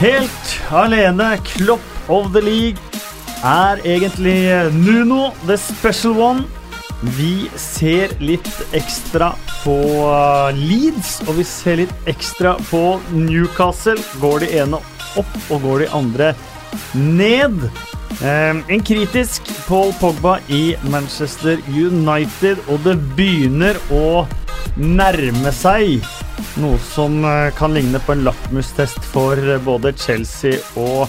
Helt 0.00 0.60
alene, 0.72 1.36
Klopp 1.44 2.08
of 2.08 2.32
the 2.32 2.40
League, 2.40 2.80
er 3.44 3.82
egentlig 3.84 4.72
Nuno 4.72 5.34
the 5.44 5.58
special 5.60 6.16
one. 6.16 6.46
Vi 7.18 7.50
ser 7.60 8.14
litt 8.24 8.48
ekstra 8.72 9.34
på 9.60 9.76
uh, 10.08 10.48
Leeds, 10.56 11.18
og 11.28 11.36
vi 11.42 11.44
ser 11.44 11.82
litt 11.82 12.08
ekstra 12.08 12.54
på 12.70 12.82
Newcastle. 13.12 14.00
Går 14.24 14.46
de 14.46 14.50
ene 14.62 14.80
opp, 15.20 15.36
og 15.52 15.68
går 15.68 15.84
de 15.84 15.92
andre 16.00 16.32
ned. 16.96 17.68
Um, 18.18 18.64
en 18.68 18.82
kritisk 18.84 19.46
Paul 19.68 19.94
Pogba 20.00 20.34
i 20.52 20.74
Manchester 20.90 21.60
United, 21.70 22.58
og 22.68 22.82
det 22.84 22.98
begynner 23.16 23.78
å 23.94 24.26
nærme 24.76 25.52
seg 25.54 26.02
noe 26.60 26.76
som 26.90 27.22
uh, 27.24 27.48
kan 27.56 27.72
ligne 27.72 28.02
på 28.02 28.16
en 28.16 28.26
lakmustest 28.26 28.98
for 29.14 29.38
uh, 29.38 29.56
både 29.64 29.94
Chelsea 29.96 30.58
og 30.76 31.06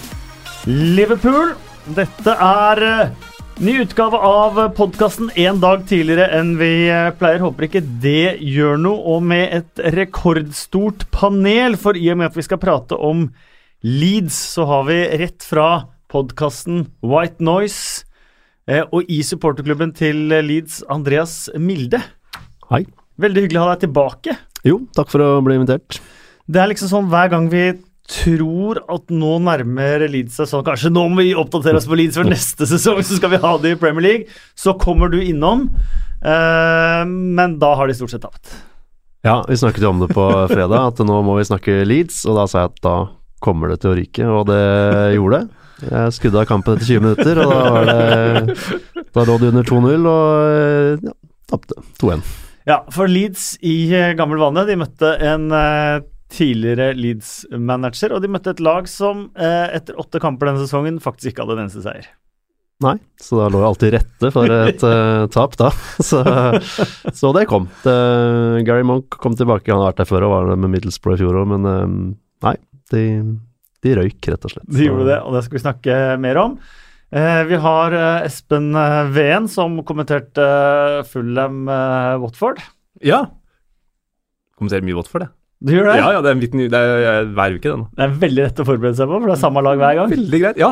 Liverpool. 0.69 1.51
Dette 1.97 2.37
er 2.37 2.85
uh, 2.85 3.27
Ny 3.61 3.75
utgave 3.83 4.17
av 4.25 4.55
podkasten 4.73 5.27
en 5.37 5.59
dag 5.61 5.83
tidligere 5.85 6.31
enn 6.33 6.55
vi 6.57 6.87
pleier. 7.19 7.43
Håper 7.43 7.67
ikke 7.67 7.83
det 8.01 8.39
gjør 8.41 8.79
noe. 8.81 9.03
Og 9.13 9.19
med 9.29 9.51
et 9.59 9.81
rekordstort 9.93 11.03
panel, 11.13 11.75
for 11.77 11.93
i 11.93 12.07
og 12.09 12.17
med 12.17 12.31
at 12.31 12.39
vi 12.39 12.45
skal 12.47 12.57
prate 12.63 12.97
om 12.97 13.27
Leeds, 13.85 14.39
så 14.55 14.65
har 14.65 14.87
vi 14.87 14.97
rett 15.21 15.45
fra 15.45 15.67
podkasten 16.11 16.85
White 17.01 17.43
Noise 17.43 18.03
og 18.91 19.07
i 19.11 19.19
supporterklubben 19.25 19.91
til 19.97 20.27
Leeds, 20.29 20.81
Andreas 20.91 21.49
Milde. 21.59 21.99
Hei. 22.69 22.85
Veldig 23.21 23.45
hyggelig 23.45 23.59
å 23.59 23.63
ha 23.65 23.73
deg 23.73 23.87
tilbake. 23.87 24.35
Jo, 24.67 24.83
takk 24.95 25.09
for 25.11 25.23
å 25.25 25.29
bli 25.43 25.57
invitert. 25.57 25.97
Det 26.51 26.61
er 26.61 26.69
liksom 26.71 26.91
sånn 26.91 27.09
hver 27.11 27.31
gang 27.33 27.49
vi 27.51 27.71
tror 28.11 28.81
at 28.91 29.11
nå 29.13 29.37
nærmer 29.45 30.03
Leeds 30.11 30.35
seg 30.39 30.49
sånn 30.49 30.65
Kanskje 30.67 30.91
nå 30.91 31.05
må 31.11 31.21
vi 31.21 31.35
oppdatere 31.37 31.79
oss 31.79 31.87
på 31.87 31.95
Leeds 31.99 32.19
for 32.19 32.27
neste 32.27 32.67
sesong, 32.67 32.99
så 33.05 33.17
skal 33.19 33.31
vi 33.33 33.39
ha 33.43 33.53
det 33.61 33.75
i 33.75 33.79
Premier 33.79 34.05
League. 34.05 34.41
Så 34.57 34.75
kommer 34.79 35.11
du 35.11 35.19
innom, 35.21 35.69
eh, 36.23 37.03
men 37.07 37.57
da 37.61 37.73
har 37.79 37.87
de 37.87 37.95
stort 37.97 38.13
sett 38.13 38.25
tapt. 38.25 38.53
Ja, 39.23 39.41
vi 39.47 39.57
snakket 39.57 39.85
jo 39.85 39.93
om 39.93 40.01
det 40.01 40.09
på 40.15 40.27
fredag, 40.49 40.93
at 40.93 41.01
nå 41.05 41.21
må 41.23 41.37
vi 41.37 41.47
snakke 41.47 41.83
Leeds, 41.85 42.23
og 42.25 42.39
da 42.39 42.47
sa 42.49 42.63
jeg 42.63 42.73
at 42.73 42.83
da 42.83 42.95
kommer 43.41 43.71
det 43.71 43.81
til 43.83 43.93
å 43.93 43.97
ryke, 43.97 44.29
og 44.29 44.47
det 44.49 44.63
gjorde 45.15 45.41
det. 45.43 45.60
Jeg 45.81 46.13
skudde 46.15 46.41
av 46.41 46.47
kampen 46.49 46.77
etter 46.77 46.87
20 46.87 47.03
minutter, 47.05 47.41
og 47.41 47.51
da 47.51 47.59
var 47.73 47.89
det 47.89 48.69
Da 49.11 49.25
lå 49.27 49.35
det 49.41 49.51
under 49.51 49.67
2-0, 49.67 50.07
og 50.11 51.05
ja, 51.09 51.15
tapte 51.51 51.81
2-1. 52.01 52.23
Ja, 52.69 52.77
for 52.93 53.09
Leeds 53.09 53.55
i 53.65 53.75
gammel 54.17 54.39
vane, 54.41 54.63
de 54.69 54.77
møtte 54.79 55.15
en 55.25 55.49
eh, 55.55 56.03
tidligere 56.31 56.93
Leeds-manager, 56.95 58.15
og 58.15 58.23
de 58.23 58.31
møtte 58.31 58.53
et 58.53 58.63
lag 58.63 58.87
som 58.89 59.29
eh, 59.35 59.67
etter 59.75 59.97
åtte 59.99 60.21
kamper 60.23 60.51
denne 60.51 60.63
sesongen 60.63 61.01
faktisk 61.03 61.33
ikke 61.33 61.45
hadde 61.45 61.57
en 61.57 61.63
eneste 61.65 61.83
seier. 61.85 62.07
Nei, 62.81 62.95
så 63.21 63.37
da 63.37 63.49
lå 63.51 63.59
jeg 63.61 63.67
alltid 63.67 63.91
rette 63.93 64.29
for 64.33 64.53
et 64.55 64.83
uh, 64.87 65.27
tap, 65.29 65.53
da. 65.59 65.69
Så, 66.09 66.23
så 67.13 67.29
det 67.37 67.43
kom. 67.51 67.67
Det, 67.83 67.93
Gary 68.65 68.81
Monk 68.87 69.19
kom 69.21 69.35
tilbake, 69.37 69.69
han 69.69 69.83
har 69.83 69.91
vært 69.91 70.01
der 70.01 70.09
før 70.09 70.25
og 70.25 70.33
var 70.33 70.49
med 70.55 70.73
Middlesbrough 70.73 71.19
i 71.19 71.21
fjor 71.21 71.37
òg, 71.43 71.51
men 71.51 71.67
um, 71.69 71.99
nei, 72.41 72.55
de, 72.89 73.03
de, 73.81 73.97
røyk, 73.97 74.19
rett 74.29 74.47
og 74.47 74.53
slett. 74.53 74.69
De 74.69 74.87
gjorde 74.87 75.09
det, 75.09 75.19
og 75.25 75.35
det 75.35 75.43
skal 75.45 75.57
vi 75.57 75.63
snakke 75.65 75.99
mer 76.21 76.39
om. 76.41 76.55
Eh, 77.11 77.41
vi 77.49 77.57
har 77.59 77.91
eh, 77.97 78.25
Espen 78.29 78.71
Veen 79.11 79.49
som 79.51 79.81
kommenterte 79.83 80.45
eh, 81.03 82.17
Watford. 82.21 82.61
Ja. 83.03 83.25
Kommenterer 84.55 84.85
mye 84.87 84.95
Watford, 84.95 85.25
jeg. 85.27 85.35
Du 85.61 85.73
gjør 85.75 85.91
det? 85.91 85.97
Ja, 85.99 86.13
ja, 86.15 86.21
det 86.25 86.31
er, 86.31 86.37
midt, 86.39 86.55
det 86.73 86.79
er 86.79 87.27
hver 87.35 87.57
uke, 87.57 87.67
den. 87.67 87.83
Det 87.97 88.05
er 88.05 88.15
veldig 88.23 88.45
lett 88.47 88.61
å 88.63 88.65
forberede 88.65 88.97
seg 88.97 89.11
på, 89.11 89.19
for 89.19 89.29
det 89.29 89.35
er 89.35 89.41
samme 89.43 89.61
lag 89.65 89.81
hver 89.81 89.97
gang. 89.99 90.13
Veldig 90.13 90.39
greit, 90.41 90.61
ja. 90.61 90.71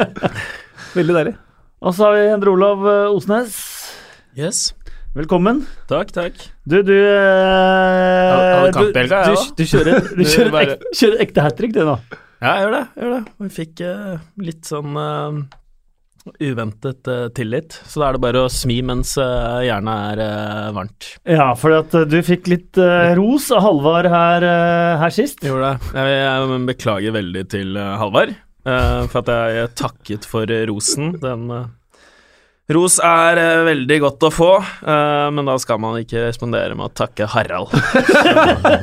veldig 0.98 1.16
deilig. 1.18 1.34
Og 1.80 1.96
så 1.96 2.06
har 2.06 2.16
vi 2.16 2.22
Endre 2.30 2.54
Olav 2.54 2.86
Osnes. 3.10 3.58
Yes. 4.38 4.70
Velkommen. 5.10 5.64
Takk, 5.90 6.12
takk. 6.14 6.36
Du, 6.62 6.76
du 6.86 6.94
eh, 6.94 7.10
jeg 8.30 8.58
òg. 8.62 8.76
Du, 8.94 9.32
du, 9.58 9.62
kjører, 9.66 10.04
du 10.14 10.20
kjører, 10.22 10.50
bare... 10.54 10.76
ek, 10.76 10.84
kjører 10.94 11.22
ekte 11.24 11.42
hat 11.42 11.56
trick, 11.58 11.72
du 11.74 11.80
nå. 11.82 11.96
Ja, 12.38 12.52
jeg 12.52 12.62
gjør 12.62 12.76
det. 12.76 12.82
Jeg 12.94 13.02
gjør 13.02 13.16
det. 13.16 13.32
Vi 13.42 13.48
fikk 13.56 13.82
uh, 13.82 14.20
litt 14.46 14.70
sånn 14.70 14.94
uh, 14.94 15.40
uventet 16.38 17.10
uh, 17.10 17.24
tillit, 17.34 17.80
så 17.90 18.04
da 18.04 18.06
er 18.06 18.18
det 18.20 18.22
bare 18.22 18.44
å 18.44 18.52
smi 18.54 18.78
mens 18.86 19.16
jernet 19.18 20.22
er 20.22 20.70
varmt. 20.78 21.10
Ja, 21.26 21.48
for 21.58 21.74
at 21.80 21.98
du 22.06 22.16
fikk 22.22 22.46
litt 22.52 22.78
ros 23.18 23.50
av 23.50 23.66
Halvard 23.66 24.12
her, 24.14 24.46
her 25.02 25.16
sist. 25.16 25.42
Jeg 25.42 25.50
gjorde 25.50 25.74
det. 25.74 25.90
Jeg, 25.98 26.22
jeg 26.22 26.62
beklager 26.70 27.18
veldig 27.18 27.44
til 27.56 27.82
Halvard 28.04 28.38
for 28.62 29.22
at 29.24 29.34
jeg 29.56 29.74
takket 29.74 30.30
for 30.30 30.58
rosen. 30.70 31.16
Den 31.18 31.50
Ros 32.70 33.00
er 33.02 33.38
uh, 33.40 33.64
veldig 33.66 33.96
godt 34.04 34.26
å 34.28 34.30
få, 34.30 34.50
uh, 34.62 35.28
men 35.34 35.48
da 35.48 35.56
skal 35.58 35.80
man 35.82 35.98
ikke 35.98 36.28
respondere 36.28 36.76
med 36.78 36.86
å 36.86 36.94
takke 36.94 37.26
Harald. 37.32 37.72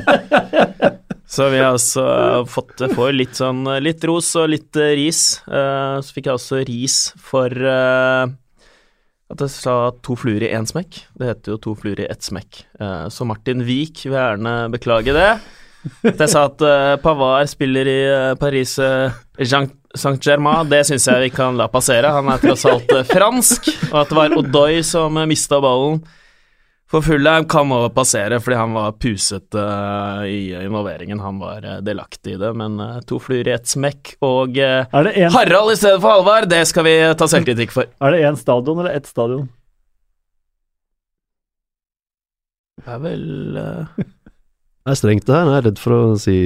så 1.34 1.48
vi 1.52 1.60
har 1.62 1.70
altså 1.72 2.04
fått 2.48 2.84
får 2.92 3.14
litt 3.16 3.38
sånn 3.38 3.62
litt 3.80 4.04
ros 4.08 4.28
og 4.40 4.50
litt 4.52 4.76
ris. 4.76 5.22
så 5.44 6.14
fikk 6.14 6.28
jeg 6.28 6.38
også 6.38 6.60
ris 6.68 6.96
for 7.20 7.52
at 7.52 9.44
jeg 9.44 9.52
sa 9.52 9.74
to 10.04 10.16
fluer 10.16 10.46
i 10.46 10.52
én 10.56 10.68
smekk. 10.68 11.02
Det 11.20 11.28
heter 11.28 11.52
jo 11.52 11.60
to 11.68 11.74
fluer 11.76 12.00
i 12.00 12.08
ett 12.08 12.24
smekk. 12.24 12.62
så 13.12 13.28
Martin 13.28 13.60
Wiik 13.68 14.06
vil 14.06 14.16
gjerne 14.16 14.54
beklage 14.72 15.12
det. 15.12 15.28
Jeg 16.08 16.30
sa 16.32 16.46
at 16.48 16.64
Pavard 17.04 17.52
spiller 17.52 17.92
i 17.92 18.00
Paris 18.40 18.78
Jean 18.80 19.68
Saint-Germain, 19.96 20.68
det 20.68 20.82
syns 20.84 21.06
jeg 21.08 21.28
vi 21.28 21.32
kan 21.32 21.56
la 21.56 21.68
passere. 21.72 22.10
Han 22.12 22.28
er 22.28 22.40
tross 22.42 22.66
alt 22.68 22.92
eh, 22.92 23.06
fransk. 23.08 23.70
Og 23.90 24.00
at 24.02 24.10
det 24.10 24.18
var 24.18 24.36
Odoi 24.36 24.82
som 24.84 25.16
mista 25.30 25.60
ballen 25.64 26.02
for 26.88 27.04
Fullheim, 27.04 27.44
kan 27.48 27.68
nå 27.68 27.82
passere, 27.92 28.38
fordi 28.40 28.56
han 28.56 28.72
var 28.72 28.94
pusete 28.96 29.60
uh, 29.60 30.22
i 30.24 30.54
involveringen. 30.56 31.20
Han 31.20 31.36
var 31.36 31.66
uh, 31.66 31.74
delaktig 31.84 32.38
i 32.38 32.40
det, 32.40 32.54
men 32.56 32.78
uh, 32.80 33.02
to 33.04 33.18
fluer 33.20 33.44
i 33.44 33.52
ett 33.52 33.68
smekk 33.68 34.14
og 34.24 34.56
en... 34.56 35.28
Harald 35.34 35.74
i 35.74 35.76
stedet 35.76 36.00
for 36.00 36.14
Halvard, 36.14 36.48
det 36.48 36.62
skal 36.70 36.88
vi 36.88 36.96
ta 37.20 37.28
selvkritikk 37.28 37.76
for. 37.76 37.92
Er 38.00 38.16
det 38.16 38.24
én 38.24 38.40
stadion 38.40 38.80
eller 38.80 38.96
ett 38.96 39.10
stadion? 39.10 39.50
Det 42.80 42.94
er 42.96 43.04
vel 43.04 43.24
Det 44.88 44.94
er 44.94 44.96
strengt, 44.96 45.26
det 45.28 45.34
her. 45.36 45.48
Jeg 45.52 45.60
er 45.60 45.66
redd 45.68 45.80
for 45.82 45.92
å 45.92 46.04
si, 46.16 46.38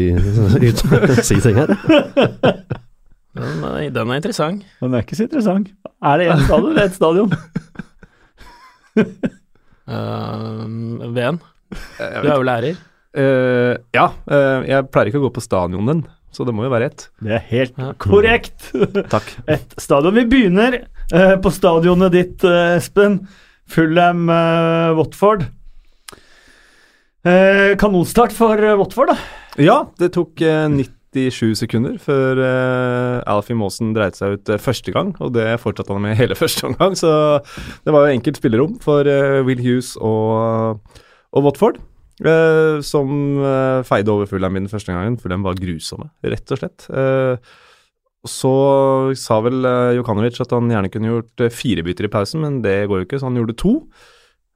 si 1.28 1.38
ting 1.44 1.62
her. 1.62 1.76
Den 3.32 3.64
er, 3.64 3.88
den 3.88 4.10
er, 4.10 4.18
interessant. 4.20 4.64
Den 4.82 4.94
er 4.94 5.04
ikke 5.04 5.16
så 5.16 5.24
interessant. 5.24 5.70
Er 6.04 6.20
det 6.20 6.28
ett 6.28 6.42
stadion 6.44 6.70
eller 6.72 6.84
ett 6.84 6.96
stadion? 6.98 7.32
uh, 9.88 11.06
Ven, 11.16 11.38
du 11.72 12.26
er 12.28 12.34
jo 12.34 12.44
lærer. 12.44 12.80
Uh, 13.12 13.76
ja, 13.92 14.10
uh, 14.28 14.60
jeg 14.68 14.88
pleier 14.92 15.10
ikke 15.10 15.20
å 15.22 15.26
gå 15.26 15.32
på 15.36 15.44
stadionen, 15.44 16.04
så 16.32 16.44
det 16.48 16.54
må 16.56 16.66
jo 16.66 16.72
være 16.72 16.90
ett. 16.92 17.06
Det 17.24 17.34
er 17.38 17.48
helt 17.48 17.80
ja. 17.80 17.90
korrekt. 18.00 18.68
Takk. 19.14 19.32
Et 19.52 19.76
stadion. 19.80 20.16
Vi 20.16 20.28
begynner 20.28 20.82
uh, 21.12 21.36
på 21.40 21.52
stadionet 21.52 22.12
ditt, 22.12 22.44
Espen. 22.44 23.22
Fulham 23.72 24.26
Watford. 24.98 25.46
kanonstart 27.80 28.34
for 28.36 28.58
Watford, 28.76 29.14
da. 29.14 29.14
Ja, 29.62 29.76
det 30.02 30.10
tok 30.18 30.42
90 30.42 30.90
97 31.12 31.60
sekunder 31.60 31.98
før 32.00 32.40
uh, 32.40 33.20
Alfie 33.28 33.56
Maasen 33.58 33.92
dreit 33.96 34.16
seg 34.16 34.38
ut 34.38 34.52
uh, 34.52 34.60
første 34.60 34.94
gang, 34.94 35.12
og 35.20 35.34
det 35.36 35.44
fortsatte 35.60 35.92
han 35.92 36.04
med 36.04 36.16
hele 36.20 36.36
første 36.38 36.66
omgang. 36.70 36.96
Så 36.98 37.10
det 37.84 37.92
var 37.92 38.06
jo 38.06 38.16
enkelt 38.16 38.40
spillerom 38.40 38.78
for 38.82 39.08
uh, 39.08 39.42
Will 39.46 39.60
Hughes 39.60 39.94
og, 40.00 40.80
og 41.32 41.48
Watford, 41.48 41.82
som 42.86 43.08
feide 43.88 44.12
over 44.12 44.28
Fulham 44.30 44.54
i 44.54 44.60
den 44.60 44.70
første 44.70 44.92
gangen. 44.92 45.16
Fulham 45.18 45.42
var 45.42 45.56
grusomme, 45.58 46.10
rett 46.22 46.52
og 46.54 46.60
slett. 46.60 46.84
så 48.28 48.52
sa 49.18 49.38
vel 49.42 49.66
Jokanovic 49.96 50.38
at 50.44 50.52
han 50.54 50.70
gjerne 50.70 50.90
kunne 50.92 51.08
gjort 51.08 51.42
fire 51.50 51.82
bytter 51.82 52.06
i 52.06 52.12
pausen, 52.12 52.44
men 52.44 52.60
det 52.62 52.76
går 52.86 53.00
jo 53.00 53.08
ikke, 53.08 53.18
så 53.18 53.26
han 53.26 53.40
gjorde 53.40 53.56
to. 53.58 53.72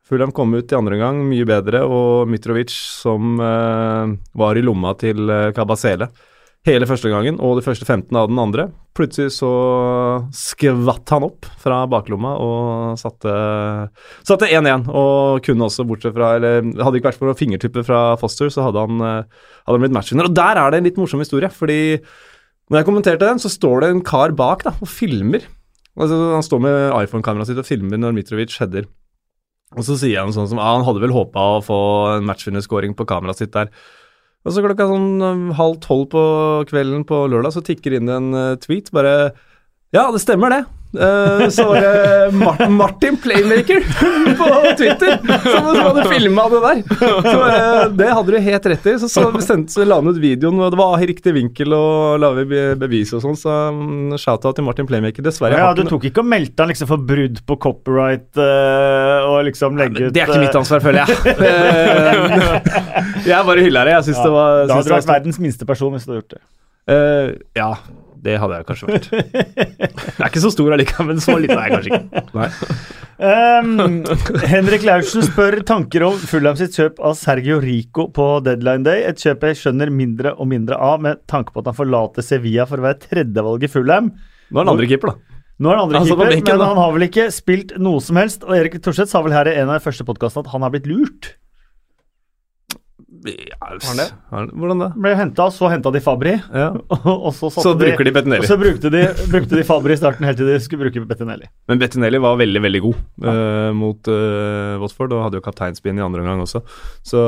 Fulham 0.07 0.31
kom 0.37 0.55
ut 0.55 0.71
i 0.71 0.79
andre 0.79 1.01
gang 1.01 1.19
mye 1.27 1.49
bedre, 1.49 1.83
og 1.89 2.31
Mitrovic, 2.31 2.77
som 3.01 3.41
var 3.41 4.61
i 4.61 4.63
lomma 4.63 4.95
til 5.01 5.27
Kabasele, 5.57 6.13
hele 6.67 6.87
første 6.89 7.11
gangen 7.13 7.39
og 7.43 7.59
de 7.59 7.65
første 7.65 7.87
15 7.87 8.17
av 8.19 8.29
den 8.31 8.41
andre. 8.43 8.69
Plutselig 8.97 9.37
så 9.37 9.51
skvatt 10.35 11.13
han 11.15 11.27
opp 11.29 11.49
fra 11.63 11.83
baklomma 11.91 12.33
og 12.43 13.01
satte 13.01 13.35
1-1. 14.27 14.89
Og 14.91 15.45
kunne 15.47 15.69
også, 15.69 15.87
bortsett 15.87 16.17
fra 16.17 16.35
Eller 16.39 16.65
hadde 16.81 16.99
ikke 16.99 17.13
vært 17.13 17.21
for 17.21 17.39
fingertuppet 17.39 17.87
fra 17.87 18.01
Foster, 18.21 18.51
så 18.53 18.67
hadde 18.67 18.87
han, 18.87 19.05
hadde 19.05 19.77
han 19.77 19.85
blitt 19.85 19.97
matchvinner. 19.97 20.31
Og 20.31 20.37
der 20.37 20.63
er 20.63 20.73
det 20.73 20.81
en 20.81 20.89
litt 20.89 21.01
morsom 21.01 21.23
historie, 21.23 21.51
fordi 21.53 21.99
når 22.67 22.81
jeg 22.81 22.89
kommenterte 22.89 23.29
den, 23.29 23.39
så 23.43 23.53
står 23.53 23.85
det 23.85 23.91
en 23.93 24.07
kar 24.07 24.35
bak 24.35 24.65
da, 24.67 24.75
og 24.83 24.91
filmer. 24.91 25.45
Altså, 25.97 26.17
han 26.35 26.45
står 26.45 26.63
med 26.65 26.79
iPhone-kameraet 27.05 27.53
sitt 27.53 27.61
og 27.63 27.69
filmer 27.69 28.01
når 28.01 28.17
Mitrovic 28.17 28.57
header. 28.61 28.89
Og 29.77 29.87
så 29.87 29.97
sier 29.99 30.23
han 30.23 30.35
sånn 30.35 30.49
som 30.51 30.61
ah, 30.63 30.75
han 30.77 30.85
hadde 30.87 31.03
vel 31.03 31.15
håpa 31.15 31.43
å 31.57 31.63
få 31.65 31.79
en 32.17 32.27
matchvinnerscoring 32.29 32.95
på 32.99 33.07
kameraet 33.09 33.43
sitt 33.43 33.55
der. 33.55 33.71
Og 34.47 34.55
så 34.55 34.63
klokka 34.63 34.87
sånn 34.87 35.11
eh, 35.27 35.45
halv 35.59 35.81
tolv 35.83 36.09
på 36.15 36.25
kvelden 36.71 37.03
på 37.09 37.25
lørdag 37.33 37.57
så 37.57 37.65
tikker 37.67 37.99
inn 37.99 38.11
en 38.13 38.31
eh, 38.33 38.55
tweet 38.63 38.93
bare 38.95 39.17
Ja, 39.95 40.07
det 40.15 40.23
stemmer 40.23 40.55
det. 40.55 40.65
Uh, 40.95 41.49
så 41.49 41.65
var 41.65 41.81
det 41.81 42.31
Martin, 42.33 42.73
Martin 42.73 43.17
Playmaker 43.17 43.81
på 44.39 44.77
Twitter 44.79 45.19
som, 45.43 45.75
som 45.75 45.81
hadde 45.83 46.05
filma 46.09 46.47
det 46.49 46.61
der. 46.63 46.83
Så 47.27 47.41
uh, 47.43 47.91
det 47.93 48.09
hadde 48.09 48.33
du 48.33 48.39
helt 48.39 48.69
rett 48.73 48.87
i. 48.87 48.95
Så, 49.03 49.09
så 49.13 49.27
sendte, 49.45 49.75
så 49.75 49.85
la 49.85 49.99
han 50.01 50.09
ut 50.09 50.21
videoen, 50.23 50.61
og 50.63 50.73
det 50.73 50.81
var 50.81 51.03
i 51.03 51.09
riktig 51.11 51.35
vinkel 51.37 51.75
og 51.77 52.23
la 52.23 52.31
vi 52.39 52.63
bevis 52.79 53.13
og 53.17 53.25
sånn. 53.27 53.37
Så 53.37 53.51
um, 53.75 54.15
shout-out 54.17 54.57
til 54.57 54.67
Martin 54.67 54.89
Playmaker. 54.89 55.27
Dessverre. 55.27 55.59
Ja, 55.59 55.69
ja, 55.69 55.77
du 55.77 55.85
tok 55.91 56.07
ikke 56.09 56.25
og 56.25 56.31
meldte 56.33 56.65
han 56.65 56.73
liksom 56.73 56.91
for 56.91 57.03
brudd 57.11 57.43
på 57.45 57.59
copyright 57.67 58.31
uh, 58.41 59.27
og 59.27 59.43
liksom 59.51 59.77
legge 59.81 60.09
ut 60.09 60.17
det 60.17 60.23
er 60.23 60.31
ikke 60.31 60.39
eh, 60.41 60.47
mitt 60.47 60.57
ansvar, 60.57 60.81
føler 60.85 61.05
jeg. 61.05 61.11
Jeg 63.27 63.49
bare 63.51 63.65
hylla 63.65 63.85
det. 63.89 63.95
Jeg 63.99 64.09
syns 64.11 64.21
ja, 64.21 64.27
det 64.27 64.35
var 64.37 64.51
Da 64.57 64.79
hadde 64.79 64.89
du 64.89 64.95
vært 64.95 65.09
var 65.09 65.17
verdens 65.19 65.41
minste 65.43 65.69
person 65.69 65.95
hvis 65.97 66.07
du 66.07 66.13
hadde 66.13 66.21
gjort 66.23 66.37
det. 66.37 66.43
Uh, 66.87 67.33
ja, 67.59 67.71
det 68.27 68.37
hadde 68.43 68.61
jeg 68.61 68.67
kanskje 68.69 68.91
vært. 68.91 69.09
Jeg 69.17 70.23
er 70.23 70.29
ikke 70.31 70.45
så 70.45 70.53
stor 70.55 70.77
allikevel, 70.77 71.09
men 71.11 71.23
så 71.23 71.35
liten 71.43 71.59
er 71.59 71.67
jeg 71.67 71.75
kanskje 71.75 71.99
ikke. 71.99 72.23
Nei. 72.39 72.49
Um, 73.17 74.03
Henrik 74.45 74.83
Laursen 74.85 75.25
spør 75.25 75.57
tanker 75.65 76.05
om 76.05 76.19
Fulham 76.21 76.57
sitt 76.59 76.75
kjøp 76.77 76.99
av 77.01 77.15
Sergio 77.17 77.57
Rico 77.63 78.09
på 78.13 78.27
deadline 78.45 78.85
day. 78.87 79.07
Et 79.09 79.23
kjøp 79.23 79.47
jeg 79.49 79.61
skjønner 79.63 79.93
mindre 79.95 80.35
og 80.37 80.51
mindre 80.51 80.77
av, 80.77 81.01
med 81.05 81.23
tanke 81.31 81.55
på 81.55 81.63
at 81.63 81.71
han 81.71 81.79
forlater 81.79 82.27
Sevilla 82.27 82.69
for 82.69 82.83
å 82.83 82.87
være 82.89 83.01
tredjevalg 83.07 83.65
i 83.65 83.73
Fulham. 83.73 84.13
Nå 84.51 84.61
er 84.61 84.67
han 84.67 84.75
andre 84.75 84.91
keeper, 84.91 85.15
da. 85.15 85.41
Nå 85.57 85.71
er 85.73 85.79
han 85.79 85.87
andre 85.87 86.03
Han 86.03 86.11
keeper, 86.11 86.33
benken, 86.35 86.61
men 86.61 86.69
han 86.75 86.83
har 86.83 86.93
vel 86.93 87.07
ikke 87.09 87.31
spilt 87.33 87.73
noe 87.81 88.05
som 88.05 88.21
helst. 88.21 88.45
Og 88.45 88.59
Erik 88.59 88.77
Thorseth 88.85 89.15
sa 89.15 89.25
vel 89.25 89.35
her 89.35 89.49
i 89.49 89.57
en 89.57 89.71
av 89.71 89.79
de 89.79 89.87
første 89.87 90.05
podkastene 90.07 90.45
at 90.45 90.53
han 90.53 90.67
har 90.67 90.75
blitt 90.75 90.91
lurt. 90.91 91.33
Ja, 93.33 93.57
Har 93.67 93.81
han 93.89 93.99
det? 93.99 94.07
Hvordan 94.55 94.83
det? 94.85 94.89
Ble 95.03 95.13
henta, 95.19 95.47
så 95.55 95.71
henta 95.73 95.91
de 95.95 96.01
Fabri, 96.05 96.35
Ja. 96.55 96.69
og, 96.75 97.07
og 97.27 97.33
så 97.35 97.51
Så 97.51 97.73
bruker 97.79 98.05
de 98.05 98.11
de 98.11 98.15
Bettinelli. 98.17 98.47
så 98.47 98.57
brukte 98.61 98.91
de, 98.93 99.03
brukte 99.33 99.57
de 99.59 99.65
Fabri 99.67 99.97
i 99.97 100.01
starten 100.01 100.27
helt 100.29 100.39
til 100.41 100.47
de 100.51 100.59
skulle 100.63 100.87
bruke 100.87 101.03
Bettinelli. 101.09 101.49
Men 101.69 101.81
Bettinelli 101.83 102.21
var 102.23 102.39
veldig, 102.41 102.63
veldig 102.67 102.83
god 102.87 103.01
eh, 103.33 103.71
mot 103.77 104.11
uh, 104.13 104.77
Watford, 104.83 105.13
og 105.17 105.25
hadde 105.27 105.41
jo 105.41 105.45
kapteinspinn 105.47 105.99
i 105.99 106.05
andre 106.05 106.23
omgang 106.25 106.45
også. 106.45 106.63
Så 107.07 107.23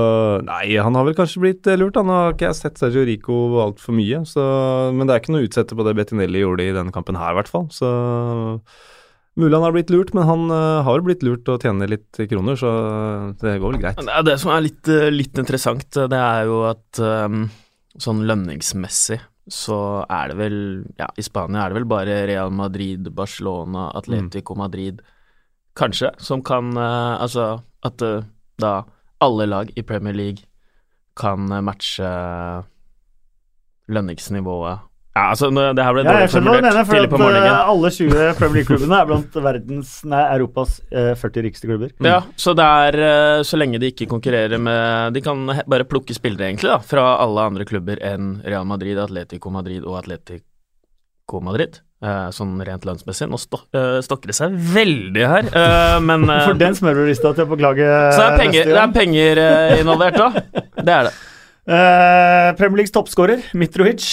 nei, 0.46 0.76
han 0.78 0.94
har 0.98 1.08
vel 1.08 1.16
kanskje 1.18 1.42
blitt 1.42 1.66
eh, 1.70 1.78
lurt. 1.80 1.98
Han 2.00 2.12
har 2.12 2.36
ikke 2.36 2.48
jeg 2.50 2.60
sett 2.60 2.78
Sergio 2.80 3.06
Rico 3.08 3.38
altfor 3.64 3.96
mye, 3.98 4.22
så 4.28 4.44
Men 4.94 5.06
det 5.08 5.14
er 5.16 5.22
ikke 5.22 5.34
noe 5.34 5.42
å 5.44 5.48
utsette 5.48 5.76
på 5.78 5.84
det 5.86 5.96
Bettinelli 5.98 6.44
gjorde 6.44 6.68
i 6.68 6.74
denne 6.76 6.94
kampen 6.94 7.18
her, 7.18 7.34
i 7.34 7.38
hvert 7.40 7.50
fall. 7.50 7.66
Så 7.74 7.88
Mulig 9.38 9.54
han 9.54 9.64
har 9.64 9.74
blitt 9.76 9.92
lurt, 9.94 10.12
men 10.16 10.26
han 10.26 10.50
uh, 10.50 10.82
har 10.86 11.02
blitt 11.06 11.22
lurt 11.22 11.48
og 11.52 11.62
tjener 11.62 11.90
litt 11.90 12.18
kroner, 12.30 12.58
så 12.58 12.70
det 13.38 13.56
går 13.62 13.74
vel 13.74 13.82
greit. 13.84 14.00
Det, 14.02 14.10
er 14.10 14.26
det 14.26 14.36
som 14.42 14.50
er 14.50 14.64
litt, 14.66 14.82
eh, 14.90 15.08
litt 15.14 15.38
interessant, 15.38 15.86
eh, 15.94 16.08
det 16.10 16.18
er 16.18 16.48
jo 16.50 16.62
at 16.66 17.02
um, 17.02 17.44
sånn 18.02 18.24
lønningsmessig 18.26 19.20
så 19.48 19.78
er 20.12 20.28
det 20.28 20.36
vel 20.36 20.58
Ja, 20.98 21.06
i 21.16 21.24
Spania 21.24 21.62
er 21.62 21.72
det 21.72 21.78
vel 21.78 21.86
bare 21.88 22.18
Real 22.28 22.50
Madrid, 22.52 23.08
Barcelona, 23.16 23.86
Atletico 23.96 24.52
Madrid 24.58 25.00
kanskje, 25.78 26.10
som 26.20 26.42
kan 26.44 26.74
uh, 26.76 27.16
Altså 27.22 27.46
at 27.86 28.04
uh, 28.04 28.26
da 28.60 28.82
alle 29.24 29.46
lag 29.46 29.70
i 29.76 29.82
Premier 29.82 30.14
League 30.14 30.44
kan 31.18 31.50
eh, 31.52 31.62
matche 31.64 32.08
lønningsnivået 33.90 34.84
Ja, 35.18 35.24
altså, 35.34 35.48
det 35.50 35.82
her 35.82 35.96
ble 35.96 36.04
Ja, 36.04 36.12
dårlig 36.12 36.22
jeg 36.22 36.30
skjønner 36.30 36.52
hva 36.54 36.60
du 36.60 36.62
formulert 36.62 36.68
mener, 36.68 36.84
for 36.86 36.94
tidlig 36.94 37.10
på 37.10 37.18
at 37.18 37.22
morgenen. 37.24 37.48
eh, 37.50 37.72
alle 37.74 37.90
20 37.98 38.38
Premier 38.38 38.56
League-klubbene 38.60 38.98
er 39.02 39.08
blant 39.10 39.38
verdens, 39.48 39.92
nei, 40.14 40.22
Europas 40.36 40.76
eh, 40.92 41.10
40 41.18 41.46
rikeste 41.48 41.70
klubber. 41.72 41.90
Ja, 42.06 42.20
så 42.38 42.54
det 42.58 42.68
er 42.86 43.00
eh, 43.08 43.42
så 43.50 43.58
lenge 43.58 43.80
de 43.82 43.90
ikke 43.90 44.06
konkurrerer 44.14 44.62
med 44.62 45.16
De 45.18 45.24
kan 45.26 45.42
bare 45.66 45.88
plukke 45.90 46.14
spillere, 46.14 46.46
egentlig, 46.52 46.70
da, 46.70 46.78
fra 46.86 47.08
alle 47.24 47.48
andre 47.50 47.66
klubber 47.66 47.98
enn 48.06 48.36
Real 48.46 48.64
Madrid, 48.70 48.98
Atletico 49.02 49.50
Madrid 49.50 49.82
og 49.82 49.98
Atletico 50.04 51.42
Madrid. 51.42 51.80
eh, 52.04 52.28
sånn 52.30 52.52
rent 52.62 52.84
lønnsmessig. 52.86 53.26
Nå 53.28 53.38
sto, 53.42 53.58
eh, 53.74 53.98
stokker 54.06 54.30
det 54.30 54.36
seg 54.38 54.54
veldig 54.54 55.24
her, 55.32 55.48
eh, 55.50 55.98
men 56.04 56.28
eh, 56.30 56.44
For 56.46 56.54
den 56.60 56.76
smørbrødlista 56.78 57.32
til 57.34 57.48
å 57.48 57.50
beklage 57.56 57.88
Så 58.14 58.22
det 58.22 58.28
er 58.28 58.38
penger, 58.44 58.62
neste 58.62 58.76
det 58.76 58.82
er 58.84 58.94
penger 59.00 59.40
eh, 59.42 59.80
involvert 59.82 60.20
da. 60.20 60.28
Det 60.88 60.94
er 60.94 61.08
det. 61.08 61.14
Eh, 61.68 62.48
Premier 62.60 62.78
Leagues 62.84 62.94
toppskårer, 62.94 63.42
Mitrovic. 63.58 64.06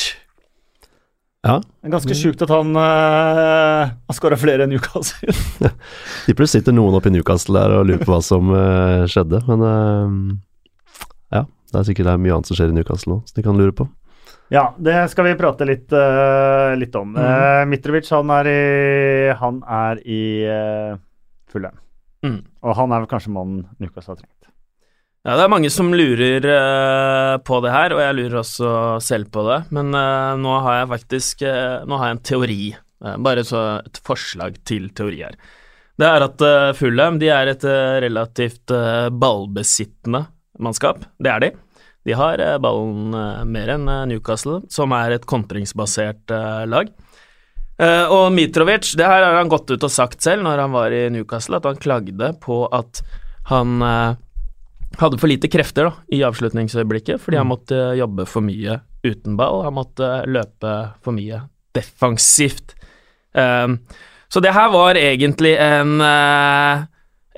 Ja. 1.46 1.60
Det 1.62 1.90
er 1.90 1.94
ganske 1.94 2.16
sjukt 2.18 2.42
at 2.42 2.50
han 2.50 2.72
uh, 2.74 3.92
har 3.94 4.18
skåra 4.18 4.38
flere 4.40 4.66
enn 4.66 4.72
Newcastle. 4.74 5.34
Tipper 6.26 6.48
det 6.48 6.50
sitter 6.50 6.74
noen 6.74 6.98
oppe 6.98 7.12
i 7.12 7.14
Newcastle 7.14 7.60
der 7.60 7.76
og 7.78 7.86
lurer 7.86 8.02
på 8.02 8.16
hva 8.16 8.22
som 8.26 8.50
uh, 8.50 9.06
skjedde, 9.12 9.44
men 9.46 9.62
uh, 9.62 10.98
ja. 11.38 11.44
Det 11.70 11.78
er 11.82 11.86
sikkert 11.92 12.10
det 12.10 12.16
er 12.16 12.24
mye 12.24 12.34
annet 12.34 12.50
som 12.50 12.58
skjer 12.58 12.74
i 12.74 12.78
Newcastle 12.78 13.14
nå, 13.14 13.20
som 13.28 13.38
de 13.38 13.46
kan 13.46 13.62
lure 13.62 13.76
på. 13.78 13.86
ja, 14.54 14.68
det 14.78 14.98
skal 15.14 15.30
vi 15.30 15.38
prate 15.38 15.70
litt, 15.70 15.94
uh, 15.94 16.74
litt 16.80 16.96
om. 16.98 17.14
Eh, 17.18 17.62
Mitrovic, 17.70 18.10
han 18.14 18.34
er 18.40 18.50
i, 18.50 18.60
han 19.38 19.62
er 19.62 20.02
i 20.02 20.22
uh, 20.50 20.98
Fulham. 21.52 21.78
Mm. 22.26 22.40
Og 22.66 22.78
han 22.80 22.94
er 22.94 23.04
vel 23.04 23.12
kanskje 23.12 23.34
mannen 23.34 23.68
Newcastle 23.78 24.16
har 24.16 24.22
trengt. 24.24 24.35
Ja, 25.26 25.34
det 25.40 25.42
er 25.48 25.50
mange 25.50 25.72
som 25.74 25.88
lurer 25.90 26.46
eh, 26.46 27.36
på 27.42 27.58
det 27.66 27.72
her, 27.74 27.96
og 27.96 28.02
jeg 28.04 28.16
lurer 28.20 28.40
også 28.44 28.72
selv 29.02 29.32
på 29.34 29.42
det. 29.48 29.58
Men 29.74 29.90
eh, 29.98 30.34
nå 30.38 30.52
har 30.62 30.84
jeg 30.84 30.92
faktisk 30.92 31.42
eh, 31.50 31.86
Nå 31.90 31.98
har 31.98 32.12
jeg 32.12 32.18
en 32.18 32.28
teori. 32.30 32.60
bare 33.26 33.44
så 33.44 33.62
et 33.86 33.98
forslag 34.06 34.60
til 34.66 34.92
teori 34.94 35.24
her. 35.26 35.36
Det 35.98 36.06
er 36.08 36.24
at 36.26 36.42
uh, 36.44 36.74
Fulham 36.76 37.18
de 37.20 37.28
er 37.32 37.48
et 37.48 37.64
relativt 38.04 38.72
ballbesittende 39.16 40.26
mannskap. 40.60 41.06
Det 41.18 41.32
er 41.32 41.44
de. 41.44 41.50
De 42.06 42.16
har 42.18 42.42
ballen 42.60 43.16
mer 43.48 43.72
enn 43.76 43.88
Newcastle, 44.10 44.62
som 44.70 44.92
er 44.92 45.16
et 45.16 45.26
kontringsbasert 45.26 46.34
lag. 46.68 46.92
Og 48.12 48.26
Mitrovic, 48.36 48.92
det 49.00 49.08
her 49.08 49.24
har 49.24 49.38
han 49.40 49.52
gått 49.52 49.72
ut 49.72 49.88
og 49.88 49.94
sagt 49.94 50.26
selv 50.26 50.44
når 50.44 50.66
han 50.66 50.76
var 50.76 50.96
i 50.96 51.06
Newcastle, 51.16 51.62
at 51.62 51.70
han 51.70 51.80
klagde 51.80 52.34
på 52.44 52.66
at 52.76 53.00
han 53.52 53.80
hadde 55.00 55.20
for 55.20 55.30
lite 55.30 55.50
krefter 55.52 55.90
da, 55.90 55.94
i 56.14 56.22
avslutningsøyeblikket, 56.26 57.22
fordi 57.22 57.40
han 57.40 57.50
måtte 57.50 57.78
jobbe 58.00 58.26
for 58.30 58.46
mye 58.46 58.80
uten 59.06 59.38
ball. 59.40 59.64
Han 59.66 59.78
måtte 59.78 60.10
løpe 60.30 60.74
for 61.04 61.16
mye 61.16 61.44
defensivt. 61.76 62.76
Um, 63.36 63.80
så 64.32 64.42
det 64.44 64.56
her 64.56 64.72
var 64.74 64.98
egentlig 65.00 65.54
en, 65.62 66.00
uh, 66.02 66.86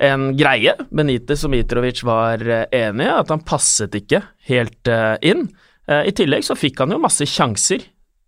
en 0.08 0.30
greie. 0.38 0.74
Benitez 0.90 1.44
og 1.46 1.52
Mitrovic 1.52 2.02
var 2.06 2.42
eh, 2.42 2.66
enige, 2.74 3.14
at 3.22 3.30
han 3.34 3.44
passet 3.46 3.94
ikke 3.98 4.22
helt 4.50 4.90
uh, 4.90 5.16
inn. 5.22 5.48
I 5.88 6.12
tillegg 6.12 6.42
så 6.44 6.52
fikk 6.52 6.82
han 6.82 6.90
jo 6.92 6.98
masse 7.00 7.24
sjanser. 7.24 7.80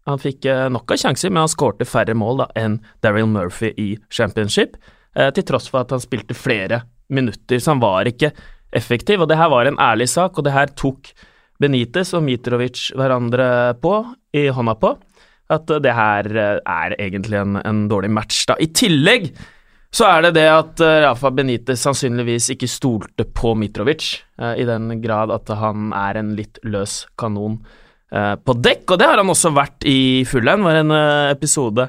Han 0.08 0.16
fikk 0.16 0.46
nok 0.72 0.94
av 0.94 0.96
sjanser, 1.02 1.28
men 1.28 1.42
han 1.42 1.50
skårte 1.52 1.84
færre 1.84 2.14
mål 2.16 2.38
da, 2.40 2.46
enn 2.56 2.78
Daryl 3.04 3.28
Murphy 3.28 3.74
i 3.76 3.88
championship, 4.08 4.78
til 5.12 5.44
tross 5.44 5.68
for 5.68 5.84
at 5.84 5.92
han 5.92 6.00
spilte 6.00 6.32
flere 6.32 6.78
minutter, 7.12 7.60
så 7.60 7.74
han 7.74 7.82
var 7.84 8.08
ikke 8.08 8.30
effektiv. 8.72 9.22
Og 9.22 9.30
det 9.30 9.38
her 9.40 9.50
var 9.52 9.68
en 9.68 9.78
ærlig 9.80 10.08
sak, 10.10 10.38
og 10.38 10.46
det 10.46 10.54
her 10.54 10.72
tok 10.78 11.12
Benitez 11.60 12.14
og 12.16 12.24
Mitrovic 12.24 12.88
hverandre 12.96 13.76
på, 13.82 13.94
i 14.36 14.48
hånda 14.54 14.76
på, 14.80 14.94
at 15.50 15.72
det 15.82 15.94
her 15.94 16.28
eh, 16.30 16.58
er 16.62 16.94
egentlig 16.96 17.40
en, 17.40 17.58
en 17.60 17.86
dårlig 17.90 18.12
match, 18.14 18.44
da. 18.48 18.56
I 18.56 18.70
tillegg 18.72 19.28
så 19.90 20.06
er 20.06 20.28
det 20.28 20.36
det 20.38 20.46
at 20.52 20.82
eh, 20.86 21.00
Rafa 21.04 21.32
Benitez 21.34 21.82
sannsynligvis 21.82 22.52
ikke 22.54 22.70
stolte 22.70 23.26
på 23.26 23.56
Mitrovic, 23.58 24.12
eh, 24.40 24.62
i 24.62 24.68
den 24.68 24.94
grad 25.02 25.34
at 25.34 25.50
han 25.58 25.90
er 25.96 26.20
en 26.22 26.34
litt 26.38 26.62
løs 26.64 27.04
kanon 27.20 27.60
på 28.10 28.54
dekk, 28.58 28.90
og 28.90 28.96
det 28.98 29.06
har 29.06 29.20
han 29.20 29.28
også 29.30 29.52
vært 29.54 29.84
i. 29.86 30.24
Det 30.26 30.40
var 30.42 30.80
en 30.80 30.90
episode 31.30 31.84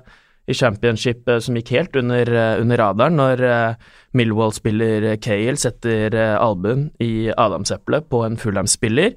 i 0.49 0.55
championship 0.57 1.29
som 1.43 1.57
gikk 1.57 1.73
helt 1.75 1.95
under, 1.99 2.33
eh, 2.33 2.61
under 2.61 2.81
radaren, 2.81 3.19
når 3.19 3.43
eh, 3.45 3.91
Millwall-spiller 4.17 5.15
Cale 5.21 5.57
setter 5.59 6.15
eh, 6.17 6.37
albuen 6.39 6.89
i 6.99 7.29
adamseplet 7.29 8.09
på 8.09 8.23
en 8.25 8.39
Fulham-spiller. 8.41 9.13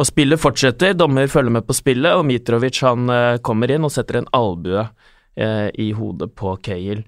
Og 0.00 0.08
spillet 0.08 0.40
fortsetter, 0.40 0.96
dommer 0.96 1.28
følger 1.28 1.52
med 1.52 1.66
på 1.68 1.76
spillet, 1.76 2.16
og 2.16 2.24
Mitrovic 2.24 2.80
han 2.80 3.10
kommer 3.44 3.70
inn 3.70 3.84
og 3.84 3.92
setter 3.92 4.22
en 4.22 4.30
albue 4.32 4.86
eh, 5.36 5.68
i 5.78 5.92
hodet 5.92 6.32
på 6.34 6.56
Cale. 6.64 7.04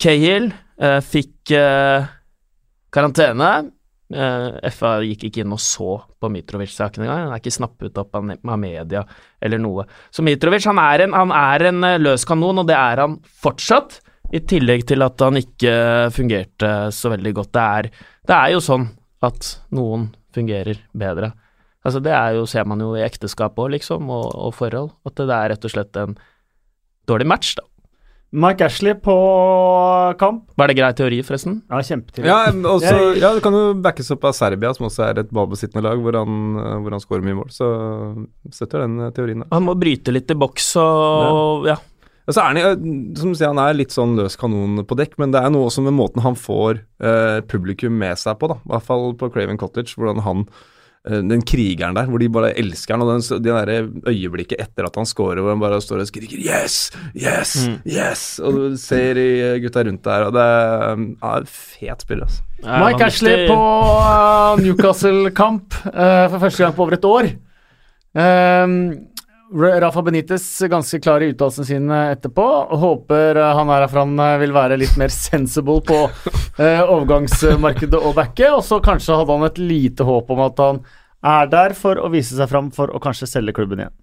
Cale 0.00 0.50
eh, 0.80 1.00
fikk 1.04 1.54
eh, 1.54 2.06
karantene. 2.94 3.52
Eh, 4.14 4.70
FA 4.70 4.94
gikk 5.02 5.26
ikke 5.28 5.42
inn 5.42 5.54
og 5.54 5.60
så 5.62 5.96
på 6.22 6.30
Mitrovic-saken 6.30 7.02
engang. 7.02 7.24
Han 7.26 7.34
er 7.34 7.42
ikke 7.42 7.54
snappet 7.56 7.98
opp 7.98 8.14
av, 8.14 8.26
media 8.60 9.02
eller 9.42 9.62
noe. 9.62 9.86
Så 10.14 10.22
Mitrovic 10.22 10.66
han 10.70 10.78
er 10.78 11.06
en, 11.06 11.16
han 11.16 11.34
er 11.34 11.68
en 11.70 11.86
eh, 11.88 12.00
løs 12.02 12.26
kanon, 12.28 12.62
og 12.62 12.68
det 12.70 12.76
er 12.78 13.02
han 13.02 13.18
fortsatt. 13.42 13.98
I 14.34 14.40
tillegg 14.48 14.86
til 14.88 15.04
at 15.04 15.20
han 15.22 15.38
ikke 15.38 15.74
fungerte 16.14 16.70
så 16.94 17.12
veldig 17.12 17.34
godt. 17.36 17.52
Det 17.54 17.64
er, 17.78 17.90
det 18.30 18.36
er 18.38 18.54
jo 18.54 18.62
sånn 18.64 18.86
at 19.24 19.50
noen 19.74 20.08
fungerer 20.34 20.80
bedre. 20.96 21.32
Altså 21.84 22.00
Det 22.00 22.14
er 22.16 22.38
jo, 22.38 22.46
ser 22.48 22.64
man 22.64 22.80
jo 22.80 22.94
i 22.96 23.04
ekteskap 23.04 23.58
òg, 23.60 23.74
liksom, 23.76 24.08
og, 24.10 24.30
og 24.32 24.54
forhold. 24.56 24.94
At 25.04 25.20
det 25.20 25.36
er 25.36 25.52
rett 25.52 25.68
og 25.68 25.74
slett 25.74 26.00
en 26.00 26.16
dårlig 27.10 27.28
match, 27.28 27.54
da. 27.58 27.66
Mike 28.34 28.66
Ashley 28.66 28.94
på 28.98 29.14
kamp. 30.18 30.48
Var 30.58 30.70
det 30.70 30.74
grei 30.78 30.90
teori, 30.98 31.20
forresten? 31.22 31.60
Ja, 31.70 31.78
kjempeteori. 31.86 32.26
Ja, 32.26 32.38
også, 32.50 32.94
ja, 33.20 33.30
det 33.36 33.44
kan 33.44 33.54
jo 33.54 33.62
backes 33.84 34.10
opp 34.10 34.26
av 34.26 34.34
Serbia, 34.34 34.72
som 34.74 34.88
også 34.88 35.04
er 35.06 35.22
et 35.22 35.30
ballbesittende 35.34 35.84
lag, 35.86 36.02
hvor 36.02 36.18
han, 36.18 36.58
eh, 36.58 36.76
hvor 36.82 36.96
han 36.96 37.02
skårer 37.04 37.24
mye 37.26 37.38
mål. 37.38 37.52
Så 37.54 37.68
støtter 38.50 38.84
den 38.84 38.98
eh, 39.06 39.12
teorien 39.14 39.44
Da. 39.44 39.50
Han 39.54 39.68
må 39.68 39.76
bryte 39.78 40.14
litt 40.14 40.34
i 40.34 40.38
boks 40.38 40.72
og 40.82 41.68
ja. 41.70 41.76
ja. 41.76 42.32
så 42.32 42.42
er 42.42 42.50
han, 42.50 42.62
eh, 42.64 43.16
som 43.20 43.36
sier, 43.38 43.52
han 43.52 43.62
er 43.62 43.78
litt 43.78 43.94
sånn 43.94 44.18
løs 44.18 44.38
kanon 44.40 44.82
på 44.82 44.98
dekk, 44.98 45.14
men 45.22 45.34
det 45.34 45.44
er 45.44 45.54
noe 45.54 45.70
også 45.70 45.86
med 45.86 45.94
måten 45.94 46.26
han 46.26 46.38
får 46.38 46.82
eh, 46.82 47.38
publikum 47.46 47.94
med 48.02 48.18
seg 48.18 48.40
på, 48.40 48.50
da. 48.50 48.58
I 48.64 48.74
hvert 48.74 48.88
fall 48.90 49.12
på 49.20 49.30
Craven 49.36 49.62
Cottage, 49.62 49.94
hvordan 49.94 50.24
han 50.26 50.46
eh, 50.48 50.62
den 51.04 51.42
krigeren 51.44 51.92
der, 51.94 52.06
hvor 52.08 52.18
de 52.18 52.30
bare 52.32 52.54
elsker 52.58 52.94
han, 52.94 53.02
og 53.04 53.10
den, 53.12 53.42
det 53.44 53.52
der 53.52 53.88
øyeblikket 54.08 54.56
etter 54.58 54.86
at 54.88 54.94
han 54.96 55.04
scorer, 55.04 55.40
hvor 55.44 55.52
han 55.52 55.60
bare 55.60 55.80
står 55.84 56.00
og 56.00 56.06
skriker 56.08 56.38
'yes, 56.40 56.90
yes, 57.12 57.68
Mm. 57.68 57.78
yes', 57.84 58.40
og 58.42 58.52
du 58.54 58.76
ser 58.80 59.12
de 59.14 59.60
gutta 59.60 59.82
rundt 59.84 60.04
der, 60.04 60.24
og 60.24 60.32
det 60.32 60.40
er 60.40 60.96
ja, 61.22 61.40
fet 61.44 62.02
spiller, 62.02 62.24
altså. 62.24 62.42
Mike 62.64 63.04
Ashley 63.04 63.46
på 63.48 63.58
uh, 63.58 64.56
Newcastle-kamp 64.64 65.74
uh, 65.86 66.30
for 66.32 66.38
første 66.38 66.62
gang 66.64 66.74
på 66.74 66.82
over 66.82 66.92
et 66.96 67.04
år. 67.04 67.28
Um, 68.14 68.96
Rafa 69.54 70.02
Benitez 70.02 70.44
ganske 70.70 70.98
klar 71.00 71.22
i 71.22 71.30
uttalelsene 71.30 71.66
sine 71.68 71.98
etterpå. 72.10 72.46
Håper 72.80 73.38
uh, 73.38 73.52
han 73.54 73.70
er 73.70 73.84
herfra 73.84 74.02
han 74.02 74.18
uh, 74.18 74.34
vil 74.42 74.54
være 74.54 74.78
litt 74.80 74.96
mer 74.98 75.12
sensible 75.14 75.78
på 75.86 76.00
eh, 76.58 76.82
overgangsmarkedet 76.82 78.00
og 78.00 78.16
backe. 78.18 78.48
Og 78.50 78.64
så 78.66 78.80
kanskje 78.82 79.20
hadde 79.20 79.36
han 79.36 79.46
et 79.46 79.60
lite 79.62 80.06
håp 80.06 80.32
om 80.34 80.42
at 80.46 80.62
han 80.64 80.80
er 81.24 81.52
der 81.52 81.76
for 81.78 82.00
å 82.02 82.10
vise 82.12 82.36
seg 82.36 82.50
fram 82.50 82.72
for 82.74 82.90
å 82.90 83.00
kanskje 83.02 83.30
selge 83.30 83.54
klubben 83.56 83.84
igjen. 83.84 83.94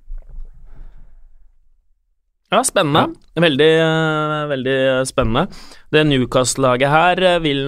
Ja, 2.51 2.63
spennende. 2.67 3.13
Veldig, 3.39 3.70
eh, 3.79 4.48
veldig 4.51 4.79
spennende. 5.08 5.46
Det 5.91 6.03
Newcastle-laget 6.08 6.91
her 6.91 7.24
eh, 7.24 7.39
vil 7.43 7.67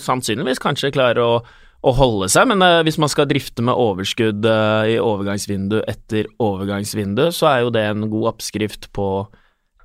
sannsynligvis 0.00 0.60
kanskje 0.62 0.92
klare 0.94 1.24
å, 1.24 1.34
å 1.82 1.92
holde 1.98 2.28
seg, 2.30 2.46
men 2.52 2.62
uh, 2.62 2.80
hvis 2.86 2.98
man 3.02 3.10
skal 3.10 3.26
drifte 3.30 3.64
med 3.66 3.78
overskudd 3.78 4.46
uh, 4.46 4.86
i 4.86 4.98
overgangsvindu 5.02 5.80
etter 5.90 6.28
overgangsvindu, 6.42 7.28
så 7.34 7.48
er 7.50 7.64
jo 7.64 7.72
det 7.74 7.82
en 7.88 8.06
god 8.12 8.34
oppskrift 8.34 8.90
på 8.94 9.06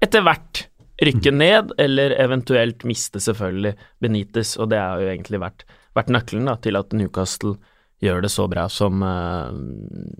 etter 0.04 0.22
hvert 0.26 0.68
rykke 1.02 1.34
ned, 1.34 1.74
eller 1.82 2.14
eventuelt 2.22 2.86
miste 2.90 3.22
selvfølgelig 3.22 3.74
Benitez, 4.02 4.56
og 4.62 4.70
det 4.74 4.82
har 4.82 5.02
jo 5.02 5.10
egentlig 5.10 5.42
vært, 5.42 5.66
vært 5.98 6.14
nøkkelen 6.14 6.50
da, 6.50 6.56
til 6.62 6.78
at 6.78 6.94
Newcastle 6.98 7.56
gjør 8.02 8.22
det 8.26 8.32
så 8.34 8.46
bra 8.50 8.68
som 8.70 9.02
uh, 9.02 9.50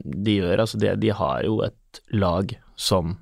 de 0.02 0.40
gjør. 0.40 0.64
Altså, 0.66 0.82
de, 0.82 0.96
de 0.98 1.14
har 1.14 1.46
jo 1.46 1.62
et 1.66 2.02
lag 2.18 2.56
som 2.78 3.20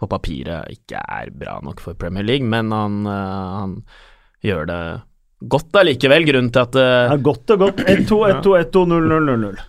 på 0.00 0.08
papiret 0.10 0.72
ikke 0.74 1.00
er 1.00 1.32
bra 1.32 1.56
nok 1.64 1.80
for 1.80 1.96
Premier 1.96 2.26
League, 2.26 2.44
men 2.44 2.72
han, 2.74 3.06
han 3.06 3.74
gjør 4.44 4.68
det 4.68 4.82
godt 5.50 5.78
allikevel. 5.82 6.26
Grunnen 6.28 6.50
til 6.54 6.62
at 6.62 6.78
eh, 6.78 7.12
Ja, 7.12 7.16
godt 7.16 7.54
og 7.54 7.62
godt. 7.66 7.84
1-2, 7.86 8.18
1-2, 8.42 8.56
1-2, 8.70 8.82
0-0-0-0. 8.92 9.62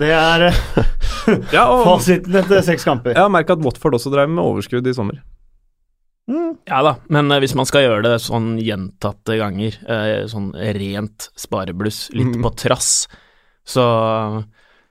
Det 0.00 0.10
er 0.14 0.44
uh, 0.50 0.84
Ja, 1.56 1.64
og 1.66 1.82
fasiten 1.86 2.36
etter 2.38 2.62
seks 2.62 2.84
kamper. 2.86 3.14
jeg 3.16 3.22
har 3.22 3.32
merka 3.32 3.56
at 3.56 3.64
Watford 3.64 3.96
også 3.98 4.12
drev 4.12 4.30
med 4.30 4.42
overskudd 4.44 4.86
i 4.86 4.94
sommer. 4.94 5.18
Mm. 6.30 6.52
Ja 6.70 6.78
da, 6.86 6.92
men 7.10 7.26
eh, 7.34 7.40
hvis 7.42 7.56
man 7.58 7.66
skal 7.66 7.82
gjøre 7.88 8.04
det 8.06 8.16
sånn 8.22 8.52
gjentatte 8.62 9.34
ganger, 9.40 9.74
eh, 9.90 10.20
sånn 10.30 10.52
rent 10.54 11.26
sparebluss, 11.38 12.04
litt 12.14 12.36
mm. 12.36 12.44
på 12.44 12.52
trass, 12.60 12.92
så 13.66 13.84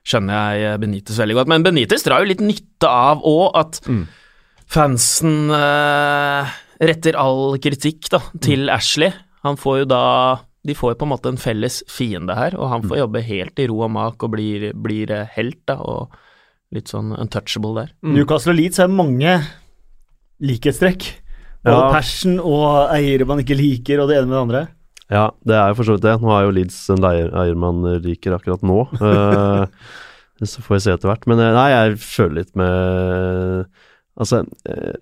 skjønner 0.04 0.58
jeg 0.60 0.80
Benitez 0.82 1.16
veldig 1.20 1.38
godt. 1.40 1.50
Men 1.52 1.64
Benitez 1.64 2.04
drar 2.04 2.20
jo 2.24 2.28
litt 2.28 2.44
nytte 2.44 2.88
av 2.88 3.24
òg 3.28 3.56
at 3.60 3.80
Mm. 3.88 4.04
fansen 4.70 5.50
eh, 5.56 6.52
retter 6.80 7.16
all 7.20 7.56
kritikk 7.60 8.08
da, 8.12 8.20
til 8.40 8.68
Ashley. 8.72 9.12
Han 9.46 9.56
får 9.60 9.78
jo 9.82 9.84
da 9.90 10.00
De 10.66 10.74
får 10.76 10.92
jo 10.92 10.98
på 11.00 11.06
en 11.08 11.12
måte 11.14 11.30
en 11.32 11.40
felles 11.40 11.78
fiende 11.88 12.34
her, 12.36 12.52
og 12.58 12.68
han 12.68 12.82
får 12.84 12.98
jobbe 13.00 13.22
helt 13.24 13.62
i 13.62 13.66
ro 13.70 13.78
og 13.86 13.90
mak 13.94 14.20
og 14.26 14.34
blir, 14.34 14.66
blir 14.76 15.08
eh, 15.16 15.30
helt, 15.38 15.62
da, 15.70 15.78
og 15.80 16.12
litt 16.76 16.90
sånn 16.92 17.14
untouchable 17.16 17.72
der. 17.78 17.94
Mm. 18.04 18.12
Newcastle 18.18 18.52
og 18.52 18.58
Leeds 18.60 18.78
har 18.82 18.92
mange 18.92 19.38
likhetstrekk. 20.44 21.06
Både 21.64 21.80
Ja. 21.80 21.88
passion 21.92 22.38
og 22.40 22.92
eiere 22.92 23.26
man 23.26 23.40
ikke 23.40 23.56
liker, 23.56 24.00
og 24.00 24.08
det 24.08 24.18
ene 24.18 24.28
med 24.28 24.36
det 24.36 24.42
andre. 24.44 24.62
Ja, 25.10 25.24
det 25.44 25.56
er 25.56 25.68
jo 25.72 25.74
for 25.80 25.84
så 25.88 25.96
vidt 25.96 26.04
det. 26.06 26.20
Nå 26.22 26.30
er 26.36 26.44
jo 26.44 26.54
Leeds 26.54 26.78
en 26.92 27.02
leier, 27.02 27.32
eier 27.34 27.56
man 27.58 27.82
liker 28.04 28.36
akkurat 28.36 28.62
nå. 28.62 28.78
uh, 29.00 29.66
så 30.44 30.62
får 30.62 30.76
vi 30.76 30.80
se 30.84 30.92
etter 30.94 31.10
hvert. 31.10 31.26
Men 31.26 31.40
eh, 31.40 31.52
nei, 31.56 31.68
jeg 31.72 31.98
føler 32.04 32.36
litt 32.42 32.52
med 32.56 33.66
Altså 34.20 34.42
eh, 34.68 34.96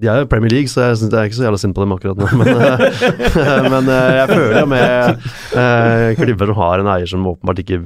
De 0.00 0.08
er 0.10 0.22
jo 0.22 0.30
Premier 0.30 0.52
League, 0.52 0.70
så 0.70 0.88
jeg, 0.88 1.00
synes, 1.00 1.12
det 1.12 1.18
er 1.18 1.28
ikke 1.28 1.38
så 1.38 1.46
jævla 1.46 1.60
synd 1.62 1.76
på 1.76 1.84
dem 1.84 1.94
akkurat 1.94 2.18
nå. 2.18 2.30
Men, 2.40 2.48
eh, 2.54 3.68
men 3.74 3.90
eh, 3.94 4.14
jeg 4.18 4.32
føler 4.32 4.56
jo 4.58 4.70
med 4.70 6.16
klubber 6.18 6.50
som 6.50 6.58
har 6.60 6.82
en 6.82 6.90
eier 6.96 7.10
som 7.10 7.28
åpenbart 7.30 7.62
ikke 7.62 7.78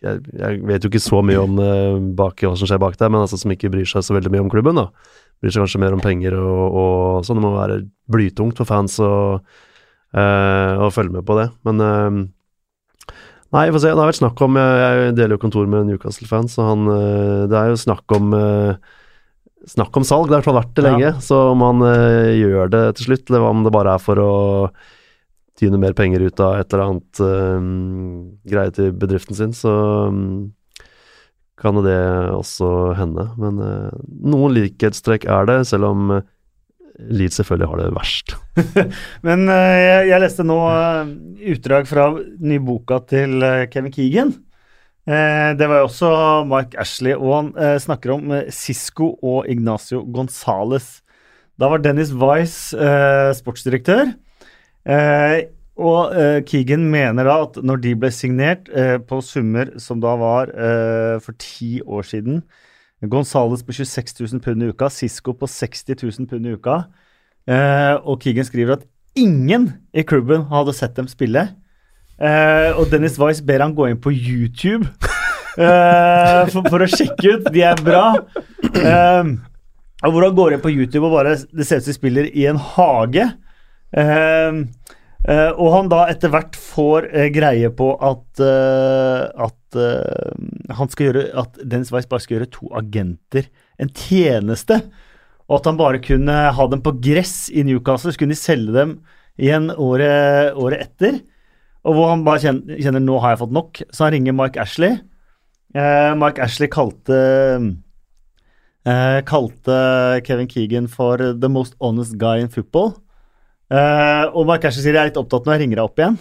jeg, 0.00 0.20
jeg 0.36 0.60
vet 0.68 0.84
jo 0.84 0.88
ikke 0.90 1.00
så 1.02 1.20
mye 1.24 1.40
om 1.40 1.56
bak, 2.16 2.40
hva 2.40 2.56
som 2.56 2.68
skjer 2.68 2.80
bak 2.80 2.96
der, 3.00 3.10
men 3.12 3.22
altså 3.24 3.38
som 3.40 3.52
ikke 3.52 3.70
bryr 3.72 3.88
seg 3.88 4.04
så 4.04 4.16
veldig 4.16 4.32
mye 4.32 4.42
om 4.44 4.52
klubben. 4.52 4.76
da 4.76 4.88
Bryr 5.40 5.54
seg 5.54 5.64
kanskje 5.64 5.80
mer 5.80 5.96
om 5.96 6.02
penger 6.04 6.36
og, 6.36 6.76
og 6.80 7.24
sånn. 7.24 7.40
Det 7.40 7.44
må 7.44 7.52
være 7.54 7.78
blytungt 8.12 8.60
for 8.60 8.68
fans 8.68 8.98
å 9.00 9.10
følge 10.92 11.14
med 11.16 11.24
på 11.28 11.36
det. 11.40 11.46
Men 11.68 11.84
eh, 11.84 12.20
Nei, 13.50 13.66
se. 13.74 13.88
Det 13.88 13.98
har 13.98 14.06
vært 14.06 14.20
snakk 14.20 14.40
om 14.46 14.56
Jeg, 14.60 15.14
deler 15.18 15.34
jo 15.34 15.42
kontor 15.42 15.66
med 15.66 15.82
en 15.82 15.88
Newcastle-fans, 15.90 16.54
så 16.54 16.68
han 16.68 16.86
eh, 16.92 17.48
Det 17.50 17.58
er 17.58 17.72
jo 17.72 17.80
snakk 17.82 18.14
om 18.14 18.30
eh, 18.36 18.76
Snakk 19.68 19.96
om 19.98 20.06
salg. 20.06 20.30
Det 20.30 20.36
har 20.36 20.38
i 20.38 20.40
hvert 20.40 20.48
fall 20.48 20.60
vært 20.60 20.76
det 20.78 20.84
Ja. 20.86 20.90
lenge. 20.94 21.10
Så 21.20 21.36
om 21.50 21.60
han 21.66 21.82
eh, 21.84 22.30
gjør 22.38 22.70
det 22.72 22.84
til 22.96 23.10
slutt, 23.10 23.26
eller 23.28 23.50
om 23.50 23.66
det 23.66 23.74
bare 23.74 23.98
er 23.98 24.02
for 24.02 24.22
å 24.22 24.30
tyne 25.60 25.80
mer 25.80 25.92
penger 25.96 26.24
ut 26.24 26.40
av 26.40 26.56
et 26.60 26.72
eller 26.72 26.86
annet 26.86 27.20
um, 27.20 28.38
greie 28.48 28.72
til 28.72 28.94
bedriften 28.96 29.36
sin, 29.36 29.52
så 29.56 29.72
um, 30.08 30.52
kan 31.60 31.76
det 31.84 31.98
også 32.32 32.94
hende. 32.96 33.26
Men 33.40 33.60
uh, 33.60 33.90
noen 34.08 34.56
likhetstrekk 34.56 35.26
er 35.28 35.50
det, 35.50 35.58
selv 35.68 35.90
om 35.92 36.14
eh, 36.16 36.24
Leeds 37.08 37.40
selvfølgelig 37.40 37.68
har 37.70 37.80
det 37.80 37.88
verst. 37.96 38.34
Men 39.26 39.48
eh, 39.48 39.78
jeg, 39.80 40.06
jeg 40.10 40.22
leste 40.24 40.46
nå 40.46 40.58
eh, 40.68 41.12
utdrag 41.54 41.88
fra 41.88 42.06
nyboka 42.18 43.00
til 43.10 43.44
eh, 43.46 43.66
Kevin 43.72 43.94
Keegan. 43.94 44.36
Det 45.10 45.66
var 45.66 45.80
jo 45.80 45.86
også 45.88 46.08
Mike 46.46 46.76
Ashley, 46.78 47.16
og 47.16 47.32
han 47.32 47.78
snakker 47.82 48.12
om 48.12 48.28
Sisko 48.52 49.08
og 49.26 49.48
Ignacio 49.50 50.04
Gonzales. 50.06 51.00
Da 51.58 51.66
var 51.72 51.80
Dennis 51.82 52.12
Weiss 52.14 52.70
eh, 52.76 53.32
sportsdirektør. 53.34 54.12
Og 55.80 56.14
Keegan 56.46 56.84
mener 56.92 57.26
da 57.26 57.40
at 57.48 57.58
når 57.64 57.82
de 57.82 57.96
ble 57.98 58.12
signert 58.14 58.70
på 59.08 59.18
summer 59.24 59.72
som 59.82 59.98
da 60.04 60.12
var 60.20 60.52
for 61.24 61.40
ti 61.42 61.80
år 61.82 62.06
siden 62.06 62.44
Gonzales 63.08 63.62
på 63.64 63.72
26 63.72 64.20
000 64.20 64.42
pund 64.44 64.62
i 64.62 64.70
uka, 64.72 64.90
Cisco 64.92 65.32
på 65.32 65.48
60 65.48 65.96
000 66.02 66.28
pund 66.28 66.46
i 66.46 66.52
uka. 66.56 66.82
Eh, 67.48 67.94
og 68.04 68.20
Keegan 68.20 68.44
skriver 68.44 68.76
at 68.76 68.86
ingen 69.16 69.70
i 69.96 70.04
klubben 70.04 70.44
hadde 70.50 70.74
sett 70.76 70.96
dem 70.98 71.08
spille. 71.08 71.46
Eh, 72.20 72.76
og 72.76 72.90
Dennis 72.92 73.16
Weiss 73.20 73.40
ber 73.40 73.64
han 73.64 73.74
gå 73.76 73.88
inn 73.88 74.00
på 74.00 74.12
YouTube 74.12 74.84
eh, 75.56 76.42
for, 76.52 76.68
for 76.68 76.84
å 76.84 76.90
sjekke 76.90 77.38
ut. 77.38 77.48
De 77.54 77.64
er 77.64 77.80
bra. 77.84 78.04
Eh, 78.68 79.32
og 80.00 80.12
hvor 80.12 80.26
han 80.26 80.36
går 80.36 80.56
inn 80.56 80.62
på 80.64 80.72
YouTube 80.72 81.08
og 81.08 81.16
bare 81.18 81.36
Det 81.36 81.66
ser 81.66 81.80
ut 81.80 81.84
som 81.84 81.92
de 81.92 81.96
spiller 81.96 82.28
i 82.32 82.46
en 82.50 82.60
hage. 82.60 83.26
Eh, 83.96 84.60
eh, 85.28 85.50
og 85.50 85.74
han 85.74 85.90
da 85.92 86.04
etter 86.10 86.32
hvert 86.32 86.56
får 86.56 87.08
uh, 87.12 87.26
greie 87.34 87.68
på 87.76 87.92
at 88.00 88.40
uh, 88.40 89.28
At 89.46 89.76
han 90.74 90.88
skal 90.90 91.06
gjøre 91.06 91.24
At 91.38 91.58
Dennis 91.62 91.92
Weiss 91.94 92.08
bare 92.10 92.24
skal 92.24 92.38
gjøre 92.38 92.48
to 92.50 92.70
agenter 92.74 93.44
en 93.80 93.92
tjeneste. 93.94 94.80
Og 95.46 95.60
at 95.60 95.68
han 95.70 95.78
bare 95.78 96.00
kunne 96.02 96.34
ha 96.56 96.64
dem 96.68 96.82
på 96.82 96.92
gress 97.00 97.46
i 97.54 97.62
Newcastle, 97.64 98.10
så 98.12 98.18
kunne 98.18 98.34
de 98.34 98.40
selge 98.40 98.74
dem 98.74 98.96
igjen 99.40 99.70
året, 99.70 100.58
året 100.58 100.82
etter. 100.84 101.20
Og 101.86 101.94
hvor 101.96 102.10
han 102.10 102.26
bare 102.26 102.42
kjenner, 102.42 102.82
kjenner 102.82 103.04
nå 103.04 103.20
har 103.22 103.32
jeg 103.32 103.40
fått 103.44 103.54
nok, 103.56 103.80
så 103.88 104.04
han 104.04 104.16
ringer 104.16 104.36
Mike 104.36 104.60
Ashley. 104.60 104.98
Mike 105.72 106.42
Ashley 106.44 106.68
kalte 106.68 107.22
Kalte 109.30 109.78
Kevin 110.26 110.50
Keegan 110.50 110.90
for 110.90 111.16
the 111.16 111.48
most 111.48 111.78
honest 111.80 112.18
guy 112.18 112.42
in 112.42 112.52
football. 112.52 112.98
Eh, 113.70 114.24
og 114.34 114.48
Mark 114.48 114.64
Ashley 114.66 114.82
sier 114.82 114.96
jeg 114.96 115.04
er 115.04 115.10
litt 115.12 115.20
opptatt 115.20 115.46
når 115.46 115.54
jeg 115.54 115.62
ringer 115.64 115.80
deg 115.80 115.86
opp 115.86 116.00
igjen. 116.02 116.18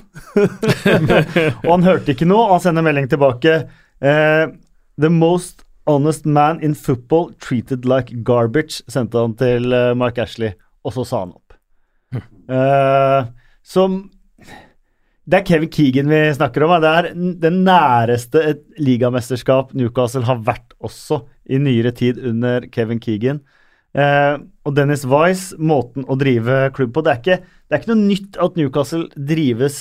og 1.66 1.72
han 1.74 1.88
hørte 1.88 2.14
ikke 2.14 2.30
noe, 2.30 2.46
og 2.46 2.58
han 2.58 2.66
sender 2.68 2.86
melding 2.86 3.10
tilbake. 3.10 3.56
Uh, 4.00 4.54
the 5.02 5.10
most 5.10 5.66
honest 5.90 6.26
man 6.30 6.62
in 6.64 6.76
football 6.78 7.32
treated 7.42 7.86
like 7.90 8.24
garbage, 8.24 8.84
sendte 8.88 9.18
han 9.18 9.34
til 9.40 9.74
uh, 9.74 9.96
Mark 9.98 10.22
Ashley, 10.22 10.54
og 10.86 10.94
så 10.96 11.08
sa 11.08 11.24
han 11.26 11.34
opp. 11.34 11.50
Eh, 12.50 13.26
som 13.62 14.00
Det 15.30 15.38
er 15.38 15.46
Kevin 15.46 15.70
Keegan 15.70 16.10
vi 16.10 16.22
snakker 16.34 16.64
om. 16.66 16.72
Det 16.82 16.90
er 16.90 17.10
det 17.14 17.52
næreste 17.54 18.42
et 18.42 18.64
ligamesterskap 18.82 19.76
Newcastle 19.78 20.26
har 20.26 20.42
vært 20.42 20.74
også 20.82 21.20
i 21.46 21.60
nyere 21.62 21.92
tid 21.94 22.18
under 22.26 22.66
Kevin 22.74 23.02
Keegan. 23.04 23.44
Eh, 23.98 24.36
og 24.70 24.76
Dennis 24.78 25.06
Wise, 25.10 25.58
måten 25.58 26.06
å 26.06 26.18
drive 26.20 26.68
klubb 26.76 26.94
på. 26.94 27.02
Det 27.06 27.14
er 27.14 27.22
ikke, 27.24 27.38
det 27.42 27.76
er 27.76 27.82
ikke 27.82 27.94
noe 27.96 28.06
nytt 28.06 28.38
at 28.46 28.60
Newcastle 28.60 29.08
drives 29.18 29.80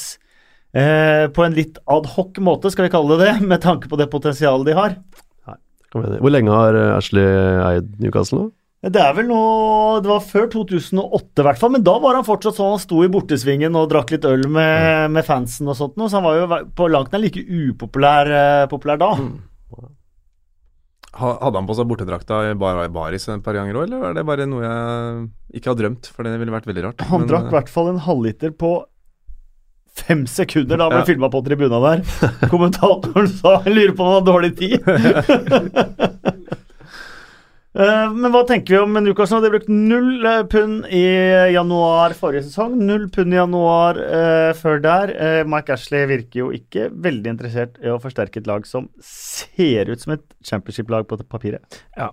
eh, 0.73 1.27
på 1.33 1.45
en 1.45 1.57
litt 1.57 1.81
adhoc 1.85 2.39
måte, 2.45 2.73
skal 2.73 2.89
vi 2.89 2.95
kalle 2.95 3.19
det 3.21 3.27
det, 3.35 3.49
med 3.49 3.61
tanke 3.65 3.91
på 3.91 3.99
det 4.01 4.09
potensialet 4.13 4.71
de 4.71 4.79
har. 4.79 4.97
Hvor 5.93 6.33
lenge 6.33 6.53
har 6.53 6.77
eh, 6.77 6.95
Ashley 6.99 7.25
eid 7.25 7.93
Newcastle 8.01 8.47
nå? 8.47 8.49
Det 8.79 9.01
er 9.03 9.15
vel 9.17 9.27
nå 9.27 9.39
Det 10.05 10.07
var 10.07 10.21
før 10.23 10.45
2008 10.53 11.43
i 11.43 11.47
hvert 11.49 11.59
fall, 11.59 11.73
men 11.75 11.83
da 11.83 11.97
var 11.99 12.15
han 12.15 12.27
fortsatt 12.27 12.55
sånn 12.61 12.77
han 12.77 12.83
sto 12.83 13.01
i 13.03 13.09
bortesvingen 13.11 13.75
og 13.75 13.89
drakk 13.91 14.13
litt 14.15 14.27
øl 14.29 14.45
med, 14.55 15.09
med 15.17 15.27
fansen 15.27 15.67
og 15.67 15.75
sånt 15.75 15.97
noe, 15.99 16.07
så 16.07 16.21
han 16.21 16.27
var 16.29 16.39
jo 16.39 16.61
på 16.79 16.87
langt 16.93 17.11
nær 17.11 17.25
like 17.25 17.43
upopulær 17.43 18.31
eh, 18.31 18.67
populær 18.71 19.01
da. 19.03 19.11
Ha- 19.19 19.27
Hadde 21.19 21.57
han 21.59 21.67
på 21.67 21.75
seg 21.75 21.89
bortedrakta 21.91 22.37
i 22.51 22.55
bar 22.59 22.79
baris 22.95 23.25
et 23.29 23.43
par 23.43 23.57
ganger 23.59 23.75
òg, 23.81 23.89
eller 23.89 23.99
var 24.05 24.15
det 24.15 24.25
bare 24.29 24.47
noe 24.47 24.63
jeg 24.63 25.59
ikke 25.59 25.73
har 25.73 25.79
drømt? 25.81 26.11
For 26.15 26.23
det 26.29 26.37
ville 26.39 26.55
vært 26.55 26.69
veldig 26.71 26.85
rart. 26.87 27.03
Han 27.11 27.25
Men, 27.25 27.29
drakk 27.33 27.49
i 27.49 27.51
eh, 27.51 27.57
hvert 27.59 27.73
fall 27.75 27.91
en 27.91 27.99
halvliter 28.07 28.55
på 28.55 28.73
fem 29.99 30.23
sekunder 30.31 30.79
da 30.79 30.87
han 30.87 30.93
ble 30.95 31.03
Ja. 31.03 31.09
filma 31.09 31.29
på 31.33 31.41
tribuna 31.43 31.81
der. 31.83 32.05
Kommentatoren 32.53 33.27
sa 33.35 33.57
jeg 33.67 33.75
lurer 33.75 33.95
på 33.99 34.05
om 34.07 34.13
han 34.13 34.19
har 34.21 34.27
dårlig 34.31 34.53
tid. 34.61 34.79
Eh, 37.77 38.13
Men 38.15 38.33
hva 38.33 38.43
tenker 38.49 38.75
vi 38.75 38.81
om 38.81 38.97
Newcastle? 39.05 39.43
De 39.43 39.51
har 39.51 39.55
brukt 39.59 39.69
null 39.69 40.25
eh, 40.27 40.41
pund 40.51 40.87
i 40.95 41.03
januar 41.53 42.15
forrige 42.17 42.47
sesong. 42.49 42.79
Null 42.81 43.09
pund 43.13 43.35
i 43.35 43.39
januar 43.39 44.01
uh, 44.01 44.53
før 44.57 44.81
der. 44.85 45.13
Uh, 45.19 45.43
Mike 45.49 45.75
Ashley 45.77 46.09
virker 46.09 46.43
jo 46.43 46.51
ikke 46.57 46.89
veldig 46.91 47.35
interessert 47.37 47.79
i 47.85 47.93
å 47.93 48.01
forsterke 48.03 48.41
et 48.41 48.49
lag 48.49 48.67
som 48.69 48.89
ser 49.05 49.93
ut 49.93 50.01
som 50.01 50.17
et 50.17 50.25
championship-lag 50.49 51.07
på 51.11 51.21
papiret. 51.29 51.83
Eh, 51.99 52.11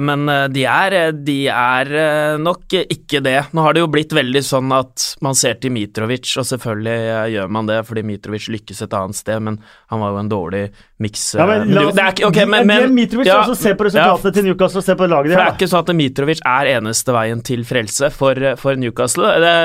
Men 0.00 0.28
eh, 0.32 0.46
de 0.48 0.62
er, 0.64 0.94
eh, 0.96 1.10
de 1.26 1.34
er 1.52 1.90
eh, 1.92 2.36
nok 2.40 2.72
ikke 2.80 3.20
det. 3.24 3.34
Nå 3.52 3.60
har 3.64 3.76
det 3.76 3.82
jo 3.84 3.90
blitt 3.92 4.14
veldig 4.16 4.40
sånn 4.46 4.72
at 4.72 5.04
man 5.24 5.36
ser 5.36 5.58
til 5.60 5.74
Mitrovic, 5.74 6.30
og 6.40 6.46
selvfølgelig 6.48 6.94
eh, 7.12 7.26
gjør 7.36 7.52
man 7.52 7.68
det 7.68 7.76
fordi 7.88 8.04
Mitrovic 8.08 8.48
lykkes 8.54 8.80
et 8.86 8.96
annet 8.96 9.18
sted, 9.20 9.42
men 9.44 9.58
han 9.92 10.00
var 10.02 10.14
jo 10.14 10.20
en 10.22 10.30
dårlig 10.32 10.62
miks. 11.04 11.26
eh, 11.34 11.42
Ja, 11.42 11.46
men, 11.50 11.74
la 11.76 11.86
det 11.92 12.02
er 12.06 12.14
ikke, 12.16 12.26
ok, 12.30 12.40
men, 12.54 12.66
men, 12.72 12.94
Mitrovic, 12.96 13.28
ja, 13.28 13.40
også 13.44 13.58
se 13.60 13.74
på 13.76 13.88
resultatene 13.90 14.32
til 14.38 14.48
Newcastle 14.48 14.80
og 14.80 14.88
se 14.88 14.96
på 14.96 15.10
laget 15.12 15.32
de 15.32 15.36
det 15.36 15.44
er 15.44 15.54
ikke 15.58 15.70
sånn 15.74 15.84
at 15.84 15.96
Mitrovic 16.00 16.40
er 16.48 16.72
eneste 16.76 17.16
veien 17.16 17.42
til 17.44 17.64
frelse 17.68 18.10
for, 18.16 18.40
for 18.60 18.80
Newcastle. 18.80 19.34
Det, 19.44 19.56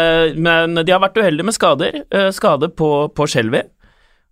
men 0.43 0.75
de 0.81 0.91
har 0.91 1.01
vært 1.03 1.17
uheldige 1.21 1.47
med 1.47 1.55
skader. 1.55 2.01
Eh, 2.11 2.29
Skade 2.35 2.69
på, 2.75 2.91
på 3.15 3.27
Shelby, 3.31 3.63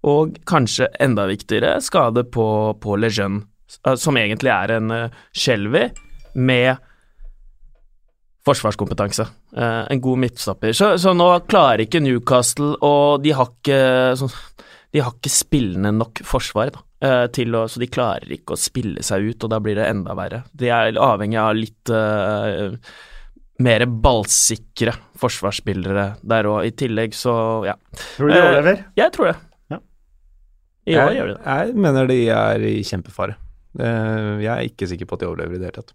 og 0.08 0.38
kanskje 0.48 0.88
enda 1.04 1.26
viktigere, 1.28 1.78
skade 1.84 2.24
på, 2.32 2.46
på 2.80 2.96
Lejeune, 3.00 3.42
eh, 3.44 3.49
som 3.98 4.18
egentlig 4.18 4.52
er 4.54 4.76
en 4.78 4.92
uh, 4.92 5.20
Shelby 5.32 5.88
med 6.36 6.78
forsvarskompetanse. 8.48 9.26
Eh, 9.58 9.84
en 9.92 10.02
god 10.02 10.18
midtstopper. 10.24 10.74
Så, 10.74 10.94
så 10.98 11.14
nå 11.14 11.28
klarer 11.50 11.84
ikke 11.84 12.02
Newcastle, 12.02 12.72
og 12.86 13.22
de 13.24 13.34
har 13.36 13.52
ikke 13.52 13.82
sånn 14.20 14.32
de 14.90 15.04
har 15.06 15.14
ikke 15.14 15.30
spillende 15.30 15.92
nok 15.94 16.24
forsvar, 16.26 16.72
da, 16.74 16.80
eh, 17.06 17.26
til 17.36 17.54
å, 17.54 17.68
så 17.70 17.78
de 17.78 17.86
klarer 17.94 18.32
ikke 18.34 18.56
å 18.56 18.58
spille 18.58 19.04
seg 19.06 19.28
ut, 19.28 19.44
og 19.46 19.52
da 19.54 19.60
blir 19.62 19.76
det 19.78 19.86
enda 19.86 20.16
verre. 20.18 20.40
De 20.58 20.72
er 20.74 20.98
avhengig 20.98 21.38
av 21.38 21.52
litt 21.54 21.92
uh, 21.94 22.74
mer 23.62 23.86
ballsikre 23.86 24.96
forsvarsspillere 25.22 26.08
der 26.26 26.50
òg. 26.50 26.64
I 26.72 26.74
tillegg 26.82 27.14
så, 27.14 27.36
ja. 27.70 27.76
Tror 28.16 28.32
du 28.32 28.34
de 28.34 28.40
Eh, 28.40 28.48
overlever? 28.48 28.82
Jeg 28.98 29.14
tror 29.14 29.30
det. 29.30 29.36
Ja. 29.76 29.80
I 30.90 30.98
år 30.98 31.04
jeg, 31.04 31.20
gjør 31.20 31.30
de 31.30 31.38
det. 31.38 31.46
jeg 31.46 31.78
mener 31.86 32.10
de 32.10 32.20
er 32.40 32.68
i 32.72 32.74
kjempefare. 32.90 33.38
Eh, 33.78 34.40
Jeg 34.42 34.50
er 34.56 34.66
ikke 34.70 34.88
sikker 34.90 35.06
på 35.10 35.18
at 35.18 35.22
de 35.24 35.30
overlever 35.30 35.56
i 35.56 35.62
det 35.62 35.70
hele 35.70 35.78
tatt. 35.82 35.94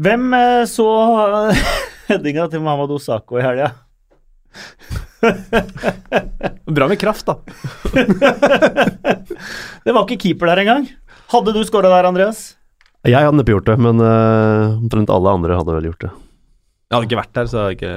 Hvem 0.00 0.28
eh, 0.38 0.64
så 0.70 0.86
headinga 2.10 2.46
til 2.52 2.62
Mohammed 2.64 2.94
Osako 2.94 3.40
i 3.40 3.44
helga? 3.44 3.72
Bra 6.70 6.86
med 6.88 7.00
kraft, 7.00 7.26
da. 7.28 7.34
det 9.84 9.92
var 9.92 10.06
ikke 10.06 10.20
keeper 10.24 10.46
der 10.52 10.62
engang. 10.64 10.86
Hadde 11.30 11.52
du 11.54 11.60
skåra 11.66 11.90
der, 11.92 12.08
Andreas? 12.08 12.40
Jeg 13.06 13.16
hadde 13.24 13.36
neppe 13.38 13.52
gjort 13.54 13.68
det, 13.68 13.76
men 13.80 14.00
eh, 14.04 14.76
omtrent 14.80 15.10
alle 15.12 15.32
andre 15.36 15.56
hadde 15.58 15.76
vel 15.76 15.88
gjort 15.90 16.04
det. 16.06 16.12
Jeg 16.90 16.96
hadde 16.96 17.06
ikke 17.06 17.20
vært 17.20 17.34
der, 17.38 17.46
så 17.50 17.56
hadde 17.60 17.70
jeg 17.70 17.78
ikke, 17.78 17.92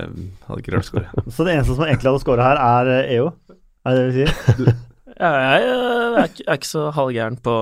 hadde 0.48 0.62
ikke 0.64 0.74
rørt 0.76 0.88
skåret. 0.90 1.10
Så 1.34 1.46
det 1.48 1.54
eneste 1.56 1.74
som 1.78 1.86
egentlig 1.88 2.10
hadde 2.12 2.24
skåra 2.24 2.46
her, 2.52 2.58
er 2.62 3.10
EO? 3.16 3.28
Er 3.84 3.98
det 3.98 4.04
det 4.04 4.10
vi 4.12 4.16
sier? 4.20 4.76
Ja, 5.20 5.30
jeg 5.38 5.68
eh, 5.70 6.18
er 6.18 6.24
er 6.24 6.58
ikke 6.58 6.70
så 6.70 6.88
halvgæren 6.96 7.38
på, 7.44 7.56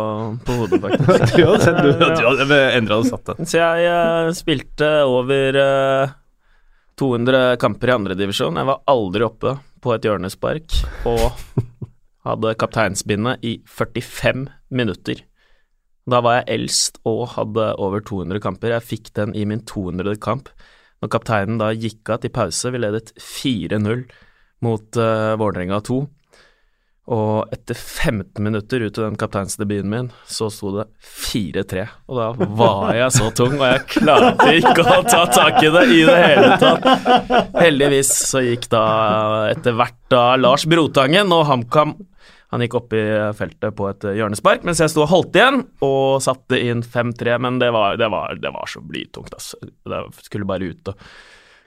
på 0.46 0.56
hodet, 0.62 0.80
faktisk. 0.84 1.36
Du 1.36 1.44
hadde 1.50 1.64
sett, 1.66 1.82
du, 1.84 1.92
du 2.00 2.24
hadde 2.28 2.60
endra 2.78 3.00
og 3.02 3.10
satt 3.10 3.32
det. 3.32 3.48
Så 3.50 3.60
jeg 3.60 3.90
eh, 3.90 4.32
spilte 4.38 4.92
over 5.10 5.60
eh, 5.64 6.14
200 7.02 7.58
kamper 7.62 7.92
i 7.92 7.96
andredivisjon. 7.98 8.60
Jeg 8.62 8.70
var 8.70 8.84
aldri 8.92 9.26
oppe 9.28 9.58
på 9.82 9.96
et 9.96 10.06
hjørnespark 10.06 10.78
og 11.10 11.26
hadde 12.28 12.56
kapteinsbindet 12.62 13.44
i 13.48 13.58
45 13.66 14.46
minutter. 14.70 15.24
Da 16.10 16.22
var 16.24 16.40
jeg 16.40 16.60
eldst 16.60 17.02
og 17.08 17.34
hadde 17.36 17.72
over 17.82 18.04
200 18.06 18.42
kamper. 18.44 18.76
Jeg 18.76 18.88
fikk 18.88 19.12
den 19.18 19.36
i 19.38 19.46
min 19.50 19.64
200. 19.66 20.16
kamp. 20.22 20.50
Når 21.02 21.12
kapteinen 21.14 21.60
da 21.62 21.72
gikk 21.74 22.10
av 22.14 22.22
til 22.22 22.34
pause, 22.34 22.72
vi 22.74 22.82
ledet 22.82 23.14
4-0 23.18 24.04
mot 24.66 25.00
uh, 25.02 25.34
Vålerenga 25.42 25.82
2. 25.88 26.02
Og 27.12 27.52
etter 27.52 27.76
15 27.76 28.40
minutter 28.44 28.86
ut 28.86 28.96
i 28.96 29.04
den 29.04 29.18
kapteinsdebuten 29.20 29.92
min, 29.92 30.12
så 30.32 30.48
sto 30.54 30.72
det 30.78 30.86
4-3. 31.04 31.84
Og 32.08 32.20
da 32.20 32.48
var 32.62 32.94
jeg 32.96 33.16
så 33.18 33.32
tung, 33.36 33.58
og 33.58 33.66
jeg 33.68 33.82
klarte 33.98 34.48
ikke 34.62 34.86
å 34.86 35.02
ta 35.04 35.26
tak 35.28 35.60
i 35.60 35.74
det 35.76 35.84
i 35.92 36.06
det 36.08 36.20
hele 36.22 36.54
tatt. 36.62 36.88
Heldigvis 37.58 38.14
så 38.30 38.46
gikk 38.46 38.70
da 38.72 38.86
etter 39.52 39.76
hvert 39.76 40.00
da 40.12 40.24
Lars 40.40 40.64
Brotangen 40.70 41.36
og 41.36 41.46
HamKam 41.52 41.98
han 42.52 42.64
gikk 42.66 42.74
opp 42.82 42.94
i 43.00 43.04
feltet 43.38 43.76
på 43.78 43.86
et 43.88 44.06
hjørnespark, 44.18 44.66
mens 44.68 44.82
jeg 44.84 44.92
sto 44.92 45.06
og 45.06 45.12
holdt 45.14 45.38
igjen 45.40 45.62
og 45.88 46.20
satte 46.24 46.60
inn 46.60 46.82
5-3, 46.84 47.38
men 47.40 47.62
det 47.62 47.70
var, 47.72 47.96
det, 48.00 48.10
var, 48.12 48.36
det 48.44 48.52
var 48.52 48.68
så 48.68 48.82
blytungt, 48.84 49.32
altså. 49.38 49.60
Det 49.64 50.02
skulle 50.26 50.48
bare 50.50 50.68
ut 50.74 50.92
og 50.92 51.06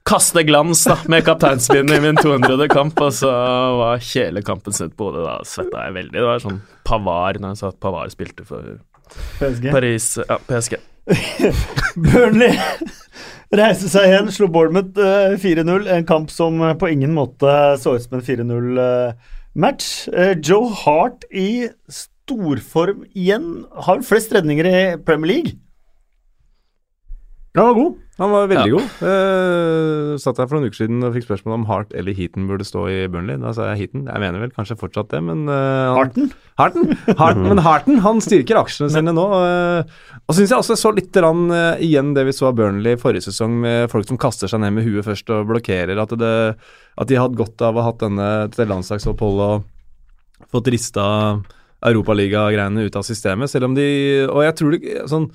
kaste 0.05 0.45
glans 0.45 0.83
da, 0.85 0.99
med 1.09 1.25
kapteinspinnet 1.27 1.97
i 1.99 2.03
min 2.05 2.19
200. 2.21 2.69
kamp, 2.73 3.01
og 3.01 3.13
så 3.17 3.31
var 3.81 4.03
hele 4.13 4.43
kampen 4.45 4.77
snudd 4.77 4.97
på 4.99 5.11
hodet. 5.11 5.25
Da 5.27 5.39
svetta 5.49 5.87
jeg 5.89 5.97
veldig. 6.01 6.17
Det 6.19 6.27
var 6.29 6.43
sånn 6.45 6.61
Pavar 6.85 7.41
når 7.41 7.55
jeg 7.55 7.63
sa 7.63 7.71
at 7.73 7.81
Pavar 7.83 8.11
spilte 8.13 8.45
for 8.49 8.77
PSG. 9.41 9.71
Paris 9.73 10.11
Ja, 10.25 10.41
PSG. 10.49 10.77
Burnley 12.05 12.55
reiste 13.55 13.91
seg 13.93 14.09
igjen, 14.09 14.31
slo 14.35 14.49
Bournemouth 14.53 14.99
eh, 15.01 15.37
4-0. 15.41 15.89
En 15.97 16.07
kamp 16.09 16.33
som 16.33 16.61
eh, 16.65 16.77
på 16.81 16.91
ingen 16.93 17.15
måte 17.17 17.51
så 17.81 17.97
ut 17.97 18.05
som 18.05 18.19
en 18.19 18.25
4-0-match. 18.25 19.91
Eh, 20.13 20.33
Joe 20.41 20.73
Hart 20.85 21.27
i 21.31 21.69
storform 21.89 23.05
igjen. 23.13 23.65
Har 23.87 24.05
flest 24.07 24.35
redninger 24.35 24.69
i 24.69 24.81
Premier 25.07 25.35
League. 25.37 25.59
Var 27.55 27.77
god. 27.77 28.01
Han 28.21 28.31
var 28.31 28.45
veldig 28.47 28.71
Ja. 28.71 28.79
god. 28.79 28.91
Uh, 29.03 30.15
satt 30.23 30.39
her 30.39 30.47
for 30.47 30.55
noen 30.55 30.69
uker 30.71 30.85
siden 30.85 31.03
og 31.03 31.17
fikk 31.17 31.25
spørsmål 31.27 31.55
om 31.57 31.65
Hart 31.67 31.95
eller 31.99 32.15
Heaton 32.15 32.45
burde 32.47 32.63
stå 32.63 32.85
i 32.87 32.99
Burnley. 33.11 33.41
Da 33.43 33.51
sa 33.57 33.73
jeg 33.73 33.81
Heaton. 33.81 34.05
Jeg 34.07 34.23
mener 34.23 34.39
vel 34.39 34.53
kanskje 34.55 34.77
fortsatt 34.79 35.11
det, 35.11 35.19
men 35.27 35.49
uh, 35.51 35.97
han, 35.97 35.97
Harten. 35.99 36.29
Harten, 36.61 36.93
Harten, 37.19 37.49
men 37.51 37.63
Harten 37.65 37.99
han 38.05 38.21
styrker 38.23 38.61
aksjene 38.61 38.93
sine 38.95 39.15
nå. 39.17 39.25
Uh, 39.35 39.83
og 40.29 40.37
syns 40.39 40.53
jeg 40.55 40.61
også 40.61 40.77
så 40.79 40.93
litt 40.95 41.17
rann, 41.21 41.49
eh, 41.51 41.83
igjen 41.85 42.13
det 42.15 42.23
vi 42.29 42.33
så 42.37 42.53
av 42.53 42.55
Burnley 42.61 42.95
forrige 43.03 43.27
sesong, 43.27 43.57
med 43.65 43.91
folk 43.91 44.07
som 44.07 44.21
kaster 44.23 44.49
seg 44.49 44.63
ned 44.63 44.77
med 44.77 44.87
huet 44.87 45.05
først 45.09 45.35
og 45.35 45.49
blokkerer. 45.51 45.99
At, 46.01 46.15
det, 46.21 46.31
at 46.97 47.11
de 47.11 47.19
hadde 47.19 47.37
godt 47.41 47.67
av 47.67 47.75
å 47.75 47.83
ha 47.83 47.91
hatt 47.91 48.05
denne 48.05 48.29
til 48.55 48.71
landslagsopphold 48.71 49.43
og 49.49 49.67
fått 50.55 50.71
rista 50.73 51.05
Europaliga-greiene 51.85 52.87
ut 52.87 52.97
av 52.97 53.05
systemet. 53.05 53.51
Selv 53.51 53.69
om 53.69 53.75
de 53.77 53.89
Og 54.31 54.41
jeg 54.47 54.57
tror 54.61 54.73
det 54.79 54.95
sånn 55.11 55.27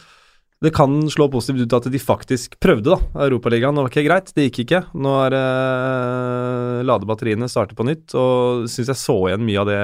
det 0.59 0.73
kan 0.75 0.97
slå 1.07 1.29
positivt 1.31 1.63
ut 1.63 1.73
at 1.77 1.85
de 1.87 1.99
faktisk 2.03 2.57
prøvde, 2.59 2.91
da. 2.91 3.23
Europaligaen. 3.25 3.79
Ok, 3.79 3.95
greit, 4.03 4.33
det 4.35 4.49
gikk 4.49 4.65
ikke. 4.65 4.81
Nå 4.91 5.13
er 5.23 5.31
det 5.31 5.39
uh, 5.39 6.81
ladebatteriene 6.83 7.47
starter 7.47 7.77
på 7.79 7.87
nytt, 7.87 8.11
og 8.19 8.67
syns 8.67 8.91
jeg 8.91 8.99
så 8.99 9.15
igjen 9.29 9.45
mye 9.47 9.61
av 9.61 9.69
det, 9.71 9.79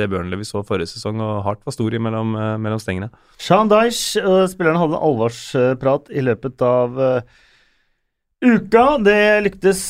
det 0.00 0.10
Burnley 0.10 0.42
vi 0.42 0.48
så 0.48 0.64
forrige 0.66 0.90
sesong, 0.96 1.22
og 1.22 1.44
Hart 1.46 1.62
var 1.62 1.76
stor 1.76 1.94
i 1.94 2.02
mellom, 2.02 2.34
eh, 2.34 2.56
mellom 2.58 2.82
stengene. 2.82 3.12
Sean 3.38 3.70
Dyche, 3.70 4.24
uh, 4.26 4.48
spilleren 4.50 4.82
hadde 4.82 4.98
en 4.98 5.06
alvorsprat 5.12 6.10
i 6.10 6.26
løpet 6.26 6.66
av 6.66 6.98
uh, 6.98 7.38
uka. 8.42 8.84
Det 9.06 9.22
lyktes 9.46 9.84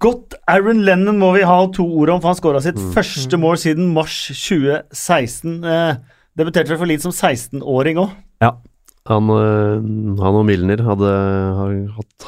godt. 0.00 0.40
Aaron 0.48 0.82
Lennon 0.88 1.20
må 1.20 1.34
vi 1.36 1.44
ha 1.44 1.60
to 1.76 1.84
ord 1.84 2.16
om, 2.16 2.24
for 2.24 2.32
han 2.32 2.40
skåra 2.40 2.64
sitt 2.64 2.80
første 2.96 3.36
mål 3.40 3.60
siden 3.60 3.92
mars 3.92 4.24
2016. 4.32 5.60
Eh, 5.68 6.02
debuterte 6.38 6.72
vel 6.72 6.80
for 6.80 6.88
Leeds 6.88 7.10
som 7.10 7.12
16-åring 7.12 8.00
òg. 8.00 8.20
Han, 9.10 9.30
øh, 9.34 9.80
han 10.22 10.36
og 10.38 10.44
Milner 10.46 10.78
hadde, 10.86 11.08
har, 11.58 11.72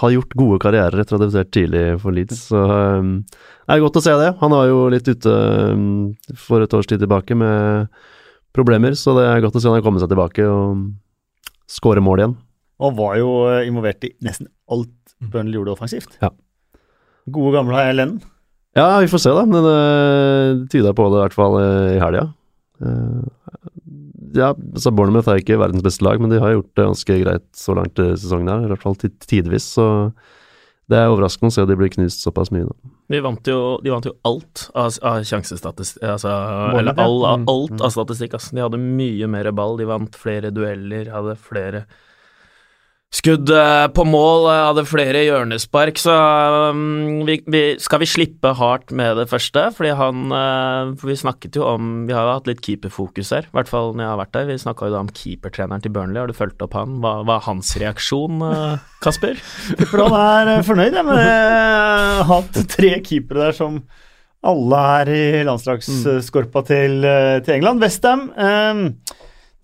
har 0.00 0.14
gjort 0.16 0.32
gode 0.34 0.58
karrierer 0.62 0.98
etter 0.98 1.14
å 1.14 1.20
ha 1.20 1.22
debutert 1.22 1.52
tidlig 1.54 1.84
for 2.02 2.16
Leeds, 2.16 2.40
så 2.48 2.64
øh, 2.66 3.12
det 3.22 3.76
er 3.76 3.84
godt 3.84 4.00
å 4.00 4.02
se 4.02 4.14
det. 4.18 4.32
Han 4.40 4.54
var 4.56 4.66
jo 4.66 4.80
litt 4.90 5.06
ute 5.06 5.30
øh, 5.30 5.84
for 6.34 6.64
et 6.64 6.74
års 6.74 6.90
tid 6.90 7.04
tilbake 7.04 7.38
med 7.38 7.86
problemer, 8.54 8.98
så 8.98 9.14
det 9.18 9.28
er 9.28 9.44
godt 9.44 9.60
å 9.60 9.62
se 9.62 9.70
han 9.70 9.78
har 9.78 9.86
kommet 9.86 10.02
seg 10.02 10.10
tilbake 10.10 10.48
og 10.50 10.82
skåre 11.70 12.02
mål 12.04 12.24
igjen. 12.24 12.36
Og 12.82 12.98
var 12.98 13.18
jo 13.20 13.30
eh, 13.52 13.62
involvert 13.68 14.06
i 14.06 14.12
nesten 14.26 14.50
alt 14.66 15.14
Burnley 15.22 15.60
gjorde 15.60 15.76
offensivt. 15.76 16.18
Ja. 16.22 16.32
Gode, 17.30 17.54
gamle 17.54 17.86
Lennon. 17.94 18.18
Ja, 18.74 18.98
vi 18.98 19.08
får 19.08 19.22
se, 19.22 19.30
da. 19.32 19.46
Men 19.46 19.62
det 19.62 20.70
tyda 20.74 20.90
på 20.96 21.06
det 21.12 21.20
i 21.20 21.22
hvert 21.22 21.38
fall 21.38 21.56
eh, 21.62 21.94
i 21.94 22.02
helga. 22.02 22.26
Ja, 24.34 24.52
så 24.80 24.90
Bournemouth 24.94 25.28
er 25.30 25.38
ikke 25.40 25.58
verdens 25.60 25.82
beste 25.84 26.02
lag, 26.06 26.18
men 26.20 26.30
de 26.32 26.40
har 26.42 26.56
gjort 26.56 26.72
det 26.74 26.84
ganske 26.88 27.18
greit 27.22 27.44
så 27.54 27.74
langt 27.78 27.98
i 28.02 28.08
sesongen 28.18 28.48
her. 28.50 28.64
I 28.66 28.72
hvert 28.72 28.82
fall 28.82 28.96
tid- 28.98 29.18
tidvis. 29.30 29.66
Så 29.76 29.86
det 30.90 30.98
er 30.98 31.08
overraskende 31.12 31.48
å 31.48 31.54
se 31.54 31.62
at 31.62 31.68
de 31.70 31.76
blir 31.80 31.88
knust 31.94 32.24
såpass 32.26 32.50
mye. 32.52 32.66
Da. 32.66 32.90
De 33.14 33.20
vant 33.24 33.46
jo, 33.48 33.58
de 33.84 33.90
vant 33.92 34.04
jo 34.08 34.12
alt 34.28 34.66
av, 34.74 34.90
av 35.06 35.22
sjansestatistikk 35.24 36.02
altså, 36.02 36.32
Eller 36.78 36.98
all, 37.00 37.24
av- 37.24 37.38
Mm, 37.40 37.48
alt 37.48 37.80
av 37.86 37.90
statistikk. 37.94 38.34
Altså. 38.34 38.54
De 38.56 38.60
hadde 38.64 38.80
mye 38.82 39.28
mer 39.28 39.50
ball, 39.52 39.76
de 39.78 39.84
vant 39.88 40.14
flere 40.18 40.50
dueller, 40.52 41.08
hadde 41.12 41.36
flere 41.40 41.84
skudd 43.14 43.50
eh, 43.54 43.86
på 43.94 44.04
mål, 44.08 44.48
eh, 44.50 44.60
hadde 44.68 44.84
flere 44.88 45.22
hjørnespark, 45.26 45.98
så 46.00 46.14
um, 46.74 47.22
vi, 47.28 47.38
vi, 47.50 47.62
skal 47.82 48.02
vi 48.02 48.08
slippe 48.10 48.54
hardt 48.58 48.94
med 48.96 49.18
det 49.20 49.28
første? 49.30 49.68
Fordi 49.76 49.94
han 49.98 50.34
eh, 50.34 50.94
For 51.00 51.12
vi 51.12 51.18
snakket 51.18 51.58
jo 51.58 51.66
om 51.68 51.92
Vi 52.08 52.14
har 52.16 52.26
jo 52.26 52.36
hatt 52.38 52.50
litt 52.50 52.62
keeperfokus 52.64 53.32
her, 53.36 53.48
i 53.48 53.56
hvert 53.56 53.70
fall 53.70 53.92
når 53.94 54.04
jeg 54.04 54.12
har 54.12 54.22
vært 54.22 54.34
der. 54.36 54.48
Vi 54.50 54.60
snakka 54.64 54.88
jo 54.88 54.96
da 54.96 55.02
om 55.04 55.12
keepertreneren 55.14 55.84
til 55.84 55.94
Burnley, 55.94 56.20
har 56.22 56.30
du 56.30 56.36
fulgt 56.36 56.64
opp 56.64 56.74
han? 56.78 56.98
Hva 57.04 57.16
var 57.28 57.44
hans 57.46 57.74
reaksjon, 57.80 58.42
Kasper? 59.04 59.38
For 59.90 60.06
han 60.08 60.50
er 60.56 60.66
fornøyd 60.66 60.98
jeg, 60.98 61.06
med 61.06 61.22
ha 61.24 62.26
hatt 62.28 62.58
tre 62.70 62.96
keepere 63.04 63.48
der 63.48 63.56
som 63.56 63.82
alle 64.44 64.80
er 65.00 65.10
i 65.12 65.24
landslagsskorpa 65.46 66.64
til, 66.68 66.98
eh, 67.08 67.38
til 67.44 67.56
England. 67.56 67.80
Westham 67.82 68.26
eh, 68.36 68.82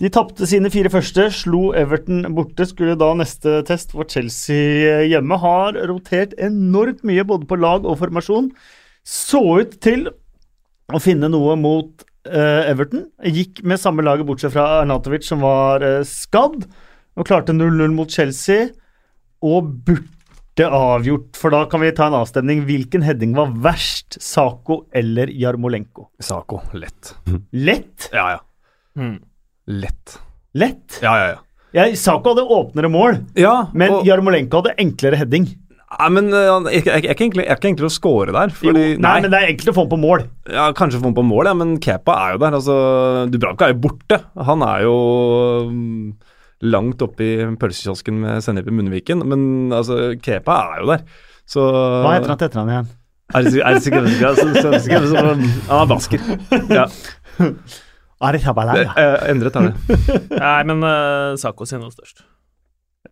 de 0.00 0.08
tapte 0.08 0.46
sine 0.48 0.70
fire 0.72 0.88
første, 0.92 1.26
slo 1.34 1.74
Everton 1.76 2.24
borte. 2.36 2.64
Skulle 2.68 2.96
da 2.98 3.10
neste 3.18 3.58
test 3.68 3.92
for 3.92 4.08
Chelsea 4.08 5.02
hjemme. 5.10 5.36
Har 5.42 5.76
rotert 5.90 6.32
enormt 6.40 7.02
mye 7.04 7.24
både 7.28 7.48
på 7.48 7.58
lag 7.60 7.84
og 7.84 7.98
formasjon. 8.00 8.48
Så 9.04 9.42
ut 9.60 9.76
til 9.84 10.08
å 10.90 11.00
finne 11.04 11.28
noe 11.32 11.52
mot 11.60 12.06
uh, 12.30 12.62
Everton. 12.64 13.10
Gikk 13.28 13.60
med 13.60 13.80
samme 13.82 14.04
laget 14.06 14.28
bortsett 14.28 14.54
fra 14.56 14.80
Arnatovic, 14.80 15.26
som 15.28 15.44
var 15.44 15.84
uh, 15.84 16.00
skadd, 16.08 16.64
og 17.20 17.28
klarte 17.28 17.52
0-0 17.52 17.92
mot 17.92 18.08
Chelsea. 18.08 18.70
Og 19.44 19.68
burde 19.84 20.64
avgjort, 20.64 21.36
for 21.36 21.52
da 21.52 21.66
kan 21.68 21.84
vi 21.84 21.92
ta 21.96 22.08
en 22.08 22.22
avstemning. 22.22 22.64
Hvilken 22.68 23.04
heading 23.04 23.36
var 23.36 23.52
verst? 23.68 24.16
Sako 24.24 24.86
eller 24.96 25.28
Jarmolenko? 25.28 26.08
Sako. 26.24 26.64
Lett. 26.72 27.18
Lett? 27.52 28.08
Ja, 28.16 28.30
ja. 28.38 28.46
Mm. 28.96 29.18
Lett. 29.66 30.18
Lett? 30.54 31.00
Ja, 31.02 31.14
ja, 31.18 31.26
ja. 31.34 31.38
Jeg, 31.70 31.96
Sako 32.00 32.32
hadde 32.34 32.42
åpnere 32.50 32.88
mål, 32.90 33.20
Ja, 33.38 33.68
men 33.72 33.92
og, 33.94 34.06
Jarmolenko 34.08 34.58
hadde 34.62 34.72
enklere 34.82 35.16
heading. 35.20 35.44
nei, 35.46 36.08
men 36.10 36.30
Det 36.30 36.40
er 36.40 36.80
ikke 36.80 36.94
er 36.96 37.14
ikke 37.14 37.68
enklere 37.70 37.86
å 37.86 37.94
score 37.94 38.32
der. 38.34 38.50
Fordi, 38.50 38.82
jo, 38.94 38.98
nei, 38.98 39.20
men 39.22 39.30
det 39.30 39.38
er 39.38 39.52
enkelt 39.52 39.70
å 39.70 39.74
få 39.76 39.84
ham 39.86 39.92
på 39.92 40.00
mål. 40.02 40.24
Ja, 40.50 40.72
Kanskje 40.72 40.98
få 40.98 41.10
den 41.10 41.14
på 41.14 41.22
mål, 41.26 41.46
ja, 41.46 41.54
men 41.54 41.76
Kepa 41.78 42.16
er 42.26 42.32
jo 42.34 42.42
der. 42.42 42.56
altså, 42.58 42.76
Dubravka 43.30 43.68
er 43.68 43.74
jo 43.74 43.80
borte. 43.86 44.18
Han 44.50 44.62
er 44.66 44.82
jo 44.88 44.96
mm, 45.70 46.12
langt 46.74 47.02
oppe 47.06 47.22
i 47.22 47.46
pølsekiosken 47.60 48.18
med 48.24 48.42
sennep 48.42 48.66
i 48.66 48.74
munnviken, 48.74 49.22
men 49.30 49.70
altså, 49.70 50.16
Kepa 50.22 50.58
er 50.74 50.82
jo 50.82 50.90
der. 50.94 51.04
Så 51.50 51.62
Hva 51.70 52.16
heter 52.16 52.34
han 52.34 52.38
til 52.42 52.48
etternavn 52.50 52.74
igjen? 52.74 52.90
Er 53.30 53.42
det 53.46 53.52
sikkert- 53.54 54.10
er 55.06 55.34
Han 55.70 55.80
er 55.84 55.86
basker. 55.86 56.18
Ja, 56.70 56.86
Eh, 59.00 59.30
endret 59.32 59.56
er 59.56 59.70
det. 59.70 59.98
Nei, 60.44 60.58
men 60.68 60.84
uh, 60.84 61.32
Sako 61.40 61.66
sin 61.68 61.80
var 61.80 61.92
størst. 61.94 62.20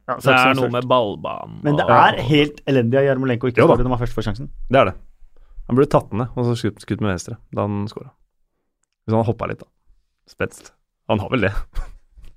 Ja, 0.08 0.16
Det 0.20 0.32
er 0.34 0.54
noe 0.56 0.68
med 0.72 0.84
ballbanen 0.88 1.60
Men 1.64 1.76
det 1.78 1.84
og- 1.86 1.92
er 1.96 2.18
helt 2.28 2.60
elendig 2.68 2.98
av 3.00 3.06
Jarmolenko 3.06 3.48
ikke 3.48 3.64
å 3.64 3.68
skåre 3.70 3.84
når 3.86 3.94
man 3.94 4.00
først 4.02 4.16
får 4.16 4.26
sjansen. 4.28 4.50
Det 4.68 4.80
er 4.82 4.90
det. 4.90 4.94
Han 5.68 5.76
burde 5.76 5.90
tatt 5.92 6.10
den 6.12 6.22
ned 6.22 6.36
og 6.36 6.44
så 6.48 6.56
skutt, 6.60 6.80
skutt 6.84 7.00
med 7.04 7.12
venstre 7.14 7.36
da 7.52 7.64
han 7.66 7.86
skåra. 7.88 8.10
Hvis 9.08 9.16
han 9.16 9.24
hoppa 9.28 9.48
litt, 9.48 9.60
da. 9.64 9.68
Spenst. 10.28 10.72
Han 11.08 11.20
har 11.24 11.32
vel 11.32 11.46
det. 11.48 11.54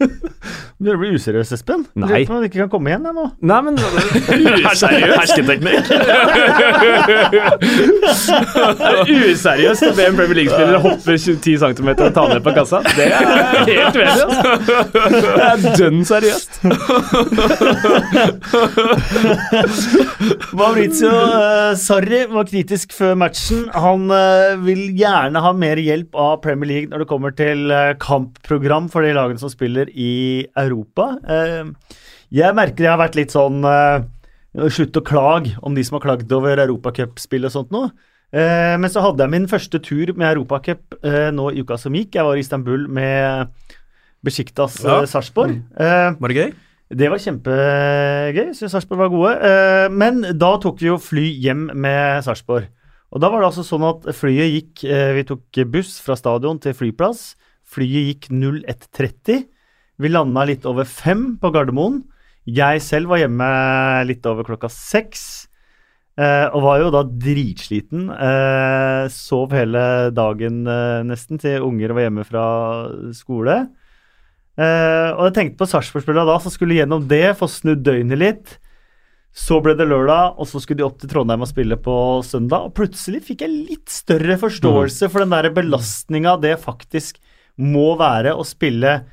Du 0.81 0.89
blir 0.97 1.13
useriøs, 1.13 1.51
Espen. 1.53 1.83
Nei. 1.93 2.07
Lurer 2.09 2.25
på 2.25 2.33
om 2.33 2.41
du 2.41 2.47
ikke 2.47 2.63
kan 2.63 2.69
komme 2.71 2.89
igjen 2.89 3.03
jeg, 3.05 3.13
nå. 3.13 3.25
Nei, 3.45 3.59
men 3.67 3.75
Hersketeknikk. 4.65 5.85
Useriøst 9.05 9.85
å 9.85 9.91
be 9.93 10.07
en 10.07 10.17
Premier 10.17 10.37
League-spiller 10.39 10.81
hoppe 10.81 11.13
10 11.21 11.61
cm 11.61 11.89
og 11.91 12.09
ta 12.15 12.23
ned 12.31 12.41
på 12.41 12.53
kassa. 12.55 12.81
Det 12.97 13.05
er 13.13 13.21
helt 13.69 13.95
uenig, 13.99 14.21
altså. 14.25 14.41
Det 15.13 15.45
er 15.45 15.57
dønn 15.83 16.01
seriøst. 16.09 16.51
Maurizio 20.57 21.13
uh, 21.13 21.77
Sarri 21.77 22.23
var 22.31 22.49
kritisk 22.49 22.97
før 22.97 23.13
matchen. 23.21 23.67
Han 23.77 24.09
eh, 24.15 24.57
vil 24.65 24.81
gjerne 24.97 25.41
ha 25.45 25.51
mer 25.53 25.77
hjelp 25.81 26.15
av 26.17 26.41
Premier 26.43 26.69
League 26.71 26.89
når 26.91 27.03
det 27.03 27.09
kommer 27.09 27.31
til 27.37 27.71
eh, 27.73 27.93
kampprogram 28.01 28.89
for 28.91 29.05
de 29.05 29.13
lagene 29.15 29.41
som 29.41 29.51
spiller 29.51 29.90
i 29.93 30.47
Europa. 30.57 31.11
Eh, 31.27 31.69
jeg 32.31 32.55
merker 32.57 32.85
jeg 32.85 32.91
har 32.93 33.01
vært 33.01 33.17
litt 33.19 33.33
sånn 33.35 33.63
eh, 33.67 34.03
Slutt 34.51 34.97
å 34.99 35.03
klage 35.07 35.53
om 35.63 35.71
de 35.77 35.83
som 35.87 35.95
har 35.95 36.03
klagd 36.03 36.31
over 36.35 36.59
europacupspill 36.59 37.47
og 37.47 37.53
sånt 37.53 37.69
nå. 37.71 37.85
Eh, 38.35 38.73
men 38.75 38.91
så 38.91 38.99
hadde 39.03 39.23
jeg 39.23 39.31
min 39.31 39.45
første 39.47 39.79
tur 39.79 40.11
med 40.11 40.27
Europacup 40.27 40.97
nå 41.31 41.45
i 41.53 41.61
uka 41.63 41.77
som 41.79 41.95
gikk. 41.95 42.17
Jeg 42.17 42.27
var 42.27 42.35
i 42.35 42.43
Istanbul 42.43 42.83
med 42.91 43.53
Besjiktas 44.27 44.81
Ja. 44.83 44.97
Sarpsborg. 45.07 45.61
Var 45.79 46.33
det 46.33 46.35
gøy? 46.35 46.51
det 46.91 47.07
var 47.07 47.21
kjempegøy. 47.23 48.51
Syns 48.51 48.75
Sarpsborg 48.75 48.99
var 49.05 49.13
gode. 49.13 49.53
Men 49.95 50.19
da 50.35 50.51
tok 50.59 50.83
vi 50.83 50.89
jo 50.89 50.97
fly 50.99 51.29
hjem 51.45 51.69
med 51.71 52.19
Sarpsborg. 52.27 52.67
Og 53.15 53.23
da 53.23 53.31
var 53.31 53.39
det 53.39 53.49
altså 53.53 53.63
sånn 53.63 53.87
at 53.87 54.11
flyet 54.15 54.51
gikk 54.51 54.83
Vi 55.15 55.23
tok 55.31 55.61
buss 55.71 55.95
fra 56.03 56.19
stadion 56.19 56.59
til 56.59 56.75
flyplass. 56.75 57.37
Flyet 57.71 58.07
gikk 58.11 58.29
01.30. 58.35 59.45
Vi 60.01 60.09
landa 60.09 60.47
litt 60.49 60.65
over 60.65 60.87
fem 60.89 61.35
på 61.37 61.51
Gardermoen. 61.53 62.01
Jeg 62.49 62.81
selv 62.81 63.11
var 63.11 63.21
hjemme 63.21 63.47
litt 64.09 64.25
over 64.25 64.47
klokka 64.47 64.69
seks. 64.73 65.45
Eh, 66.17 66.47
og 66.49 66.63
var 66.65 66.81
jo 66.81 66.89
da 66.93 67.03
dritsliten. 67.05 68.07
Eh, 68.09 69.03
sov 69.13 69.53
hele 69.53 69.83
dagen 70.15 70.65
eh, 70.65 71.03
nesten 71.05 71.41
til 71.41 71.67
unger 71.67 71.93
var 71.93 72.07
hjemme 72.07 72.25
fra 72.25 72.47
skole. 73.13 73.59
Eh, 74.57 75.09
og 75.13 75.27
jeg 75.27 75.37
tenkte 75.37 75.61
på 75.61 75.69
Sarpsborg-spillerne 75.69 76.33
da, 76.33 76.39
som 76.41 76.53
skulle 76.53 76.79
gjennom 76.79 77.05
det, 77.07 77.37
få 77.37 77.47
snudd 77.51 77.85
døgnet 77.85 78.19
litt. 78.19 78.57
Så 79.31 79.61
ble 79.63 79.77
det 79.77 79.85
lørdag, 79.87 80.33
og 80.41 80.49
så 80.49 80.59
skulle 80.59 80.81
de 80.81 80.89
opp 80.89 80.97
til 80.99 81.13
Trondheim 81.13 81.45
og 81.45 81.53
spille 81.53 81.77
på 81.79 81.95
søndag. 82.27 82.67
Og 82.67 82.75
plutselig 82.75 83.21
fikk 83.29 83.45
jeg 83.45 83.53
litt 83.69 83.93
større 83.93 84.41
forståelse 84.41 85.13
for 85.13 85.23
den 85.23 85.37
der 85.37 85.53
belastninga 85.55 86.39
det 86.41 86.57
faktisk 86.65 87.21
må 87.61 87.93
være 88.01 88.33
å 88.33 88.43
spille 88.47 89.03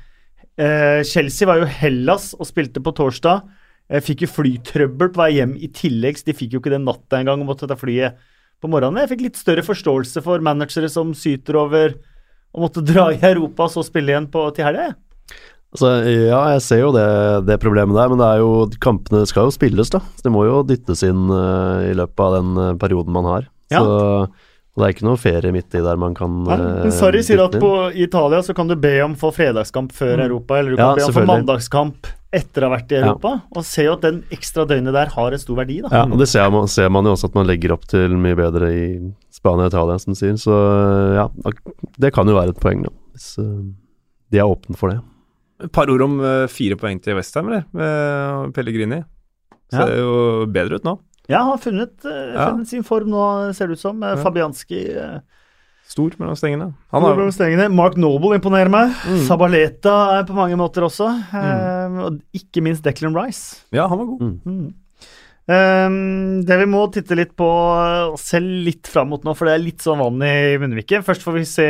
eh, 0.59 0.99
Chelsea 1.07 1.47
var 1.49 1.61
jo 1.61 1.69
Hellas 1.79 2.33
og 2.37 2.47
spilte 2.49 2.83
på 2.83 2.93
torsdag. 2.97 3.47
Eh, 3.89 4.03
fikk 4.05 4.25
jo 4.25 4.33
flytrøbbel 4.35 5.13
på 5.15 5.23
vei 5.23 5.31
hjem 5.39 5.55
i 5.57 5.71
tillegg, 5.73 6.19
så 6.19 6.29
de 6.29 6.37
fikk 6.37 6.55
jo 6.55 6.63
ikke 6.63 6.75
den 6.75 6.85
natta 6.87 7.21
engang 7.21 7.41
og 7.41 7.53
måtte 7.53 7.69
ta 7.69 7.77
flyet 7.79 8.19
på 8.59 8.69
morgenen. 8.71 9.01
Jeg 9.03 9.13
fikk 9.13 9.25
litt 9.27 9.39
større 9.39 9.65
forståelse 9.65 10.23
for 10.25 10.43
managere 10.45 10.91
som 10.91 11.15
syter 11.17 11.57
over 11.61 11.95
å 12.53 12.65
måtte 12.65 12.83
dra 12.85 13.09
i 13.13 13.21
Europa 13.31 13.67
og 13.67 13.73
så 13.73 13.85
spille 13.85 14.13
igjen 14.13 14.29
på, 14.31 14.43
til 14.55 14.67
helga. 14.67 14.91
Altså, 15.69 15.89
ja, 16.09 16.39
jeg 16.55 16.61
ser 16.65 16.79
jo 16.81 16.89
det, 16.95 17.07
det 17.45 17.59
problemet 17.61 17.93
der, 17.93 18.09
men 18.09 18.17
det 18.21 18.25
er 18.25 18.41
jo, 18.41 18.51
kampene 18.81 19.21
skal 19.29 19.47
jo 19.47 19.53
spilles, 19.53 19.91
da. 19.93 20.01
Så 20.17 20.25
det 20.25 20.33
må 20.33 20.47
jo 20.47 20.63
dyttes 20.65 21.03
inn 21.05 21.27
uh, 21.29 21.85
i 21.85 21.93
løpet 21.97 22.23
av 22.25 22.37
den 22.39 22.57
eh, 22.57 22.77
perioden 22.81 23.13
man 23.13 23.27
har. 23.29 23.45
Ja. 23.69 23.83
Så 23.83 23.99
og 24.79 24.85
det 24.85 24.87
er 24.87 24.95
ikke 24.95 25.07
noe 25.09 25.19
ferie 25.19 25.51
midt 25.51 25.75
i 25.75 25.81
der 25.83 25.97
man 25.99 26.13
kan 26.15 26.37
Nei, 26.47 26.55
eh, 26.55 26.77
men 26.87 26.93
Sarri 26.95 27.19
sier 27.27 27.41
at 27.43 27.57
på 27.59 27.71
Italia 27.99 28.39
så 28.45 28.55
kan 28.55 28.69
du 28.71 28.77
be 28.79 28.93
om 29.03 29.17
for 29.19 29.35
fredagskamp 29.35 29.91
før 29.95 30.23
Europa, 30.23 30.55
eller 30.61 30.71
du 30.71 30.79
kan 30.79 30.93
Ja, 30.93 30.95
be 30.95 31.03
om 31.09 31.11
for 31.13 31.25
få 31.25 31.27
mandagskamp 31.27 32.07
etter 32.31 32.63
å 32.63 32.69
ha 32.69 32.75
vært 32.77 32.91
i 32.93 32.99
Ja. 32.99 33.07
Europa. 33.09 33.33
Og 33.57 33.65
se 33.65 33.83
jo 33.87 33.93
at 33.97 34.03
den 34.05 34.21
ekstra 34.31 34.63
døgnet 34.69 34.93
der 34.93 35.11
har 35.15 35.33
en 35.35 35.41
stor 35.41 35.57
verdi, 35.57 35.81
da. 35.81 35.89
Ja, 35.91 36.03
og 36.05 36.17
det 36.21 36.27
ser 36.29 36.49
man, 36.53 36.67
ser 36.69 36.89
man 36.93 37.03
jo 37.09 37.15
også 37.17 37.25
at 37.31 37.35
man 37.35 37.47
legger 37.49 37.73
opp 37.73 37.87
til 37.89 38.15
mye 38.21 38.37
bedre 38.37 38.69
i 38.71 38.83
Spania 39.33 39.65
og 39.65 39.73
Italia, 39.73 39.97
som 39.99 40.13
du 40.13 40.19
sier. 40.19 40.37
Så 40.37 40.53
ja, 41.17 41.27
det 41.99 42.13
kan 42.13 42.29
jo 42.29 42.37
være 42.37 42.53
et 42.53 42.61
poeng, 42.61 42.83
da. 42.85 42.93
Hvis 43.17 43.31
eh, 43.41 43.73
de 44.31 44.37
er 44.37 44.45
åpne 44.45 44.77
for 44.77 44.93
det. 44.93 44.99
Et 45.65 45.71
par 45.73 45.89
ord 45.89 46.01
om 46.05 46.19
eh, 46.23 46.45
fire 46.47 46.77
poeng 46.79 47.01
til 47.01 47.17
Westham, 47.17 47.49
eller? 47.49 47.65
Med 47.73 48.53
Pellegrini. 48.55 49.01
Ja. 49.73 49.83
Ser 49.85 49.97
jo 49.97 50.45
bedre 50.53 50.77
ut 50.79 50.85
nå. 50.87 50.99
Ja, 51.29 51.43
han 51.45 51.51
har 51.53 51.61
funnet, 51.61 51.93
eh, 52.05 52.33
Ja. 52.33 52.47
funnet 52.51 52.67
sin 52.71 52.83
form 52.83 53.09
nå, 53.13 53.53
ser 53.53 53.67
det 53.69 53.77
ut 53.77 53.83
som. 53.83 54.01
Eh, 54.03 54.15
Ja. 54.15 54.23
Fabianski 54.23 54.81
eh, 54.97 55.19
Stor 55.89 56.11
mellom 56.19 56.35
stengene. 56.37 56.67
Han 56.91 57.01
Stor 57.01 57.15
mellom 57.17 57.31
stengene. 57.33 57.69
Mark 57.73 57.95
Noble 57.97 58.35
imponerer 58.37 58.69
meg. 58.69 58.91
Mm. 59.09 59.23
Sabaleta 59.25 59.93
er 60.19 60.23
på 60.27 60.35
mange 60.37 60.53
måter 60.57 60.85
også. 60.85 61.07
Eh, 61.33 61.95
og 62.05 62.19
ikke 62.37 62.61
minst 62.61 62.83
Declan 62.85 63.15
Rice. 63.17 63.63
ja, 63.73 63.87
han 63.87 63.97
var 63.97 64.05
god. 64.05 64.21
Mm. 64.45 64.67
Um, 65.49 66.43
det 66.45 66.59
vi 66.59 66.65
må 66.69 66.83
titte 66.93 67.15
litt 67.17 67.31
på 67.39 67.47
og 67.49 68.19
se 68.21 68.37
litt 68.39 68.85
fram 68.85 69.09
mot 69.09 69.23
nå, 69.25 69.33
for 69.35 69.49
det 69.49 69.55
er 69.55 69.63
litt 69.63 69.81
sånn 69.81 69.97
vann 69.97 70.21
i 70.21 70.57
munnviken. 70.61 71.01
Først 71.01 71.23
får 71.25 71.33
vi 71.39 71.45
se 71.49 71.65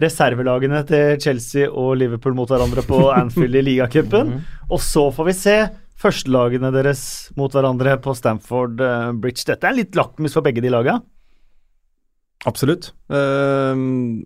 reservelagene 0.00 0.80
til 0.88 1.18
Chelsea 1.20 1.68
og 1.68 1.98
Liverpool 2.00 2.32
mot 2.38 2.48
hverandre 2.48 2.80
på 2.88 3.02
Anfield 3.20 3.60
i 3.60 3.64
ligacupen. 3.66 4.38
Og 4.70 4.80
så 4.80 5.10
får 5.12 5.28
vi 5.28 5.36
se 5.36 5.56
førstelagene 6.00 6.72
deres 6.74 7.02
mot 7.38 7.52
hverandre 7.52 7.96
på 8.02 8.14
Stamford 8.16 8.80
eh, 8.84 9.10
Bridge. 9.20 9.44
Dette 9.48 9.68
er 9.68 9.76
litt 9.76 9.98
lakmus 9.98 10.36
for 10.36 10.46
begge 10.46 10.62
de 10.64 10.72
laga. 10.72 11.00
Absolutt. 12.48 12.94
Uh, 13.12 13.76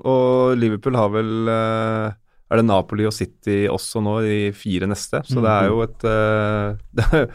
og 0.06 0.54
Liverpool 0.60 0.94
har 0.94 1.10
vel 1.10 1.48
uh, 1.50 2.12
Er 2.46 2.60
det 2.60 2.66
Napoli 2.68 3.08
og 3.08 3.14
City 3.16 3.64
også 3.66 4.02
nå, 4.04 4.20
de 4.22 4.38
fire 4.54 4.86
neste? 4.90 5.24
Så 5.26 5.42
det 5.42 5.50
er 5.50 5.72
jo 5.72 5.82
et 5.82 6.06
uh, 6.06 7.10
er 7.10 7.26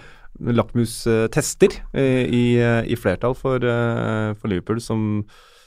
lakmustester 0.56 1.73
i, 1.99 2.43
i, 2.56 2.95
flertall 2.95 3.34
for, 3.36 3.60
for 3.60 4.47
Liverpool, 4.47 4.78
som, 4.80 5.25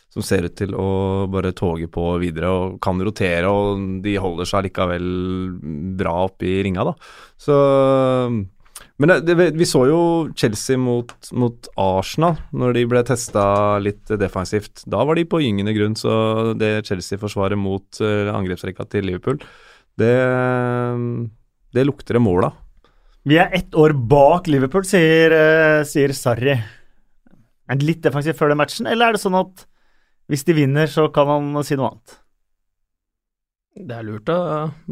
som 0.09 0.25
ser 0.25 0.47
ut 0.49 0.55
til 0.57 0.73
å 0.73 1.27
bare 1.29 1.51
toge 1.53 1.91
på 1.93 2.07
videre 2.23 2.49
og 2.49 2.79
kan 2.81 2.97
rotere, 3.05 3.51
og 3.53 4.01
de 4.01 4.15
holder 4.17 4.49
seg 4.49 4.71
likevel 4.71 5.05
bra 6.01 6.15
oppe 6.25 6.49
i 6.49 6.63
ringa, 6.65 6.87
da. 6.89 6.95
Så 7.37 7.59
men 9.01 9.11
det, 9.11 9.35
det, 9.35 9.49
vi 9.59 9.67
så 9.69 9.85
jo 9.89 10.01
Chelsea 10.39 10.79
mot, 10.81 11.13
mot, 11.37 11.69
Arsenal 11.81 12.39
når 12.57 12.77
de 12.77 12.85
ble 12.91 13.03
testa 13.07 13.45
litt 13.83 14.13
defensivt. 14.21 14.85
Da 14.91 15.03
var 15.09 15.19
de 15.19 15.27
på 15.29 15.41
gyngende 15.43 15.75
grunn, 15.77 15.97
så 15.99 16.53
det 16.59 16.85
Chelsea-forsvaret 16.89 17.59
mot 17.59 18.03
uh, 18.05 18.31
angrepsrekka 18.35 18.87
til 18.93 19.09
Liverpool, 19.09 19.41
det, 20.01 20.15
det 21.77 21.87
lukter 21.89 22.19
det 22.19 22.25
mål 22.25 22.49
av. 22.51 22.61
Vi 23.29 23.39
er 23.39 23.53
ett 23.55 23.77
år 23.79 23.95
bak 23.95 24.49
Liverpool, 24.51 24.87
sier, 24.89 25.35
uh, 25.35 25.83
sier 25.89 26.15
Sarri. 26.17 26.57
Er 26.57 27.79
det 27.79 27.87
litt 27.87 28.03
defensivt 28.05 28.41
før 28.41 28.53
den 28.53 28.61
matchen, 28.61 28.89
eller 28.91 29.11
er 29.11 29.17
det 29.17 29.23
sånn 29.23 29.39
at 29.39 29.67
hvis 30.31 30.47
de 30.49 30.57
vinner, 30.57 30.89
så 30.89 31.09
kan 31.13 31.29
han 31.29 31.65
si 31.67 31.77
noe 31.79 31.93
annet? 31.93 32.19
Det 33.73 33.97
er 33.97 34.05
lurt 34.07 34.29
å 34.33 34.41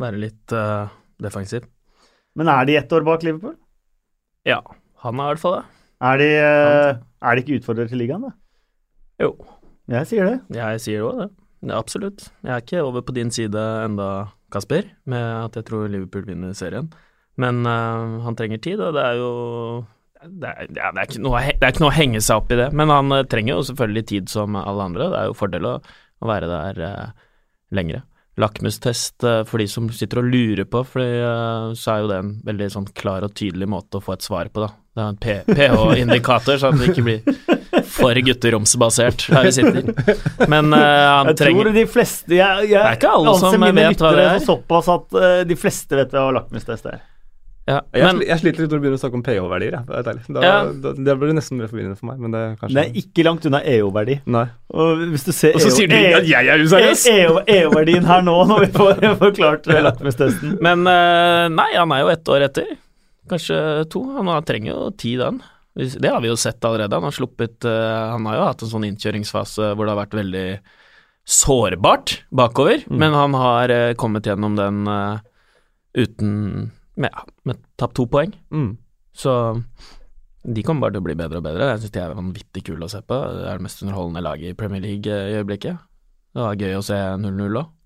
være 0.00 0.20
litt 0.20 0.54
uh, 0.56 0.88
defensiv. 1.20 1.66
Men 2.38 2.50
er 2.52 2.68
de 2.68 2.78
ett 2.80 2.92
år 2.92 3.04
bak 3.06 3.24
Liverpool? 3.26 3.56
Ja, 4.48 4.60
han 5.04 5.20
er 5.20 5.30
i 5.30 5.34
hvert 5.34 5.42
fall 5.42 5.56
det. 5.58 5.64
Er 6.00 6.20
de, 6.20 6.28
uh, 6.40 7.00
er 7.28 7.36
de 7.36 7.42
ikke 7.44 7.60
utfordrere 7.60 7.90
til 7.90 8.00
ligaen, 8.00 8.24
da? 8.24 8.32
Jo. 9.20 9.34
Jeg 9.90 10.08
sier 10.08 10.28
det. 10.28 10.36
Jeg 10.56 10.80
sier 10.84 11.04
òg 11.04 11.22
det. 11.24 11.28
Ja, 11.66 11.76
absolutt. 11.76 12.30
Jeg 12.46 12.54
er 12.54 12.62
ikke 12.64 12.84
over 12.86 13.04
på 13.04 13.12
din 13.16 13.32
side 13.34 13.62
enda, 13.84 14.30
Kasper, 14.52 14.88
med 15.04 15.20
at 15.20 15.58
jeg 15.58 15.66
tror 15.68 15.90
Liverpool 15.92 16.24
vinner 16.26 16.54
serien. 16.56 16.88
Men 17.40 17.66
uh, 17.68 18.20
han 18.24 18.36
trenger 18.38 18.62
tid, 18.64 18.80
og 18.80 18.96
det 18.96 19.04
er 19.04 19.18
jo 19.20 19.32
det 20.20 20.48
er, 20.48 20.68
ja, 20.76 20.90
det, 20.92 21.04
er 21.04 21.20
noe, 21.24 21.40
det 21.40 21.64
er, 21.64 21.72
ikke 21.72 21.84
noe, 21.84 21.92
å 21.92 21.96
henge 21.96 22.20
seg 22.20 22.42
opp 22.42 22.50
i 22.52 22.58
det, 22.58 22.66
men 22.76 22.92
han 22.92 23.12
uh, 23.12 23.22
trenger 23.28 23.54
jo 23.54 23.66
selvfølgelig 23.70 24.06
tid 24.10 24.32
som 24.32 24.56
alle 24.60 24.88
andre. 24.90 25.08
Det 25.12 25.20
er 25.20 25.28
jo 25.30 25.36
fordel 25.36 25.68
å, 25.68 25.74
å 26.20 26.30
være 26.30 26.50
der 26.50 26.80
uh, 26.84 27.28
lengre. 27.76 28.02
Lakmustest 28.40 29.24
uh, 29.26 29.42
for 29.48 29.62
de 29.62 29.66
som 29.70 29.88
sitter 29.94 30.22
og 30.22 30.28
lurer 30.30 30.68
på, 30.68 30.84
for 30.86 31.02
så 31.76 31.94
er 31.94 32.04
jo 32.04 32.10
det 32.10 32.20
en 32.22 32.30
veldig 32.46 32.68
sånn 32.72 32.86
klar 32.96 33.26
og 33.26 33.34
tydelig 33.36 33.68
måte 33.70 33.98
å 33.98 34.04
få 34.04 34.14
et 34.14 34.26
svar 34.26 34.52
på, 34.52 34.62
da. 34.64 34.70
Det 34.90 35.02
er 35.02 35.10
en 35.10 35.18
pH-indikator, 35.54 36.58
så 36.58 36.70
at 36.70 36.80
det 36.80 36.90
ikke 36.90 37.04
blir 37.06 37.84
for 37.90 38.18
gutteromsbasert 38.26 39.28
her 39.30 39.46
vi 39.46 39.52
sitter. 39.54 39.92
Men 40.50 40.74
han 40.74 41.30
jeg 41.30 41.38
trenger 41.38 41.68
tror 41.68 41.78
de 41.78 41.84
fleste 41.90 42.34
jeg, 42.34 42.64
jeg, 42.70 42.74
Det 42.74 42.88
er 42.88 42.98
ikke 42.98 43.12
alle 43.20 43.36
som 43.38 43.68
vet 43.68 44.02
hva 44.02 44.10
det 44.16 44.26
er. 44.26 44.42
Såpass 44.46 44.90
at 44.96 45.20
de 45.46 45.58
fleste 45.58 46.00
vet 46.00 46.16
hva 46.16 46.26
lakmustest 46.40 46.90
er. 46.90 46.98
Ja, 47.70 47.78
jeg, 47.94 48.02
men, 48.02 48.20
jeg, 48.24 48.40
sliter 48.40 48.64
litt 48.64 48.72
når 48.72 48.80
du 48.80 48.82
begynner 48.82 48.98
å 48.98 49.00
snakke 49.00 49.18
om 49.18 49.22
pH-verdier. 49.22 49.74
Det, 49.86 50.42
ja. 50.42 50.54
det 51.06 51.14
blir 51.20 51.34
nesten 51.36 51.60
mer 51.60 51.68
forvirrende 51.70 51.98
for 51.98 52.08
meg. 52.08 52.18
Men 52.24 52.34
det, 52.34 52.40
er 52.42 52.56
kanskje... 52.58 52.74
det 52.74 52.82
er 52.82 52.98
ikke 53.04 53.26
langt 53.26 53.46
unna 53.46 53.60
EO-verdi. 53.74 54.16
Og 54.74 55.04
hvis 55.12 55.26
du 55.28 55.30
ser 55.36 55.58
Og 55.58 55.62
så 55.62 55.70
sier 55.74 55.90
du 55.90 55.94
at 55.98 56.26
jeg 56.26 56.50
er 56.50 56.64
useriøs! 56.64 57.04
EO-verdien 57.54 58.08
her 58.08 58.24
nå, 58.26 58.34
når 58.50 58.64
vi 58.64 58.70
får 58.74 59.04
forklart 59.20 59.70
lakmustesten. 59.86 60.56
Men 60.64 60.82
uh, 60.88 61.46
nei, 61.52 61.68
han 61.76 61.94
er 61.94 62.02
jo 62.02 62.10
ett 62.16 62.32
år 62.34 62.46
etter. 62.48 62.74
Kanskje 63.30 63.60
to. 63.92 64.02
Han 64.18 64.32
trenger 64.48 64.72
jo 64.72 64.90
tid, 64.98 65.22
den. 65.22 65.40
Det 65.78 66.10
har 66.10 66.18
vi 66.24 66.32
jo 66.32 66.40
sett 66.40 66.64
allerede. 66.66 66.98
Han 66.98 67.06
har 67.06 67.14
sluppet 67.14 67.68
uh, 67.68 68.10
Han 68.16 68.26
har 68.26 68.40
jo 68.40 68.48
hatt 68.48 68.66
en 68.66 68.72
sånn 68.74 68.88
innkjøringsfase 68.90 69.70
hvor 69.76 69.86
det 69.86 69.94
har 69.94 70.02
vært 70.02 70.18
veldig 70.18 70.46
sårbart 71.30 72.16
bakover, 72.34 72.82
mm. 72.88 72.96
men 72.98 73.14
han 73.14 73.36
har 73.38 73.70
uh, 73.70 73.94
kommet 74.00 74.26
gjennom 74.26 74.58
den 74.58 74.82
uten 75.94 76.70
med, 76.96 77.14
med 77.46 77.60
tapt 77.78 77.96
to 77.98 78.06
poeng. 78.10 78.32
Mm. 78.50 78.72
Så 79.14 79.34
de 80.40 80.64
kommer 80.64 80.86
bare 80.86 80.96
til 80.96 81.02
å 81.02 81.08
bli 81.08 81.18
bedre 81.18 81.40
og 81.40 81.44
bedre. 81.44 81.68
Jeg 81.74 81.82
syns 81.82 81.94
de 81.94 82.02
er 82.02 82.16
vanvittig 82.16 82.64
kule 82.70 82.86
å 82.86 82.92
se 82.92 83.02
på. 83.04 83.18
Det 83.36 83.44
er 83.50 83.60
det 83.60 83.66
mest 83.66 83.84
underholdende 83.84 84.24
laget 84.24 84.54
i 84.54 84.56
Premier 84.56 84.82
League 84.84 85.04
i 85.04 85.36
øyeblikket. 85.36 85.84
Det 86.30 86.40
var 86.46 86.58
gøy 86.58 86.78
å 86.78 86.86
se 86.86 86.98
0-0 87.20 87.60
òg. 87.60 87.76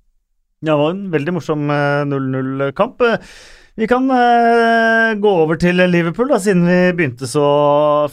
Ja, 0.64 0.72
det 0.72 0.80
var 0.80 0.94
en 0.94 1.04
veldig 1.12 1.34
morsom 1.36 1.68
0-0-kamp. 2.08 3.02
Vi 3.74 3.88
kan 3.90 4.06
eh, 4.14 5.16
gå 5.18 5.30
over 5.42 5.58
til 5.58 5.82
Liverpool, 5.90 6.28
da, 6.30 6.38
siden 6.38 6.62
vi 6.68 6.78
begynte 6.94 7.26
så 7.26 7.46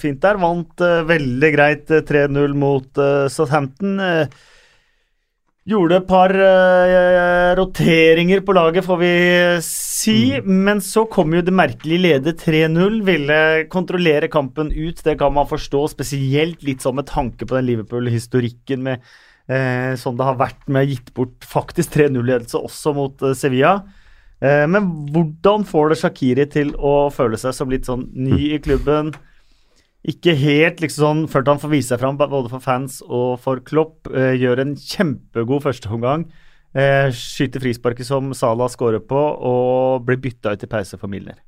fint 0.01 0.17
der. 0.23 0.39
Vant 0.41 0.81
eh, 0.81 1.03
veldig 1.05 1.51
greit 1.53 1.93
3-0 2.09 2.57
mot 2.57 2.97
eh, 2.97 3.27
Southampton. 3.29 4.01
Gjorde 5.69 5.99
et 6.01 6.09
par 6.09 6.33
roteringer 7.59 8.41
på 8.41 8.57
laget, 8.57 8.87
får 8.87 9.01
vi 9.03 9.13
si. 9.61 9.90
Mm. 10.09 10.51
Men 10.65 10.81
så 10.81 11.05
kom 11.11 11.33
jo 11.35 11.43
det 11.45 11.53
merkelige 11.53 12.03
lede 12.05 12.33
3-0. 12.39 13.01
Ville 13.07 13.39
kontrollere 13.73 14.29
kampen 14.31 14.71
ut, 14.71 15.03
det 15.05 15.17
kan 15.19 15.33
man 15.35 15.49
forstå. 15.49 15.85
Spesielt 15.93 16.63
litt 16.67 16.85
sånn 16.85 16.97
med 16.99 17.09
tanke 17.11 17.47
på 17.47 17.57
den 17.57 17.67
Liverpool-historikken 17.69 18.85
med 18.87 19.01
eh, 19.51 19.93
sånn 19.99 20.19
det 20.19 20.29
har 20.29 20.39
vært 20.41 20.69
med 20.71 20.85
å 20.85 20.91
gitt 20.91 21.11
bort 21.17 21.47
faktisk 21.47 21.97
3-0-ledelse 21.97 22.61
også 22.61 22.95
mot 22.97 23.27
eh, 23.27 23.37
Sevilla. 23.37 23.81
men 24.41 24.87
hvordan 25.13 25.61
får 25.69 25.91
det 25.91 25.95
Shakiri 25.99 26.45
til 26.49 26.71
å 26.73 27.11
føle 27.13 27.37
seg 27.37 27.53
som 27.53 27.69
litt 27.69 27.85
sånn 27.85 28.07
ny 28.17 28.55
i 28.55 28.61
klubben? 28.63 29.11
Ikke 30.01 30.33
helt 30.33 30.79
liksom 30.81 31.03
sånn 31.03 31.27
før 31.29 31.45
han 31.45 31.59
får 31.61 31.71
vise 31.75 31.91
seg 31.93 32.01
fram 32.01 32.17
både 32.17 32.49
for 32.49 32.63
fans 32.63 33.01
og 33.05 33.35
for 33.43 33.61
Klopp. 33.61 34.09
Eh, 34.09 34.33
gjør 34.41 34.63
en 34.63 34.73
kjempegod 34.73 35.61
førsteomgang. 35.67 36.25
Eh, 36.71 37.11
skyter 37.11 37.59
frisparket 37.59 38.07
som 38.07 38.31
Salah 38.37 38.69
scorer 38.71 39.01
på, 39.03 39.19
og 39.19 40.05
blir 40.07 40.19
bytta 40.23 40.53
ut 40.55 40.63
i 40.63 40.69
pause 40.71 40.99
for 40.99 41.11
Milner. 41.11 41.41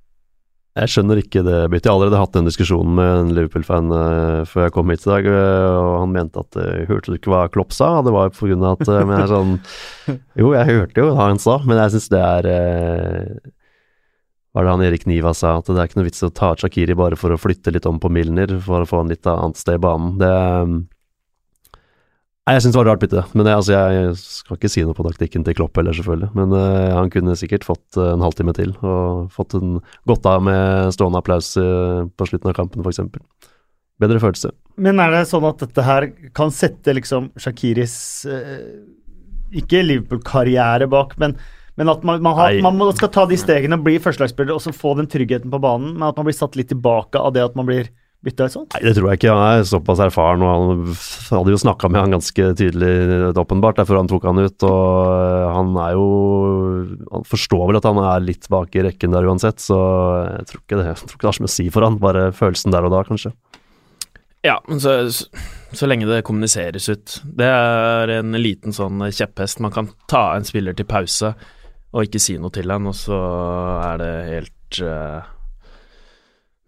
Jeg 0.74 0.90
skjønner 0.90 1.20
ikke 1.22 1.44
det 1.46 1.58
byttet. 1.70 1.86
Jeg 1.86 1.92
har 1.92 2.00
allerede 2.00 2.20
hatt 2.20 2.34
den 2.34 2.48
diskusjonen 2.50 2.96
med 2.98 3.12
en 3.20 3.34
Liverpool-fan 3.38 3.94
uh, 3.94 4.42
før 4.50 4.66
jeg 4.66 4.74
kom 4.74 4.90
hit 4.90 5.06
i 5.06 5.12
dag, 5.12 5.28
uh, 5.30 5.76
og 5.78 5.98
han 6.02 6.16
mente 6.16 6.42
at 6.42 6.58
uh, 6.58 6.80
Hørte 6.90 7.14
du 7.14 7.20
ikke 7.20 7.30
hva 7.30 7.44
Klopp 7.54 7.76
sa? 7.78 7.92
Det 8.04 8.14
var 8.16 8.34
på 8.34 8.50
grunn 8.50 8.66
av 8.66 8.82
at 8.82 8.90
Men 8.90 9.14
jeg 9.14 9.28
er 9.28 9.30
sånn 9.30 9.54
Jo, 10.42 10.50
jeg 10.58 10.72
hørte 10.72 11.04
jo 11.04 11.12
hva 11.12 11.28
han 11.30 11.42
sa, 11.44 11.60
men 11.62 11.78
jeg 11.78 11.94
syns 11.94 12.10
det 12.16 12.24
er 12.24 12.50
var 14.54 14.68
det 14.68 14.74
han 14.76 14.84
Erik 14.86 15.08
Niva 15.10 15.32
sa, 15.34 15.56
at 15.58 15.70
det 15.70 15.80
er 15.82 15.88
ikke 15.90 15.98
noe 15.98 16.06
vits 16.06 16.26
å 16.26 16.30
ta 16.30 16.52
ut 16.54 16.62
Shakiri 16.62 16.94
bare 16.98 17.18
for 17.18 17.34
å 17.34 17.40
flytte 17.42 17.72
litt 17.74 17.88
om 17.90 17.98
på 18.02 18.12
Milner, 18.14 18.52
for 18.62 18.84
å 18.84 18.90
få 18.90 19.00
han 19.02 19.10
litt 19.10 19.26
annet 19.26 19.58
sted 19.58 19.80
i 19.80 19.82
banen. 19.82 20.12
Det 20.22 20.30
Nei, 22.44 22.58
Jeg 22.58 22.66
syns 22.66 22.74
det 22.76 22.80
var 22.82 22.90
rart 22.92 23.00
bytte, 23.00 23.22
men 23.32 23.48
jeg, 23.48 23.56
altså, 23.56 23.72
jeg, 23.72 24.16
skal 24.20 24.58
ikke 24.58 24.70
si 24.74 24.82
noe 24.84 24.96
på 24.98 25.06
taktikken 25.08 25.46
til 25.48 25.56
Klopp 25.56 25.80
heller, 25.80 25.96
selvfølgelig. 25.96 26.28
Men 26.36 26.52
uh, 26.52 26.92
han 26.92 27.12
kunne 27.14 27.38
sikkert 27.40 27.64
fått 27.64 27.96
uh, 27.96 28.10
en 28.18 28.26
halvtime 28.26 28.52
til, 28.58 28.74
og 28.84 29.30
fått 29.32 29.56
en 29.56 29.78
godt 30.10 30.28
av 30.28 30.44
med 30.44 30.92
stående 30.92 31.22
applaus 31.24 31.54
uh, 31.56 32.04
på 32.04 32.28
slutten 32.28 32.52
av 32.52 32.58
kampen, 32.58 32.84
f.eks. 32.84 33.00
Bedre 34.04 34.20
følelse. 34.20 34.52
Men 34.76 35.00
er 35.00 35.16
det 35.16 35.24
sånn 35.32 35.48
at 35.48 35.64
dette 35.64 35.88
her 35.88 36.10
kan 36.36 36.52
sette 36.52 36.96
liksom 36.98 37.30
Shakiris 37.40 37.96
Ikke 39.54 39.84
Liverpool-karriere 39.86 40.90
bak, 40.92 41.14
men 41.22 41.38
men 41.74 41.90
at 41.90 42.04
man, 42.06 42.20
man, 42.22 42.36
har, 42.38 42.54
man, 42.62 42.82
skal 42.94 43.10
ta 43.10 43.24
de 43.26 43.38
stegene 43.40 43.80
og 43.80 43.86
bli 43.88 43.96
førstelagsspiller 43.98 44.54
og 44.54 44.62
så 44.62 44.70
få 44.78 44.92
den 45.00 45.08
tryggheten 45.10 45.50
på 45.50 45.60
banen, 45.62 45.96
men 45.96 46.06
at 46.06 46.20
man 46.20 46.28
blir 46.28 46.36
satt 46.38 46.54
litt 46.60 46.70
tilbake 46.70 47.18
av 47.18 47.34
det 47.34 47.42
at 47.42 47.56
man 47.58 47.66
blir 47.66 47.88
bytta 48.24 48.48
ut 48.48 48.56
sånn? 48.56 48.68
Nei, 48.74 48.82
det 48.86 48.94
tror 48.98 49.10
jeg 49.10 49.20
ikke. 49.20 49.34
Han 49.36 49.60
er 49.60 49.66
såpass 49.68 50.02
erfaren, 50.04 50.44
og 50.44 50.52
han 50.54 51.40
hadde 51.40 51.54
jo 51.54 51.62
snakka 51.62 51.90
med 51.92 52.02
han 52.02 52.16
ganske 52.16 52.50
tydelig, 52.60 52.92
åpenbart, 53.40 53.80
derfor 53.82 54.00
han 54.00 54.12
tok 54.12 54.28
han 54.30 54.42
ut. 54.44 54.68
Og 54.68 54.84
eh, 55.14 55.48
han 55.54 55.74
er 55.84 55.98
jo 55.98 56.08
Han 57.14 57.26
forstår 57.28 57.66
vel 57.70 57.80
at 57.80 57.88
han 57.88 58.00
er 58.02 58.24
litt 58.24 58.48
bak 58.52 58.76
i 58.76 58.86
rekken 58.86 59.14
der 59.16 59.28
uansett, 59.30 59.62
så 59.64 59.80
jeg 60.28 60.48
tror 60.50 60.64
ikke 60.64 60.80
det, 60.80 60.88
jeg 60.90 61.02
tror 61.02 61.18
ikke 61.18 61.26
det 61.26 61.30
har 61.32 61.38
så 61.38 61.44
mye 61.44 61.52
å 61.52 61.58
si 61.58 61.68
for 61.74 61.88
han, 61.88 62.00
bare 62.02 62.30
følelsen 62.36 62.74
der 62.74 62.88
og 62.88 62.96
da, 62.96 63.04
kanskje. 63.08 63.34
Ja, 64.44 64.58
men 64.68 64.82
så, 64.84 64.98
så, 65.08 65.88
lenge 65.88 66.10
det 66.10 66.26
kommuniseres 66.28 66.90
ut. 66.92 67.20
Det 67.24 67.48
er 67.48 68.12
en 68.18 68.36
liten 68.36 68.76
sånn 68.76 69.00
kjepphest. 69.08 69.62
Man 69.64 69.72
kan 69.72 69.88
ta 70.12 70.34
en 70.36 70.48
spiller 70.48 70.76
til 70.76 70.88
pause 70.90 71.32
og 71.94 72.10
ikke 72.10 72.20
si 72.20 72.36
noe 72.42 72.52
til 72.52 72.74
han, 72.74 72.90
og 72.90 72.98
så 72.98 73.20
er 73.86 74.02
det 74.02 74.12
helt 74.28 74.82
uh, 74.84 75.33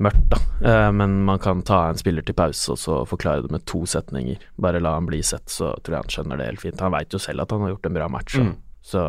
mørkt, 0.04 0.26
da. 0.32 0.40
Uh, 0.60 0.92
men 0.96 1.18
man 1.28 1.40
kan 1.40 1.64
ta 1.68 1.86
en 1.90 2.00
spiller 2.00 2.26
til 2.26 2.36
pause 2.38 2.74
og 2.74 2.80
så 2.82 3.00
forklare 3.08 3.46
det 3.46 3.54
med 3.54 3.66
to 3.70 3.86
setninger. 3.90 4.42
Bare 4.62 4.82
la 4.84 4.96
han 4.98 5.08
bli 5.10 5.22
sett, 5.24 5.48
så 5.52 5.74
tror 5.80 5.98
jeg 5.98 6.06
han 6.06 6.14
skjønner 6.18 6.42
det 6.42 6.50
helt 6.52 6.64
fint. 6.64 6.84
Han 6.84 6.96
veit 6.96 7.16
jo 7.16 7.22
selv 7.22 7.46
at 7.46 7.56
han 7.56 7.66
har 7.66 7.76
gjort 7.76 7.90
en 7.90 7.98
bra 8.00 8.10
match, 8.12 8.38
mm. 8.42 8.54
så 8.86 9.08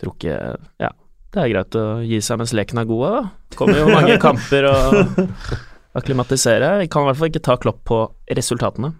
tror 0.00 0.16
ikke 0.16 0.38
Ja, 0.80 0.94
det 1.34 1.42
er 1.42 1.52
greit 1.52 1.76
å 1.78 1.84
gi 2.06 2.22
seg 2.24 2.40
mens 2.40 2.54
leken 2.56 2.80
er 2.82 2.88
god, 2.88 3.04
da. 3.06 3.56
Kommer 3.58 3.82
jo 3.82 3.90
mange 3.90 4.16
kamper 4.26 4.70
og 4.70 5.20
akklimatisere. 5.98 6.76
Vi 6.84 6.90
kan 6.90 7.04
i 7.04 7.10
hvert 7.10 7.20
fall 7.20 7.32
ikke 7.32 7.46
ta 7.50 7.58
klopp 7.60 7.84
på 7.90 8.02
resultatene. 8.30 8.94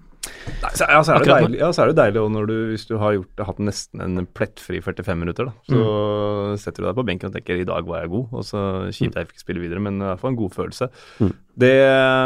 Nei, 0.60 0.70
så, 0.76 0.84
ja, 0.84 0.98
så 1.00 1.14
er 1.14 1.16
det 1.16 1.22
Akkurat 1.22 1.44
deilig, 1.46 1.58
ja, 1.62 1.70
så 1.72 1.82
er 1.82 1.90
det 1.90 1.96
deilig 1.96 2.20
også 2.20 2.34
når 2.34 2.48
du, 2.50 2.54
hvis 2.74 2.84
du 2.90 2.92
har 3.00 3.14
gjort, 3.16 3.44
hatt 3.48 3.62
nesten 3.64 4.02
en 4.04 4.26
plettfri 4.36 4.82
45 4.84 5.16
minutter, 5.22 5.48
da. 5.48 5.54
Så 5.70 5.80
Mm. 5.80 6.58
setter 6.60 6.82
du 6.82 6.88
deg 6.90 6.98
på 6.98 7.06
benken 7.06 7.30
og 7.30 7.34
tenker 7.38 7.56
'i 7.60 7.64
dag 7.64 7.86
var 7.86 8.02
jeg 8.02 8.10
god', 8.10 8.28
og 8.32 8.44
så 8.44 8.60
kjipt 8.92 9.16
jeg 9.16 9.28
fikk 9.30 9.40
spille 9.40 9.60
videre, 9.64 9.80
men 9.80 9.96
i 10.02 10.04
hvert 10.04 10.20
fall 10.20 10.30
en 10.34 10.36
god 10.42 10.52
følelse. 10.52 10.90
Mm. 11.20 11.32
Det 11.58 11.74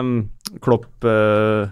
um, 0.00 0.30
Klopp 0.60 1.04
uh, 1.04 1.68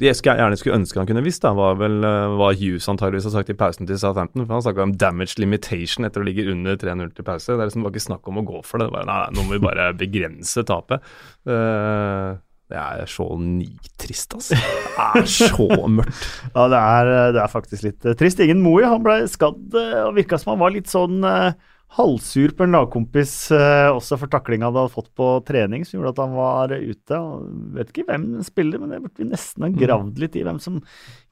jeg 0.00 0.16
skulle 0.16 0.36
gjerne 0.40 0.56
skulle 0.58 0.74
ønske 0.80 0.98
han 0.98 1.06
kunne 1.06 1.22
visst, 1.22 1.42
da, 1.44 1.52
var 1.54 1.76
vel 1.78 2.02
eh, 2.02 2.32
hva 2.34 2.48
Hughes 2.58 2.88
antageligvis 2.90 3.28
har 3.28 3.34
sagt 3.36 3.50
i 3.50 3.54
pausen 3.54 3.86
til 3.86 3.98
Southampton. 3.98 4.42
For 4.44 4.54
han 4.56 4.62
snakka 4.64 4.82
om 4.82 4.94
damage 4.98 5.38
limitation 5.38 6.04
etter 6.04 6.20
å 6.20 6.26
ligge 6.26 6.50
under 6.50 6.74
3-0 6.76 7.12
til 7.14 7.22
pause. 7.24 7.52
Det 7.54 7.60
er 7.62 7.68
liksom 7.70 7.84
bare 7.86 7.94
ikke 7.94 8.08
snakk 8.08 8.26
om 8.26 8.40
å 8.42 8.44
gå 8.48 8.64
for 8.66 8.78
det. 8.82 8.88
det 8.90 8.96
var, 8.96 9.06
nei, 9.06 9.30
nå 9.30 9.44
må 9.46 9.54
vi 9.54 9.62
bare 9.62 9.92
begrense 9.94 10.64
tapet. 10.66 11.00
Eh, 11.46 12.34
det 12.72 12.78
er 12.80 13.04
så 13.10 13.26
nitrist, 13.36 14.32
altså. 14.38 14.56
Det 14.56 15.04
er 15.04 15.26
så 15.28 15.66
mørkt. 15.90 16.22
Ja, 16.54 16.64
det 16.72 16.78
er, 16.80 17.10
det 17.36 17.40
er 17.42 17.50
faktisk 17.52 17.84
litt 17.84 18.06
eh, 18.08 18.16
trist. 18.18 18.40
Ingen 18.40 18.62
Moe, 18.64 18.86
han 18.88 19.02
ble 19.04 19.18
skadd 19.30 19.74
eh, 19.76 20.00
og 20.06 20.14
virka 20.16 20.38
som 20.40 20.54
han 20.54 20.62
var 20.62 20.72
litt 20.72 20.88
sånn 20.90 21.20
eh, 21.28 21.52
halvsur 21.94 22.50
på 22.56 22.64
en 22.64 22.74
lagkompis 22.74 23.32
også 23.54 24.16
for 24.18 24.26
taklinga 24.32 24.66
han 24.66 24.74
hadde 24.80 24.94
fått 24.96 25.10
på 25.14 25.26
trening, 25.46 25.84
som 25.86 26.00
gjorde 26.00 26.12
at 26.16 26.22
han 26.24 26.32
var 26.34 26.72
ute. 26.74 27.14
Og 27.20 27.44
vet 27.76 27.92
ikke 27.92 28.08
hvem 28.08 28.24
den 28.32 28.42
spiller, 28.48 28.78
men 28.82 28.90
det 28.90 28.98
burde 29.04 29.22
vi 29.22 29.28
nesten 29.28 29.62
ha 29.68 29.70
gravd 29.70 30.18
litt 30.24 30.34
i 30.40 30.42
hvem 30.48 30.58
som 30.64 30.80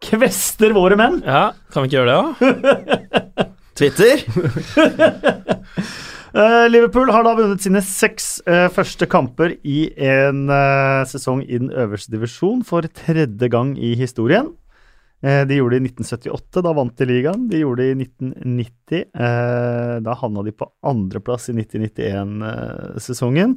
kvester 0.05 0.71
våre 0.77 0.95
menn. 1.01 1.19
Ja, 1.27 1.49
kan 1.75 1.83
vi 1.83 1.87
ikke 1.91 2.05
gjøre 2.05 2.13
det, 2.13 2.19
da? 2.23 2.29
Twitter? 3.81 4.17
Eh, 6.33 6.67
Liverpool 6.71 7.11
har 7.13 7.27
da 7.27 7.35
vunnet 7.37 7.61
sine 7.61 7.83
seks 7.85 8.39
eh, 8.49 8.69
første 8.73 9.05
kamper 9.11 9.59
i 9.69 9.91
en 10.01 10.47
eh, 10.49 11.03
sesong 11.11 11.43
i 11.45 11.59
den 11.61 11.69
øverste 11.77 12.15
divisjon 12.15 12.63
for 12.65 12.89
tredje 12.89 13.51
gang 13.53 13.75
i 13.77 13.95
historien. 14.01 14.55
De 15.23 15.55
gjorde 15.55 15.77
det 15.77 15.85
i 15.85 15.91
1978, 15.93 16.63
da 16.67 16.71
vant 16.75 16.97
de 16.99 17.07
ligaen. 17.07 17.45
De 17.47 17.61
gjorde 17.61 17.85
det 17.85 17.93
i 17.93 17.99
1990. 18.09 19.05
Eh, 19.15 19.93
da 20.03 20.17
havna 20.19 20.43
de 20.43 20.51
på 20.51 20.67
andreplass 20.91 21.47
i 21.53 21.55
90-91-sesongen. 21.61 23.55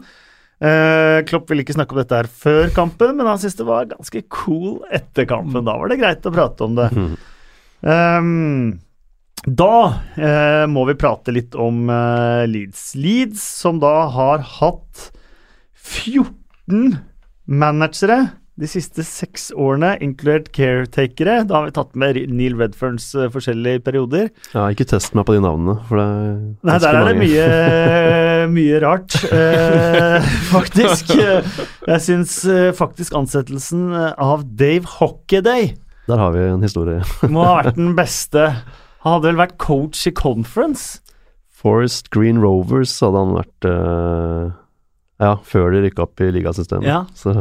Eh, 0.62 1.26
Klopp 1.26 1.50
ville 1.50 1.66
ikke 1.66 1.74
snakke 1.76 1.96
om 1.96 2.04
dette 2.04 2.20
her 2.20 2.30
før 2.30 2.70
kampen, 2.76 3.16
men 3.18 3.26
han 3.32 3.42
syntes 3.42 3.58
det 3.58 3.66
var 3.66 3.90
ganske 3.90 4.22
cool 4.38 4.78
etter 4.94 5.26
kampen. 5.32 5.66
Da 5.66 5.74
var 5.82 5.90
det 5.90 5.98
greit 6.04 6.30
å 6.30 6.36
prate 6.36 6.70
om 6.70 6.78
det. 6.78 6.92
Um, 7.82 8.78
da 9.46 9.72
eh, 10.18 10.64
må 10.72 10.86
vi 10.90 10.96
prate 10.98 11.34
litt 11.36 11.54
om 11.60 11.90
eh, 11.92 12.46
Leeds. 12.50 12.94
Leeds 12.98 13.44
som 13.62 13.78
da 13.84 14.08
har 14.14 14.42
hatt 14.60 15.10
14 15.86 16.98
managere 17.46 18.24
de 18.56 18.68
siste 18.72 19.04
seks 19.04 19.50
årene, 19.52 19.98
inkludert 20.00 20.48
caretakere. 20.56 21.42
Da 21.44 21.58
har 21.58 21.66
vi 21.68 21.74
tatt 21.76 21.92
med 22.00 22.16
Neil 22.32 22.56
Redferns 22.56 23.10
eh, 23.20 23.28
forskjellige 23.34 23.82
perioder. 23.84 24.30
Ja, 24.56 24.70
ikke 24.72 24.88
test 24.88 25.12
meg 25.18 25.28
på 25.28 25.36
de 25.36 25.42
navnene, 25.44 25.76
for 25.90 26.00
det 26.00 26.06
er 26.08 26.38
Nei, 26.70 26.78
der 26.86 27.00
er 27.02 27.10
det 27.10 27.18
mye, 27.20 27.48
mye 28.56 28.80
rart, 28.86 29.18
eh, 29.28 30.30
faktisk. 30.56 31.12
Jeg 31.20 32.00
syns 32.08 32.38
eh, 32.48 32.70
faktisk 32.80 33.20
ansettelsen 33.20 33.92
av 34.16 34.48
Dave 34.56 34.88
Hockeyday 35.02 35.74
Der 36.08 36.22
har 36.24 36.32
vi 36.34 36.48
en 36.48 36.64
historie. 36.64 37.04
må 37.28 37.44
ha 37.44 37.60
vært 37.60 37.78
den 37.78 37.92
beste. 38.00 38.48
Han 39.06 39.18
hadde 39.20 39.30
vel 39.32 39.38
vært 39.44 39.58
coach 39.62 40.06
i 40.10 40.14
conference? 40.18 41.00
Forest 41.56 42.10
Green 42.14 42.40
Rovers 42.42 42.94
hadde 43.02 43.22
han 43.22 43.36
vært 43.38 43.68
uh, 43.70 44.50
Ja, 45.22 45.36
før 45.46 45.72
de 45.76 45.84
rykka 45.86 46.04
opp 46.08 46.22
i 46.26 46.32
ligasystemet. 46.36 46.88
Ja. 46.90 47.04
Så, 47.18 47.32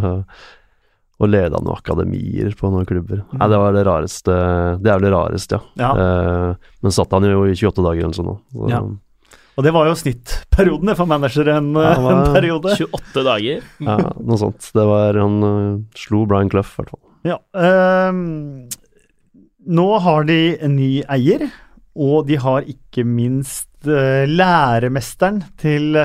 og 1.24 1.30
leda 1.30 1.60
noen 1.62 1.76
akademier 1.78 2.52
på 2.58 2.68
noen 2.72 2.86
klubber. 2.88 3.22
Nei, 3.32 3.48
det 3.50 3.58
var 3.62 3.74
det 3.76 3.84
rareste 3.86 4.34
Det 4.82 4.90
er 4.90 4.98
vel 4.98 5.06
det 5.08 5.12
rareste, 5.14 5.58
ja. 5.78 5.88
Ja. 5.88 5.90
Uh, 5.94 6.70
men 6.84 6.94
satt 6.94 7.12
han 7.16 7.26
jo 7.28 7.44
i 7.48 7.54
28 7.56 7.84
dager 7.86 8.04
eller 8.06 8.18
sånn 8.20 8.30
nå. 8.32 8.36
Så, 8.52 8.68
Ja. 8.74 8.84
Og 9.54 9.62
det 9.62 9.70
var 9.70 9.86
jo 9.86 9.94
snittperioden 9.94 10.90
for 10.98 11.06
managere 11.06 11.52
en, 11.60 11.68
Ja, 11.78 11.92
en 12.10 12.32
periode. 12.34 12.72
28 12.74 13.22
dager. 13.22 13.60
ja, 13.86 13.98
noe 14.18 14.38
sånt. 14.40 14.66
Det 14.74 14.86
var 14.88 15.14
Han 15.22 15.36
uh, 15.46 15.76
slo 15.94 16.24
Brian 16.26 16.50
Clough, 16.50 16.72
i 16.74 16.80
hvert 16.82 16.90
fall. 16.90 17.02
Ja. 17.24 17.36
ehm, 17.56 18.66
nå 19.66 19.88
har 20.04 20.26
de 20.28 20.38
en 20.60 20.76
ny 20.76 21.02
eier, 21.10 21.48
og 21.94 22.26
de 22.28 22.38
har 22.42 22.66
ikke 22.68 23.04
minst 23.06 23.86
eh, 23.86 24.24
læremesteren 24.28 25.42
til 25.60 26.00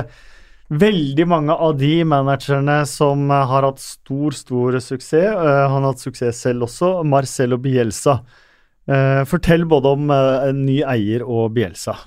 veldig 0.70 1.26
mange 1.26 1.56
av 1.56 1.74
de 1.80 2.04
managerne 2.06 2.78
som 2.86 3.26
har 3.32 3.66
hatt 3.66 3.82
stor, 3.82 4.36
stor 4.36 4.78
suksess. 4.78 5.34
Eh, 5.34 5.64
han 5.72 5.82
har 5.82 5.90
hatt 5.92 6.04
suksess 6.06 6.44
selv 6.46 6.68
også, 6.68 7.00
Marcelo 7.02 7.58
Bielsa. 7.58 8.20
Eh, 8.86 9.24
fortell 9.28 9.66
både 9.68 9.96
om 9.98 10.14
en 10.14 10.64
ny 10.66 10.80
eier 10.86 11.26
og 11.26 11.52
Bielsa. 11.58 11.98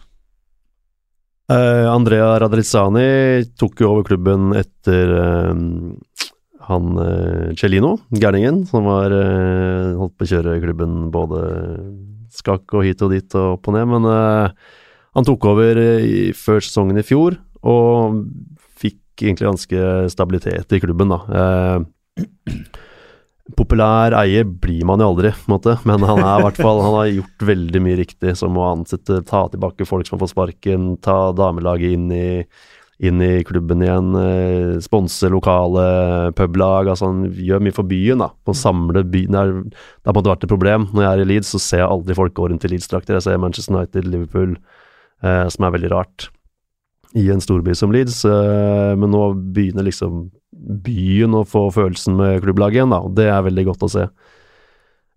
Uh, 1.51 1.91
Andrea 1.91 2.39
Radrizzani 2.39 3.43
tok 3.59 3.81
jo 3.83 3.89
over 3.91 4.05
klubben 4.07 4.53
etter 4.55 5.09
eh, 5.11 6.29
han 6.69 6.95
uh, 6.95 7.51
Celino, 7.59 7.97
gærningen, 8.15 8.63
som 8.69 8.87
var 8.87 9.11
eh, 9.11 9.93
holdt 9.99 10.15
på 10.15 10.25
å 10.27 10.29
kjøre 10.31 10.61
klubben 10.63 11.09
både 11.11 11.43
skakk 12.33 12.73
og 12.77 12.87
hit 12.87 13.03
og 13.05 13.13
dit 13.13 13.37
og 13.37 13.57
opp 13.57 13.69
og 13.69 13.77
ned. 13.77 13.89
Men 13.93 14.07
eh, 14.09 14.71
han 15.17 15.27
tok 15.27 15.49
over 15.51 15.81
eh, 15.81 16.05
i, 16.05 16.21
før 16.37 16.63
sesongen 16.63 16.99
i 16.99 17.05
fjor, 17.05 17.37
og 17.63 18.23
fikk 18.81 19.25
egentlig 19.25 19.51
ganske 19.51 19.91
stabilitet 20.13 20.73
i 20.73 20.81
klubben, 20.83 21.13
da. 21.13 21.21
Eh, 21.39 22.23
populær 23.59 24.15
eier 24.21 24.47
blir 24.47 24.85
man 24.87 25.01
jo 25.03 25.11
aldri, 25.11 25.33
måte, 25.51 25.75
men 25.87 26.05
han 26.07 26.21
fall 26.55 26.79
Han 26.79 26.95
har 26.95 27.09
gjort 27.11 27.47
veldig 27.51 27.81
mye 27.83 27.99
riktig, 27.99 28.37
som 28.39 28.57
å 28.57 28.69
ansette, 28.71 29.21
ta 29.27 29.45
tilbake 29.51 29.87
folk 29.87 30.07
som 30.07 30.17
har 30.17 30.23
fått 30.23 30.35
sparken, 30.35 30.93
ta 31.03 31.33
damelaget 31.35 31.97
inn 31.97 32.07
i, 32.15 32.27
inn 32.99 33.21
i 33.25 33.43
klubben 33.43 33.81
igjen, 33.81 34.13
eh, 34.19 34.79
sponse 34.83 35.29
lokale 35.29 36.31
publag. 36.37 36.87
altså 36.87 37.09
Han 37.09 37.25
gjør 37.33 37.63
mye 37.63 37.73
for 37.73 37.83
byen, 37.83 38.19
da. 38.19 38.29
På 38.45 38.53
å 38.53 38.57
samle 38.57 39.03
byen. 39.03 39.31
Det, 39.33 39.39
er, 39.39 39.63
det 39.73 40.05
har 40.05 40.13
på 40.13 40.19
en 40.19 40.21
måte 40.21 40.33
vært 40.33 40.45
et 40.45 40.53
problem. 40.53 40.87
Når 40.93 41.03
jeg 41.03 41.11
er 41.11 41.23
i 41.23 41.27
Leeds, 41.31 41.51
så 41.55 41.59
ser 41.59 41.83
jeg 41.83 41.89
aldri 41.89 42.15
folk 42.15 42.33
gå 42.37 42.49
rundt 42.49 42.65
i 42.65 42.71
Leeds-drakter. 42.71 43.17
Jeg 43.17 43.25
ser 43.27 43.41
Manchester 43.41 43.75
United, 43.75 44.07
Liverpool, 44.07 44.55
eh, 45.23 45.47
som 45.49 45.65
er 45.65 45.75
veldig 45.77 45.91
rart 45.95 46.29
i 47.13 47.29
en 47.29 47.41
storby 47.41 47.75
som 47.77 47.91
Leeds. 47.93 48.23
Eh, 48.25 48.93
men 48.97 49.11
nå 49.13 49.25
begynner 49.55 49.85
liksom 49.89 50.29
byen 50.85 51.35
å 51.37 51.45
få 51.47 51.67
følelsen 51.73 52.15
med 52.17 52.41
klubblaget 52.45 52.81
igjen, 52.81 52.93
da. 52.93 53.01
Det 53.09 53.27
er 53.29 53.47
veldig 53.49 53.67
godt 53.71 53.87
å 53.87 53.91
se. 53.91 54.07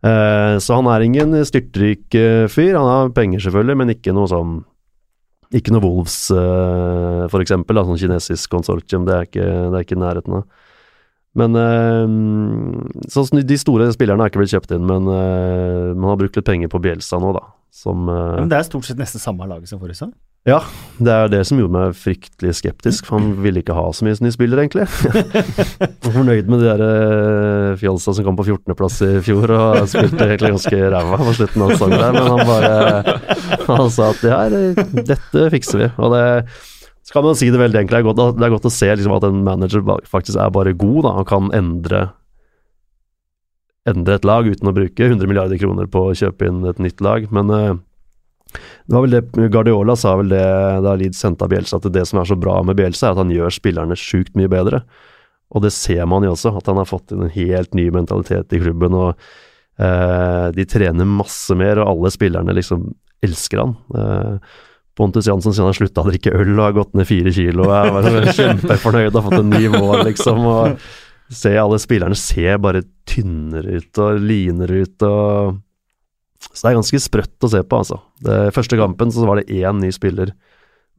Eh, 0.06 0.56
så 0.62 0.78
han 0.78 0.88
er 0.92 1.04
ingen 1.04 1.36
styrtrik 1.48 2.14
eh, 2.18 2.46
fyr. 2.52 2.76
Han 2.76 2.88
har 2.90 3.14
penger, 3.16 3.44
selvfølgelig, 3.46 3.78
men 3.80 3.94
ikke 3.96 4.14
noe 4.16 4.30
sånn 4.30 4.58
ikke 5.54 5.74
noe 5.74 5.84
Wolves, 5.84 6.16
uh, 6.34 7.26
for 7.32 7.42
eksempel, 7.42 7.78
sånn 7.86 8.00
kinesisk 8.00 8.50
konsortium, 8.50 9.06
det 9.06 9.14
er 9.14 9.28
ikke, 9.28 9.44
det 9.46 9.78
er 9.78 9.86
ikke 9.86 10.00
nærheten 10.00 10.40
av. 10.40 10.46
Men 11.36 11.58
uh, 11.60 13.04
så 13.12 13.26
De 13.44 13.58
store 13.60 13.90
spillerne 13.94 14.24
har 14.24 14.32
ikke 14.32 14.40
blitt 14.40 14.54
kjøpt 14.56 14.74
inn, 14.76 14.86
men 14.88 15.06
uh, 15.10 15.92
man 15.94 16.10
har 16.12 16.20
brukt 16.22 16.38
litt 16.38 16.48
penger 16.48 16.72
på 16.72 16.82
Bjelsa 16.82 17.20
nå, 17.22 17.34
da. 17.36 17.44
Som 17.74 18.08
uh, 18.08 18.38
Men 18.38 18.50
det 18.52 18.58
er 18.60 18.66
stort 18.68 18.88
sett 18.88 19.00
nesten 19.00 19.22
samme 19.22 19.46
laget 19.48 19.70
som 19.70 19.80
forrige 19.82 19.98
sesong. 19.98 20.14
Ja, 20.46 20.60
det 21.02 21.10
er 21.10 21.30
det 21.32 21.40
som 21.48 21.58
gjorde 21.58 21.74
meg 21.74 21.96
fryktelig 21.98 22.52
skeptisk, 22.60 23.08
for 23.08 23.18
han 23.18 23.32
ville 23.42 23.64
ikke 23.64 23.74
ha 23.74 23.88
så 23.90 24.06
mye 24.06 24.14
nye 24.22 24.34
spillere, 24.34 24.62
egentlig. 24.62 24.84
Jeg 25.82 25.88
var 26.06 26.14
fornøyd 26.14 26.52
med 26.52 26.62
de 26.62 26.68
der 26.68 26.84
uh, 26.86 27.72
fjolsa 27.80 28.14
som 28.14 28.28
kom 28.28 28.38
på 28.38 28.46
14.-plass 28.46 29.00
i 29.08 29.10
fjor 29.26 29.50
og 29.56 29.82
spilte 29.90 30.22
egentlig 30.28 30.52
ganske 30.54 30.80
ræva 30.94 31.18
på 31.18 31.34
slutten 31.40 31.66
av 31.66 31.74
sesongen 31.74 31.98
der, 31.98 32.14
men 32.14 32.30
han 32.30 32.46
bare 32.46 33.18
Han 33.66 33.90
sa 33.90 34.12
at 34.12 34.22
det 34.22 34.32
her, 34.36 34.56
dette 35.10 35.46
fikser 35.56 35.82
vi. 35.82 35.90
Og 35.98 36.14
det 36.14 36.24
så 37.06 37.14
kan 37.14 37.22
man 37.22 37.36
si 37.38 37.50
det 37.54 37.58
veldig 37.60 37.78
enkelt. 37.78 37.94
Det 37.94 37.98
er 38.00 38.06
godt, 38.06 38.38
det 38.38 38.46
er 38.46 38.50
godt 38.50 38.66
å 38.66 38.74
se 38.74 38.88
liksom, 38.90 39.12
at 39.14 39.26
en 39.28 39.42
manager 39.46 39.82
faktisk 40.10 40.40
er 40.42 40.54
bare 40.54 40.72
god. 40.74 41.04
Da. 41.06 41.12
og 41.20 41.28
kan 41.30 41.52
endre 41.54 42.00
endre 43.86 44.16
et 44.18 44.26
lag 44.26 44.46
uten 44.48 44.70
å 44.70 44.74
bruke 44.76 45.08
100 45.08 45.28
milliarder 45.30 45.60
kroner 45.60 45.88
på 45.90 46.08
å 46.08 46.16
kjøpe 46.16 46.48
inn 46.48 46.64
et 46.68 46.80
nytt 46.82 47.02
lag. 47.04 47.28
Men 47.34 47.52
eh, 47.54 47.74
det 48.86 48.94
var 48.94 49.04
vel 49.06 49.16
det 49.16 49.50
Guardiola 49.52 49.96
sa 49.98 50.14
vel 50.20 50.30
det 50.32 50.44
da 50.84 50.94
Leeds 50.98 51.24
av 51.28 51.48
Bielsa, 51.50 51.80
at 51.80 51.88
det 51.92 52.06
som 52.08 52.20
er 52.20 52.28
så 52.30 52.38
bra 52.38 52.60
med 52.66 52.78
Bielsa, 52.78 53.08
er 53.08 53.16
at 53.16 53.22
han 53.24 53.34
gjør 53.34 53.54
spillerne 53.54 53.98
sjukt 53.98 54.36
mye 54.38 54.50
bedre. 54.50 54.82
Og 55.54 55.62
det 55.62 55.72
ser 55.74 56.06
man 56.10 56.26
jo 56.26 56.34
også, 56.34 56.56
at 56.58 56.70
han 56.70 56.80
har 56.80 56.88
fått 56.88 57.14
en 57.14 57.28
helt 57.30 57.74
ny 57.78 57.88
mentalitet 57.94 58.54
i 58.56 58.62
klubben. 58.62 58.94
og 58.94 59.14
eh, 59.78 60.46
De 60.56 60.66
trener 60.68 61.08
masse 61.08 61.54
mer, 61.58 61.82
og 61.82 61.92
alle 61.92 62.14
spillerne 62.14 62.56
liksom 62.56 62.88
elsker 63.26 63.62
han. 63.62 63.76
Eh, 63.94 64.56
Pontus 64.96 65.28
Jansson 65.28 65.52
sier 65.52 65.66
han 65.66 65.76
slutta 65.76 66.02
å 66.02 66.08
drikke 66.08 66.32
øl 66.32 66.54
og 66.54 66.62
har 66.64 66.76
gått 66.78 66.94
ned 66.96 67.08
fire 67.08 67.32
kilo. 67.34 67.68
Jeg 67.68 67.92
var 67.92 68.30
kjempefornøyd 68.38 69.18
har 69.18 69.26
fått 69.26 69.42
en 69.42 69.52
ny 69.52 69.66
mål, 69.74 69.98
liksom. 70.08 70.46
og 70.48 70.86
ser 71.32 71.58
Alle 71.60 71.78
spillerne 71.82 72.18
ser 72.18 72.60
bare 72.62 72.84
tynnere 73.08 73.80
ut 73.80 74.02
og 74.02 74.20
linere 74.22 74.82
ut. 74.84 75.02
og 75.06 75.62
så 76.52 76.66
det 76.66 76.70
er 76.70 76.78
ganske 76.78 77.00
sprøtt 77.02 77.46
å 77.46 77.50
se 77.52 77.62
på, 77.64 77.78
altså. 77.80 77.98
Det, 78.22 78.36
første 78.54 78.78
kampen 78.78 79.10
så 79.12 79.24
var 79.28 79.40
det 79.40 79.50
én 79.52 79.80
ny 79.82 79.90
spiller, 79.94 80.32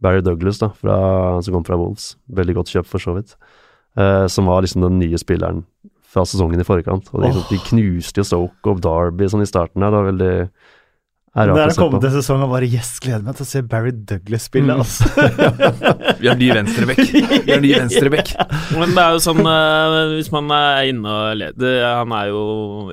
Barry 0.03 0.21
Douglas, 0.21 0.59
da, 0.61 0.69
fra, 0.77 0.97
som 1.45 1.55
kom 1.55 1.65
fra 1.65 1.77
Wolves. 1.79 2.11
Veldig 2.29 2.57
godt 2.59 2.73
kjøpt, 2.73 2.89
for 2.91 3.01
så 3.01 3.15
vidt. 3.17 3.33
Eh, 3.97 4.25
som 4.29 4.49
var 4.49 4.61
liksom 4.65 4.83
den 4.85 4.99
nye 5.01 5.17
spilleren 5.17 5.63
fra 6.07 6.25
sesongen 6.27 6.61
i 6.61 6.67
forkant. 6.67 7.09
Og 7.13 7.23
de, 7.23 7.31
oh. 7.31 7.47
de 7.49 7.61
knuste 7.69 8.21
jo 8.21 8.27
Stoke 8.27 8.73
og 8.73 8.83
Derby 8.83 9.29
sånn 9.31 9.45
i 9.45 9.49
starten 9.49 9.81
her. 9.81 9.93
Det 9.93 10.01
var 10.01 10.09
veldig 10.11 10.33
er 11.37 11.49
Det 11.51 11.53
rart 11.53 11.59
er 11.61 11.67
å 11.67 11.75
se 11.75 11.79
på. 11.79 11.85
kommende 11.87 12.11
sesong 12.17 12.43
og 12.45 12.49
bare 12.55 12.67
yes, 12.69 12.91
gleder 13.03 13.23
meg 13.27 13.35
til 13.37 13.45
å 13.45 13.49
se 13.49 13.61
Barry 13.73 13.91
Douglas 13.93 14.47
spille. 14.49 14.73
Mm. 14.73 14.81
Altså. 14.81 15.09
Vi 16.21 16.29
har 16.31 16.39
ny 16.39 16.47
venstrebekk. 16.57 17.03
Vi 17.45 17.51
har 17.53 17.61
ny 17.63 17.73
venstrebekk. 17.77 18.31
Men 18.79 18.95
det 18.97 19.03
er 19.03 19.17
jo 19.17 19.21
sånn 19.27 19.41
eh, 19.45 19.97
Hvis 20.17 20.31
man 20.33 20.49
er 20.55 20.89
inne 20.89 21.13
og 21.13 21.37
leder 21.43 21.77
Han 22.01 22.15
er 22.17 22.31
jo 22.33 22.41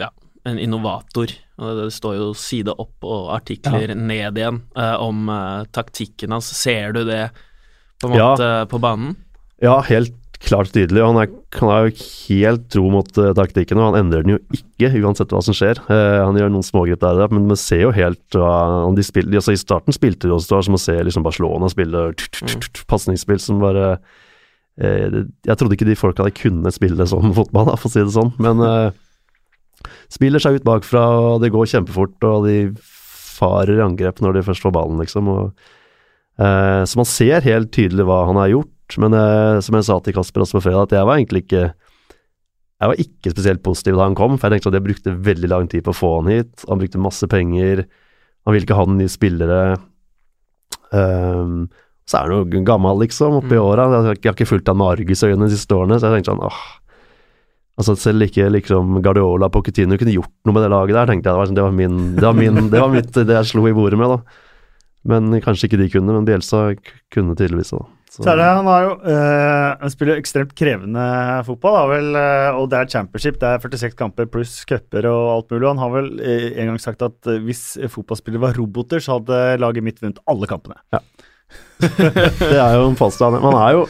ja, 0.02 0.10
en 0.44 0.58
innovator. 0.60 1.32
Det 1.54 1.86
står 1.94 2.16
jo 2.18 2.28
side 2.36 2.74
opp 2.74 3.06
og 3.06 3.30
artikler 3.36 3.94
ned 3.96 4.40
igjen 4.42 4.62
eh, 4.76 4.96
om 5.00 5.28
eh, 5.32 5.62
taktikken 5.72 6.34
hans. 6.36 6.50
Ser 6.58 6.92
du 6.96 7.04
det 7.08 7.28
på 8.02 8.10
en 8.10 8.18
Ja. 8.18 8.32
måte 8.34 8.50
på 8.68 8.80
banen? 8.82 9.14
Ja, 9.62 9.78
helt 9.86 10.12
klart 10.42 10.72
tydelig. 10.74 11.02
Han 11.04 11.18
er, 11.20 11.30
han 11.58 11.70
er 11.72 11.86
jo 11.86 12.06
helt 12.28 12.66
tro 12.72 12.84
mot 12.92 13.20
uh, 13.20 13.30
taktikken, 13.36 13.80
og 13.80 13.92
han 13.92 14.00
endrer 14.02 14.24
den 14.24 14.34
jo 14.34 14.40
ikke, 14.56 14.90
uansett 15.04 15.32
hva 15.34 15.40
som 15.44 15.56
skjer. 15.56 15.80
Uh, 15.88 16.24
han 16.24 16.38
gjør 16.38 16.52
noen 16.52 16.66
smågrep 16.66 17.02
der, 17.02 17.22
men 17.32 17.46
vi 17.50 17.58
ser 17.60 17.84
jo 17.86 17.94
helt 17.94 18.38
hva 18.38 18.90
de 18.96 19.06
spiller, 19.06 19.32
de, 19.32 19.40
altså 19.40 19.54
I 19.54 19.60
starten 19.60 19.96
spilte 19.96 20.28
de 20.28 20.34
også, 20.36 20.50
det 20.50 20.58
var 20.58 20.66
som 20.68 20.78
å 20.78 20.82
se 20.82 20.96
liksom 21.08 21.26
Barcelona 21.26 21.70
spille 21.72 22.04
pasningsspill 22.90 23.40
som 23.42 23.62
bare 23.62 23.94
eh, 24.80 25.22
Jeg 25.46 25.56
trodde 25.58 25.76
ikke 25.76 25.88
de 25.88 25.96
folka 25.98 26.26
der 26.26 26.34
kunne 26.36 26.72
spille 26.74 27.06
sånn 27.08 27.34
fotball, 27.38 27.70
da, 27.70 27.78
for 27.80 27.90
å 27.90 27.94
si 27.94 28.02
det 28.02 28.14
sånn, 28.14 28.34
men 28.42 28.62
spiller 30.12 30.42
seg 30.42 30.58
ut 30.58 30.66
bakfra, 30.66 31.04
og 31.20 31.44
det 31.44 31.52
går 31.54 31.70
kjempefort, 31.70 32.16
og 32.28 32.48
de 32.48 32.58
farer 33.34 33.78
i 33.78 33.84
angrep 33.84 34.22
når 34.22 34.38
de 34.38 34.44
først 34.46 34.64
får 34.64 34.74
ballen, 34.74 35.00
liksom. 35.02 35.28
og 35.28 35.72
så 36.34 36.98
man 36.98 37.06
ser 37.06 37.44
helt 37.46 37.68
tydelig 37.74 38.06
hva 38.08 38.24
han 38.26 38.38
har 38.40 38.48
gjort, 38.50 38.73
men 39.00 39.14
eh, 39.16 39.60
som 39.64 39.74
jeg 39.78 39.84
sa 39.88 39.96
til 40.04 40.14
Kasper 40.14 40.44
også 40.44 40.58
på 40.58 40.64
fredag, 40.68 40.82
at 40.88 40.96
jeg 40.98 41.06
var 41.08 41.16
egentlig 41.18 41.44
ikke 41.46 41.64
Jeg 42.80 42.90
var 42.90 42.98
ikke 43.00 43.30
spesielt 43.32 43.62
positiv 43.64 43.96
da 43.96 44.04
han 44.04 44.14
kom, 44.18 44.34
for 44.36 44.50
jeg 44.50 44.58
tenkte 44.60 44.68
at 44.72 44.76
jeg 44.76 44.84
brukte 44.84 45.12
veldig 45.24 45.48
lang 45.48 45.68
tid 45.70 45.84
på 45.86 45.92
å 45.94 45.96
få 45.96 46.08
han 46.20 46.28
hit. 46.32 46.64
Han 46.68 46.80
brukte 46.82 47.00
masse 47.00 47.24
penger, 47.30 47.84
han 48.44 48.52
ville 48.52 48.66
ikke 48.66 48.76
ha 48.76 48.84
noen 48.84 48.98
nye 49.00 49.08
spillere. 49.08 49.60
Um, 50.92 51.68
så 52.04 52.18
er 52.20 52.28
han 52.34 52.50
jo 52.52 52.62
gammel, 52.66 52.98
liksom, 53.00 53.38
oppi 53.40 53.54
Mm. 53.56 53.62
åra. 53.64 53.86
Jeg 53.88 54.04
har 54.04 54.14
ikke- 54.14 54.22
jeg 54.24 54.30
har 54.34 54.36
ikke 54.36 54.50
fulgt 54.52 54.66
han 54.68 54.76
med 54.76 54.98
argusøyne 54.98 55.48
de 55.48 55.54
siste 55.56 55.72
årene, 55.72 55.98
så 55.98 56.10
jeg 56.10 56.24
tenkte 56.24 56.34
sånn 56.34 56.44
åh 56.44 56.60
Altså 57.76 57.96
Selv 57.98 58.22
ikke 58.22 58.52
liksom 58.52 59.02
Guardiola 59.02 59.48
på 59.50 59.60
Coutinho 59.64 59.96
kunne 59.98 60.12
gjort 60.14 60.30
noe 60.44 60.54
med 60.54 60.62
det 60.62 60.70
laget 60.70 60.94
der, 60.94 61.06
tenkte 61.06 61.24
jeg. 61.24 61.34
Det 61.34 61.34
var, 61.34 61.46
sånn- 61.46 61.54
det 61.56 61.62
var, 61.64 61.72
min, 61.72 62.14
det 62.14 62.22
var, 62.22 62.32
min, 62.34 62.70
det 62.70 62.80
var 62.80 62.88
mitt, 62.88 63.10
det 63.12 63.26
jeg 63.26 63.44
slo 63.46 63.66
i 63.66 63.72
bordet 63.72 63.98
med, 63.98 64.08
da. 64.08 64.22
Men 65.04 65.40
kanskje 65.40 65.66
ikke 65.68 65.78
de 65.78 65.88
kunne, 65.88 66.12
men 66.12 66.24
Bjelsa 66.24 66.76
kunne 67.10 67.34
tydeligvis 67.34 67.70
det. 67.72 67.86
Så- 68.14 68.22
Så 68.22 68.36
det, 68.38 68.44
han, 68.46 68.66
har 68.70 68.82
jo, 68.84 68.92
øh, 69.10 69.88
spiller 69.90 70.20
ekstremt 70.20 70.52
krevende 70.54 71.04
fotball, 71.48 71.88
vel, 71.90 72.10
eh, 72.20 72.54
og 72.54 72.68
det 72.70 72.78
er 72.84 72.92
championship. 72.92 73.40
Det 73.42 73.48
er 73.50 73.58
46 73.64 73.96
kamper 73.98 74.28
pluss 74.30 74.60
cuper 74.70 75.08
og 75.10 75.32
alt 75.34 75.50
mulig. 75.50 75.66
Han 75.72 75.82
har 75.82 75.90
vel 75.96 76.10
eh, 76.22 76.48
en 76.62 76.70
gang 76.70 76.78
sagt 76.84 77.02
at 77.02 77.30
hvis 77.42 77.64
fotballspillere 77.90 78.44
var 78.46 78.54
roboter, 78.60 79.02
så 79.02 79.18
hadde 79.18 79.58
laget 79.58 79.82
mitt 79.82 79.98
vunnet 80.04 80.22
alle 80.30 80.46
kampene. 80.46 80.78
Det 81.84 82.56
er 82.58 82.74
jo 82.78 82.86
en 82.88 82.96
påstand. 82.98 83.40
Man 83.42 83.54
er 83.58 83.72
jo 83.80 83.84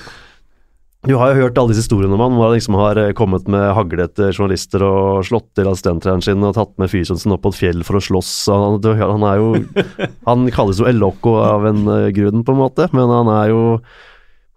Du 1.04 1.18
har 1.20 1.34
jo 1.34 1.42
hørt 1.44 1.58
alle 1.60 1.74
disse 1.74 1.84
historiene 1.84 2.16
om 2.16 2.22
han, 2.24 2.32
hvor 2.38 2.48
han 2.48 2.56
liksom 2.56 2.76
har 2.80 2.98
kommet 3.16 3.44
med 3.52 3.74
hagle 3.76 4.06
etter 4.06 4.32
journalister 4.32 4.80
og 4.88 5.20
slått 5.28 5.50
til 5.58 5.68
assistenttreneren 5.68 6.24
sin 6.24 6.40
og 6.48 6.54
tatt 6.56 6.72
med 6.80 6.88
fysioen 6.88 7.34
opp 7.36 7.42
på 7.44 7.52
et 7.52 7.58
fjell 7.60 7.84
for 7.84 8.00
å 8.00 8.02
slåss. 8.06 8.32
Han, 8.48 8.80
han 8.80 9.26
er 9.28 9.36
jo 9.42 9.50
Han 10.30 10.46
kalles 10.54 10.80
jo 10.80 10.88
El 10.88 10.96
Loco 11.02 11.36
av 11.44 11.66
en 11.68 11.84
grunn, 12.16 12.40
på 12.48 12.56
en 12.56 12.62
måte, 12.62 12.88
men 12.96 13.12
han 13.12 13.28
er 13.36 13.52
jo 13.52 13.60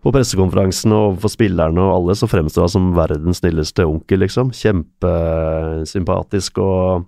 på 0.03 0.11
pressekonferansen 0.13 0.91
og 0.93 1.01
overfor 1.11 1.29
spillerne 1.33 1.81
og 1.83 1.93
alle 1.95 2.13
så 2.19 2.27
fremstår 2.29 2.61
han 2.67 2.73
som 2.75 2.91
verdens 2.95 3.39
snilleste 3.41 3.81
onkel, 3.89 4.19
liksom. 4.23 4.45
Kjempesympatisk 4.55 6.51
og 6.63 7.05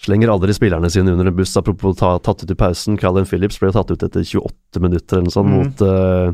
Slenger 0.00 0.30
aldri 0.32 0.54
spillerne 0.56 0.88
sine 0.88 1.12
under 1.12 1.28
en 1.28 1.34
buss. 1.36 1.50
Apropos 1.60 1.92
ta, 2.00 2.14
tatt 2.24 2.40
ut 2.40 2.50
i 2.50 2.54
pausen. 2.56 2.94
Calvin 2.96 3.26
Phillips 3.28 3.58
ble 3.60 3.68
tatt 3.74 3.90
ut 3.92 4.00
etter 4.06 4.22
28 4.24 4.80
minutter 4.80 5.18
eller 5.18 5.26
noe 5.26 5.34
sånt 5.34 5.50
Mm. 5.50 5.56
mot 5.58 5.82
eh, 5.84 6.32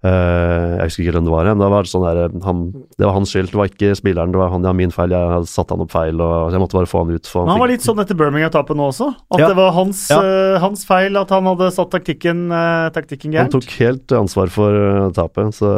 Jeg 0.00 0.86
husker 0.88 1.02
ikke 1.04 1.12
hvem 1.18 1.26
det 1.28 1.32
var, 1.34 1.48
men 1.50 1.60
det 1.60 1.66
var, 1.74 1.88
sånn 1.90 2.04
der, 2.06 2.20
han, 2.46 2.60
det 2.96 3.04
var 3.04 3.12
hans 3.18 3.32
skyld. 3.34 3.50
Det 3.52 3.58
var 3.60 3.68
ikke 3.68 3.90
spilleren. 3.98 4.32
Det 4.32 4.40
var 4.40 4.48
han, 4.54 4.64
ja, 4.64 4.72
min 4.72 4.94
feil. 4.94 5.12
Jeg 5.12 5.32
hadde 5.34 5.50
satt 5.50 5.74
han 5.74 5.82
opp 5.84 5.92
feil, 5.92 6.22
og 6.24 6.54
jeg 6.54 6.62
måtte 6.62 6.78
bare 6.78 6.88
få 6.88 7.02
han 7.04 7.12
ut. 7.12 7.28
Men 7.36 7.52
han 7.52 7.60
var 7.60 7.72
litt 7.72 7.84
sånn 7.84 8.00
etter 8.00 8.16
Birmingham-tapet 8.16 8.78
nå 8.80 8.86
også. 8.94 9.10
At 9.34 9.42
Ja. 9.44 9.48
det 9.52 9.58
var 9.60 9.72
hans, 9.76 10.08
Ja. 10.08 10.20
uh, 10.24 10.58
hans 10.64 10.86
feil 10.88 11.20
at 11.20 11.28
han 11.36 11.44
hadde 11.44 11.70
satt 11.76 11.90
taktikken, 11.92 12.46
uh, 12.50 12.88
taktikken 12.96 13.36
Han 13.36 13.52
tok 13.52 13.68
helt 13.76 14.08
ansvar 14.16 14.48
for 14.48 14.72
uh, 14.72 15.10
tapet, 15.12 15.52
så 15.54 15.68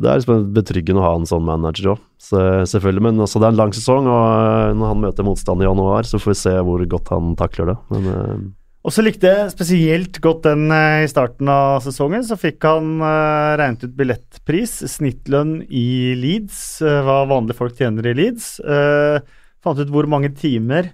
det 0.00 0.08
er 0.08 0.20
liksom 0.24 0.52
betryggende 0.56 1.02
å 1.04 1.08
ha 1.10 1.14
en 1.20 1.28
sånn 1.28 1.44
manager 1.44 1.92
òg. 1.96 1.98
Selvfølgelig, 2.26 3.02
men 3.02 3.20
altså, 3.20 3.38
det 3.38 3.46
er 3.46 3.52
en 3.54 3.60
lang 3.60 3.72
sesong, 3.76 4.06
og 4.08 4.76
når 4.80 4.88
han 4.88 5.02
møter 5.04 5.22
motstand 5.26 5.60
i 5.60 5.68
januar, 5.68 6.02
så 6.08 6.18
får 6.18 6.32
vi 6.32 6.38
se 6.40 6.54
hvor 6.64 6.80
godt 6.88 7.12
han 7.12 7.36
takler 7.36 7.74
det. 7.74 7.76
Men 7.92 8.54
Og 8.86 8.94
så 8.94 9.02
likte 9.02 9.26
jeg 9.26 9.50
spesielt 9.50 10.20
godt 10.22 10.44
den 10.46 10.68
eh, 10.70 11.02
i 11.02 11.08
starten 11.10 11.48
av 11.50 11.80
sesongen. 11.82 12.22
Så 12.22 12.38
fikk 12.38 12.62
han 12.68 13.00
uh, 13.02 13.56
regnet 13.58 13.82
ut 13.82 13.96
billettpris. 13.98 14.76
Snittlønn 14.92 15.56
i 15.66 16.14
Leeds, 16.14 16.60
uh, 16.86 17.00
hva 17.02 17.24
vanlige 17.26 17.58
folk 17.58 17.74
tjener 17.74 18.06
i 18.06 18.14
Leeds. 18.14 18.60
Uh, 18.62 19.18
fant 19.64 19.82
ut 19.82 19.90
hvor 19.90 20.06
mange 20.10 20.30
timer 20.38 20.92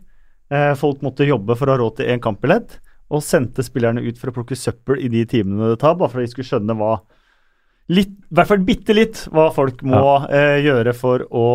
folk 0.76 0.98
måtte 1.00 1.24
jobbe 1.24 1.54
for 1.56 1.64
å 1.64 1.72
ha 1.72 1.80
råd 1.80 1.94
til 1.96 2.10
én 2.12 2.20
kampbillett. 2.20 2.74
Og 3.08 3.22
sendte 3.24 3.64
spillerne 3.64 4.02
ut 4.04 4.18
for 4.20 4.28
å 4.28 4.34
plukke 4.36 4.56
søppel 4.56 4.98
i 5.00 5.08
de 5.08 5.22
timene 5.24 5.70
det 5.70 5.78
tar, 5.80 5.94
bare 5.96 6.12
for 6.12 6.20
at 6.20 6.28
de 6.28 6.32
skulle 6.34 6.48
skjønne 6.50 6.76
hva 6.76 6.90
Litt, 7.90 8.12
I 8.30 8.36
hvert 8.38 8.46
fall 8.46 8.62
bitte 8.62 8.94
litt 8.94 9.24
hva 9.34 9.48
folk 9.52 9.80
må 9.82 10.02
eh, 10.30 10.60
gjøre 10.62 10.92
for 10.94 11.24
å 11.34 11.46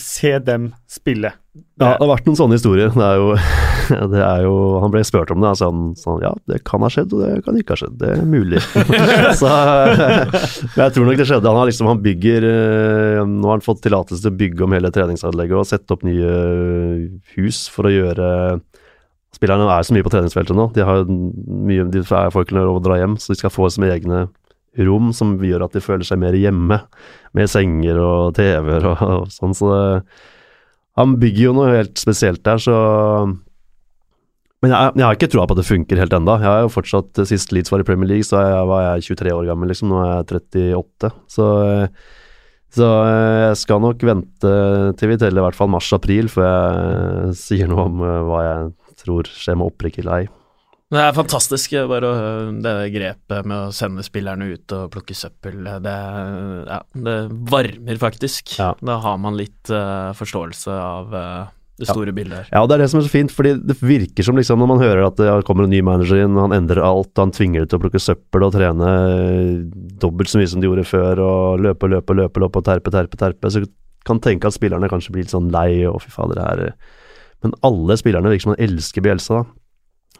se 0.00 0.32
dem 0.40 0.70
spille. 0.88 1.34
ja, 1.76 1.90
det 1.92 2.00
har 2.00 2.08
vært 2.08 2.30
noen 2.30 2.38
sånne 2.38 2.56
historier. 2.56 2.94
Det 2.94 3.04
er 3.04 3.20
jo, 3.20 3.34
det 4.14 4.22
er 4.24 4.46
jo 4.46 4.54
Han 4.80 4.94
ble 4.94 5.02
spurt 5.04 5.34
om 5.34 5.44
det, 5.44 5.52
og 5.52 5.60
han 5.60 5.82
sånn 6.00 6.22
Ja, 6.24 6.32
det 6.48 6.62
kan 6.64 6.82
ha 6.82 6.88
skjedd, 6.90 7.12
og 7.12 7.26
det 7.26 7.44
kan 7.44 7.58
ikke 7.60 7.76
ha 7.76 7.80
skjedd. 7.82 7.98
Det 8.00 8.12
er 8.16 8.24
mulig. 8.24 8.62
så 9.40 9.50
Men 9.52 10.82
jeg 10.86 10.94
tror 10.96 11.10
nok 11.10 11.20
det 11.20 11.28
skjedde. 11.28 11.50
Han 11.50 11.60
har 11.60 11.68
liksom 11.70 11.90
Han 11.92 12.04
bygger 12.04 12.48
eh, 12.50 13.20
Nå 13.28 13.50
har 13.50 13.58
han 13.58 13.66
fått 13.66 13.84
tillatelse 13.84 14.24
til 14.24 14.32
å 14.32 14.38
bygge 14.40 14.64
om 14.64 14.78
hele 14.78 14.92
treningsanlegget 14.94 15.60
og 15.60 15.68
sette 15.68 15.94
opp 15.94 16.06
nye 16.08 16.32
hus 17.36 17.66
for 17.72 17.90
å 17.90 17.92
gjøre 17.92 18.30
Spillerne 19.34 19.66
er 19.66 19.84
så 19.84 19.92
mye 19.92 20.04
på 20.06 20.12
treningsfeltet 20.14 20.54
nå. 20.54 20.68
De 20.76 20.84
har 20.86 21.04
mye, 21.10 21.84
de 21.90 22.04
ikke 22.06 22.54
lov 22.54 22.78
å 22.78 22.82
dra 22.84 23.00
hjem, 23.00 23.16
så 23.18 23.32
de 23.32 23.40
skal 23.40 23.50
få 23.50 23.66
sine 23.74 23.90
egne 23.90 24.28
rom 24.82 25.12
som 25.14 25.36
gjør 25.38 25.66
at 25.66 25.76
de 25.76 25.82
føler 25.84 26.06
seg 26.06 26.20
mer 26.22 26.36
hjemme, 26.38 26.80
med 27.34 27.50
senger 27.50 27.98
og 28.02 28.34
TV-er 28.38 28.88
og, 28.90 29.04
og 29.04 29.34
sånn. 29.34 29.54
Så 29.56 29.70
det, 29.70 29.86
han 30.98 31.16
bygger 31.18 31.48
jo 31.48 31.54
noe 31.56 31.72
helt 31.74 31.98
spesielt 31.98 32.44
der, 32.46 32.60
så 32.62 32.74
Men 34.62 34.72
jeg, 34.72 34.92
jeg 34.96 35.04
har 35.04 35.16
ikke 35.18 35.28
troa 35.28 35.44
på 35.44 35.56
at 35.56 35.60
det 35.60 35.68
funker 35.68 35.98
helt 36.00 36.14
enda. 36.16 36.38
Jeg 36.40 36.48
har 36.48 36.62
jo 36.64 36.72
fortsatt 36.72 37.18
Sist 37.28 37.50
Leeds 37.52 37.72
var 37.72 37.82
i 37.82 37.86
Premier 37.86 38.08
League, 38.08 38.24
så 38.24 38.40
jeg, 38.40 38.68
var 38.70 38.84
jeg 38.86 39.08
23 39.10 39.34
år 39.36 39.48
gammel, 39.50 39.68
liksom. 39.68 39.90
Nå 39.92 39.98
er 40.00 40.14
jeg 40.14 40.78
38. 40.78 41.10
Så, 41.34 41.48
så 42.72 42.88
jeg 43.10 43.58
skal 43.60 43.82
nok 43.84 44.06
vente 44.08 44.54
til 44.96 45.12
vi 45.12 45.18
teller 45.20 45.42
i 45.42 45.44
hvert 45.44 45.58
fall 45.58 45.68
mars-april 45.74 46.32
før 46.32 46.48
jeg 46.48 47.36
sier 47.42 47.68
noe 47.68 47.84
om 47.90 48.00
eh, 48.06 48.22
hva 48.24 48.40
jeg 48.46 48.96
tror 49.04 49.28
skjer 49.28 49.60
med 49.60 49.68
opprykk 49.68 50.00
eller 50.00 50.22
ei. 50.22 50.32
Det 50.94 51.02
er 51.02 51.16
fantastisk, 51.16 51.72
eh, 51.74 51.88
bare 51.90 52.06
å, 52.06 52.18
det 52.62 52.74
grepet 52.94 53.48
med 53.48 53.56
å 53.56 53.74
sende 53.74 54.04
spillerne 54.06 54.52
ut 54.54 54.74
og 54.76 54.92
plukke 54.94 55.16
søppel. 55.18 55.64
Det, 55.82 55.96
ja, 56.68 56.78
det 57.08 57.18
varmer 57.50 58.00
faktisk. 58.00 58.54
Ja. 58.60 58.72
Da 58.78 59.00
har 59.02 59.18
man 59.18 59.38
litt 59.38 59.72
uh, 59.74 60.12
forståelse 60.14 60.76
av 60.78 61.14
uh, 61.14 61.52
det 61.80 61.88
store 61.88 62.14
bildet 62.14 62.44
her. 62.44 62.50
Ja, 62.52 62.62
og 62.62 62.70
det 62.70 62.76
er 62.76 62.84
det 62.84 62.90
som 62.92 63.00
er 63.00 63.08
så 63.08 63.10
fint, 63.10 63.34
fordi 63.34 63.56
det 63.58 63.74
virker 63.82 64.26
som 64.26 64.38
liksom 64.38 64.62
når 64.62 64.70
man 64.70 64.82
hører 64.84 65.08
at 65.08 65.18
det 65.18 65.32
kommer 65.48 65.66
en 65.66 65.74
ny 65.74 65.80
manager 65.82 66.22
inn, 66.22 66.38
han 66.38 66.54
endrer 66.54 66.84
alt, 66.86 67.10
han 67.18 67.34
tvinger 67.34 67.64
dem 67.64 67.72
til 67.72 67.80
å 67.80 67.84
plukke 67.86 68.02
søppel 68.02 68.46
og 68.46 68.54
trene 68.54 68.92
dobbelt 70.02 70.30
så 70.30 70.38
mye 70.38 70.52
som 70.52 70.62
de 70.62 70.70
gjorde 70.70 70.86
før, 70.86 71.24
og 71.24 71.64
løpe, 71.64 71.90
løpe, 71.90 72.14
løpe, 72.14 72.44
løpe 72.44 72.62
og 72.62 72.68
terpe, 72.68 72.94
terpe, 72.94 73.18
terpe, 73.18 73.50
så 73.50 73.64
kan 74.06 74.22
tenke 74.22 74.46
at 74.46 74.54
spillerne 74.54 74.90
kanskje 74.92 75.16
blir 75.16 75.26
litt 75.26 75.34
sånn 75.34 75.50
lei, 75.50 75.82
og 75.90 75.98
fy 76.04 76.14
fader, 76.14 76.38
det 76.38 76.46
her 76.46 76.72
Men 77.42 77.58
alle 77.66 77.98
spillerne 77.98 78.30
virker 78.30 78.46
som 78.46 78.54
han 78.54 78.64
elsker 78.68 79.02
Bjelsa, 79.04 79.42
da. 79.42 79.63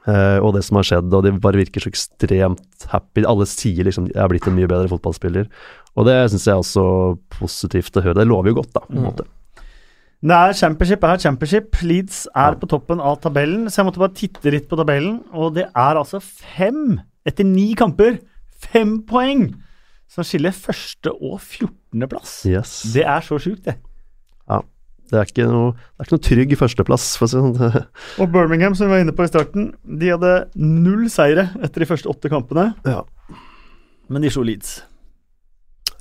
Eh, 0.06 0.38
og 0.44 0.52
det 0.52 0.60
som 0.66 0.76
har 0.76 0.84
skjedd, 0.84 1.14
og 1.16 1.22
de 1.24 1.30
bare 1.40 1.56
virker 1.62 1.80
så 1.80 1.88
ekstremt 1.88 2.84
happy. 2.92 3.22
Alle 3.24 3.46
sier 3.48 3.86
liksom 3.88 4.10
jeg 4.10 4.20
er 4.20 4.28
blitt 4.28 4.46
en 4.50 4.56
mye 4.58 4.68
bedre 4.68 4.90
fotballspiller, 4.92 5.46
og 5.96 6.04
det 6.04 6.16
syns 6.30 6.44
jeg 6.44 6.52
er 6.52 6.60
også 6.60 6.84
positivt 7.38 7.96
å 7.96 8.02
høre. 8.04 8.18
Det 8.20 8.26
lover 8.28 8.52
jo 8.52 8.58
godt, 8.60 8.72
da, 8.74 8.80
på 8.84 8.92
en 8.92 9.00
Mm. 9.00 9.08
måte. 9.08 9.24
Det 10.24 10.32
er 10.32 10.52
championship 10.56 11.02
er 11.04 11.18
championship. 11.18 11.82
Leeds 11.82 12.26
er 12.34 12.52
Ja. 12.52 12.54
på 12.54 12.66
toppen 12.68 13.00
av 13.00 13.20
tabellen, 13.20 13.66
så 13.68 13.76
jeg 13.82 13.86
måtte 13.86 13.98
bare 13.98 14.14
titte 14.14 14.50
litt 14.50 14.68
på 14.68 14.76
tabellen. 14.76 15.22
Og 15.34 15.54
det 15.54 15.64
er 15.74 15.94
altså 15.96 16.20
fem, 16.22 17.00
etter 17.26 17.44
ni 17.44 17.74
kamper, 17.74 18.18
fem 18.58 19.02
poeng 19.02 19.54
som 20.08 20.24
skiller 20.24 20.52
første 20.52 21.10
og 21.12 21.40
14. 21.40 22.08
plass. 22.08 22.44
Yes. 22.46 22.82
Det 22.92 23.04
er 23.04 23.20
så 23.20 23.36
sjukt, 23.38 23.64
det. 23.64 23.76
Det 25.12 25.20
er 25.20 25.28
ikke 25.28 25.46
noe, 25.50 25.74
det 25.74 26.00
er 26.00 26.06
ikke 26.06 26.16
noe 26.16 26.26
trygg 26.28 26.54
førsteplass, 26.58 27.10
for 27.20 27.26
å 27.26 27.30
si 27.30 27.36
det 27.36 27.68
sånn. 27.68 27.84
Og 28.24 28.32
Birmingham, 28.32 28.76
som 28.78 28.88
vi 28.88 28.96
var 28.96 29.04
inne 29.04 29.14
på 29.16 29.26
i 29.26 29.30
starten, 29.30 29.70
de 29.84 30.14
hadde 30.14 30.32
null 30.56 31.06
seire 31.12 31.50
etter 31.60 31.84
de 31.84 31.90
første 31.90 32.10
åtte 32.10 32.32
kampene. 32.32 32.70
Ja. 32.88 33.02
Men 34.08 34.24
de 34.24 34.32
slo 34.32 34.44
Leeds. 34.46 34.78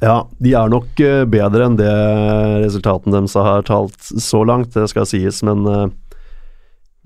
Ja, 0.03 0.23
de 0.43 0.55
er 0.59 0.71
nok 0.71 0.99
eh, 0.99 1.23
bedre 1.29 1.67
enn 1.67 1.77
det 1.79 1.91
resultatene 2.65 3.15
deres 3.15 3.35
har 3.39 3.63
talt 3.67 3.99
så 4.03 4.41
langt, 4.47 4.73
det 4.75 4.89
skal 4.91 5.07
sies, 5.07 5.39
men 5.47 5.63
eh, 5.69 5.85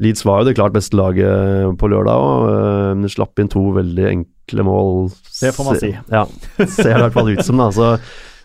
Leeds 0.01 0.23
var 0.25 0.41
jo 0.41 0.49
det 0.49 0.55
klart 0.57 0.75
beste 0.75 0.97
laget 0.97 1.77
på 1.81 1.89
lørdag, 1.89 2.21
og 2.21 2.97
uh, 3.01 3.07
slapp 3.09 3.41
inn 3.41 3.49
to 3.49 3.63
veldig 3.73 4.03
enkle 4.11 4.65
mål. 4.67 5.07
Det 5.39 5.49
får 5.55 5.65
man 5.65 5.79
si. 5.81 5.89
Ja, 6.13 6.21
ser 6.69 6.91
i 6.91 7.01
hvert 7.01 7.15
fall 7.15 7.31
ut 7.33 7.41
som 7.45 7.57
det. 7.57 7.71
Så, 7.73 7.87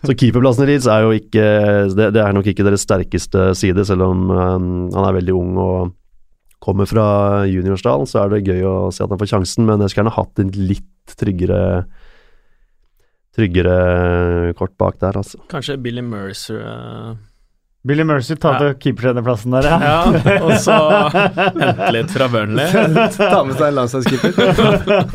så 0.03 0.15
keeperplassen 0.19 0.67
Leeds 0.67 0.87
er 0.91 1.05
jo 1.05 1.11
ikke 1.15 1.43
det, 1.95 2.09
det, 2.15 2.21
er 2.21 2.33
nok 2.35 2.47
ikke 2.51 2.65
deres 2.67 2.83
sterkeste 2.83 3.51
side, 3.55 3.85
selv 3.87 4.05
om 4.09 4.25
um, 4.29 4.71
han 4.93 5.05
er 5.07 5.19
veldig 5.19 5.35
ung 5.37 5.59
og 5.63 5.93
kommer 6.63 6.87
fra 6.87 7.05
juniorsdalen, 7.49 8.07
så 8.07 8.23
er 8.23 8.33
det 8.33 8.45
gøy 8.47 8.63
å 8.67 8.77
se 8.95 9.03
at 9.03 9.11
han 9.11 9.19
får 9.19 9.33
sjansen, 9.33 9.67
men 9.67 9.83
jeg 9.83 9.91
skulle 9.91 10.05
gjerne 10.05 10.17
hatt 10.17 10.43
en 10.43 10.53
litt 10.71 11.15
tryggere 11.19 11.61
tryggere 13.33 14.53
kort 14.59 14.75
bak 14.79 14.99
der, 15.01 15.17
altså. 15.19 15.39
Kanskje 15.51 15.79
Billy 15.81 16.03
Mercer 16.05 16.59
uh, 16.61 17.15
Billy 17.83 18.03
Mercer 18.07 18.35
tar 18.39 18.63
ja. 18.63 18.75
keepertrenerplassen 18.79 19.51
der, 19.57 19.67
ja. 19.67 19.79
Ja, 19.83 20.37
og 20.45 20.53
så 20.63 20.77
hente 21.59 21.89
litt 21.91 22.13
fra 22.15 22.29
Burnley. 22.31 22.69
Ta 23.17 23.41
med 23.43 23.57
seg 23.59 23.65
en 23.67 23.79
landslagskeeper. 23.81 24.31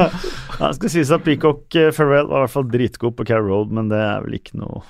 Det 0.59 0.75
skal 0.79 0.93
sies 0.93 1.13
at 1.15 1.25
Peacock 1.27 1.75
eh, 1.79 1.93
Farewell 1.95 2.31
var 2.31 2.43
i 2.43 2.47
hvert 2.47 2.57
fall 2.57 2.71
dritgod 2.73 3.17
på 3.19 3.27
Carrow 3.29 3.51
Road, 3.53 3.75
men 3.75 3.91
det 3.93 4.01
er 4.03 4.25
vel 4.25 4.39
ikke 4.41 4.59
noe 4.61 4.85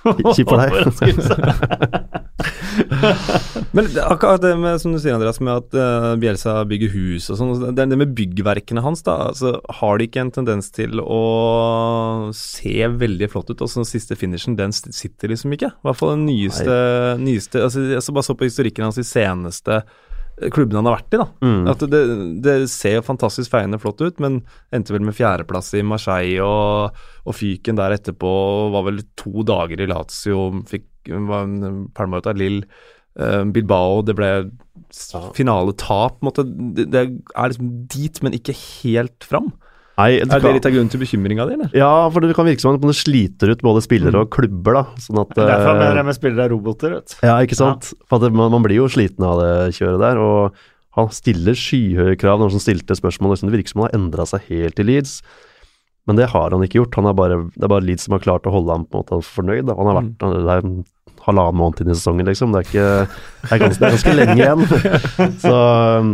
Kjipt 0.00 0.48
for 0.48 0.56
deg. 0.56 2.06
Men 3.76 3.88
akkurat 4.04 4.42
det 4.42 4.52
med, 4.56 4.80
som 4.80 4.94
du 4.94 5.00
sier, 5.00 5.14
Andreas, 5.16 5.40
med 5.44 5.52
at 5.60 5.76
uh, 5.76 6.14
Bjelsa 6.20 6.60
bygger 6.68 6.92
hus 6.94 7.28
og 7.32 7.38
sånn, 7.40 7.52
det, 7.76 7.86
det 7.92 7.98
med 8.00 8.14
byggverkene 8.16 8.84
hans, 8.84 9.04
da, 9.06 9.16
altså, 9.30 9.56
har 9.80 10.00
de 10.00 10.08
ikke 10.08 10.24
en 10.24 10.32
tendens 10.34 10.70
til 10.74 11.02
å 11.02 12.30
se 12.36 12.88
veldig 13.02 13.30
flott 13.32 13.52
ut? 13.52 13.60
Og 13.60 13.70
så 13.70 13.82
den 13.82 13.90
siste 13.90 14.18
finishen, 14.18 14.58
den 14.58 14.74
sitter 14.74 15.32
liksom 15.32 15.56
ikke. 15.56 15.72
I 15.74 15.88
hvert 15.88 16.00
fall 16.00 16.14
den 16.16 16.28
nyeste, 16.28 16.76
nyeste 17.20 17.64
altså, 17.66 17.84
Jeg 17.96 18.04
så 18.06 18.14
bare 18.16 18.28
så 18.30 18.38
på 18.38 18.48
historikken 18.48 18.88
hans 18.88 19.00
i 19.00 19.06
seneste 19.06 19.82
klubben 20.48 20.78
han 20.78 20.88
har 20.88 20.98
vært 20.98 21.14
i, 21.16 21.20
da. 21.20 21.26
Mm. 21.44 21.64
At 21.72 21.82
det, 21.92 22.00
det 22.44 22.54
ser 22.72 23.04
fantastisk 23.06 23.52
feiende 23.52 23.80
flott 23.82 24.00
ut, 24.00 24.20
men 24.22 24.40
endte 24.74 24.94
vel 24.94 25.04
med 25.06 25.16
fjerdeplass 25.18 25.72
i 25.76 25.84
Marseille 25.86 26.44
og, 26.44 26.96
og 27.26 27.36
fyken 27.36 27.78
der 27.80 27.96
etterpå. 27.96 28.32
Var 28.74 28.86
vel 28.88 29.02
to 29.20 29.44
dager 29.46 29.82
i 29.82 29.90
Lazio, 29.90 30.48
fikk 30.70 30.88
pælma 31.10 32.20
ut 32.20 32.30
av 32.30 32.40
Lill. 32.40 32.62
Uh, 33.20 33.42
Bilbao, 33.52 34.00
det 34.06 34.14
ble 34.16 34.30
finaletap. 35.36 36.20
Det, 36.38 36.86
det 36.88 37.02
er 37.02 37.52
liksom 37.52 37.72
dit, 37.90 38.22
men 38.24 38.36
ikke 38.38 38.56
helt 38.56 39.26
fram. 39.26 39.50
Nei, 39.98 40.20
Er 40.20 40.24
det 40.24 40.40
kan- 40.40 40.54
litt 40.54 40.66
av 40.66 40.72
grunnen 40.72 40.90
til 40.90 41.00
bekymringa 41.00 41.46
di? 41.48 41.78
Ja, 41.78 42.08
for 42.08 42.20
det 42.20 42.34
kan 42.34 42.46
virke 42.46 42.60
som 42.60 42.74
om 42.74 42.80
det 42.80 42.96
sliter 42.96 43.50
ut 43.50 43.60
både 43.60 43.82
spillere 43.84 44.22
og 44.22 44.30
klubber, 44.30 44.72
da. 44.72 44.84
Sånn 44.96 45.20
at 45.20 45.34
Derfor 45.36 45.74
eh, 45.74 45.78
mener 45.78 45.96
jeg 45.96 46.06
med 46.06 46.16
spillere 46.16 46.44
er 46.46 46.54
roboter, 46.54 46.94
vet 46.96 47.06
du. 47.06 47.26
Ja, 47.26 47.36
ikke 47.44 47.58
sant. 47.58 47.92
For 48.08 48.16
at 48.16 48.22
det, 48.22 48.32
man, 48.32 48.50
man 48.50 48.62
blir 48.62 48.76
jo 48.76 48.88
sliten 48.88 49.26
av 49.26 49.42
det 49.42 49.74
kjøret 49.76 50.00
der. 50.00 50.16
Og 50.16 50.54
han 50.96 51.12
stiller 51.14 51.58
skyhøye 51.58 52.16
krav. 52.18 52.40
Noen 52.40 52.54
som 52.54 52.62
stilte 52.62 52.96
spørsmål, 52.96 53.34
liksom, 53.34 53.50
det 53.50 53.58
virker 53.58 53.74
som 53.74 53.84
han 53.84 53.90
har 53.90 53.98
endra 53.98 54.26
seg 54.26 54.46
helt 54.48 54.80
i 54.80 54.86
Leeds. 54.88 55.20
Men 56.08 56.16
det 56.16 56.30
har 56.32 56.50
han 56.50 56.64
ikke 56.64 56.80
gjort. 56.80 56.96
Han 56.96 57.10
er 57.10 57.18
bare, 57.18 57.42
det 57.54 57.66
er 57.66 57.74
bare 57.74 57.84
Leeds 57.84 58.08
som 58.08 58.16
har 58.16 58.24
klart 58.24 58.48
å 58.48 58.54
holde 58.54 58.72
ham 58.72 58.88
på 58.88 58.98
en 58.98 59.04
måte 59.04 59.20
fornøyd. 59.28 59.68
Da. 59.68 59.76
Han 59.76 59.90
har 59.90 60.00
vært, 60.00 60.16
mm. 60.16 60.48
er 60.48 60.64
en 60.64 60.80
halvannen 61.26 61.60
måned 61.60 61.84
inn 61.84 61.92
i 61.92 61.98
sesongen, 61.98 62.30
liksom. 62.30 62.54
Det 62.54 62.62
er, 62.62 62.70
ikke, 62.70 62.88
det 63.44 63.52
er, 63.52 63.62
ganske, 63.62 63.78
det 63.78 63.86
er 63.86 63.96
ganske 63.98 64.16
lenge 64.16 64.38
igjen. 64.40 64.66
Så 65.44 65.54
um, 66.00 66.12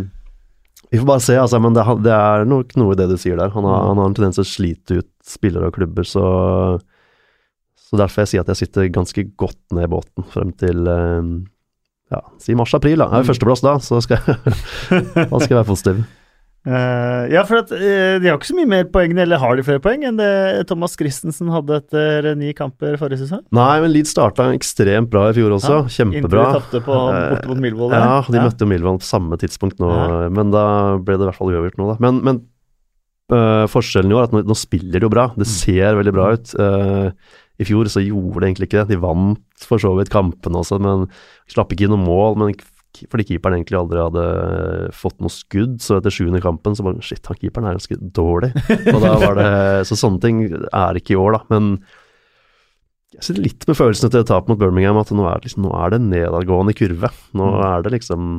vi 0.90 1.00
får 1.00 1.08
bare 1.08 1.24
se, 1.24 1.34
altså. 1.40 1.58
Men 1.62 1.74
det, 1.76 1.84
det 2.04 2.12
er 2.14 2.46
nok 2.48 2.76
noe 2.78 2.94
i 2.94 2.98
det 2.98 3.08
du 3.10 3.16
sier 3.20 3.38
der. 3.40 3.50
Han 3.54 3.66
har, 3.66 3.88
han 3.90 4.00
har 4.02 4.10
en 4.10 4.16
tendens 4.16 4.38
til 4.38 4.46
å 4.46 4.50
slite 4.50 5.00
ut 5.00 5.10
spillere 5.26 5.70
og 5.70 5.78
klubber, 5.78 6.06
så 6.06 6.26
så 7.86 7.98
derfor 8.00 8.24
jeg 8.24 8.32
sier 8.32 8.42
at 8.42 8.48
jeg 8.50 8.64
sitter 8.64 8.88
ganske 8.90 9.22
godt 9.38 9.60
ned 9.76 9.86
i 9.86 9.90
båten 9.92 10.26
frem 10.32 10.50
til 10.58 10.88
eh, 10.90 11.28
ja, 12.10 12.22
si 12.42 12.56
mars-april. 12.58 12.98
da. 13.02 13.10
Er 13.10 13.22
jo 13.22 13.30
førsteplass 13.30 13.62
da, 13.62 13.76
så 13.82 14.00
skal 14.02 14.18
jeg, 14.18 14.54
da 15.30 15.38
skal 15.38 15.52
jeg 15.52 15.60
være 15.60 15.68
positiv. 15.68 16.00
Eh, 16.66 17.24
ja, 17.30 17.44
for 17.46 17.60
at, 17.60 17.70
uh, 17.70 18.16
de 18.18 18.26
har 18.26 18.40
ikke 18.40 18.48
så 18.48 18.56
mye 18.58 18.70
mer 18.72 18.88
poeng, 18.90 19.12
eller 19.22 19.38
har 19.38 19.54
de 19.54 19.64
flere 19.66 19.82
poeng 19.82 20.02
enn 20.08 20.18
det 20.18 20.66
Thomas 20.66 20.96
Christensen 20.98 21.52
hadde 21.54 21.78
etter 21.78 22.32
ni 22.38 22.50
kamper 22.58 22.98
forrige 22.98 23.22
sesong? 23.22 23.44
Nei, 23.54 23.76
men 23.84 23.92
Leeds 23.94 24.10
starta 24.16 24.48
ekstremt 24.56 25.12
bra 25.12 25.28
i 25.30 25.36
fjor 25.36 25.54
også. 25.60 25.78
Ja, 25.84 25.94
Kjempebra. 26.00 26.18
Inntil 26.18 26.34
de 26.42 26.58
tapte 26.58 26.82
på, 26.88 26.98
borte 26.98 27.54
mot. 27.54 27.94
Ja, 27.94 28.18
de 28.26 28.42
møtte 28.42 28.66
jo 28.66 28.70
Millwall 28.72 28.98
på 28.98 29.06
samme 29.06 29.38
tidspunkt 29.38 29.78
nå, 29.82 29.94
men 30.34 30.50
da 30.54 30.66
ble 30.98 31.14
det 31.14 31.26
i 31.26 31.30
hvert 31.30 31.38
fall 31.38 31.54
uavgjort 31.54 31.78
nå, 31.78 31.88
da. 31.92 31.98
Men, 32.02 32.20
men 32.26 32.44
forskjellen 33.26 34.12
i 34.12 34.14
år 34.14 34.24
er 34.24 34.28
at 34.28 34.34
nå, 34.36 34.42
nå 34.46 34.54
spiller 34.58 35.02
de 35.02 35.06
jo 35.06 35.10
bra. 35.12 35.30
Det 35.38 35.48
ser 35.50 35.98
veldig 35.98 36.14
bra 36.14 36.28
ut. 36.34 36.52
Eh, 36.62 37.34
I 37.62 37.66
fjor 37.66 37.88
så 37.90 38.02
gjorde 38.04 38.42
de 38.42 38.50
egentlig 38.50 38.68
ikke 38.68 38.84
det. 38.84 38.94
De 38.94 39.02
vant 39.02 39.66
for 39.66 39.82
så 39.82 39.94
vidt 39.98 40.12
kampene 40.12 40.60
også, 40.62 40.78
men 40.82 41.06
slapp 41.50 41.72
ikke 41.74 41.86
inn 41.86 41.94
noe 41.94 42.04
mål. 42.04 42.38
Men 42.38 42.54
fordi 43.10 43.26
keeperen 43.28 43.58
egentlig 43.58 43.78
aldri 43.78 44.00
hadde 44.00 44.24
fått 44.96 45.18
noe 45.22 45.32
skudd, 45.32 45.78
så 45.84 45.98
etter 45.98 46.14
sjuende 46.14 46.42
kampen 46.44 46.76
så 46.76 46.86
bare 46.86 47.04
Shit, 47.04 47.24
han 47.28 47.38
keeperen 47.38 47.68
er 47.68 47.78
ganske 47.78 47.98
dårlig. 48.16 48.52
Og 48.94 48.98
da 49.02 49.14
var 49.22 49.38
det, 49.38 49.52
så 49.88 49.98
sånne 49.98 50.22
ting 50.22 50.42
er 50.48 50.98
ikke 50.98 51.14
i 51.14 51.20
år, 51.20 51.36
da. 51.36 51.42
Men 51.52 51.72
jeg 53.16 53.28
sitter 53.28 53.44
litt 53.46 53.66
med 53.68 53.78
følelsene 53.78 54.12
til 54.12 54.26
tapet 54.28 54.50
mot 54.52 54.60
Birmingham, 54.60 54.98
at 55.00 55.12
nå 55.14 55.24
er, 55.30 55.42
liksom, 55.44 55.64
nå 55.64 55.72
er 55.78 55.94
det 55.94 56.02
nedadgående 56.04 56.74
kurve. 56.76 57.10
Nå 57.38 57.50
er 57.64 57.84
det 57.86 57.94
liksom 57.94 58.30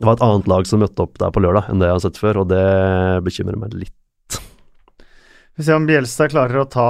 Det 0.00 0.06
var 0.08 0.16
et 0.16 0.24
annet 0.26 0.48
lag 0.50 0.66
som 0.66 0.80
møtte 0.82 1.04
opp 1.04 1.18
der 1.20 1.30
på 1.30 1.42
lørdag 1.44 1.68
enn 1.70 1.82
det 1.82 1.90
jeg 1.90 1.98
har 1.98 2.04
sett 2.06 2.18
før, 2.18 2.42
og 2.42 2.48
det 2.50 2.62
bekymrer 3.26 3.60
meg 3.60 3.76
litt. 3.76 4.38
Vi 5.52 5.66
ser 5.66 5.76
om 5.76 5.86
Bjelstad 5.86 6.32
klarer 6.32 6.62
å 6.62 6.68
ta, 6.72 6.88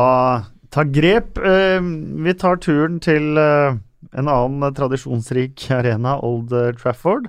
ta 0.72 0.84
grep. 0.86 1.36
Uh, 1.42 1.82
vi 2.24 2.36
tar 2.38 2.62
turen 2.62 3.00
til 3.02 3.34
eh, 3.40 3.80
en 4.12 4.28
annen 4.28 4.68
eh, 4.68 4.74
tradisjonsrik 4.76 5.66
arena, 5.72 6.18
Old 6.20 6.52
eh, 6.52 6.72
Trafford. 6.76 7.28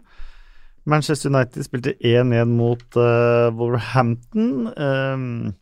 Manchester 0.86 1.32
United 1.32 1.64
spilte 1.64 1.94
1-1 2.04 2.50
mot 2.58 2.98
uh, 3.00 3.48
Wolverhampton. 3.56 4.68
Um, 4.76 5.54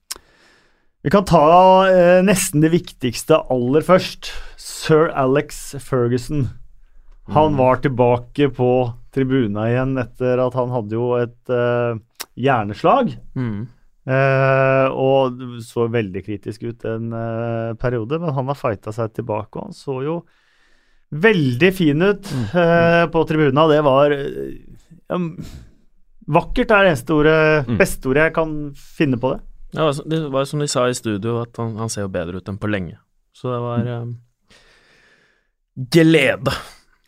vi 1.06 1.12
kan 1.14 1.28
ta 1.30 1.44
uh, 1.86 2.24
nesten 2.26 2.64
det 2.64 2.72
viktigste 2.74 3.38
aller 3.54 3.86
først. 3.86 4.32
Sir 4.58 5.12
Alex 5.14 5.76
Ferguson. 5.78 6.48
Han 7.32 7.54
var 7.60 7.84
tilbake 7.84 8.50
på 8.50 8.72
tribuna 9.14 9.68
igjen 9.70 9.94
etter 10.02 10.42
at 10.42 10.58
han 10.58 10.74
hadde 10.74 10.98
jo 10.98 11.14
et 11.22 11.54
uh, 11.54 12.02
hjerneslag. 12.34 13.14
Mm. 13.38 13.70
Og 14.98 15.42
så 15.62 15.84
veldig 15.94 16.24
kritisk 16.26 16.64
ut 16.66 16.86
en 16.90 17.12
periode, 17.78 18.18
men 18.18 18.34
han 18.34 18.48
har 18.50 18.58
fighta 18.58 18.90
seg 18.96 19.12
tilbake, 19.14 19.54
og 19.54 19.68
han 19.68 19.76
så 19.78 20.00
jo 20.02 20.16
veldig 21.12 21.72
fin 21.76 22.02
ut 22.02 22.30
eh, 22.56 23.06
på 23.12 23.24
tribuna. 23.28 23.68
Det 23.68 23.82
var 23.84 24.16
um, 25.12 25.26
Vakkert 26.32 26.72
er 26.72 26.86
det 26.86 26.92
eneste 26.94 27.16
ordet, 27.18 27.38
Mm. 27.68 27.78
beste 27.82 28.08
ordet 28.08 28.24
jeg 28.30 28.34
kan 28.38 28.52
finne 28.78 29.18
på 29.20 29.34
det. 29.34 29.42
Ja, 29.76 29.88
altså, 29.90 30.04
det 30.08 30.20
var 30.32 30.46
som 30.48 30.60
de 30.64 30.68
sa 30.72 30.86
i 30.88 30.94
studio, 30.96 31.42
at 31.42 31.58
han, 31.60 31.74
han 31.80 31.90
ser 31.92 32.06
jo 32.06 32.12
bedre 32.14 32.40
ut 32.40 32.48
enn 32.52 32.60
på 32.62 32.70
lenge. 32.72 32.98
Så 33.36 33.50
det 33.52 33.60
var 33.64 33.88
um, 34.04 34.14
glede, 35.76 36.54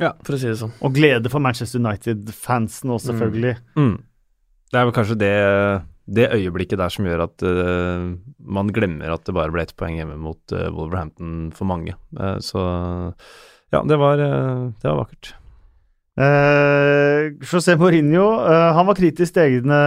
Ja. 0.02 0.14
for 0.26 0.36
å 0.36 0.40
si 0.42 0.48
det 0.50 0.58
sånn. 0.60 0.74
Og 0.82 0.94
glede 0.96 1.30
for 1.32 1.44
Manchester 1.44 1.80
United-fansen 1.80 2.92
òg, 2.94 3.02
selvfølgelig. 3.04 3.56
Mm. 3.78 3.96
Det 4.74 4.80
er 4.80 4.88
vel 4.90 4.96
kanskje 4.96 5.18
det, 5.22 5.34
det 6.18 6.30
øyeblikket 6.34 6.80
der 6.82 6.90
som 6.94 7.06
gjør 7.06 7.26
at 7.28 7.44
uh, 7.46 8.08
man 8.40 8.72
glemmer 8.74 9.14
at 9.14 9.24
det 9.28 9.36
bare 9.38 9.54
ble 9.54 9.62
ett 9.68 9.76
poeng 9.80 10.00
hjemme 10.00 10.18
mot 10.20 10.56
uh, 10.56 10.68
Wolverhampton 10.74 11.52
for 11.56 11.70
mange. 11.70 11.94
Uh, 12.18 12.40
så 12.44 12.64
ja, 13.74 13.82
det 13.90 13.98
var, 14.00 14.22
eh, 14.22 14.68
det 14.80 14.90
var 14.90 15.02
vakkert. 15.04 15.34
Eh, 16.14 17.32
José 17.42 17.74
Mourinho 17.74 18.26
eh, 18.46 18.68
han 18.78 18.86
var 18.86 18.98
kritisk 19.00 19.34
til 19.34 19.48
egne 19.48 19.80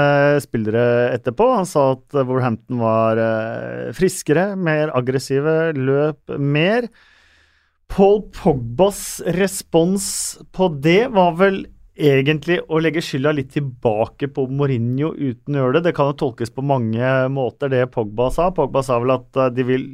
spillere 0.43 1.12
etterpå. 1.14 1.47
Han 1.55 1.68
sa 1.70 1.93
at 1.95 2.16
Wolverhampton 2.18 2.80
var 2.82 3.20
eh, 3.22 3.93
friskere, 3.95 4.49
mer 4.59 4.91
aggressive, 4.99 5.70
løp 5.78 6.34
mer. 6.43 6.91
Paul 7.87 8.24
Pogbas 8.34 9.22
respons 9.39 10.09
på 10.51 10.68
det 10.82 11.05
var 11.14 11.39
vel 11.39 11.62
egentlig 11.97 12.59
å 12.68 12.80
legge 12.82 13.01
skylda 13.05 13.32
litt 13.32 13.55
tilbake 13.55 14.28
på 14.34 14.49
Mourinho 14.53 15.12
uten 15.14 15.55
å 15.55 15.62
gjøre 15.62 15.78
det. 15.78 15.87
Det 15.89 15.95
kan 15.97 16.11
jo 16.11 16.18
tolkes 16.26 16.53
på 16.53 16.64
mange 16.66 17.12
måter, 17.32 17.70
det 17.72 17.87
Pogba 17.95 18.28
sa. 18.34 18.51
Pogba 18.55 18.82
sa 18.84 18.99
vel 19.03 19.14
at 19.16 19.41
eh, 19.41 19.53
de 19.55 19.66
vil 19.70 19.89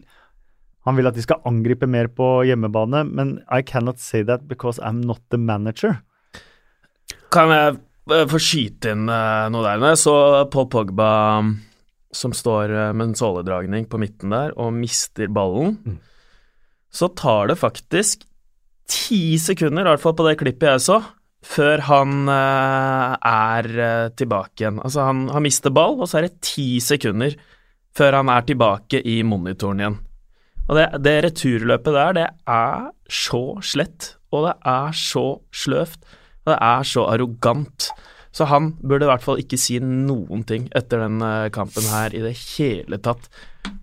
han 0.87 0.97
vil 0.99 1.07
at 1.07 1.15
de 1.15 1.23
skal 1.23 1.43
angripe 1.47 1.87
mer 1.87 2.09
på 2.11 2.27
hjemmebane, 2.49 3.05
men 3.07 3.37
I 3.47 3.63
cannot 3.63 4.01
say 4.03 4.25
that 4.27 4.49
because 4.51 4.83
I'm 4.83 5.03
not 5.07 5.21
the 5.31 5.39
manager. 5.39 6.01
Kan 7.33 7.53
jeg 7.55 7.77
eh, 8.11 8.25
få 8.29 8.41
skyte 8.43 8.91
inn 8.97 9.07
eh, 9.07 9.47
noe 9.55 9.63
der? 9.63 9.79
Når 9.79 9.95
jeg 9.95 10.01
så 10.03 10.17
Paul 10.53 10.67
Pogba 10.73 11.11
mm, 11.45 11.53
som 12.13 12.35
står 12.37 12.75
eh, 12.75 12.91
med 12.93 13.13
en 13.13 13.17
såledragning 13.17 13.87
på 13.89 14.01
midten 14.03 14.35
der 14.35 14.57
og 14.59 14.75
mister 14.77 15.31
ballen, 15.31 15.79
Mm. 15.87 15.99
så 16.93 17.09
tar 17.17 17.49
det 17.49 17.57
faktisk 17.57 18.27
ti 18.91 19.39
sekunder, 19.41 19.87
i 19.87 19.93
hvert 19.95 20.03
fall 20.03 20.19
på 20.19 20.27
det 20.27 20.35
klippet 20.43 20.69
jeg 20.69 20.83
så, 20.85 20.99
før 21.43 21.81
han 21.87 22.29
er 22.29 23.69
tilbake 24.19 24.61
igjen. 24.61 24.77
Altså, 24.85 25.07
han, 25.09 25.25
han 25.33 25.43
mister 25.43 25.73
ball, 25.75 25.97
og 26.03 26.11
så 26.11 26.19
er 26.21 26.27
det 26.27 26.43
ti 26.45 26.77
sekunder 26.85 27.33
før 27.97 28.19
han 28.21 28.29
er 28.29 28.45
tilbake 28.47 29.01
i 29.09 29.23
monitoren 29.25 29.81
igjen. 29.81 29.97
Og 30.73 30.79
det, 30.79 30.87
det 31.05 31.19
returløpet 31.27 31.93
der, 31.93 32.15
det 32.17 32.29
er 32.49 32.85
så 33.13 33.43
slett, 33.61 34.15
og 34.33 34.47
det 34.47 34.55
er 34.73 34.95
så 34.97 35.27
sløvt, 35.53 36.01
og 36.47 36.55
det 36.55 36.57
er 36.65 36.87
så 36.89 37.05
arrogant. 37.13 37.89
Så 38.33 38.47
han 38.49 38.71
burde 38.81 39.05
i 39.05 39.11
hvert 39.11 39.25
fall 39.25 39.43
ikke 39.43 39.59
si 39.61 39.77
noen 39.85 40.47
ting 40.49 40.71
etter 40.73 41.05
den 41.05 41.21
eh, 41.21 41.51
kampen 41.53 41.85
her 41.93 42.17
i 42.17 42.23
det 42.25 42.33
hele 42.55 42.97
tatt. 43.05 43.29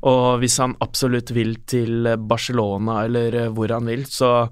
Og 0.10 0.40
hvis 0.42 0.58
han 0.58 0.74
absolutt 0.82 1.30
vil 1.36 1.60
til 1.70 2.10
Barcelona 2.18 3.04
eller 3.06 3.38
eh, 3.44 3.52
hvor 3.54 3.70
han 3.76 3.86
vil, 3.86 4.08
så 4.10 4.50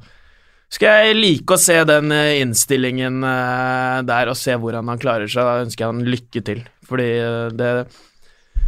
skal 0.70 1.08
jeg 1.08 1.18
like 1.18 1.58
å 1.58 1.64
se 1.64 1.80
den 1.90 2.14
eh, 2.14 2.38
innstillingen 2.44 3.26
der 3.26 4.30
og 4.30 4.38
se 4.38 4.54
hvordan 4.54 4.94
han 4.94 5.02
klarer 5.02 5.26
seg. 5.26 5.42
Da 5.42 5.66
ønsker 5.66 5.88
jeg 5.88 5.96
han 5.96 6.06
lykke 6.14 6.46
til, 6.52 6.62
fordi 6.86 7.10
det 7.58 7.74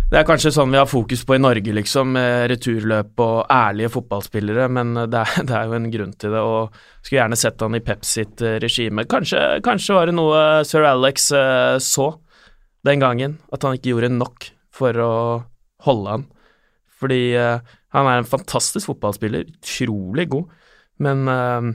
det 0.10 0.18
er 0.18 0.26
kanskje 0.26 0.52
sånn 0.56 0.72
vi 0.74 0.80
har 0.80 0.88
fokus 0.90 1.22
på 1.28 1.36
i 1.38 1.42
Norge, 1.42 1.74
liksom, 1.76 2.16
returløp 2.50 3.22
og 3.22 3.52
ærlige 3.54 3.92
fotballspillere, 3.94 4.66
men 4.74 4.96
det 5.06 5.20
er, 5.22 5.44
det 5.50 5.58
er 5.58 5.68
jo 5.70 5.78
en 5.78 5.92
grunn 5.94 6.16
til 6.18 6.34
det, 6.34 6.42
og 6.42 6.80
skulle 7.04 7.20
gjerne 7.20 7.40
sett 7.40 7.62
han 7.66 7.78
i 7.78 7.84
Pep 7.86 8.08
sitt 8.08 8.42
eh, 8.42 8.58
regime. 8.64 9.06
Kanskje, 9.10 9.44
kanskje 9.66 9.98
var 10.00 10.10
det 10.10 10.18
noe 10.18 10.42
sir 10.68 10.88
Alex 10.90 11.30
eh, 11.38 11.78
så 11.84 12.12
den 12.88 13.04
gangen, 13.04 13.38
at 13.54 13.66
han 13.66 13.78
ikke 13.78 13.94
gjorde 13.94 14.14
nok 14.16 14.50
for 14.74 15.04
å 15.04 15.14
holde 15.86 16.16
han. 16.16 16.26
Fordi 17.00 17.22
eh, 17.38 17.76
han 17.96 18.10
er 18.10 18.22
en 18.22 18.30
fantastisk 18.30 18.92
fotballspiller, 18.92 19.48
utrolig 19.60 20.28
god, 20.32 20.50
men 21.06 21.28
eh, 21.32 21.70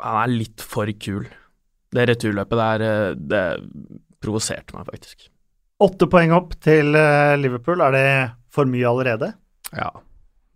han 0.00 0.22
er 0.24 0.32
litt 0.32 0.64
for 0.64 0.90
kul. 1.02 1.28
Det 1.90 2.06
returløpet 2.10 2.62
der, 2.62 2.86
eh, 2.86 3.18
det 3.18 3.44
provoserte 4.20 4.76
meg 4.76 4.90
faktisk. 4.90 5.29
Åtte 5.80 6.10
poeng 6.12 6.34
opp 6.36 6.54
til 6.60 6.92
eh, 6.98 7.38
Liverpool. 7.40 7.80
Er 7.80 7.96
det 7.96 8.06
for 8.52 8.68
mye 8.68 8.88
allerede? 8.88 9.32
Ja, 9.72 9.90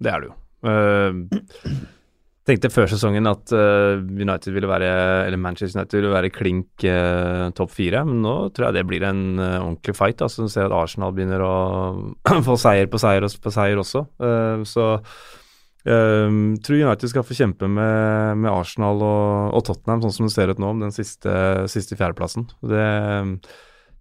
det 0.02 0.10
er 0.12 0.22
det 0.22 0.30
jo. 0.30 0.38
Uh, 0.64 1.76
tenkte 2.48 2.70
før 2.72 2.88
sesongen 2.88 3.28
at 3.28 3.52
uh, 3.52 4.00
United 4.00 4.48
ville 4.54 4.68
være 4.68 4.88
Eller 5.26 5.36
Manchester 5.36 5.76
United 5.76 5.98
ville 5.98 6.12
være 6.14 6.30
klink 6.32 6.86
uh, 6.88 7.50
topp 7.56 7.74
fire, 7.76 8.00
men 8.08 8.22
nå 8.24 8.34
tror 8.56 8.70
jeg 8.70 8.78
det 8.78 8.86
blir 8.88 9.04
en 9.04 9.22
ordentlig 9.38 9.96
fight. 9.96 10.24
Altså, 10.24 10.44
du 10.44 10.52
ser 10.52 10.68
at 10.68 10.76
Arsenal 10.76 11.14
begynner 11.16 11.44
å 11.44 11.54
få 12.48 12.58
seier 12.60 12.90
på 12.92 13.00
seier 13.00 13.24
og 13.24 13.40
på 13.44 13.54
seier 13.54 13.80
også. 13.84 14.06
så 14.68 14.90
Um, 15.84 16.54
tror 16.64 16.78
United 16.80 17.10
skal 17.12 17.26
få 17.28 17.34
kjempe 17.36 17.68
med, 17.68 18.38
med 18.40 18.48
Arsenal 18.48 19.02
og, 19.04 19.50
og, 19.52 19.66
Tottenham, 19.66 20.00
sånn 20.00 20.14
som 20.14 20.30
det 20.30 20.32
ser 20.32 20.52
ut 20.54 20.62
nå, 20.62 20.70
om 20.72 20.80
den 20.80 20.94
siste, 20.96 21.34
siste 21.68 21.98
fjerdeplassen. 21.98 22.46
Det, 22.64 22.86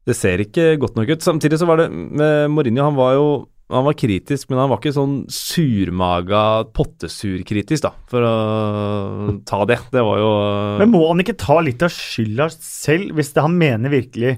det 0.08 0.16
ser 0.18 0.44
ikke 0.44 0.74
godt 0.82 0.98
nok 1.00 1.14
ut. 1.14 1.24
Samtidig 1.24 1.60
så 1.62 1.68
var 1.70 1.84
det 1.84 1.90
med 1.94 2.52
Mourinho, 2.52 2.90
han 2.90 3.00
var 3.00 3.18
jo 3.18 3.28
han 3.74 3.86
var 3.88 3.96
kritisk, 3.98 4.50
men 4.52 4.60
han 4.60 4.70
var 4.70 4.82
ikke 4.82 4.94
sånn 4.94 5.16
surmaga, 5.32 6.44
pottesurkritisk, 6.76 7.86
da, 7.86 7.94
for 8.12 8.28
å 8.28 9.38
ta 9.48 9.64
det. 9.70 9.80
Det 9.94 10.04
var 10.04 10.20
jo 10.22 10.30
Men 10.84 10.92
må 10.94 11.02
han 11.08 11.24
ikke 11.24 11.40
ta 11.40 11.58
litt 11.64 11.82
av 11.82 11.94
skylda 11.96 12.52
selv, 12.54 13.16
hvis 13.18 13.34
det 13.34 13.46
han 13.46 13.58
mener 13.58 13.94
virkelig 13.94 14.36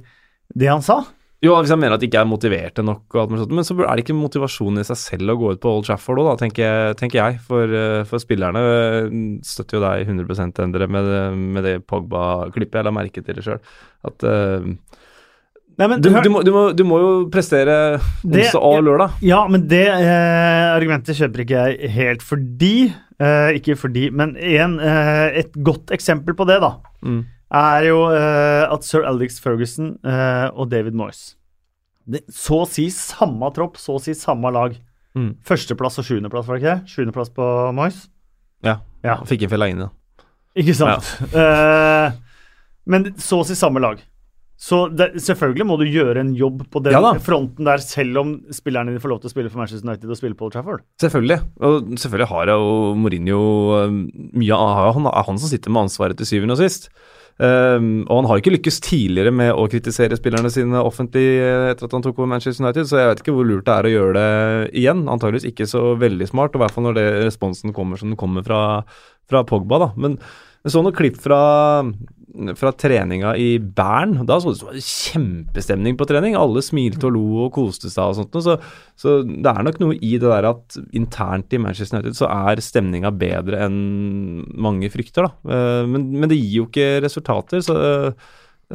det 0.56 0.70
han 0.72 0.86
sa? 0.86 1.02
Jo, 1.44 1.54
hvis 1.60 1.74
han 1.74 1.82
mener 1.82 1.98
at 1.98 2.02
de 2.02 2.08
ikke 2.08 2.22
er 2.24 2.30
motiverte 2.30 2.86
nok, 2.86 3.18
men 3.30 3.66
så 3.68 3.76
er 3.76 3.92
det 3.98 4.06
ikke 4.06 4.16
motivasjonen 4.18 4.82
i 4.82 4.86
seg 4.88 4.98
selv 4.98 5.34
å 5.34 5.38
gå 5.38 5.52
ut 5.54 5.62
på 5.62 5.74
Old 5.78 5.86
Trafford 5.86 6.22
òg, 6.24 6.32
tenker, 6.42 6.96
tenker, 6.98 7.20
jeg. 7.20 7.42
For, 7.46 7.76
for, 8.10 8.24
spillerne 8.24 8.62
støtter 9.46 9.78
jo 9.78 9.84
deg 9.84 10.10
100% 10.10 10.64
Endre 10.64 10.88
med, 10.90 11.10
med 11.58 11.68
det 11.68 11.76
Pogba-klippet. 11.90 12.80
Jeg 12.80 12.88
la 12.88 12.96
merke 12.96 13.26
til 13.26 13.38
det 13.38 13.46
sjøl. 13.46 13.60
At 14.08 14.26
uh, 14.26 14.72
Nei, 15.76 15.88
men, 15.92 16.00
du, 16.00 16.08
du, 16.08 16.30
må, 16.32 16.42
du, 16.46 16.52
må, 16.56 16.62
du, 16.72 16.84
må, 16.88 16.98
jo 17.04 17.12
prestere 17.32 17.98
onsdag 18.24 18.64
og 18.64 18.84
lørdag. 18.86 19.18
Ja, 19.26 19.42
men 19.52 19.66
det 19.68 19.84
eh, 19.92 20.68
argumentet 20.72 21.18
kjøper 21.20 21.44
ikke 21.44 21.66
jeg 21.68 21.90
helt 21.92 22.24
fordi 22.24 22.76
eh, 23.20 23.50
Ikke 23.58 23.76
fordi, 23.80 24.08
men 24.16 24.38
en, 24.40 24.78
eh, 24.80 25.42
et 25.44 25.58
godt 25.68 25.92
eksempel 25.96 26.38
på 26.38 26.48
det, 26.48 26.62
da, 26.64 26.78
mm. 27.04 27.20
er 27.60 27.90
jo 27.90 28.06
eh, 28.08 28.64
at 28.72 28.88
sir 28.88 29.04
Alex 29.08 29.42
Ferguson 29.44 29.98
eh, 30.08 30.48
og 30.54 30.72
David 30.72 30.96
Moyes 30.96 31.34
det, 32.08 32.24
Så 32.32 32.64
å 32.64 32.70
si 32.72 32.88
samme 32.94 33.52
tropp, 33.56 33.76
så 33.82 33.98
å 33.98 34.02
si 34.02 34.16
samme 34.16 34.54
lag. 34.56 34.80
Mm. 35.16 35.32
Førsteplass 35.48 36.00
og 36.00 36.08
sjuendeplass, 36.08 36.48
var 36.48 36.56
det 36.56 36.64
ikke 36.64 36.74
det? 36.76 36.96
Sjuendeplass 36.96 37.36
på 37.36 37.52
Moyes? 37.76 38.06
Ja. 38.64 38.80
ja. 39.04 39.20
Fikk 39.28 39.48
en 39.48 39.52
Fellaini, 39.52 39.88
da. 39.88 40.26
Ikke 40.56 40.76
sant. 40.78 41.16
Ja. 41.34 41.44
Eh, 41.44 42.20
men 42.88 43.10
så 43.20 43.42
å 43.42 43.48
si 43.48 43.58
samme 43.58 43.82
lag. 43.84 44.00
Så 44.56 44.86
det, 44.88 45.10
selvfølgelig 45.20 45.66
må 45.68 45.76
du 45.80 45.84
gjøre 45.84 46.22
en 46.22 46.32
jobb 46.38 46.64
på 46.72 46.80
den 46.86 46.96
ja 46.96 47.12
fronten 47.22 47.68
der, 47.68 47.82
selv 47.84 48.22
om 48.22 48.30
spillerne 48.56 48.94
dine 48.94 49.04
får 49.04 49.12
lov 49.12 49.20
til 49.24 49.30
å 49.30 49.34
spille 49.34 49.52
for 49.52 49.62
Manchester 49.62 49.88
United 49.88 50.14
og 50.14 50.20
spille 50.20 50.38
på 50.40 50.48
Old 50.48 50.56
Trafford. 50.56 50.86
Selvfølgelig. 51.02 51.42
Og 51.68 51.92
selvfølgelig 52.00 52.30
har 52.32 52.54
jo 52.54 52.70
Mourinho 53.00 53.42
um, 53.84 54.00
mye 54.40 54.56
av 54.56 54.96
Han 54.96 55.12
er 55.12 55.28
han 55.28 55.42
som 55.42 55.52
sitter 55.52 55.74
med 55.74 55.90
ansvaret 55.90 56.18
til 56.20 56.30
syvende 56.30 56.56
og 56.56 56.64
sist. 56.64 56.90
Um, 57.36 58.06
og 58.08 58.22
han 58.22 58.30
har 58.30 58.40
ikke 58.40 58.54
lykkes 58.54 58.78
tidligere 58.86 59.34
med 59.36 59.52
å 59.52 59.66
kritisere 59.68 60.16
spillerne 60.16 60.48
sine 60.54 60.80
offentlig 60.80 61.26
eh, 61.44 61.66
etter 61.74 61.90
at 61.90 61.96
han 61.98 62.06
tok 62.06 62.22
over 62.22 62.30
Manchester 62.32 62.64
United, 62.64 62.88
så 62.88 63.02
jeg 63.02 63.10
vet 63.10 63.24
ikke 63.26 63.34
hvor 63.36 63.50
lurt 63.50 63.66
det 63.68 63.74
er 63.76 63.90
å 63.90 63.92
gjøre 63.92 64.14
det 64.16 64.70
igjen. 64.80 65.02
Antageligvis 65.12 65.50
ikke 65.52 65.68
så 65.68 65.82
veldig 66.00 66.30
smart, 66.32 66.56
og 66.56 66.62
i 66.62 66.64
hvert 66.64 66.78
fall 66.78 66.88
når 66.88 66.96
det 66.96 67.06
responsen 67.26 67.76
kommer 67.76 68.00
som 68.00 68.14
den 68.14 68.20
kommer 68.22 68.46
fra, 68.48 68.62
fra 69.28 69.44
Pogba. 69.44 69.82
da. 69.84 69.90
Men 70.00 70.16
jeg 70.66 70.74
så 70.74 70.82
noen 70.84 70.98
klipp 70.98 71.22
fra 71.22 71.42
fra 72.58 72.72
treninga 72.72 73.34
i 73.38 73.58
Bern. 73.60 74.18
Da 74.28 74.38
så 74.42 74.54
det 74.54 74.68
var 74.68 74.80
kjempestemning 74.80 75.98
på 75.98 76.08
trening. 76.10 76.38
Alle 76.38 76.64
smilte 76.66 77.08
og 77.10 77.16
lo 77.16 77.26
og 77.46 77.52
koste 77.56 77.92
seg 77.92 78.12
og 78.12 78.18
sånt. 78.20 78.40
Så, 78.44 78.58
så, 79.00 79.18
det 79.24 79.52
er 79.52 79.66
nok 79.66 79.82
noe 79.84 79.98
i 79.98 80.16
det 80.18 80.30
der 80.30 80.50
at 80.52 80.80
internt 80.96 81.54
i 81.56 81.62
Manchester 81.62 82.00
United 82.00 82.18
så 82.18 82.30
er 82.32 82.64
stemninga 82.64 83.14
bedre 83.16 83.66
enn 83.68 84.46
mange 84.52 84.92
frykter, 84.94 85.30
da. 85.30 85.54
Eh, 85.56 85.84
men, 85.90 86.10
men, 86.16 86.32
det 86.32 86.40
gir 86.40 86.64
jo 86.64 86.70
ikke 86.70 86.90
resultater. 87.06 87.64
så 87.66 87.78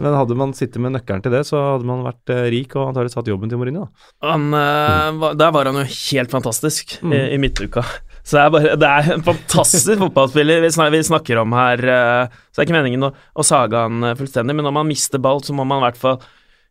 men 0.00 0.14
hadde 0.14 0.36
man 0.38 0.52
sittet 0.54 0.78
med 0.78 0.94
nøkkelen 0.94 1.22
til 1.24 1.34
det, 1.34 1.40
så 1.48 1.58
hadde 1.72 1.88
man 1.88 2.04
vært 2.06 2.30
eh, 2.30 2.44
rik 2.54 2.76
og 2.78 2.92
antakelig 2.92 3.16
hatt 3.18 3.30
jobben 3.32 3.50
til 3.50 3.58
Mourinho. 3.58 3.88
Han, 4.22 4.46
der 4.54 5.50
var 5.50 5.66
han 5.66 5.80
jo 5.82 5.88
helt 5.88 6.30
fantastisk 6.30 7.00
mm. 7.02 7.16
i, 7.16 7.24
i 7.34 7.40
midtuka. 7.42 7.82
Så 8.30 8.36
det 8.36 8.42
er, 8.42 8.50
bare, 8.54 8.74
det 8.78 8.88
er 8.88 9.08
en 9.16 9.24
fantastisk 9.26 9.96
fotballspiller 10.04 10.62
vi 10.62 10.70
snakker, 10.70 10.94
vi 10.94 11.06
snakker, 11.08 11.40
om 11.42 11.56
her. 11.58 11.82
Uh, 11.82 12.42
så 12.50 12.60
det 12.60 12.62
er 12.62 12.68
ikke 12.68 12.78
meningen 12.78 13.08
å, 13.08 13.14
å 13.34 13.46
sage 13.46 13.80
han 13.80 14.12
fullstendig, 14.18 14.54
men 14.54 14.68
når 14.68 14.76
man 14.76 14.90
mister 14.90 15.22
ball, 15.22 15.42
så 15.42 15.56
må 15.56 15.66
man 15.66 15.82
i 15.82 15.88
hvert 15.88 15.98
fall 15.98 16.20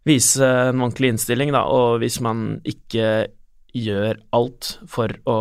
vise 0.07 0.45
en 0.45 0.79
ordentlig 0.79 1.11
innstilling, 1.13 1.51
da. 1.51 1.65
Og 1.67 1.99
hvis 1.99 2.21
man 2.23 2.61
ikke 2.67 3.27
gjør 3.75 4.17
alt 4.33 4.71
for 4.89 5.13
å 5.29 5.39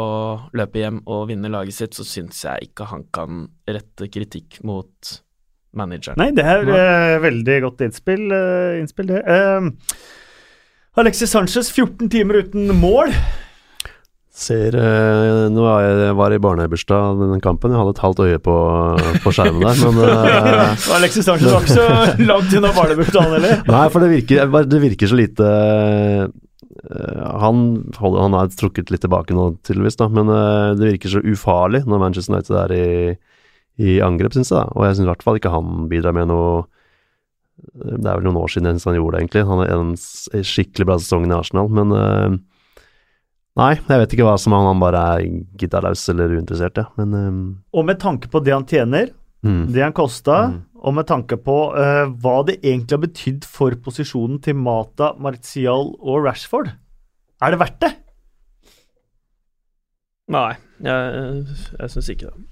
løpe 0.57 0.83
hjem 0.83 1.01
og 1.09 1.29
vinne 1.31 1.51
laget 1.53 1.79
sitt, 1.79 1.97
så 1.97 2.05
syns 2.05 2.43
jeg 2.45 2.71
ikke 2.71 2.89
han 2.91 3.07
kan 3.14 3.47
rette 3.69 4.11
kritikk 4.12 4.61
mot 4.69 5.14
manageren. 5.79 6.19
Nei, 6.21 6.31
det 6.37 6.45
er 6.45 6.64
uh, 6.69 7.19
veldig 7.23 7.59
godt 7.64 7.85
innspill, 7.87 8.27
uh, 8.33 8.79
innspill 8.81 9.12
det. 9.12 9.23
Uh, 9.25 9.71
Alexis 10.99 11.33
Sanchez, 11.33 11.71
14 11.71 12.11
timer 12.12 12.43
uten 12.43 12.73
mål. 12.77 13.14
Ser 14.39 14.76
uh, 14.78 15.49
Nå 15.51 15.64
var 15.64 15.82
jeg 15.82 16.16
var 16.18 16.34
i 16.34 16.41
barnebursdag 16.43 17.22
den 17.24 17.43
kampen. 17.43 17.72
Jeg 17.74 17.80
hadde 17.80 17.95
et 17.97 18.03
halvt 18.05 18.20
øye 18.22 18.41
på, 18.43 18.57
på 19.24 19.32
skjermen 19.34 19.64
der, 19.64 19.80
men 19.82 20.03
uh, 20.07 20.91
Alexis 20.99 21.26
Sanchez 21.26 21.51
var 21.51 21.64
ikke 21.66 21.78
så 21.78 22.26
langt 22.28 22.55
unna 22.55 22.70
barnebursdagen, 22.76 23.34
eller? 23.41 23.64
Nei, 23.66 23.86
for 23.91 24.05
det 24.05 24.12
virker, 24.12 24.53
det 24.70 24.82
virker 24.84 25.11
så 25.11 25.18
lite 25.18 25.49
uh, 25.49 26.28
han, 27.43 27.64
holder, 27.99 28.20
han 28.22 28.36
er 28.39 28.55
trukket 28.55 28.93
litt 28.95 29.03
tilbake 29.03 29.34
nå, 29.34 29.51
tydeligvis, 29.66 29.99
da, 29.99 30.07
men 30.14 30.30
det 30.78 30.93
virker 30.95 31.11
så 31.11 31.24
ufarlig 31.26 31.82
når 31.91 32.01
Manchester 32.01 32.36
United 32.36 32.61
er 32.62 32.76
i 32.76 32.86
i 33.78 33.99
angrep, 34.03 34.34
syns 34.34 34.51
jeg. 34.51 34.59
da, 34.59 34.74
Og 34.74 34.86
jeg 34.86 34.97
syns 34.97 35.07
i 35.07 35.11
hvert 35.12 35.24
fall 35.24 35.39
ikke 35.39 35.55
han 35.55 35.86
bidrar 35.91 36.14
med 36.16 36.30
noe 36.32 36.64
Det 37.78 38.07
er 38.07 38.18
vel 38.18 38.26
noen 38.26 38.41
år 38.41 38.51
siden 38.51 38.78
han 38.78 38.97
gjorde 38.99 39.16
det, 39.16 39.20
egentlig. 39.22 39.45
Han 39.47 39.62
har 39.62 39.70
en 39.74 39.93
skikkelig 40.47 40.86
bra 40.89 40.97
sesong 40.99 41.26
i 41.26 41.34
Arsenal, 41.34 41.70
men 41.70 41.95
Nei, 43.59 43.72
jeg 43.74 44.02
vet 44.02 44.14
ikke 44.14 44.26
hva 44.28 44.36
som 44.38 44.54
er 44.54 44.66
han 44.68 44.82
bare 44.82 45.04
er 45.16 45.22
gitarlaus 45.59 46.04
eller 46.12 46.36
uinteressert, 46.36 46.78
ja. 46.78 46.86
Men 47.00 47.14
um, 47.18 47.38
Og 47.74 47.86
med 47.88 47.98
tanke 48.02 48.30
på 48.30 48.42
det 48.46 48.54
han 48.54 48.66
tjener, 48.68 49.11
mm. 49.42 49.64
det 49.74 49.82
han 49.82 49.96
kosta, 49.96 50.38
mm. 50.52 50.61
og 50.78 50.94
med 51.00 51.09
tanke 51.09 51.40
på 51.42 51.56
uh, 51.74 52.04
hva 52.22 52.36
det 52.46 52.61
egentlig 52.61 52.94
har 52.94 53.02
betydd 53.02 53.48
for 53.50 53.74
posisjonen 53.82 54.38
til 54.44 54.59
Mata, 54.62 55.11
Martial 55.18 55.90
og 55.98 56.28
Rashford, 56.28 56.70
er 57.42 57.54
det 57.54 57.61
verdt 57.64 57.82
det? 57.82 57.92
Nei, 60.28 60.52
jeg, 60.84 61.42
jeg 61.80 61.94
syns 61.96 62.14
ikke 62.14 62.30
det. 62.30 62.46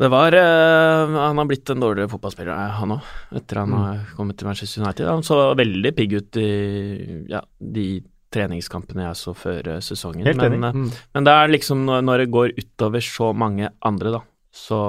Det 0.00 0.08
var 0.08 0.32
uh, 0.32 1.12
Han 1.12 1.36
har 1.36 1.48
blitt 1.48 1.68
en 1.72 1.82
dårligere 1.82 2.08
fotballspiller, 2.12 2.56
han 2.76 2.96
òg, 2.96 3.10
etter 3.40 3.64
han 3.64 3.72
mm. 3.72 3.80
har 3.80 4.06
kommet 4.20 4.36
til 4.36 4.52
Manchester 4.52 4.84
United. 4.84 5.08
Han 5.08 5.24
så 5.24 5.42
veldig 5.56 5.96
pigg 5.96 6.16
ut 6.20 6.40
i 6.40 6.50
ja, 7.32 7.40
de 7.60 7.86
treningskampene 8.34 9.08
jeg 9.08 9.18
så 9.18 9.34
før 9.36 9.72
uh, 9.76 9.78
sesongen. 9.84 10.26
Men, 10.26 10.64
uh, 10.64 10.76
mm. 10.76 10.90
men, 11.16 11.26
det 11.26 11.34
er 11.34 11.54
liksom 11.54 11.84
når, 11.88 12.04
når, 12.06 12.24
det 12.24 12.34
går 12.36 12.54
utover 12.58 13.04
så 13.04 13.32
mange 13.36 13.72
andre, 13.80 14.18
da, 14.18 14.22
så 14.54 14.82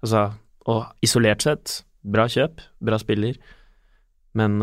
Altså, 0.00 0.30
og 0.72 1.02
isolert 1.04 1.44
sett, 1.44 1.72
bra 2.00 2.24
kjøp, 2.24 2.62
bra 2.80 2.96
spiller, 2.96 3.34
men 4.32 4.54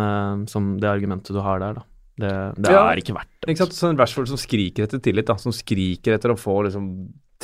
som 0.49 0.71
det 0.81 0.89
argumentet 0.89 1.29
du 1.29 1.37
har 1.45 1.61
der, 1.61 1.77
da. 1.77 1.83
Det, 2.17 2.31
det 2.57 2.71
Ja, 2.73 2.87
er 2.89 2.97
ikke 2.97 3.13
verdt 3.13 3.29
det. 3.29 3.51
Ikke 3.51 3.61
sant? 3.61 3.75
Sånn 3.77 3.99
Rashford 3.99 4.31
som 4.31 4.39
skriker 4.41 4.87
etter 4.87 5.01
tillit, 5.03 5.27
da. 5.29 5.35
Som 5.37 5.53
skriker 5.53 6.15
etter 6.17 6.33
å 6.33 6.39
få 6.39 6.55
liksom 6.65 6.87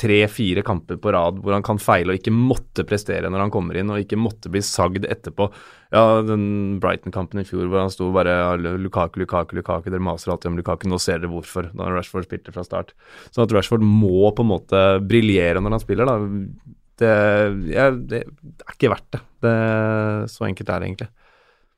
tre-fire 0.00 0.64
kamper 0.66 0.98
på 0.98 1.12
rad 1.14 1.38
hvor 1.42 1.54
han 1.54 1.64
kan 1.66 1.78
feile 1.82 2.12
og 2.14 2.18
ikke 2.18 2.34
måtte 2.34 2.84
prestere 2.88 3.30
når 3.30 3.44
han 3.44 3.52
kommer 3.54 3.78
inn, 3.78 3.92
og 3.94 4.02
ikke 4.02 4.18
måtte 4.18 4.50
bli 4.52 4.62
sagd 4.64 5.06
etterpå. 5.06 5.48
Ja, 5.94 6.20
den 6.26 6.80
Brighton-kampen 6.82 7.42
i 7.42 7.46
fjor 7.46 7.68
hvor 7.68 7.84
han 7.84 7.92
sto 7.94 8.10
bare 8.14 8.56
Lukaku, 8.58 9.20
Lukaku, 9.22 9.56
Lukaku, 9.60 9.90
dere 9.92 10.02
maser 10.02 10.34
alltid 10.34 10.50
om 10.50 10.58
Lukaku, 10.58 10.88
nå 10.90 10.98
ser 11.02 11.22
dere 11.22 11.30
hvorfor, 11.32 11.70
da 11.76 11.90
Rashford 11.94 12.26
spilte 12.26 12.54
fra 12.54 12.66
start. 12.66 12.94
Sånn 13.30 13.46
at 13.46 13.54
Rashford 13.54 13.84
må 13.86 14.32
på 14.34 14.46
en 14.46 14.50
måte 14.50 14.86
briljere 15.06 15.62
når 15.62 15.78
han 15.78 15.84
spiller, 15.84 16.10
da. 16.10 16.18
Det, 16.94 17.14
ja, 17.74 17.88
det 17.90 18.22
er 18.22 18.74
ikke 18.76 18.90
verdt 18.92 19.14
det. 19.14 19.22
det. 19.42 19.54
Så 20.30 20.46
enkelt 20.46 20.68
er 20.70 20.82
det 20.82 20.90
egentlig. 20.90 21.10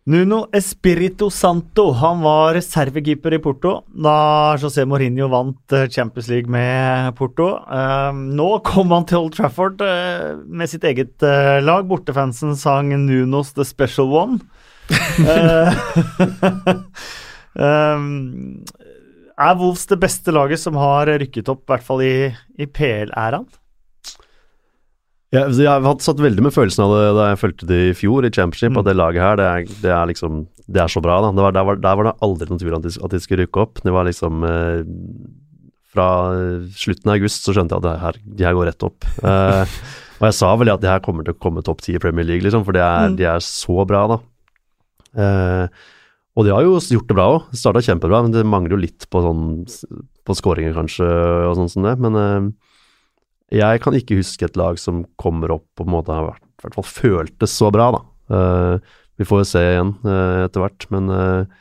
Nuno 0.06 0.44
Espirito 0.54 1.26
Santo 1.34 1.88
han 1.98 2.20
var 2.22 2.52
reservekeeper 2.54 3.34
i 3.34 3.40
Porto 3.42 3.72
da 3.90 4.54
José 4.54 4.84
Mourinho 4.86 5.26
vant 5.32 5.74
eh, 5.74 5.88
Champions 5.90 6.28
League 6.30 6.46
med 6.46 7.10
Porto. 7.18 7.48
Eh, 7.66 8.20
nå 8.38 8.46
kom 8.62 8.94
han 8.94 9.08
til 9.10 9.18
Old 9.24 9.34
Trafford 9.34 9.82
eh, 9.82 10.38
med 10.46 10.70
sitt 10.70 10.86
eget 10.86 11.26
eh, 11.26 11.58
lag. 11.58 11.88
Bortefansen 11.90 12.54
sang 12.54 12.94
'Nunos 12.94 13.50
The 13.58 13.66
Special 13.66 14.14
One'. 14.14 14.38
Eh, 17.56 17.94
um, 17.96 18.62
er 19.48 19.54
Wolves 19.58 19.86
det 19.90 19.98
beste 19.98 20.30
laget 20.30 20.60
som 20.62 20.76
har 20.78 21.08
rykket 21.18 21.48
opp, 21.50 21.64
i 21.64 21.72
hvert 21.72 21.86
fall 21.86 22.02
i, 22.04 22.16
i 22.60 22.66
PL-æraen? 22.68 23.48
Ja, 25.36 25.42
altså, 25.46 25.62
jeg 25.66 25.84
har 25.86 25.96
satt 26.00 26.20
veldig 26.24 26.44
med 26.46 26.54
følelsen 26.54 26.84
av 26.86 26.92
det 26.96 27.08
da 27.18 27.24
jeg 27.32 27.40
fulgte 27.42 27.66
det 27.68 27.80
i 27.90 27.94
fjor 27.98 28.24
i 28.24 28.30
Championship, 28.32 28.72
Mm. 28.72 28.78
at 28.80 28.86
det 28.88 28.96
laget 28.96 29.22
her, 29.26 29.36
det 29.40 29.46
er, 29.52 29.66
det 29.84 29.92
er 29.92 30.06
liksom 30.12 30.46
Det 30.66 30.80
er 30.82 30.88
så 30.90 31.02
bra, 31.04 31.20
da. 31.22 31.28
Det 31.36 31.44
var, 31.44 31.52
der, 31.54 31.64
var, 31.68 31.76
der 31.82 31.96
var 32.00 32.04
det 32.08 32.14
aldri 32.26 32.48
noen 32.50 32.58
tvil 32.62 32.74
om 32.74 32.80
at 32.80 32.88
de, 32.88 32.94
at 33.04 33.12
de 33.14 33.20
skulle 33.22 33.44
rykke 33.44 33.60
opp. 33.62 33.82
Det 33.84 33.92
var 33.94 34.08
liksom 34.08 34.42
eh, 34.48 34.80
Fra 35.94 36.06
slutten 36.74 37.12
av 37.12 37.14
august 37.20 37.46
så 37.46 37.54
skjønte 37.54 37.76
jeg 37.76 37.84
at 37.84 37.86
det 37.86 38.00
her, 38.02 38.18
de 38.40 38.44
her 38.48 38.56
går 38.58 38.66
rett 38.72 38.82
opp. 38.88 39.06
Eh, 39.22 39.76
og 40.18 40.24
jeg 40.26 40.36
sa 40.40 40.50
vel 40.58 40.72
at 40.74 40.82
de 40.82 40.90
her 40.90 41.04
kommer 41.04 41.22
til 41.28 41.36
å 41.36 41.38
komme 41.40 41.62
topp 41.64 41.84
ti 41.86 41.94
i 41.94 42.00
Premier 42.02 42.26
League, 42.26 42.42
liksom, 42.44 42.64
for 42.66 42.72
det 42.76 42.82
er, 42.82 43.12
Mm. 43.12 43.16
de 43.20 43.28
er 43.30 43.44
så 43.46 43.86
bra, 43.86 44.02
da. 44.16 44.18
Eh, 45.16 45.68
og 46.36 46.44
de 46.44 46.52
har 46.52 46.66
jo 46.66 46.74
gjort 46.76 47.08
det 47.08 47.16
bra 47.16 47.26
òg. 47.38 47.46
Starta 47.56 47.80
kjempebra, 47.80 48.22
men 48.26 48.32
det 48.34 48.42
mangler 48.44 48.74
jo 48.76 48.82
litt 48.82 49.06
på 49.08 49.22
sånn 49.24 49.44
På 50.26 50.34
skåringer, 50.36 50.74
kanskje, 50.74 51.06
og 51.46 51.54
sånn 51.56 51.70
som 51.70 51.84
det. 51.86 51.94
Men 52.02 52.16
eh, 52.18 52.50
jeg 53.54 53.82
kan 53.84 53.94
ikke 53.94 54.18
huske 54.18 54.46
et 54.48 54.58
lag 54.58 54.78
som 54.80 55.04
kommer 55.20 55.54
opp 55.54 55.66
på 55.78 55.86
en 55.86 55.92
måte 55.92 56.14
har 56.14 56.32
vært, 56.32 56.42
i 56.42 56.66
hvert 56.66 56.78
fall 56.78 56.88
føltes 56.88 57.54
så 57.54 57.70
bra, 57.74 57.92
da. 57.94 58.02
Uh, 58.26 58.96
vi 59.16 59.26
får 59.28 59.42
jo 59.42 59.48
se 59.48 59.62
igjen 59.62 59.94
uh, 60.04 60.44
etter 60.44 60.64
hvert, 60.64 60.86
men 60.92 61.12
uh, 61.12 61.58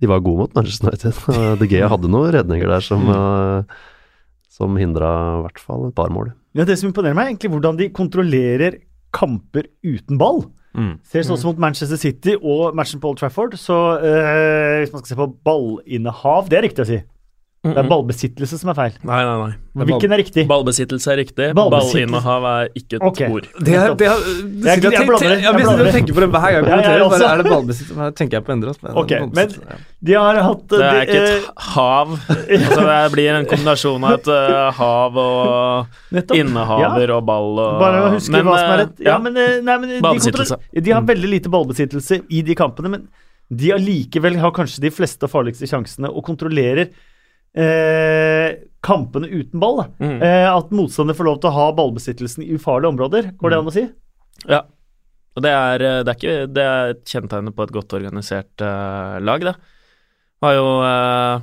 de 0.00 0.08
var 0.10 0.22
gode 0.24 0.46
mot 0.46 0.54
Manchester 0.56 0.88
United. 0.88 1.18
De 1.60 1.68
Gea 1.70 1.90
hadde 1.92 2.10
noen 2.10 2.32
redninger 2.34 2.70
der 2.72 2.84
som, 2.84 3.04
uh, 3.12 3.60
som 4.50 4.78
hindra 4.80 5.10
i 5.38 5.42
hvert 5.44 5.60
fall 5.60 5.90
et 5.90 5.98
par 5.98 6.12
mål. 6.14 6.32
Ja, 6.56 6.64
Det 6.64 6.78
som 6.80 6.88
imponerer 6.88 7.14
meg, 7.14 7.28
er 7.28 7.34
egentlig 7.34 7.52
hvordan 7.52 7.78
de 7.78 7.92
kontrollerer 7.94 8.80
kamper 9.14 9.68
uten 9.86 10.18
ball. 10.18 10.44
Ser 11.10 11.24
sånn 11.26 11.38
som 11.38 11.50
mot 11.50 11.60
Manchester 11.62 11.98
City 11.98 12.36
og 12.38 12.76
matchen 12.78 13.00
på 13.02 13.10
Old 13.10 13.18
Trafford, 13.18 13.56
så 13.58 13.76
eh, 13.98 14.76
hvis 14.80 14.92
man 14.94 15.02
skal 15.02 15.10
se 15.10 15.18
på 15.18 15.26
ballinnehav 15.46 16.46
Det 16.50 16.60
er 16.60 16.64
riktig 16.68 16.84
å 16.84 16.88
si. 16.92 16.98
Det 17.60 17.76
er 17.76 17.88
ballbesittelse 17.90 18.56
som 18.56 18.70
er 18.72 18.76
feil. 18.78 18.94
Nei, 19.04 19.18
nei, 19.20 19.32
nei. 19.36 19.84
Hvilken 19.84 20.14
er 20.14 20.20
riktig? 20.22 20.46
Ballbesittelse 20.48 21.10
er 21.12 21.18
riktig. 21.20 21.48
Ballinnehav 21.58 22.46
er 22.48 22.70
ikke 22.72 22.96
et 22.96 23.04
okay. 23.04 23.28
ord. 23.28 23.48
Det 23.60 23.74
er, 23.76 23.92
det 24.00 24.06
er, 24.08 24.14
Jeg- 24.16 24.64
jeg 24.64 24.80
det, 24.80 24.92
Ja, 24.94 25.42
jeg 25.44 25.52
blander 25.58 25.84
det. 25.84 25.92
jeg 25.92 25.94
tenker 25.98 26.16
på 26.16 26.22
det 26.24 26.30
hver 26.32 26.40
gang 26.40 26.54
jeg 26.56 26.64
kommenterer. 26.64 27.04
bare, 27.10 27.28
er 27.28 27.42
det 27.42 27.52
ballbesittelse? 27.52 27.98
Her 28.00 28.16
tenker 28.16 28.38
jeg 28.38 28.44
på 28.46 28.52
Endre. 28.56 28.74
Men, 28.80 28.92
Ok, 28.96 29.10
men- 29.36 29.52
De 30.02 30.12
har 30.14 30.40
hatt 30.40 30.68
Det 30.68 30.80
er 30.80 30.90
de, 30.90 31.00
ikke 31.04 31.20
eh, 31.20 31.36
et 31.36 31.44
hav. 31.74 32.08
Altså, 32.08 32.80
det 32.80 33.12
blir 33.12 33.28
en 33.34 33.44
kombinasjon 33.52 34.04
av 34.04 34.12
et 34.16 34.28
uh, 34.32 34.72
hav 34.80 35.16
og 35.18 35.86
nettopp. 36.16 36.36
innehaver 36.40 37.10
og 37.18 37.26
ball 37.26 37.58
og 37.60 37.78
Bare 37.78 38.00
å 38.06 38.10
huske 38.16 38.40
hva 38.40 38.56
som 38.56 38.56
er 38.56 38.72
eh, 38.72 38.84
rett. 38.86 39.04
Ja, 39.04 39.18
men, 39.18 39.36
eh, 39.36 39.60
nei, 39.60 39.76
men 39.76 39.88
de, 40.00 40.80
de 40.80 40.90
har 40.96 41.02
veldig 41.02 41.28
lite 41.28 41.52
ballbesittelse 41.52 42.22
i 42.30 42.40
de 42.40 42.54
kampene, 42.54 42.88
men 42.88 43.08
de 43.52 43.72
allikevel 43.74 44.38
har 44.40 44.50
kanskje 44.56 44.80
de 44.80 44.90
fleste 44.94 45.26
og 45.26 45.30
farligste 45.30 45.68
sjansene 45.68 46.08
og 46.08 46.24
kontrollerer 46.24 46.88
eh, 47.56 48.58
kampene 48.80 49.28
uten 49.28 49.60
ball. 49.60 49.84
Mm. 49.98 50.18
Eh, 50.22 50.48
at 50.50 50.74
motstander 50.74 51.16
får 51.16 51.28
lov 51.28 51.40
til 51.40 51.50
å 51.50 51.56
ha 51.56 51.70
ballbesittelsen 51.76 52.44
i 52.46 52.54
ufarlige 52.56 52.94
områder. 52.94 53.32
Går 53.40 53.52
det 53.52 53.60
an 53.60 53.70
å 53.70 53.74
si? 53.74 53.86
Ja. 54.48 54.64
Og 55.36 55.44
det 55.44 55.52
er, 55.54 55.86
eh, 55.86 56.00
det 56.04 56.12
er, 56.12 56.18
ikke, 56.18 56.50
det 56.50 56.66
er 56.66 56.96
et 56.96 57.04
kjennetegn 57.06 57.54
på 57.54 57.66
et 57.66 57.74
godt 57.74 57.96
organisert 57.98 58.64
uh, 58.64 59.20
lag, 59.22 59.46
det. 59.46 59.54
Var 60.40 60.54
jo 60.56 60.68
uh, 60.80 61.42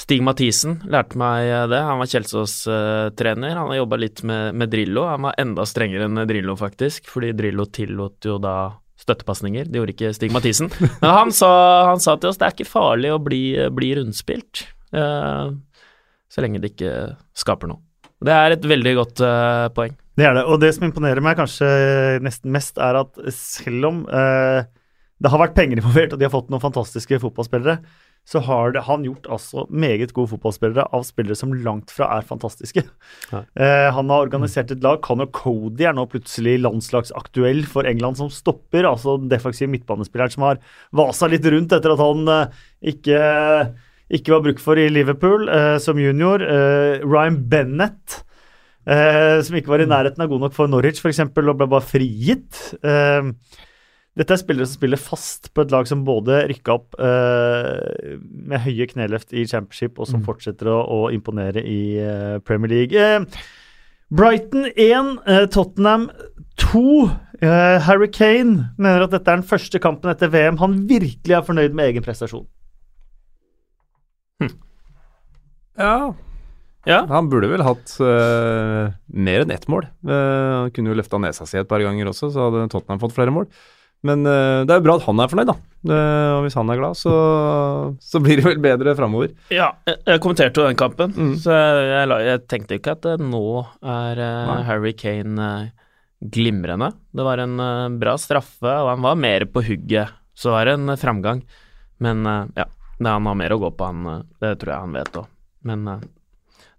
Stig 0.00 0.24
Mathisen 0.26 0.80
lærte 0.90 1.18
meg 1.20 1.50
det. 1.70 1.82
Han 1.86 2.00
var 2.00 2.10
Kjelsås-trener. 2.10 3.54
han 3.54 3.68
har 3.70 3.82
jobba 3.82 4.00
litt 4.00 4.24
med, 4.26 4.56
med 4.58 4.72
Drillo. 4.72 5.04
Han 5.06 5.28
var 5.28 5.38
enda 5.38 5.66
strengere 5.68 6.08
enn 6.08 6.24
Drillo, 6.26 6.56
faktisk, 6.58 7.06
fordi 7.12 7.34
Drillo 7.36 7.68
tillot 7.70 8.26
jo 8.26 8.40
da 8.42 8.74
støttepasninger. 8.98 9.68
Det 9.68 9.78
gjorde 9.78 9.94
ikke 9.94 10.14
Stig 10.16 10.34
Mathisen. 10.34 10.72
Men 11.02 11.10
han 11.10 11.34
sa, 11.34 11.52
han 11.92 12.02
sa 12.02 12.16
til 12.18 12.32
oss 12.32 12.40
det 12.40 12.48
er 12.48 12.56
ikke 12.56 12.72
farlig 12.72 13.12
å 13.14 13.20
bli, 13.22 13.44
bli 13.76 13.92
rundspilt, 14.00 14.64
så 14.94 16.44
lenge 16.44 16.62
det 16.62 16.74
ikke 16.74 16.94
skaper 17.36 17.70
noe. 17.70 17.82
Det 18.24 18.32
er 18.32 18.54
et 18.54 18.64
veldig 18.70 18.94
godt 19.00 19.20
eh, 19.26 19.66
poeng. 19.76 19.96
Det 20.14 20.26
er 20.28 20.36
det. 20.38 20.46
Og 20.46 20.60
det 20.62 20.70
som 20.76 20.86
imponerer 20.86 21.24
meg 21.24 21.36
kanskje 21.38 21.68
nesten 22.24 22.52
mest, 22.54 22.78
er 22.78 23.00
at 23.02 23.18
selv 23.34 23.90
om 23.90 24.00
eh, 24.06 24.64
det 25.22 25.30
har 25.30 25.40
vært 25.40 25.54
penger 25.56 25.80
involvert, 25.80 26.14
og 26.14 26.20
de 26.20 26.26
har 26.26 26.32
fått 26.32 26.50
noen 26.52 26.62
fantastiske 26.62 27.18
fotballspillere, 27.22 27.78
så 28.24 28.40
har 28.40 28.72
det, 28.72 28.84
han 28.86 29.02
gjort 29.04 29.26
altså 29.28 29.66
meget 29.68 30.14
gode 30.16 30.30
fotballspillere 30.32 30.86
av 30.96 31.02
spillere 31.04 31.36
som 31.36 31.52
langt 31.66 31.92
fra 31.92 32.08
er 32.16 32.24
fantastiske. 32.24 32.86
Ja. 33.28 33.42
Eh, 33.52 33.88
han 33.92 34.12
har 34.12 34.24
organisert 34.24 34.72
et 34.72 34.84
lag. 34.84 35.02
Conor 35.04 35.28
Cody 35.34 35.84
er 35.84 35.96
nå 35.96 36.06
plutselig 36.08 36.56
landslagsaktuell 36.62 37.66
for 37.68 37.88
England 37.88 38.22
som 38.22 38.32
stopper. 38.32 38.88
Altså 38.88 39.18
den 39.20 39.28
defensive 39.32 39.68
midtbanespilleren 39.74 40.32
som 40.32 40.46
har 40.48 40.62
vasa 40.96 41.28
litt 41.28 41.44
rundt 41.52 41.76
etter 41.76 41.92
at 41.92 42.00
han 42.00 42.32
eh, 42.32 42.62
ikke, 42.94 43.20
ikke 44.14 44.34
var 44.34 44.44
bruk 44.44 44.62
for 44.62 44.78
i 44.80 44.88
Liverpool 44.92 45.48
eh, 45.50 45.76
som 45.82 45.98
junior. 46.00 46.42
Eh, 46.42 47.02
Ryan 47.02 47.40
Bennett 47.50 48.20
eh, 48.86 49.40
som 49.44 49.58
ikke 49.58 49.72
var 49.72 49.84
i 49.84 49.90
nærheten 49.90 50.24
av 50.24 50.30
god 50.30 50.46
nok 50.46 50.56
for 50.56 50.70
Norwich 50.70 51.02
f.eks., 51.02 51.22
og 51.26 51.54
ble 51.58 51.68
bare 51.68 51.84
frigitt. 51.84 52.60
Eh, 52.84 53.32
dette 54.14 54.30
er 54.30 54.38
spillere 54.38 54.68
som 54.70 54.78
spiller 54.78 55.00
fast 55.00 55.50
på 55.50 55.64
et 55.64 55.72
lag 55.74 55.88
som 55.90 56.04
både 56.06 56.44
rykka 56.52 56.76
opp 56.76 56.94
eh, 57.02 58.14
med 58.22 58.62
høye 58.62 58.86
kneløft 58.92 59.34
i 59.34 59.42
championship, 59.50 59.98
og 59.98 60.06
som 60.10 60.22
fortsetter 60.22 60.70
å, 60.70 60.78
å 60.86 61.00
imponere 61.14 61.64
i 61.66 61.80
eh, 61.98 62.38
Premier 62.46 62.70
League. 62.70 63.28
Brighton 64.14 64.68
1, 64.70 65.16
eh, 65.26 65.46
Tottenham 65.50 66.06
2. 66.62 66.84
Eh, 67.42 67.80
Harry 67.88 68.10
Kane 68.14 68.68
mener 68.78 69.02
at 69.02 69.16
dette 69.16 69.26
er 69.26 69.40
den 69.40 69.48
første 69.48 69.80
kampen 69.82 70.12
etter 70.12 70.30
VM 70.30 70.60
han 70.62 70.84
virkelig 70.86 71.34
er 71.34 71.46
fornøyd 71.48 71.74
med 71.74 71.90
egen 71.90 72.06
prestasjon. 72.06 72.46
Ja, 75.78 76.14
Ja, 76.86 76.98
han 77.08 77.30
burde 77.32 77.48
vel 77.48 77.62
hatt 77.64 77.94
uh, 78.04 78.90
mer 79.08 79.40
enn 79.44 79.50
ett 79.54 79.64
mål. 79.72 79.86
Uh, 80.04 80.66
han 80.68 80.72
kunne 80.76 80.92
jo 80.92 80.98
løfta 80.98 81.16
nesa 81.22 81.46
si 81.48 81.56
et 81.56 81.68
par 81.70 81.80
ganger 81.80 82.10
også, 82.10 82.28
så 82.34 82.44
hadde 82.50 82.66
Tottenham 82.74 83.00
fått 83.00 83.14
flere 83.16 83.32
mål. 83.32 83.46
Men 84.04 84.20
uh, 84.28 84.66
det 84.68 84.74
er 84.74 84.82
jo 84.82 84.84
bra 84.84 84.96
at 85.00 85.06
han 85.06 85.22
er 85.24 85.30
fornøyd, 85.32 85.48
da. 85.48 85.54
Uh, 85.88 86.30
og 86.36 86.42
hvis 86.44 86.56
han 86.60 86.68
er 86.74 86.76
glad, 86.82 86.98
så, 87.00 87.14
så 88.04 88.20
blir 88.20 88.36
det 88.36 88.44
vel 88.44 88.60
bedre 88.66 88.92
framover. 88.98 89.32
Ja, 89.48 89.70
jeg, 89.88 89.96
jeg 90.12 90.20
kommenterte 90.26 90.60
jo 90.60 90.68
den 90.68 90.76
kampen, 90.82 91.16
Mm. 91.16 91.32
så 91.40 91.56
jeg, 91.56 91.88
jeg, 91.94 92.20
jeg 92.28 92.44
tenkte 92.52 92.76
ikke 92.78 92.94
at 92.98 93.08
nå 93.24 93.42
er 93.80 94.20
uh, 94.20 94.52
Harry 94.68 94.92
Kane 95.00 95.48
glimrende. 96.20 96.92
Det 97.16 97.24
var 97.26 97.40
en 97.42 97.56
bra 98.00 98.14
straffe, 98.20 98.68
og 98.68 98.92
han 98.92 99.02
var 99.08 99.16
mer 99.24 99.48
på 99.52 99.64
hugget, 99.64 100.12
så 100.36 100.52
var 100.52 100.68
det 100.68 100.76
en 100.78 100.94
framgang. 101.00 101.40
Men 102.04 102.24
ja, 102.56 102.64
det, 102.98 103.08
han 103.10 103.26
har 103.26 103.38
mer 103.38 103.54
å 103.54 103.60
gå 103.62 103.70
på, 103.74 103.88
han. 103.88 104.06
eh, 104.06 104.22
det 104.44 104.54
tror 104.60 104.72
jeg 104.74 104.86
han 104.86 104.96
vet 104.98 105.18
òg. 105.20 105.32
Men 105.68 105.88
eh, 105.90 106.06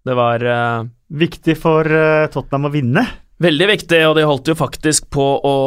det 0.05 0.17
var 0.17 0.47
eh, 0.53 0.87
Viktig 1.15 1.53
for 1.61 1.85
Tottenham 2.33 2.65
å 2.69 2.73
vinne. 2.73 3.03
Veldig 3.45 3.65
viktig, 3.69 3.99
og 4.07 4.15
de 4.17 4.23
holdt 4.25 4.49
jo 4.49 4.55
faktisk 4.57 5.05
på 5.13 5.25
å 5.45 5.57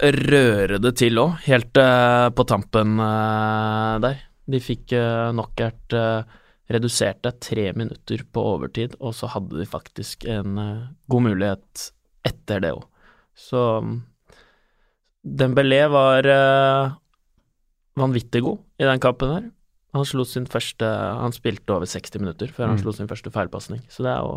røre 0.00 0.80
det 0.82 0.90
til 0.98 1.20
òg, 1.22 1.36
helt 1.44 1.78
på 2.34 2.46
tampen 2.50 2.96
der. 4.02 4.24
De 4.50 4.60
fikk 4.62 4.96
uh, 4.96 5.30
knockout 5.30 5.94
redusert 6.72 7.20
det 7.22 7.34
tre 7.46 7.68
minutter 7.78 8.24
på 8.26 8.42
overtid, 8.56 8.96
og 8.98 9.14
så 9.14 9.30
hadde 9.36 9.60
de 9.60 9.68
faktisk 9.70 10.26
en 10.30 10.58
god 11.06 11.26
mulighet 11.28 11.86
etter 12.26 12.64
det 12.64 12.74
òg. 12.74 12.82
Så 13.38 13.62
Dembélé 15.22 15.84
var 15.92 16.26
vanvittig 17.96 18.42
god 18.44 18.64
i 18.82 18.88
den 18.90 19.04
kampen 19.04 19.36
der. 19.36 19.46
Han 19.96 20.06
slo 20.08 20.24
sin 20.28 20.46
første 20.50 20.84
Han 21.20 21.32
spilte 21.34 21.72
over 21.74 21.88
60 21.88 22.20
minutter 22.22 22.52
før 22.52 22.68
han 22.70 22.76
Mm. 22.76 22.82
slo 22.84 22.92
sin 22.92 23.08
første 23.08 23.32
feilpasning, 23.32 23.82
så 23.88 24.04
det 24.06 24.12
er 24.12 24.20
jo 24.26 24.36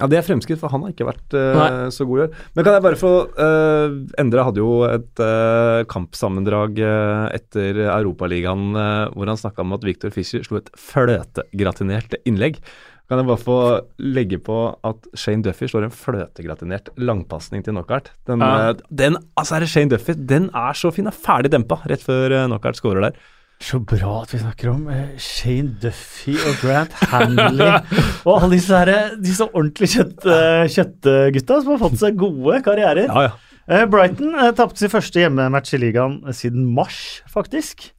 Ja, 0.00 0.06
det 0.08 0.16
er 0.16 0.24
fremskritt, 0.24 0.56
for 0.58 0.72
han 0.72 0.80
har 0.80 0.94
ikke 0.94 1.04
vært 1.04 1.34
uh, 1.36 1.90
så 1.92 2.06
god 2.08 2.18
i 2.18 2.22
år. 2.24 2.36
Men 2.56 2.64
kan 2.64 2.72
jeg 2.72 2.84
bare 2.86 2.96
få 2.96 3.10
uh, 3.36 3.96
Endre 4.22 4.44
hadde 4.46 4.62
jo 4.62 4.70
et 4.88 5.20
uh, 5.20 5.84
kampsammendrag 5.92 6.80
uh, 6.80 7.26
etter 7.36 7.82
Europaligaen 7.84 8.70
uh, 8.72 9.10
hvor 9.12 9.28
han 9.28 9.36
snakka 9.36 9.60
om 9.60 9.74
at 9.76 9.84
Victor 9.84 10.08
Fischer 10.14 10.40
slo 10.46 10.56
et 10.56 10.70
fløtegratinert 10.72 12.16
innlegg. 12.24 12.62
Kan 13.10 13.18
jeg 13.20 13.26
bare 13.26 13.42
få 13.42 13.58
legge 13.98 14.38
på 14.38 14.56
at 14.86 15.08
Shane 15.18 15.42
Duffy 15.42 15.66
slår 15.68 15.88
en 15.88 15.92
fløtegratinert 15.92 16.92
langpasning 16.96 17.64
til 17.66 17.74
knockout. 17.74 18.12
Den, 18.30 18.40
den 18.88 19.18
altså 19.36 19.58
er 19.58 19.66
det 19.66 19.70
Shane 19.72 19.90
Duffy, 19.90 20.14
den 20.14 20.48
er 20.54 20.78
så 20.78 20.92
fin. 20.94 21.10
Er 21.10 21.16
ferdig 21.16 21.50
dempa 21.52 21.80
rett 21.90 22.04
før 22.06 22.36
knockout 22.46 22.78
scorer 22.78 23.08
der. 23.10 23.18
Så 23.60 23.76
bra 23.84 24.22
at 24.22 24.30
vi 24.32 24.38
snakker 24.40 24.70
om 24.72 24.86
eh, 24.88 25.10
Shane 25.20 25.74
Duffy 25.82 26.32
og 26.48 26.56
Grant 26.62 26.94
Hanley 27.10 27.68
og 28.26 28.30
alle 28.38 28.54
disse, 28.56 28.72
her, 28.78 29.12
disse 29.20 29.44
ordentlige 29.50 29.98
kjøtt, 29.98 30.24
eh, 30.32 30.64
kjøttgutta 30.72 31.58
som 31.60 31.74
har 31.74 31.82
fått 31.82 31.98
seg 32.00 32.16
gode 32.20 32.62
karrierer. 32.64 33.04
Ja, 33.10 33.26
ja. 33.28 33.34
Eh, 33.70 33.84
Brighton 33.92 34.32
tapte 34.58 34.80
sin 34.80 34.90
første 34.90 35.20
hjemmematch 35.22 35.74
i 35.76 35.82
ligaen 35.82 36.16
siden 36.34 36.64
mars, 36.74 37.20
faktisk. 37.30 37.90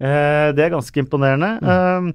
Det 0.00 0.62
er 0.64 0.72
ganske 0.72 0.96
imponerende. 1.02 1.58
Mm. 1.60 2.06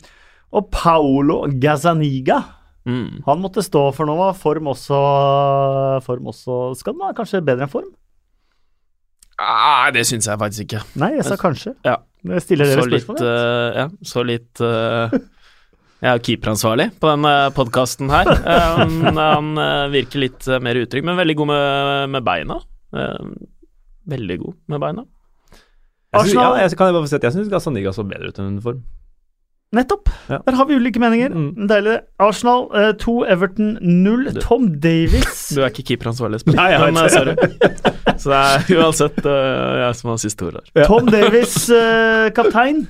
og 0.57 0.69
Paolo 0.73 1.43
Gazzaniga, 1.61 2.39
Mm. 2.85 3.23
han 3.25 3.39
måtte 3.41 3.63
stå 3.65 3.81
for 3.97 4.05
noe. 4.05 4.27
Form 4.37 4.67
også, 4.69 4.97
form 6.05 6.27
også 6.29 6.57
Skal 6.77 6.93
den 6.93 7.01
ha 7.01 7.13
kanskje 7.17 7.39
bedre 7.41 7.65
enn 7.65 7.71
form? 7.71 7.87
Ah, 9.41 9.89
det 9.93 10.03
syns 10.05 10.27
jeg 10.29 10.37
faktisk 10.37 10.67
ikke. 10.67 10.81
Nei, 11.01 11.09
jeg 11.17 11.25
sa 11.25 11.35
kanskje. 11.39 11.73
Ja. 11.85 11.95
Jeg 12.25 12.41
stiller 12.45 12.65
Så 12.69 12.75
dere 12.79 12.91
litt, 12.95 13.03
spørsmål. 13.05 13.27
eh, 13.29 13.79
ja, 13.79 13.85
så 14.11 14.23
litt 14.25 14.61
uh, 14.65 15.15
Jeg 16.01 16.09
er 16.11 16.21
keeperansvarlig 16.25 16.87
på 17.01 17.09
denne 17.11 17.33
podkasten 17.55 18.09
her. 18.13 18.29
Um, 18.85 18.95
han 19.17 19.51
uh, 19.61 19.85
virker 19.93 20.23
litt 20.25 20.47
mer 20.61 20.79
utrygg, 20.81 21.05
men 21.07 21.19
veldig 21.19 21.35
god 21.41 21.51
med, 21.53 22.09
med 22.17 22.25
beina. 22.25 22.57
Veldig 24.15 24.37
god 24.41 24.57
med 24.73 24.83
beina. 24.83 25.05
Jeg 26.15 26.29
synes, 26.29 26.33
ja, 26.35 26.41
Arsenal- 26.45 26.59
jeg, 26.61 26.77
kan 26.79 26.87
jeg 26.89 26.95
bare 26.95 27.05
få 27.05 27.11
si 27.11 27.17
jeg 27.25 27.35
syns 27.35 27.49
Gazzaniga 27.51 27.91
så 27.95 28.05
bedre 28.07 28.29
ut 28.31 28.37
enn 28.39 28.59
form. 28.63 28.83
Nettopp. 29.75 30.09
Ja. 30.31 30.39
Der 30.47 30.55
har 30.55 30.67
vi 30.69 30.77
ulike 30.79 31.01
meninger. 31.03 31.33
Mm. 31.35 31.67
Deilig. 31.69 31.97
Arsenal 32.23 32.69
2, 33.01 33.15
Everton 33.35 33.73
0. 33.83 34.25
Du- 34.35 34.39
Tom 34.43 34.69
Davies 34.79 35.41
Du 35.55 35.61
er 35.61 35.71
ikke 35.73 35.83
keeperansvarlig, 35.91 36.39
Espen. 36.41 36.55
Nei, 36.55 36.69
jeg 36.71 36.85
men 36.85 37.01
eh, 37.03 37.09
sorry. 37.11 37.35
Så 38.21 38.31
det 38.31 38.37
er 38.39 38.77
uansett 38.79 39.17
uh, 39.27 39.73
jeg 39.83 39.97
som 39.99 40.13
har 40.13 40.21
siste 40.23 40.47
ord 40.47 40.61
her. 40.61 40.85
Tom 40.87 41.09
Davies 41.11 41.57
uh, 41.69 42.29
kaptein. 42.37 42.85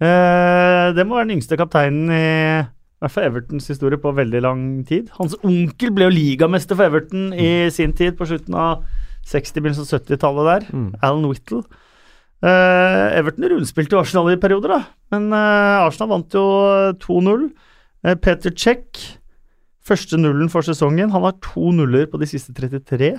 Eh, 0.00 0.86
det 0.96 1.04
må 1.06 1.18
være 1.18 1.28
den 1.28 1.36
yngste 1.36 1.58
kapteinen 1.60 2.08
i, 2.08 2.24
i 2.64 3.02
hvert 3.04 3.12
fall 3.12 3.26
Evertons 3.28 3.68
historie 3.68 4.00
på 4.00 4.12
veldig 4.16 4.40
lang 4.44 4.62
tid. 4.88 5.10
Hans 5.18 5.36
onkel 5.44 5.92
ble 5.96 6.08
jo 6.08 6.14
ligamester 6.14 6.78
for 6.78 6.88
Everton 6.88 7.34
i 7.36 7.68
sin 7.74 7.92
tid, 7.96 8.16
på 8.18 8.28
slutten 8.30 8.56
av 8.56 8.86
60-, 9.28 9.60
begynnelsen 9.60 9.84
av 9.84 10.00
70-tallet 10.00 10.48
der. 10.50 10.68
Mm. 10.72 10.88
Alan 11.04 11.28
Whittle. 11.28 11.62
Eh, 12.42 13.18
Everton 13.18 13.44
rundspilte 13.52 13.92
jo 13.92 14.00
Arsenal 14.00 14.30
i 14.32 14.38
perioder, 14.40 14.68
da. 14.72 14.80
Men 15.12 15.26
uh, 15.32 15.84
Arsenal 15.86 16.08
vant 16.14 16.32
jo 16.32 16.44
2-0. 17.02 17.50
Uh, 18.06 18.14
Peter 18.16 18.50
Cech, 18.56 19.18
første 19.84 20.16
nullen 20.16 20.48
for 20.52 20.64
sesongen. 20.64 21.10
Han 21.12 21.26
har 21.26 21.36
to 21.44 21.70
nuller 21.76 22.06
på 22.08 22.20
de 22.22 22.28
siste 22.30 22.54
33. 22.56 23.12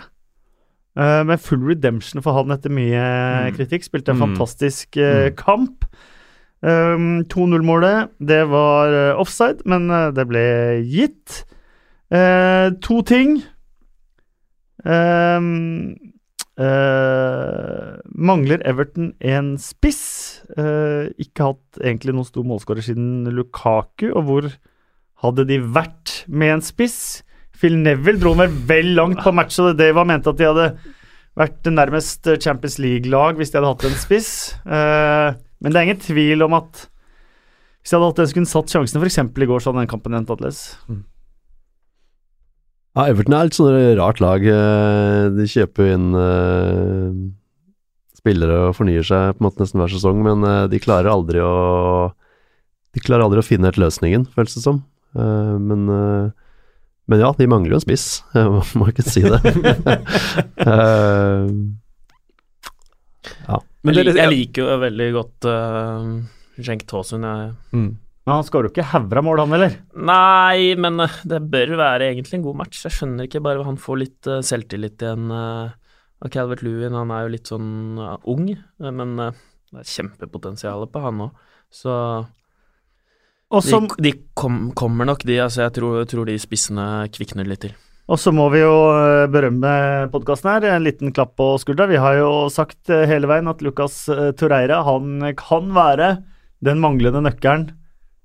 Eh, 0.98 1.22
med 1.24 1.40
full 1.40 1.62
redemption 1.70 2.20
for 2.22 2.34
han 2.36 2.52
etter 2.52 2.70
mye 2.74 3.00
Mm. 3.00 3.54
kritikk. 3.56 3.86
Spilte 3.86 4.10
en 4.12 4.18
Mm. 4.20 4.36
fantastisk 4.36 4.98
eh, 4.98 5.30
Mm. 5.30 5.36
kamp. 5.38 5.86
Um, 6.64 7.24
2-0-målet, 7.26 8.10
det 8.20 8.42
var 8.50 8.92
eh, 8.94 9.16
offside, 9.20 9.62
men 9.66 9.90
eh, 9.90 10.12
det 10.12 10.28
ble 10.28 10.84
gitt. 10.84 11.46
Eh, 12.12 12.70
to 12.82 13.02
ting. 13.04 13.42
Um, 14.84 15.96
eh, 16.62 17.98
mangler 18.12 18.62
Everton 18.68 19.12
en 19.20 19.54
spiss. 19.62 20.04
Uh, 20.58 21.10
ikke 21.22 21.52
hatt 21.52 21.82
egentlig 21.82 22.16
noen 22.16 22.28
stor 22.28 22.46
målskårer 22.48 22.86
siden 22.86 23.30
Lukaku, 23.32 24.10
og 24.12 24.26
hvor 24.28 24.50
hadde 25.24 25.46
de 25.50 25.60
vært 25.64 26.22
med 26.28 26.58
en 26.58 26.66
spiss? 26.66 27.22
Phil 27.62 27.78
Neville 27.80 28.20
dro 28.22 28.34
meg 28.38 28.54
vel 28.70 28.94
langt 28.98 29.22
på 29.24 29.34
match, 29.36 29.60
og 29.62 29.78
det 29.80 29.92
var 29.96 30.08
ment 30.10 30.28
at 30.28 30.40
de 30.40 30.50
hadde 30.50 30.68
vært 31.40 31.70
nærmest 31.72 32.28
Champions 32.44 32.80
League-lag 32.82 33.38
hvis 33.40 33.54
de 33.54 33.60
hadde 33.60 33.72
hatt 33.72 33.88
en 33.88 34.02
spiss. 34.02 34.32
Uh, 34.66 35.38
men 35.62 35.72
det 35.72 35.80
er 35.80 35.90
ingen 35.90 36.04
tvil 36.04 36.48
om 36.48 36.58
at 36.58 36.88
hvis 37.82 37.94
de 37.94 37.98
hadde 37.98 38.12
hatt 38.12 38.22
en, 38.22 38.30
skulle 38.30 38.52
satt 38.52 38.76
sjansene 38.76 39.02
f.eks. 39.02 39.22
i 39.22 39.50
går, 39.50 39.62
så 39.62 39.72
hadde 39.72 39.86
den 39.86 39.90
kampen 39.90 40.18
endt 40.18 40.30
annerledes. 40.30 40.78
Ja, 42.92 43.06
Everton 43.08 43.34
er 43.38 43.48
litt 43.48 43.56
sånn 43.56 43.72
rart 43.96 44.20
lag. 44.20 44.44
eh, 44.44 45.30
De 45.32 45.46
kjøper 45.48 45.94
inn 45.94 46.10
uh, 46.12 47.12
spillere 48.20 48.58
og 48.68 48.76
fornyer 48.76 49.06
seg 49.08 49.38
på 49.38 49.40
en 49.40 49.48
måte 49.48 49.64
nesten 49.64 49.80
hver 49.80 49.94
sesong, 49.94 50.20
men 50.26 50.44
uh, 50.44 50.66
de 50.72 50.80
klarer 50.84 51.08
aldri 51.12 51.40
å 51.40 51.54
De 52.92 53.00
klarer 53.00 53.24
aldri 53.24 53.40
å 53.40 53.48
finne 53.48 53.70
helt 53.70 53.80
løsningen, 53.80 54.26
føles 54.36 54.58
det 54.58 54.64
som. 54.66 54.82
Uh, 55.16 55.56
Men, 55.56 55.88
men 57.08 57.20
ja, 57.24 57.32
de 57.36 57.48
mangler 57.48 57.72
jo 57.74 57.80
en 57.80 57.84
spiss, 57.86 58.24
jeg 58.36 58.52
må, 58.76 58.88
ikke 58.92 59.08
si 59.08 59.24
det. 59.24 59.40
ja. 63.48 63.58
Men 63.82 63.96
jeg, 63.98 64.06
liker, 64.06 64.20
jeg 64.20 64.32
liker 64.36 64.62
jo 64.68 64.78
veldig 64.84 65.08
godt 65.16 65.48
uh, 65.50 66.06
Cenk 66.62 66.84
Tåsund. 66.92 67.24
Jeg 67.28 67.56
Mm. 67.72 67.92
Men 68.22 68.38
han 68.38 68.46
skårer 68.46 68.70
jo 68.70 68.74
ikke 68.76 68.90
hauger 68.92 69.18
av 69.18 69.26
mål, 69.26 69.40
han 69.42 69.56
heller. 69.56 69.78
Nei, 69.98 70.74
men 70.78 71.02
eh, 71.02 71.22
det 71.28 71.42
bør 71.50 71.74
være 71.80 72.12
egentlig 72.12 72.38
en 72.38 72.46
god 72.46 72.60
match. 72.60 72.84
Jeg 72.86 72.94
skjønner 72.94 73.28
ikke 73.28 73.42
bare 73.42 73.66
han 73.66 73.80
får 73.82 73.98
litt 73.98 74.30
eh, 74.30 74.44
selvtillit 74.46 75.02
igjen 75.02 75.32
uh, 75.34 75.72
av 76.22 76.34
Calvert 76.34 76.62
Lewin. 76.66 76.98
Han 77.00 77.14
er 77.16 77.26
jo 77.26 77.32
litt 77.34 77.50
sånn 77.50 77.98
ung, 78.30 78.52
men 78.78 79.16
det 79.18 79.32
er 79.74 79.90
kjempepotensial 79.96 80.86
på 80.92 81.02
han 81.02 81.26
òg. 81.26 81.50
Så 81.74 81.96
så 83.52 83.82
de, 83.84 84.04
de 84.06 84.12
kom, 84.38 84.70
kommer 84.78 85.10
nok, 85.10 85.26
de. 85.28 85.42
Altså, 85.44 85.66
jeg 85.66 85.74
tror, 85.76 86.06
tror 86.08 86.30
de 86.30 86.38
spissene 86.40 86.86
kvikner 87.12 87.50
litt 87.50 87.66
til. 87.66 87.74
Og 88.12 88.20
så 88.22 88.32
må 88.36 88.46
vi 88.54 88.62
jo 88.62 88.72
berømme 89.34 89.74
podkasten 90.14 90.54
her. 90.54 90.68
En 90.78 90.86
liten 90.86 91.12
klapp 91.16 91.34
på 91.40 91.50
skuldra. 91.60 91.90
Vi 91.92 92.00
har 92.00 92.16
jo 92.22 92.32
sagt 92.54 92.88
hele 92.88 93.28
veien 93.28 93.52
at 93.52 93.60
Lucas 93.66 94.06
Torreira 94.40 94.80
han 94.88 95.34
kan 95.40 95.68
være 95.76 96.14
den 96.64 96.80
manglende 96.80 97.26
nøkkelen 97.26 97.68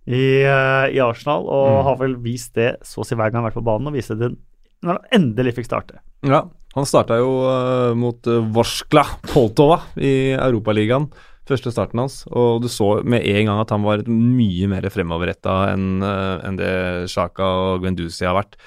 i, 0.07 0.43
eh, 0.43 0.95
i 0.95 1.01
Arsenal, 1.03 1.47
og 1.51 1.67
Mm. 1.67 1.85
har 1.85 1.97
vel 1.99 2.17
vist 2.23 2.55
det 2.55 2.77
så 2.83 3.03
å 3.03 3.07
si 3.07 3.15
hver 3.15 3.31
gang 3.31 3.43
han 3.43 3.45
har 3.45 3.51
vært 3.51 3.63
på 3.63 3.67
banen, 3.67 3.89
og 3.89 3.95
viste 3.95 4.19
det 4.19 4.37
når 4.83 4.99
han 4.99 5.21
endelig 5.21 5.57
fikk 5.57 5.67
starte. 5.67 5.99
Ja, 6.23 6.45
han 6.75 6.85
starta 6.87 7.17
jo 7.19 7.31
uh, 7.49 7.95
mot 7.97 8.21
uh, 8.27 8.45
Vorskla 8.53 9.05
Poltova 9.23 9.81
i 9.97 10.37
Europaligaen. 10.37 11.09
Første 11.47 11.71
starten 11.71 12.03
hans, 12.03 12.25
og 12.27 12.63
du 12.63 12.69
så 12.69 13.05
med 13.07 13.25
en 13.25 13.47
gang 13.47 13.61
at 13.63 13.71
han 13.71 13.83
var 13.83 14.03
mye 14.07 14.67
mer 14.69 14.83
fremoverretta 14.91 15.73
enn 15.73 16.03
uh, 16.03 16.43
en 16.47 16.59
det 16.59 17.09
Sjaka 17.09 17.43
og 17.43 17.83
Guendouzi 17.85 18.27
har 18.27 18.35
vært. 18.35 18.59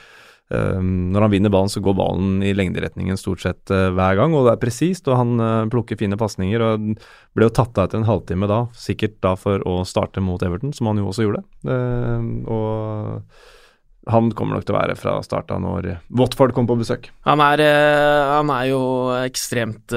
Um, 0.50 1.12
når 1.14 1.28
han 1.28 1.34
vinner 1.36 1.52
ballen, 1.54 1.70
så 1.70 1.82
går 1.86 1.94
ballen 1.94 2.40
i 2.42 2.56
lengderetningen 2.58 3.20
stort 3.22 3.44
sett 3.44 3.70
eh, 3.74 3.92
hver 3.94 4.18
gang, 4.18 4.34
og 4.34 4.48
det 4.48 4.56
er 4.56 4.64
presist, 4.64 5.06
og 5.06 5.20
han 5.20 5.44
eh, 5.46 5.68
plukker 5.70 6.00
fine 6.00 6.18
pasninger. 6.18 6.64
og 6.66 7.06
Ble 7.38 7.46
jo 7.46 7.54
tatt 7.54 7.78
av 7.78 7.86
etter 7.86 8.02
en 8.02 8.10
halvtime 8.10 8.50
da, 8.50 8.64
sikkert 8.74 9.20
da 9.22 9.36
for 9.38 9.62
å 9.70 9.84
starte 9.86 10.24
mot 10.26 10.42
Everton, 10.42 10.74
som 10.74 10.90
han 10.90 11.04
jo 11.04 11.12
også 11.12 11.28
gjorde. 11.28 11.44
Um, 11.70 12.34
og 12.50 14.10
han 14.10 14.34
kommer 14.34 14.58
nok 14.58 14.66
til 14.66 14.74
å 14.74 14.80
være 14.80 14.98
fra 14.98 15.20
starta 15.22 15.60
når 15.62 15.92
Watford 16.18 16.56
kommer 16.58 16.74
på 16.74 16.82
besøk. 16.82 17.12
Han 17.30 17.46
er, 17.46 17.62
eh, 17.70 18.34
han 18.34 18.50
er 18.58 18.72
jo 18.72 18.84
ekstremt, 19.22 19.94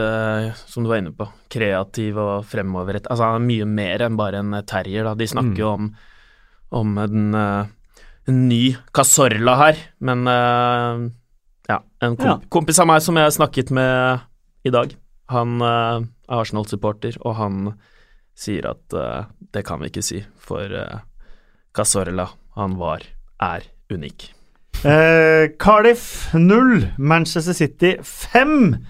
som 0.69 0.85
du 0.85 0.93
var 0.93 1.01
inne 1.01 1.17
på, 1.17 1.33
kreativ 1.49 2.21
og 2.21 2.45
fremoverrett. 2.51 3.09
Altså, 3.09 3.25
han 3.25 3.41
er 3.41 3.49
mye 3.49 3.75
mer 3.81 4.05
enn 4.05 4.21
bare 4.21 4.45
en 4.45 4.59
terrier, 4.69 5.09
da. 5.09 5.17
De 5.17 5.33
snakker 5.33 5.65
jo 5.65 5.77
om, 5.79 5.95
om 6.77 6.99
den 7.01 7.33
en 7.33 7.73
ny 8.31 8.77
Casorla 8.95 9.55
her, 9.59 9.79
men 10.05 10.27
uh, 10.29 11.07
ja, 11.69 11.79
en 12.03 12.17
komp 12.17 12.29
Ja. 12.45 12.51
kompis 12.53 12.79
av 12.83 12.87
meg 12.91 13.03
som 13.03 13.19
jeg 13.19 13.35
snakket 13.35 13.73
med 13.75 14.23
i 14.67 14.71
dag, 14.75 14.95
han 15.33 15.57
uh, 15.63 16.05
er 16.29 16.43
Arsenal-supporter, 16.43 17.19
og 17.27 17.35
han 17.41 17.73
sier 18.39 18.69
at 18.71 18.95
uh, 18.95 19.25
det 19.53 19.65
kan 19.67 19.83
vi 19.83 19.91
ikke 19.91 20.05
si, 20.07 20.23
for 20.39 20.71
Casorla, 21.75 22.29
han 22.57 22.79
var, 22.81 23.03
er 23.43 23.67
unik. 23.93 24.31
Cardiff 25.63 26.33
0, 26.35 26.89
Manchester 26.99 27.55
City 27.55 27.93
5. 28.03 28.81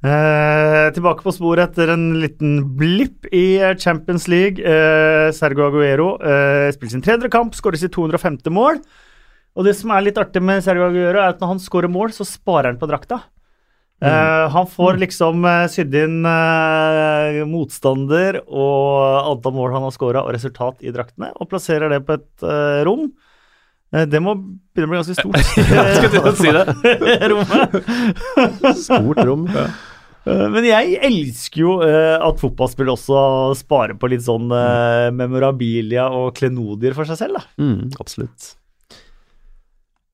Eh, 0.00 0.86
tilbake 0.96 1.20
på 1.20 1.32
sporet 1.36 1.74
etter 1.74 1.90
en 1.92 2.06
liten 2.22 2.62
blipp 2.78 3.26
i 3.36 3.60
Champions 3.76 4.24
League. 4.32 4.56
Eh, 4.64 5.28
Sergio 5.36 5.66
Aguero 5.68 6.14
eh, 6.24 6.70
spiller 6.72 6.94
sin 6.94 7.04
tredje 7.04 7.28
kamp, 7.32 7.52
skårer 7.58 7.80
sitt 7.82 7.92
205. 7.92 8.40
mål. 8.48 8.80
Og 9.58 9.66
det 9.66 9.74
som 9.76 9.92
er 9.92 10.06
litt 10.06 10.20
artig 10.20 10.40
med 10.40 10.64
Sergio 10.64 10.88
Aguero, 10.88 11.20
er 11.20 11.34
at 11.34 11.42
når 11.42 11.52
han 11.54 11.60
skårer 11.60 11.92
mål, 11.92 12.14
så 12.16 12.24
sparer 12.24 12.70
han 12.70 12.80
på 12.80 12.88
drakta. 12.88 13.20
Eh, 14.00 14.46
han 14.54 14.68
får 14.72 14.96
liksom 15.02 15.44
eh, 15.44 15.66
sydd 15.68 15.92
inn 16.00 16.22
eh, 16.24 17.42
motstander 17.44 18.38
og 18.46 19.34
antall 19.34 19.52
mål 19.58 19.74
han 19.76 19.84
har 19.84 19.92
skåra, 19.92 20.22
og 20.24 20.32
resultat 20.32 20.80
i 20.80 20.94
draktene, 20.94 21.34
og 21.36 21.50
plasserer 21.50 21.92
det 21.92 22.00
på 22.08 22.16
et 22.16 22.46
eh, 22.46 22.80
rom. 22.88 23.10
Det 23.90 24.20
må 24.22 24.36
begynne 24.38 24.86
å 24.86 24.90
bli 24.92 24.98
ganske 25.00 25.16
stort. 25.18 25.36
Skulle 25.98 26.10
til 26.14 26.28
å 26.30 26.34
si 26.38 26.52
det. 26.54 26.64
Rommet. 27.32 27.72
Stort 28.86 29.24
rom. 29.26 29.48
Eh, 29.50 29.72
Men 30.28 30.66
jeg 30.66 30.98
elsker 31.06 31.62
jo 31.62 31.74
eh, 31.86 32.16
at 32.20 32.40
fotballspillere 32.42 32.92
også 32.92 33.20
sparer 33.56 33.96
på 33.96 34.10
litt 34.12 34.24
sånn 34.26 34.50
eh, 34.52 35.08
memorabilia 35.16 36.08
og 36.12 36.34
klenodier 36.36 36.96
for 36.96 37.08
seg 37.08 37.22
selv. 37.22 37.40
Da. 37.40 37.62
Mm, 37.62 37.94
absolutt. 38.02 38.50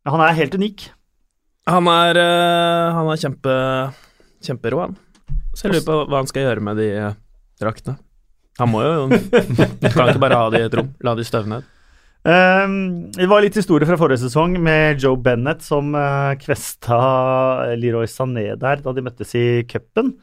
Han 0.06 0.22
er 0.22 0.38
helt 0.38 0.54
unik. 0.54 0.88
Han 1.66 1.90
er, 1.90 2.20
eh, 2.22 2.94
han 2.94 3.10
er 3.10 3.18
kjempe, 3.18 3.54
kjemperå, 4.46 4.84
han. 4.84 4.98
Så 5.56 5.66
jeg 5.66 5.74
lurer 5.74 5.86
på 5.88 5.96
hva 6.06 6.20
han 6.20 6.30
skal 6.30 6.46
gjøre 6.46 6.62
med 6.62 6.78
de 6.78 6.90
eh, 6.94 7.16
draktene. 7.58 7.98
Han 8.60 8.70
må 8.72 8.84
jo 8.86 8.92
Kan 9.92 10.06
ikke 10.06 10.22
bare 10.22 10.38
ha 10.38 10.52
de 10.52 10.62
i 10.62 10.68
et 10.68 10.76
rom. 10.78 10.94
La 11.04 11.16
de 11.18 11.26
støvne 11.26 11.64
Eh, 12.26 12.68
det 13.14 13.28
var 13.30 13.44
litt 13.44 13.54
historie 13.58 13.86
fra 13.86 13.98
forrige 14.00 14.24
sesong 14.24 14.56
med 14.62 15.02
Joe 15.02 15.18
Bennett 15.22 15.62
som 15.62 15.92
uh, 15.94 16.32
kvesta 16.40 16.96
Leroy 17.78 18.08
Sané 18.10 18.48
der 18.58 18.80
da 18.82 18.94
de 18.96 19.04
møttes 19.06 19.34
i 19.38 19.62
cupen. 19.70 20.16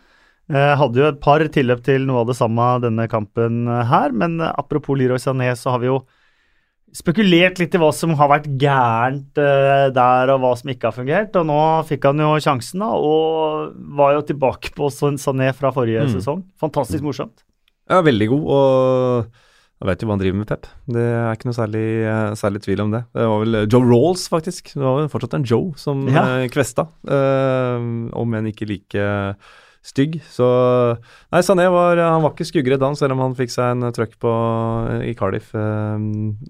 Eh, 0.52 0.74
hadde 0.76 1.00
jo 1.00 1.06
et 1.08 1.22
par 1.24 1.40
tilløp 1.48 1.80
til 1.86 2.04
noe 2.04 2.20
av 2.26 2.28
det 2.28 2.36
samme 2.36 2.66
denne 2.84 3.06
kampen 3.08 3.62
eh, 3.72 3.86
her, 3.88 4.12
men 4.12 4.36
eh, 4.44 4.52
apropos 4.60 4.98
Leroy 5.00 5.22
Sané, 5.24 5.54
så 5.56 5.72
har 5.72 5.80
vi 5.80 5.88
jo 5.88 6.02
spekulert 6.94 7.58
litt 7.62 7.74
i 7.74 7.80
hva 7.82 7.88
som 7.96 8.12
har 8.20 8.28
vært 8.30 8.50
gærent 8.60 9.40
eh, 9.40 9.86
der, 9.96 10.34
og 10.36 10.44
hva 10.44 10.52
som 10.60 10.74
ikke 10.74 10.90
har 10.92 10.98
fungert. 10.98 11.40
Og 11.40 11.48
nå 11.48 11.62
fikk 11.88 12.10
han 12.10 12.20
jo 12.22 12.34
sjansen, 12.44 12.84
da, 12.84 12.92
og 12.92 13.72
var 13.98 14.18
jo 14.18 14.26
tilbake 14.34 14.74
på 14.76 14.92
Sané 14.92 15.54
fra 15.56 15.72
forrige 15.74 16.04
Mm. 16.10 16.12
sesong. 16.20 16.44
Fantastisk 16.60 17.08
morsomt. 17.08 17.48
Ja, 17.90 18.04
veldig 18.04 18.28
god, 18.36 18.46
og 18.60 19.32
jeg 19.84 19.90
vet 19.92 20.04
jo 20.04 20.08
hva 20.08 20.16
han 20.16 20.22
driver 20.24 20.38
med, 20.40 20.48
Pep. 20.48 20.68
Det 20.96 21.02
er 21.04 21.34
ikke 21.36 21.50
noe 21.50 21.58
særlig, 21.58 21.84
eh, 22.08 22.36
særlig 22.40 22.62
tvil 22.64 22.84
om 22.86 22.92
det. 22.96 23.02
Det 23.14 23.26
var 23.28 23.42
vel 23.44 23.56
eh, 23.60 23.66
Joe 23.68 23.84
Rolls, 23.90 24.24
faktisk. 24.32 24.72
Det 24.78 24.84
var 24.84 25.02
vel 25.02 25.10
fortsatt 25.12 25.36
en 25.36 25.44
Joe 25.50 25.74
som 25.76 26.06
Ja. 26.08 26.24
eh, 26.40 26.48
kvesta, 26.54 26.88
om 28.16 28.34
enn 28.40 28.48
ikke 28.54 28.68
like 28.70 29.08
stygg. 29.84 30.14
Så 30.32 30.46
Nei, 31.34 31.42
Sané 31.44 31.66
var, 31.72 32.00
han 32.00 32.22
var 32.24 32.32
ikke 32.32 32.46
skuggeredd 32.48 32.84
han, 32.86 32.96
selv 32.96 33.16
om 33.18 33.20
han 33.26 33.34
fikk 33.36 33.52
seg 33.52 33.74
en 33.76 33.90
trøkk 33.96 34.14
på, 34.24 34.32
i 35.04 35.12
Cardiff 35.20 35.50
eh, 35.60 36.06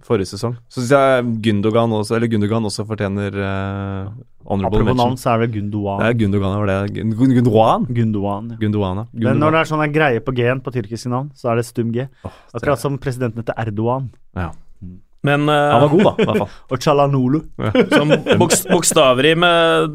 forrige 0.05 0.29
sesong. 0.35 0.53
Så 0.69 0.83
syns 0.83 0.93
jeg 0.93 1.31
Gundogan 1.47 1.95
også, 1.97 2.15
eller 2.19 2.29
Gundogan 2.29 2.69
også 2.69 2.85
fortjener 2.85 3.33
eh, 3.33 4.11
honorable 4.45 4.83
Apropos 4.83 4.99
navn, 4.99 5.17
så 5.17 5.33
er 5.33 5.45
det 5.45 5.49
Gundogan. 5.55 6.03
Ja, 6.05 6.11
Gundogan, 6.19 6.57
var 6.61 6.69
det 6.69 6.77
Gun- 6.99 7.15
Gun- 7.17 7.35
Gundogan? 7.39 7.87
Gundogan. 7.89 8.51
ja. 8.53 8.59
Gundogan, 8.61 9.01
ja. 9.01 9.07
Men 9.31 9.41
når 9.41 9.55
det 9.57 9.61
er 9.63 9.71
sånn 9.73 9.85
greie 9.97 10.23
på 10.29 10.35
G-en 10.37 10.61
på 10.65 10.73
tyrkiske 10.75 11.09
navn, 11.09 11.31
så 11.33 11.49
er 11.53 11.61
det 11.61 11.65
stum 11.71 11.89
G. 11.95 12.05
Oh, 12.23 12.29
det- 12.29 12.61
Akkurat 12.61 12.79
som 12.85 12.99
presidenten 13.01 13.41
heter 13.41 13.57
Erdogan. 13.65 14.11
Ja. 14.37 14.51
Men 15.23 15.47
uh, 15.47 15.55
Han 15.55 15.81
var 15.85 15.91
god, 15.93 16.01
da, 16.03 16.11
i 16.19 16.25
hvert 16.27 16.41
fall. 16.43 16.55
Og 16.75 16.81
Chalanolu. 16.83 17.37
som 17.95 18.09
boks, 18.41 18.65
bokstavrim 18.67 19.45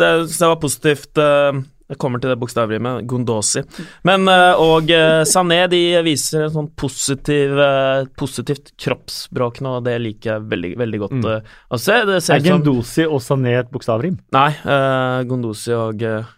Det 0.00 0.08
synes 0.24 0.38
jeg 0.40 0.48
var 0.48 0.62
positivt. 0.62 1.18
eh, 1.20 1.58
Jeg 1.88 1.96
kommer 2.02 2.20
til 2.20 2.28
det 2.28 2.36
bokstavrimet. 2.36 3.06
Gondosi. 3.08 3.62
Men 4.04 4.28
eh, 4.28 4.60
og 4.60 4.90
eh, 4.92 5.22
Sané 5.28 5.62
de 5.72 5.80
viser 6.04 6.44
en 6.44 6.52
sånn 6.52 6.68
positiv, 6.76 7.54
eh, 7.64 8.02
positivt 8.20 8.74
kroppsspråk 8.76 9.62
nå, 9.64 9.78
og 9.78 9.86
det 9.86 9.96
liker 10.04 10.34
jeg 10.34 10.48
veldig, 10.50 10.74
veldig 10.82 11.00
godt. 11.04 11.16
Mm. 11.18 11.46
å 11.72 11.80
se. 11.80 11.96
Det 12.08 12.18
ser 12.24 12.42
Er 12.42 12.44
Gondosi 12.50 13.06
og 13.08 13.22
Sané 13.24 13.56
et 13.62 13.70
bokstavrim? 13.72 14.18
Nei, 14.36 14.50
uh, 14.68 15.24
Gondosi 15.28 15.72
og 15.76 16.04
uh, 16.04 16.28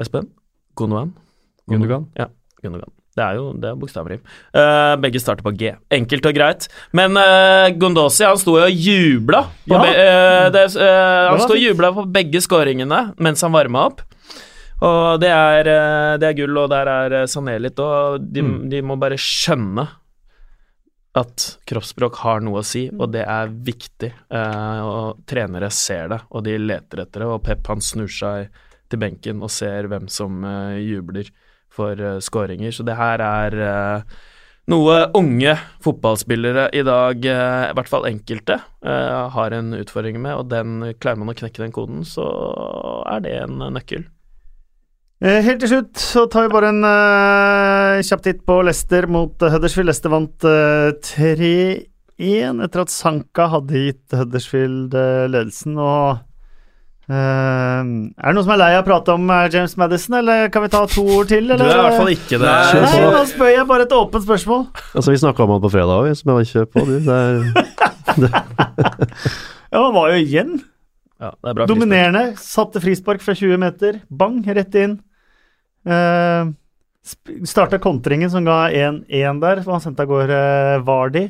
Espen? 0.00 0.30
Gondogan? 0.78 1.10
Gundogan. 1.70 2.06
Ja, 2.18 2.28
Gundogan. 2.62 2.94
Det 3.18 3.24
er 3.24 3.40
jo 3.40 3.48
det 3.58 3.66
er 3.72 3.80
bokstavrim. 3.80 4.22
Uh, 4.54 4.94
begge 5.02 5.20
starter 5.20 5.42
på 5.44 5.52
G. 5.58 5.72
Enkelt 5.92 6.28
og 6.30 6.36
greit. 6.36 6.68
Men 6.96 7.18
uh, 7.18 7.66
Gondosi 7.74 8.24
han 8.28 8.38
sto 8.38 8.54
jo 8.60 8.68
og 8.68 8.86
jubla. 8.86 9.42
Ja. 9.66 9.82
be, 9.82 9.90
uh, 9.90 10.46
det, 10.54 10.64
han 10.78 11.42
sto 11.42 11.58
og 11.58 11.64
jubla 11.64 11.90
på 11.98 12.06
begge 12.14 12.42
skåringene 12.46 13.08
mens 13.18 13.42
han 13.42 13.58
varma 13.58 13.88
opp. 13.90 14.06
Og 14.80 15.20
det 15.20 15.28
er, 15.28 15.68
eh, 15.68 16.16
det 16.20 16.28
er 16.30 16.36
gull, 16.38 16.56
og 16.62 16.70
der 16.72 16.88
er 16.88 17.12
eh, 17.22 17.26
Sané 17.28 17.58
litt 17.60 17.76
òg. 17.76 18.22
De, 18.32 18.42
Mm. 18.42 18.68
de 18.70 18.80
må 18.82 18.96
bare 18.98 19.18
skjønne 19.20 19.88
at 21.20 21.44
kroppsspråk 21.66 22.20
har 22.22 22.40
noe 22.40 22.60
å 22.60 22.64
si, 22.64 22.84
og 22.88 23.10
det 23.12 23.24
er 23.26 23.48
viktig. 23.50 24.12
Eh, 24.30 24.80
og 24.86 25.24
trenere 25.26 25.70
ser 25.74 26.08
det, 26.08 26.20
og 26.30 26.44
de 26.46 26.56
leter 26.58 27.02
etter 27.02 27.20
det. 27.24 27.28
Og 27.28 27.42
Pep 27.44 27.66
han 27.66 27.80
snur 27.82 28.08
seg 28.08 28.48
til 28.90 28.98
benken 28.98 29.42
og 29.42 29.50
ser 29.50 29.88
hvem 29.90 30.08
som 30.10 30.44
eh, 30.44 30.78
jubler 30.82 31.28
for 31.70 31.92
eh, 31.98 32.18
skåringer. 32.22 32.72
Så 32.74 32.86
det 32.86 32.96
her 32.98 33.20
er 33.20 33.58
eh, 33.66 34.14
noe 34.70 34.96
unge 35.18 35.56
fotballspillere 35.82 36.68
i 36.78 36.82
dag, 36.86 37.24
i 37.26 37.74
hvert 37.74 37.90
fall 37.90 38.06
enkelte, 38.06 38.60
har 38.86 39.54
en 39.56 39.72
utfordring 39.74 40.20
med, 40.22 40.36
og 40.36 40.46
den 40.52 40.92
klarer 41.02 41.18
man 41.18 41.32
å 41.32 41.34
knekke 41.34 41.64
den 41.64 41.72
koden, 41.74 42.04
så 42.06 42.22
er 43.10 43.24
det 43.24 43.32
en 43.40 43.56
nøkkel. 43.74 44.04
Eh, 45.20 45.42
helt 45.44 45.60
til 45.60 45.68
slutt 45.68 46.00
så 46.00 46.22
tar 46.32 46.46
vi 46.46 46.52
bare 46.54 46.70
en 46.72 46.80
uh, 46.80 48.00
kjapp 48.08 48.22
titt 48.24 48.38
på 48.48 48.54
Leicester 48.64 49.04
mot 49.12 49.42
eh, 49.44 49.52
Huddersfield. 49.52 49.90
Leicester 49.90 50.12
vant 50.14 50.46
uh, 50.48 50.94
3-1 51.04 52.62
etter 52.64 52.84
at 52.86 52.92
Sanka 52.94 53.50
hadde 53.52 53.82
gitt 53.84 54.16
Huddersfield 54.16 54.96
uh, 54.96 55.26
ledelsen. 55.28 55.76
og 55.76 56.22
eh, 57.12 57.82
Er 57.84 57.84
det 57.84 58.32
noen 58.38 58.46
som 58.46 58.54
er 58.56 58.62
lei 58.62 58.70
av 58.78 58.80
å 58.80 58.86
prate 58.88 59.12
om 59.18 59.28
eh, 59.36 59.42
James 59.52 59.76
Madison, 59.82 60.16
eller 60.22 60.48
kan 60.54 60.64
vi 60.64 60.70
ta 60.72 60.80
to 60.88 61.04
ord 61.18 61.28
til? 61.34 61.52
Du 61.52 61.66
er 61.66 61.68
i 61.68 61.84
hvert 61.84 62.00
fall 62.00 62.14
ikke 62.14 62.40
det. 62.40 62.56
Nei, 62.86 63.04
nå 63.04 63.20
spør 63.34 63.52
jeg 63.52 63.68
bare 63.74 63.84
et 63.90 63.94
åpent 63.98 64.24
spørsmål. 64.24 64.64
Altså, 64.94 65.12
vi 65.12 65.20
snakka 65.20 65.44
om 65.44 65.52
han 65.58 65.62
på 65.66 65.72
fredag 65.76 66.00
òg, 66.00 66.10
så 66.16 66.30
bare 66.32 66.48
kjør 66.48 66.70
på, 66.72 66.86
du. 66.88 66.96
Det 67.04 67.20
er, 67.20 67.36
Ja, 69.70 69.84
Han 69.84 69.92
var 69.94 70.10
jo 70.10 70.16
igjen 70.24 70.56
Ja, 71.20 71.28
det 71.36 71.52
er 71.52 71.60
bra 71.60 71.68
dominerende. 71.68 72.24
Satte 72.40 72.80
frispark 72.82 73.20
fra 73.22 73.36
20 73.36 73.60
meter. 73.60 74.00
Bang, 74.08 74.40
rett 74.48 74.80
inn. 74.80 74.96
Uh, 75.86 76.52
Starta 77.48 77.78
kontringen 77.80 78.30
som 78.30 78.44
ga 78.44 78.68
1-1 78.70 79.40
der, 79.40 79.62
som 79.64 79.72
han 79.72 79.80
sendte 79.80 80.04
av 80.04 80.10
gårde 80.10 80.40
Vardi. 80.84 81.22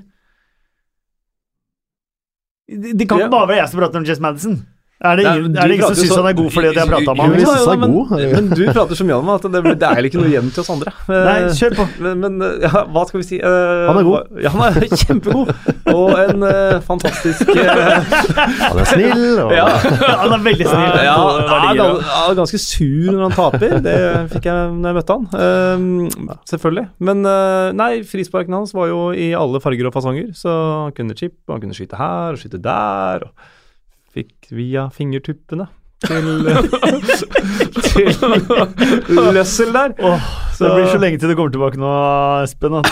Det 2.71 2.93
de 2.99 3.07
kan 3.07 3.19
ikke 3.19 3.29
Ja. 3.29 3.31
bare 3.31 3.49
være 3.49 3.61
jeg 3.63 3.69
som 3.71 3.81
prater 3.81 3.99
om 3.99 4.05
Jess 4.05 4.21
Madison. 4.21 4.67
Er 5.01 5.17
det 5.17 5.23
Nei, 5.25 5.31
ingen, 5.39 5.53
du 5.55 5.57
er 5.57 5.71
det 5.71 5.77
ingen 5.79 5.87
som 5.89 5.97
syns 5.97 6.11
han 6.13 6.27
er 6.29 6.35
god 6.37 6.49
fordi 6.53 6.71
jeg 6.77 6.89
prata 6.91 7.13
med 7.17 7.21
ham? 7.25 7.37
han 7.41 7.71
er 7.73 7.79
men, 7.81 8.33
men 8.35 8.49
du 8.53 8.59
prater 8.69 8.99
så 8.99 9.05
mye 9.09 9.17
om 9.17 9.29
at 9.33 9.45
det, 9.55 9.61
det 9.81 9.89
er 9.89 10.09
ikke 10.09 10.19
noe 10.21 10.29
igjen 10.29 10.51
til 10.53 10.61
oss 10.61 10.73
andre. 10.75 10.93
Nei, 11.09 11.37
kjør 11.57 11.77
på. 11.79 11.85
Men, 12.05 12.19
men 12.21 12.43
ja, 12.61 12.83
hva 12.85 13.05
skal 13.09 13.23
vi 13.23 13.25
si? 13.25 13.39
Uh, 13.41 13.87
Han 13.89 14.01
er 14.03 14.05
god. 14.05 14.35
Ja, 14.45 14.51
han 14.53 14.83
er 14.83 14.93
kjempegod. 15.03 15.53
Og 15.95 16.13
en 16.21 16.45
uh, 16.45 16.77
fantastisk 16.85 17.49
uh, 17.49 17.63
han 18.67 18.83
er 18.83 18.91
snill, 18.91 19.23
og 19.47 19.55
Ja, 19.57 19.65
Han 20.21 20.35
er 20.37 20.45
veldig 20.45 20.67
snill. 20.69 20.99
ja, 21.07 21.15
han 21.49 21.81
er, 21.81 22.05
er 22.19 22.37
ganske 22.43 22.61
sur 22.61 23.09
når 23.09 23.23
han 23.25 23.37
taper. 23.39 23.77
Det 23.87 23.95
fikk 24.35 24.51
jeg 24.51 24.75
når 24.75 24.91
jeg 24.91 24.99
møtte 24.99 25.17
han. 25.17 25.81
Um, 25.81 26.37
selvfølgelig. 26.51 26.85
Men 27.09 27.25
nei, 27.81 27.89
frisparkene 28.05 28.61
hans 28.61 28.77
var 28.77 28.93
jo 28.93 29.01
i 29.17 29.31
alle 29.39 29.63
farger 29.65 29.89
og 29.89 29.97
fasonger. 29.97 30.29
Så 30.37 30.53
han 30.53 30.93
kunne 31.01 31.17
chip, 31.17 31.39
og 31.49 31.57
han 31.57 31.65
kunne 31.65 31.79
skyte 31.81 32.03
her 32.03 32.37
og 32.37 32.45
skyte 32.45 32.61
der. 32.69 33.25
Og 33.31 33.57
fikk 34.15 34.51
via 34.55 34.89
fingertuppene 34.95 35.67
til 36.07 36.25
Til 37.91 38.07
Løssel 39.35 39.73
der. 39.75 39.93
Oh, 40.01 40.21
så 40.57 40.65
det 40.65 40.75
blir 40.75 40.87
så 40.89 40.99
lenge 41.01 41.19
til 41.21 41.29
du 41.33 41.35
kommer 41.37 41.53
tilbake 41.53 41.79
nå, 41.81 41.91
Espen, 42.45 42.75
at 42.79 42.87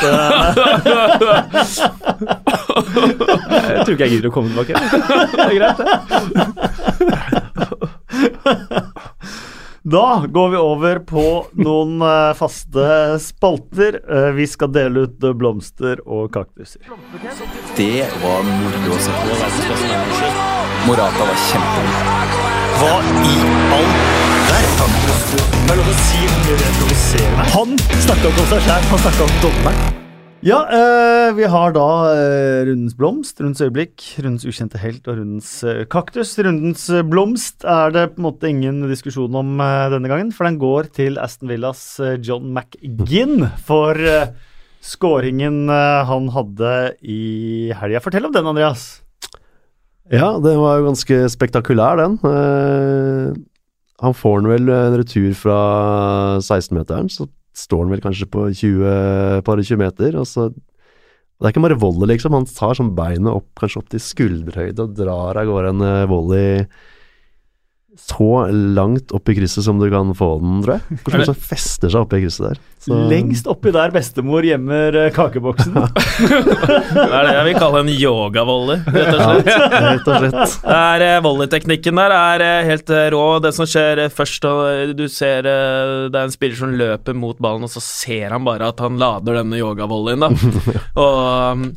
Jeg 3.69 3.85
tror 3.85 3.93
ikke 3.95 4.05
jeg 4.05 4.13
gidder 4.17 4.29
å 4.29 4.35
komme 4.35 4.49
tilbake. 4.53 4.73
Det 5.33 5.45
er 5.47 5.55
greit, 5.57 5.79
det. 5.79 5.89
Da 9.89 10.25
går 10.29 10.49
vi 10.53 10.57
over 10.61 10.99
på 11.09 11.23
noen 11.65 12.03
eh, 12.05 12.35
faste 12.37 13.17
spalter. 13.25 14.01
Eh, 14.05 14.31
vi 14.37 14.45
skal 14.51 14.69
dele 14.75 15.07
ut 15.07 15.25
eh, 15.25 15.33
blomster 15.39 16.03
og 16.05 16.29
kaktuser. 16.35 16.83
Det 17.79 18.05
var 18.21 18.45
moro 18.51 18.93
å 18.93 19.01
se 19.01 19.13
på. 19.23 20.58
Morata 20.87 21.25
var 21.27 21.39
kjempegod. 21.49 22.35
Hva 22.79 22.97
i 23.27 23.37
all 23.75 23.89
verden? 24.49 24.99
Det 25.67 25.73
er 25.73 25.79
lov 25.81 25.89
å 25.91 25.95
si. 26.05 27.23
Han 27.55 27.79
snakka 28.05 28.29
om 28.31 28.45
seg 28.53 28.61
sjæl, 28.67 28.85
han 28.93 29.01
snakka 29.03 29.25
om 29.25 29.33
dommeren. 29.43 29.97
Ja, 30.47 30.61
eh, 30.71 31.33
vi 31.35 31.49
har 31.51 31.73
da 31.75 31.87
eh, 32.13 32.61
rundens 32.69 32.95
blomst, 32.95 33.41
rundens 33.43 33.65
øyeblikk, 33.65 34.05
rundens 34.23 34.47
ukjente 34.47 34.79
helt 34.79 35.09
og 35.11 35.19
rundens 35.19 35.49
eh, 35.67 35.81
kaktus. 35.91 36.37
Rundens 36.39 36.85
eh, 36.95 37.03
blomst 37.03 37.67
er 37.67 37.91
det 37.97 38.05
på 38.13 38.23
en 38.23 38.29
måte 38.29 38.47
ingen 38.53 38.85
diskusjon 38.87 39.35
om 39.35 39.59
eh, 39.59 39.89
denne 39.91 40.13
gangen, 40.13 40.31
for 40.31 40.47
den 40.47 40.61
går 40.63 40.93
til 40.95 41.19
Aston 41.19 41.51
Villas 41.51 41.83
eh, 41.99 42.21
John 42.23 42.53
McGinn 42.55 43.49
for 43.67 43.99
skåringen 44.79 45.67
han 45.67 46.31
hadde 46.31 46.73
i 47.03 47.75
helga. 47.75 47.99
Fortell 48.05 48.31
om 48.31 48.33
den, 48.33 48.47
Andreas. 48.47 48.87
Ja, 50.09 50.39
det 50.41 50.55
var 50.57 50.79
jo 50.79 50.89
ganske 50.89 51.17
spektakulær, 51.29 51.99
den. 52.01 52.17
Uh, 52.25 53.37
han 54.01 54.15
får 54.17 54.41
den 54.41 54.53
vel 54.53 54.71
en 54.73 54.97
retur 55.01 55.35
fra 55.37 55.59
16-meteren, 56.41 57.11
så 57.13 57.27
står 57.59 57.85
han 57.85 57.93
vel 57.93 58.03
kanskje 58.05 58.29
på 58.31 58.47
20, 58.55 59.43
par 59.45 59.61
20 59.61 59.81
meter, 59.81 60.19
og 60.21 60.29
så 60.29 60.51
Det 61.39 61.47
er 61.47 61.53
ikke 61.53 61.61
bare 61.69 61.79
volley, 61.79 62.09
liksom. 62.11 62.35
Han 62.35 62.49
tar 62.51 62.75
sånn 62.75 62.97
beinet 62.99 63.31
opp, 63.31 63.53
kanskje 63.61 63.79
opp 63.79 63.91
til 63.93 64.01
skulderhøyde 64.03 64.83
og 64.83 64.97
drar 64.99 65.39
av 65.39 65.47
gårde 65.47 65.69
en 65.71 65.85
eh, 65.87 66.09
volley 66.11 66.65
så 68.09 68.49
langt 68.51 69.13
opp 69.15 69.29
i 69.29 69.35
krysset 69.37 69.67
som 69.67 69.79
du 69.79 69.85
kan 69.93 70.15
få 70.17 70.29
den, 70.41 70.63
tror 70.65 70.79
jeg. 70.79 70.99
Kanskje 71.09 71.27
den 71.35 71.43
fester 71.51 71.93
seg 71.93 72.07
oppi 72.07 72.19
i 72.19 72.25
krysset 72.25 72.47
der. 72.49 72.61
Så- 72.83 72.97
Lengst 73.11 73.49
oppi 73.51 73.73
der 73.75 73.93
bestemor 73.93 74.47
gjemmer 74.47 74.97
eh, 74.97 75.09
kakeboksen. 75.13 75.75
Det 75.79 77.05
er 77.05 77.27
det 77.29 77.35
jeg 77.35 77.45
vil 77.49 77.59
kalle 77.61 77.83
en 77.85 77.91
yogavolley, 77.93 78.81
rett 78.87 79.11
og 79.13 79.21
slett. 79.23 79.51
Ja, 79.53 79.83
Rett 79.91 80.09
og 80.09 80.23
slett. 80.23 80.55
Det 80.65 80.79
er 80.79 81.05
eh, 81.09 81.19
Volleyteknikken 81.27 82.01
der 82.01 82.15
er 82.17 82.45
eh, 82.47 82.69
helt 82.71 82.93
rå. 83.15 83.23
Det 83.45 83.53
som 83.57 83.69
skjer 83.69 84.05
først, 84.15 84.49
du 84.99 85.05
ser 85.13 85.45
det 85.49 86.15
er 86.17 86.25
en 86.25 86.33
spiller 86.35 86.59
som 86.59 86.73
løper 86.79 87.17
mot 87.19 87.39
ballen, 87.43 87.67
og 87.69 87.73
så 87.73 87.83
ser 87.85 88.33
han 88.35 88.47
bare 88.49 88.71
at 88.73 88.81
han 88.83 88.99
lader 89.01 89.41
denne 89.43 89.61
yogavolleyen, 89.61 90.25
da. 90.25 90.33
og 91.05 91.21
um, 91.59 91.69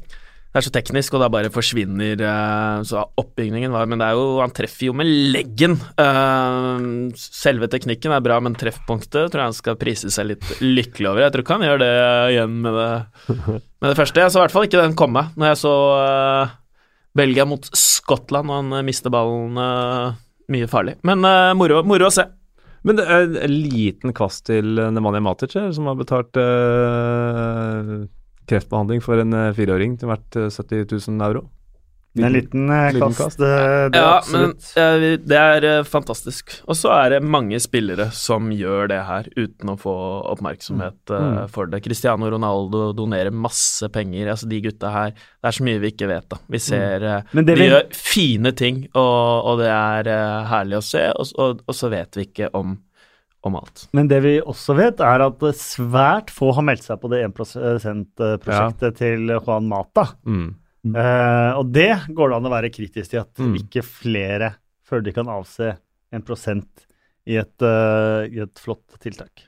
det 0.52 0.60
er 0.60 0.66
så 0.66 0.72
teknisk, 0.76 1.14
og 1.16 1.22
da 1.24 1.30
bare 1.32 1.52
forsvinner 1.54 2.20
eh, 2.28 2.82
Så 2.84 3.00
oppbygningen 3.22 3.72
Men 3.72 4.02
det 4.02 4.10
er 4.10 4.18
jo 4.20 4.42
Han 4.44 4.52
treffer 4.52 4.90
jo 4.90 4.96
med 5.00 5.08
leggen. 5.08 5.78
Eh, 5.96 6.82
selve 7.16 7.70
teknikken 7.72 8.12
er 8.12 8.24
bra, 8.26 8.42
men 8.44 8.58
treffpunktet 8.60 9.32
tror 9.32 9.46
jeg 9.46 9.52
han 9.54 9.56
skal 9.56 9.80
prise 9.80 10.12
seg 10.12 10.34
litt 10.34 10.50
lykkelig 10.60 11.08
over. 11.08 11.24
Jeg 11.24 11.36
tror 11.36 11.46
ikke 11.46 11.58
han 11.60 11.68
gjør 11.70 11.82
det 11.86 11.94
igjen 12.34 12.60
med 12.66 12.76
det, 12.76 12.90
med 13.32 13.88
det 13.94 13.96
første. 14.02 14.26
Jeg 14.26 14.34
så 14.34 14.42
i 14.42 14.44
hvert 14.44 14.56
fall 14.58 14.68
ikke 14.68 14.84
den 14.84 15.00
komme 15.00 15.24
når 15.40 15.54
jeg 15.54 15.62
så 15.64 15.76
eh, 16.02 16.54
Belgia 17.22 17.48
mot 17.48 17.72
Skottland, 17.72 18.52
og 18.52 18.60
han 18.60 18.86
mister 18.88 19.12
ballen 19.12 19.56
mye 20.52 20.68
farlig. 20.72 20.98
Men 21.08 21.24
moro, 21.60 21.82
moro 21.88 22.08
å 22.08 22.14
se. 22.14 22.24
Men 22.88 22.98
det 23.00 23.04
er 23.08 23.28
en 23.46 23.56
liten 23.56 24.16
kvast 24.16 24.46
til 24.48 24.80
Nemanja 24.80 25.24
Matic 25.24 25.56
som 25.76 25.92
har 25.92 26.00
betalt 26.00 26.40
kreftbehandling 28.52 29.02
for 29.04 29.24
en 29.24 29.34
eh, 29.34 29.50
fireåring 29.58 29.98
til 30.02 30.12
verdt 30.12 30.38
eh, 30.40 30.52
70 30.52 30.86
000 31.10 31.28
euro. 31.30 31.48
En 32.14 32.34
liten 32.34 32.70
eh, 32.70 32.94
Liten 32.94 33.14
kast. 33.16 33.40
Det 33.40 33.48
er 33.48 33.90
Ja, 33.96 34.22
men 34.34 34.50
absolutt. 34.52 34.66
eh, 34.76 35.18
det 35.24 35.38
er 35.38 35.64
eh, 35.64 35.84
fantastisk. 35.88 36.58
Og 36.68 36.76
så 36.76 36.92
er 36.92 37.14
det 37.14 37.22
mange 37.24 37.60
spillere 37.64 38.10
som 38.12 38.50
gjør 38.52 38.90
det 38.92 39.00
her 39.08 39.30
uten 39.38 39.72
å 39.72 39.78
få 39.80 39.94
oppmerksomhet 40.34 41.00
mm. 41.08 41.38
uh, 41.40 41.46
for 41.52 41.72
det. 41.72 41.80
Cristiano 41.86 42.28
Ronaldo 42.34 42.90
donerer 42.98 43.32
masse 43.32 43.88
penger. 43.96 44.34
Altså 44.34 44.50
De 44.52 44.60
gutta 44.66 44.92
her 44.92 45.16
Det 45.16 45.48
er 45.48 45.56
så 45.56 45.64
mye 45.64 45.80
vi 45.80 45.94
ikke 45.94 46.12
vet, 46.12 46.28
da. 46.28 46.42
Vi 46.52 46.60
ser 46.60 47.08
mm. 47.32 47.46
De 47.48 47.56
vi- 47.56 47.70
gjør 47.70 47.88
fine 47.96 48.52
ting, 48.60 48.84
og, 48.92 49.48
og 49.48 49.64
det 49.64 49.72
er 49.72 50.12
uh, 50.12 50.52
herlig 50.52 50.82
å 50.82 50.86
se, 50.86 51.08
og, 51.16 51.32
og, 51.40 51.64
og 51.64 51.78
så 51.78 51.90
vet 51.96 52.20
vi 52.20 52.28
ikke 52.28 52.52
om, 52.60 52.76
om 53.48 53.58
alt. 53.58 53.88
Men 53.98 54.10
det 54.12 54.20
vi 54.24 54.34
også 54.40 54.76
vet, 54.78 55.02
er 55.04 55.24
at 55.26 55.46
svært 55.58 56.32
få 56.34 56.52
har 56.58 56.66
meldt 56.66 56.86
seg 56.86 57.00
på 57.02 57.10
det 57.12 57.24
1 57.26 57.40
%-prosjektet 57.42 59.00
til 59.00 59.34
Juan 59.34 59.70
Mata. 59.70 60.12
Mm. 60.26 60.50
Uh, 60.96 61.52
og 61.60 61.70
det 61.74 61.92
går 62.10 62.32
det 62.32 62.38
an 62.40 62.50
å 62.50 62.54
være 62.54 62.72
kritisk 62.74 63.12
til, 63.14 63.22
at 63.22 63.42
Mm. 63.42 63.56
ikke 63.60 63.84
flere 63.86 64.56
føler 64.86 65.04
de 65.06 65.14
kan 65.14 65.30
avse 65.30 65.76
en 66.12 66.24
prosent 66.26 66.86
i 67.30 67.38
et, 67.38 67.54
uh, 67.62 68.26
i 68.26 68.42
et 68.42 68.62
flott 68.62 68.98
tiltak. 69.02 69.46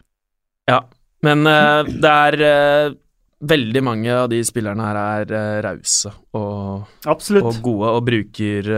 Ja, 0.70 0.84
men 1.26 1.46
uh, 1.48 1.84
det 1.84 2.12
er 2.12 3.00
Veldig 3.44 3.82
mange 3.84 4.08
av 4.08 4.30
de 4.32 4.38
spillerne 4.48 4.86
her 4.88 4.96
er 5.02 5.32
uh, 5.36 5.62
rause 5.66 6.14
og, 6.32 6.86
og 7.12 7.58
gode 7.60 7.90
og 7.92 8.06
bruker 8.08 8.70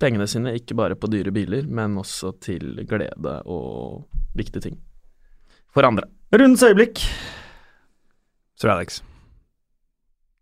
pengene 0.00 0.26
sine 0.30 0.54
ikke 0.58 0.76
bare 0.78 0.98
på 0.98 1.10
dyre 1.12 1.32
biler, 1.34 1.66
men 1.68 1.96
også 2.00 2.34
til 2.44 2.84
glede 2.88 3.38
og 3.44 4.06
viktige 4.36 4.68
ting 4.68 4.78
for 5.76 5.86
andre. 5.86 6.08
Rundens 6.32 6.64
øyeblikk. 6.64 7.02
Sir 8.56 8.72
Alex. 8.72 9.02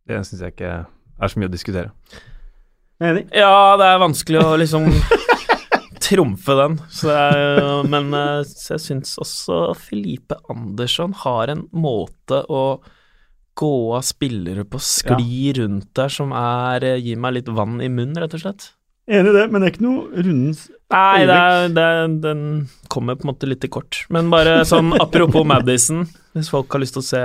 Det 0.07 0.21
syns 0.27 0.43
jeg 0.45 0.55
ikke 0.55 0.73
er 0.85 1.31
så 1.31 1.41
mye 1.41 1.51
å 1.51 1.55
diskutere. 1.55 1.91
Enig. 3.03 3.27
Ja, 3.35 3.75
det 3.81 3.89
er 3.89 4.03
vanskelig 4.03 4.43
å 4.45 4.55
liksom 4.61 4.87
trumfe 6.05 6.55
den, 6.59 6.77
så 6.93 7.09
det 7.11 7.17
er, 7.19 7.89
men 7.91 8.13
eh, 8.15 8.43
så 8.47 8.77
jeg 8.77 8.85
syns 8.85 9.17
også 9.23 9.59
Felipe 9.79 10.39
Andersson 10.53 11.17
har 11.25 11.51
en 11.51 11.65
måte 11.75 12.43
å 12.47 12.79
gå 13.59 13.75
av 13.97 14.05
spillere 14.07 14.65
på 14.69 14.81
skli 14.83 15.53
rundt 15.59 15.91
der 15.97 16.13
som 16.13 16.35
er 16.37 16.87
eh, 16.87 17.01
Gir 17.03 17.21
meg 17.23 17.39
litt 17.39 17.51
vann 17.51 17.81
i 17.83 17.91
munnen, 17.91 18.19
rett 18.23 18.37
og 18.37 18.45
slett. 18.45 18.69
Enig 19.09 19.35
i 19.35 19.37
det, 19.37 19.45
men 19.53 19.61
det 19.61 19.67
er 19.69 19.75
ikke 19.75 19.85
noe 19.85 20.23
rundens 20.25 20.63
Nei, 20.95 21.25
det 21.27 21.35
er, 21.35 21.67
det 21.75 21.83
er, 21.85 22.13
den 22.23 22.41
kommer 22.93 23.17
på 23.19 23.27
en 23.27 23.33
måte 23.33 23.49
litt 23.51 23.61
til 23.65 23.71
kort. 23.75 24.05
Men 24.15 24.31
bare 24.33 24.61
sånn 24.69 24.93
apropos 25.03 25.45
Madison, 25.49 26.05
hvis 26.37 26.49
folk 26.53 26.73
har 26.73 26.81
lyst 26.85 26.95
til 26.97 27.03
å 27.03 27.09
se 27.09 27.23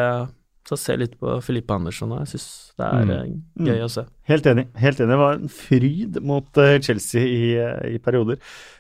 så 0.70 0.78
se 0.78 0.94
litt 1.02 1.16
på 1.18 1.32
Filippe 1.42 1.74
Andersson. 1.74 2.12
Jeg 2.20 2.30
syns 2.30 2.48
det 2.78 2.86
er 2.86 3.06
Mm. 3.08 3.12
eh, 3.16 3.66
gøy 3.66 3.80
å 3.82 3.90
se. 3.90 4.04
Helt 4.30 4.46
enig. 4.46 4.68
helt 4.78 5.00
enig. 5.00 5.10
Det 5.10 5.18
var 5.18 5.34
en 5.40 5.48
fryd 5.50 6.20
mot 6.22 6.58
eh, 6.62 6.76
Chelsea 6.86 7.22
i, 7.26 7.56
eh, 7.58 7.96
i 7.96 7.98
perioder. 7.98 8.38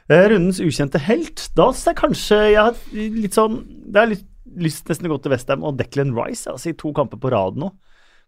Rundens 0.09 0.59
ukjente 0.61 0.99
helt. 1.01 1.47
Da 1.57 1.71
synes 1.71 1.85
jeg 1.89 1.97
kanskje 1.97 2.37
jeg 2.51 2.59
har 2.61 2.75
litt 2.93 3.33
sånn 3.33 3.63
Det 3.89 4.01
er 4.03 4.11
litt 4.13 4.25
lyst 4.59 4.85
nesten 4.89 5.07
å 5.09 5.15
gå 5.15 5.21
til 5.23 5.31
Westham 5.33 5.63
og 5.65 5.77
Declan 5.77 6.13
Rice 6.13 6.45
altså 6.51 6.69
i 6.69 6.77
to 6.77 6.91
kamper 6.93 7.17
på 7.21 7.31
rad 7.33 7.57
nå. 7.57 7.71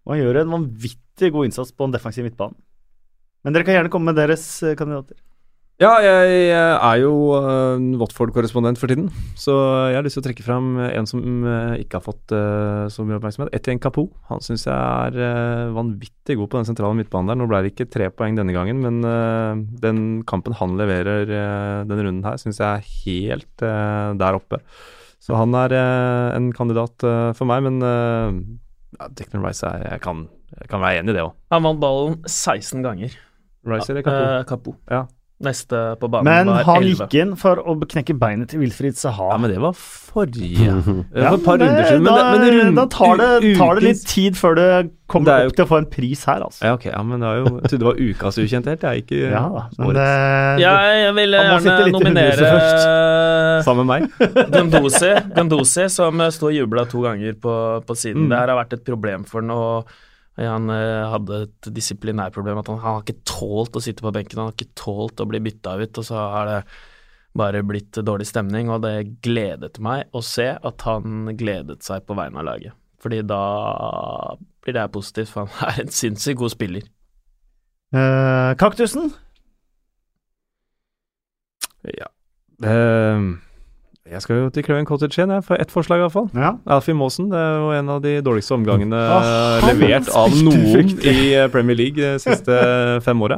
Og 0.07 0.13
han 0.15 0.22
gjør 0.24 0.41
en 0.41 0.55
vanvittig 0.57 1.32
god 1.32 1.45
innsats 1.45 1.72
på 1.72 1.86
en 1.86 1.91
defensiv 1.93 2.26
midtbane. 2.26 2.55
Men 3.41 3.55
dere 3.55 3.65
kan 3.65 3.77
gjerne 3.77 3.91
komme 3.91 4.11
med 4.11 4.21
deres 4.21 4.45
eh, 4.65 4.77
kandidater. 4.77 5.17
Ja, 5.81 5.95
jeg 6.05 6.51
er 6.53 6.97
jo 7.01 7.11
eh, 7.39 7.85
Watford-korrespondent 7.97 8.77
for 8.77 8.91
tiden, 8.91 9.07
så 9.33 9.55
jeg 9.89 9.97
har 9.97 10.05
lyst 10.05 10.13
til 10.19 10.21
å 10.21 10.25
trekke 10.27 10.45
fram 10.45 10.75
en 10.83 11.09
som 11.09 11.47
eh, 11.49 11.79
ikke 11.81 11.97
har 11.97 12.05
fått 12.05 12.35
så 12.93 13.05
mye 13.05 13.17
oppmerksomhet. 13.17 13.49
Etienne 13.57 13.81
Capo. 13.81 14.05
Han 14.29 14.43
syns 14.45 14.67
jeg 14.67 15.25
er 15.25 15.73
vanvittig 15.73 16.37
god 16.37 16.51
på 16.51 16.59
den 16.59 16.69
sentrale 16.69 16.99
midtbanen 16.99 17.33
der. 17.33 17.39
Nå 17.41 17.49
ble 17.49 17.63
det 17.65 17.73
ikke 17.73 17.89
tre 17.89 18.11
poeng 18.13 18.37
denne 18.37 18.53
gangen, 18.53 18.83
men 18.85 19.01
den 19.81 20.03
kampen 20.29 20.53
han 20.59 20.77
leverer 20.77 21.25
denne 21.25 22.05
runden 22.05 22.27
her, 22.27 22.37
syns 22.41 22.61
jeg 22.61 22.69
er 22.69 22.91
helt 23.01 23.65
der 24.21 24.37
oppe. 24.37 24.61
Så 25.21 25.33
han 25.37 25.53
er 25.57 25.73
en 25.77 26.51
kandidat 26.53 27.01
for 27.37 27.49
meg, 27.49 27.65
men 27.65 27.81
ja, 27.81 29.09
Declan 29.17 29.45
Rice 29.45 29.73
jeg, 29.81 30.01
kan, 30.05 30.27
jeg 30.59 30.69
kan 30.69 30.85
være 30.85 31.01
enig 31.01 31.15
i 31.15 31.17
det 31.17 31.25
òg. 31.25 31.35
Han 31.53 31.65
vant 31.65 31.81
ballen 31.81 32.21
16 32.29 32.85
ganger. 32.85 33.17
Rice 33.68 33.89
eller 33.93 34.01
Kapo? 34.05 34.22
Eh, 34.39 34.43
Kapo. 34.49 34.76
Ja. 34.89 35.05
Neste 35.41 35.95
på 35.97 36.05
banen 36.05 36.28
Men 36.30 36.49
var 36.53 36.64
han 36.68 36.84
11. 36.84 36.89
gikk 36.99 37.14
inn 37.18 37.32
for 37.36 37.57
å 37.66 37.74
knekke 37.82 38.14
beinet 38.14 38.51
til 38.51 38.59
Wilfried 38.62 38.93
Saha. 38.93 39.32
Ja, 39.32 39.38
men 39.41 39.49
det 39.49 39.57
var 39.64 39.74
forrige 39.74 40.68
ja, 40.70 40.76
Det 40.86 41.24
var 41.24 41.38
et 41.39 41.45
par 41.47 41.57
runder 41.57 41.88
siden. 41.88 42.03
Men, 42.05 42.14
da, 42.14 42.26
men 42.36 42.53
rund- 42.59 42.78
da 42.78 42.84
tar, 42.93 43.16
det, 43.18 43.55
tar 43.57 43.80
det 43.80 43.84
litt 43.88 44.03
tid 44.05 44.38
før 44.38 44.53
det 44.59 44.68
kommer 45.09 45.26
Det 45.26 45.34
er 45.34 45.41
jo- 45.47 45.49
opp 45.49 45.55
til 45.57 45.66
å 45.66 45.70
få 45.72 45.80
en 45.82 45.88
pris 45.95 46.22
her, 46.30 46.43
altså. 46.45 46.62
Ja, 46.68 46.76
ok, 46.78 46.86
ja, 46.91 47.01
men 47.01 47.26
det 47.26 47.32
var 47.32 47.39
jo 47.39 47.45
Jeg 47.57 47.72
trodde 47.72 47.82
det 47.82 47.89
var 47.89 48.03
ukas 48.05 48.38
ukjent 48.43 48.70
helt, 48.70 48.86
jeg. 48.86 49.01
Ikke 49.07 49.18
Ja 49.32 49.41
men 49.49 49.88
årets. 49.88 49.97
det, 49.97 50.62
Ja, 50.62 50.76
jeg 51.07 51.16
vil 51.18 51.38
gjerne 51.39 51.89
nominere 51.97 52.53
Sammen 53.66 53.89
med 53.89 53.89
meg. 53.89 54.30
Gandosi, 54.53 55.12
Gandosi 55.36 55.89
som 55.89 56.22
sto 56.38 56.51
og 56.51 56.55
jubla 56.55 56.86
to 56.89 57.01
ganger 57.01 57.34
på, 57.41 57.57
på 57.89 57.97
siden. 57.97 58.28
Mm. 58.28 58.30
Det 58.30 58.38
her 58.43 58.53
har 58.53 58.62
vært 58.62 58.78
et 58.78 58.86
problem 58.86 59.26
for 59.26 59.41
han. 59.41 59.84
Han 60.47 60.69
eh, 60.73 61.09
hadde 61.11 61.43
et 61.45 61.69
disiplinærproblem. 61.75 62.61
At 62.61 62.71
han, 62.71 62.79
han 62.83 62.97
har 62.97 63.03
ikke 63.05 63.25
tålt 63.27 63.77
å 63.77 63.83
sitte 63.83 64.05
på 64.05 64.13
benken, 64.15 64.39
han 64.39 64.51
har 64.51 64.57
ikke 64.57 64.79
tålt 64.79 65.21
å 65.21 65.27
bli 65.29 65.41
bytta 65.43 65.75
ut. 65.81 66.01
Og 66.01 66.07
så 66.07 66.19
har 66.35 66.49
det 66.49 66.59
bare 67.37 67.63
blitt 67.63 67.99
dårlig 68.03 68.27
stemning, 68.27 68.69
og 68.72 68.84
det 68.84 69.22
gledet 69.23 69.80
meg 69.84 70.11
å 70.15 70.23
se 70.26 70.49
at 70.55 70.88
han 70.88 71.31
gledet 71.39 71.84
seg 71.85 72.03
på 72.07 72.18
vegne 72.18 72.41
av 72.41 72.47
laget. 72.49 72.77
Fordi 73.01 73.22
da 73.26 73.43
blir 74.61 74.77
det 74.77 74.88
positivt, 74.93 75.31
for 75.34 75.47
han 75.47 75.69
er 75.72 75.85
en 75.85 75.93
sinnssykt 75.95 76.39
god 76.41 76.53
spiller. 76.53 76.88
Eh, 77.91 78.51
kaktusen? 78.59 79.11
Ja. 81.97 82.07
Ehm, 82.63 83.41
jeg 84.10 84.23
skal 84.23 84.40
jo 84.40 84.48
til 84.53 84.65
Craven 84.65 84.88
Cottage 84.90 85.19
igjen, 85.19 85.34
jeg, 85.36 85.44
for 85.45 85.61
ett 85.61 85.72
forslag 85.73 86.02
iallfall. 86.02 86.30
Ja. 86.34 86.56
Alfie 86.73 86.95
Maasen, 86.98 87.28
det 87.30 87.38
er 87.38 87.60
jo 87.61 87.68
en 87.78 87.91
av 87.94 87.99
de 88.02 88.15
dårligste 88.26 88.56
omgangene 88.57 88.98
Åh, 88.98 89.68
levert 89.69 90.10
av 90.18 90.34
noen 90.41 90.90
i 91.06 91.18
Premier 91.53 91.78
League 91.78 92.02
de 92.02 92.15
siste 92.23 92.57
fem 93.06 93.22
åra. 93.22 93.38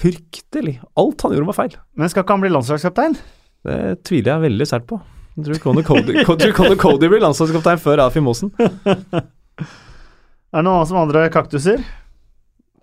Fryktelig. 0.00 0.80
Alt 0.98 1.22
han 1.22 1.36
gjorde 1.36 1.52
var 1.52 1.58
feil. 1.60 1.78
Men 1.94 2.10
skal 2.10 2.24
ikke 2.24 2.34
han 2.34 2.42
bli 2.42 2.50
landslagskaptein? 2.50 3.14
Det 3.68 3.78
tviler 4.08 4.32
jeg 4.34 4.46
veldig 4.48 4.66
sterkt 4.68 4.88
på. 4.90 4.98
Jeg 5.36 5.46
tror 5.46 5.62
Connor 5.62 5.86
Cody, 5.86 6.50
Cody 6.80 7.08
blir 7.12 7.22
landslagskaptein 7.22 7.80
før 7.80 8.02
Alfie 8.08 8.24
Maasen. 8.24 8.50
Er 10.50 10.64
det 10.64 10.66
noen 10.66 10.86
som 10.88 10.98
andre 10.98 11.28
kaktuser? 11.30 11.78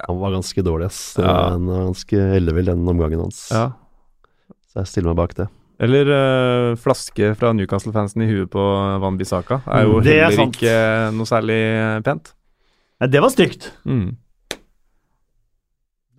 Han 0.08 0.20
var 0.22 0.32
ganske 0.38 0.64
dårlig, 0.64 0.88
ass. 0.88 1.02
Ja. 1.20 1.34
Han 1.52 1.66
var 1.68 1.90
ganske 1.90 2.22
ellevill, 2.38 2.70
den 2.70 2.88
omgangen 2.88 3.26
hans. 3.26 3.42
Ja. 3.52 3.74
Så 4.72 4.86
jeg 4.86 4.92
stiller 4.94 5.12
meg 5.12 5.20
bak 5.20 5.34
det. 5.36 5.50
Eller 5.80 6.10
eh, 6.10 6.76
flaske 6.82 7.34
fra 7.38 7.52
Newcastle-fansen 7.54 8.24
i 8.26 8.30
huet 8.32 8.50
på 8.54 8.64
Van 9.04 9.18
Bissaka. 9.20 9.62
Er 9.70 9.86
jo 9.86 10.00
Mm, 10.00 10.04
det 10.08 10.16
er 10.18 10.24
heller 10.26 10.44
er 10.48 10.54
ikke 10.54 10.78
noe 11.18 11.30
særlig 11.30 11.60
eh, 11.70 12.00
pent. 12.06 12.34
Ja, 13.02 13.08
det 13.14 13.22
var 13.22 13.30
stygt. 13.30 13.72
Mm. 13.86 14.16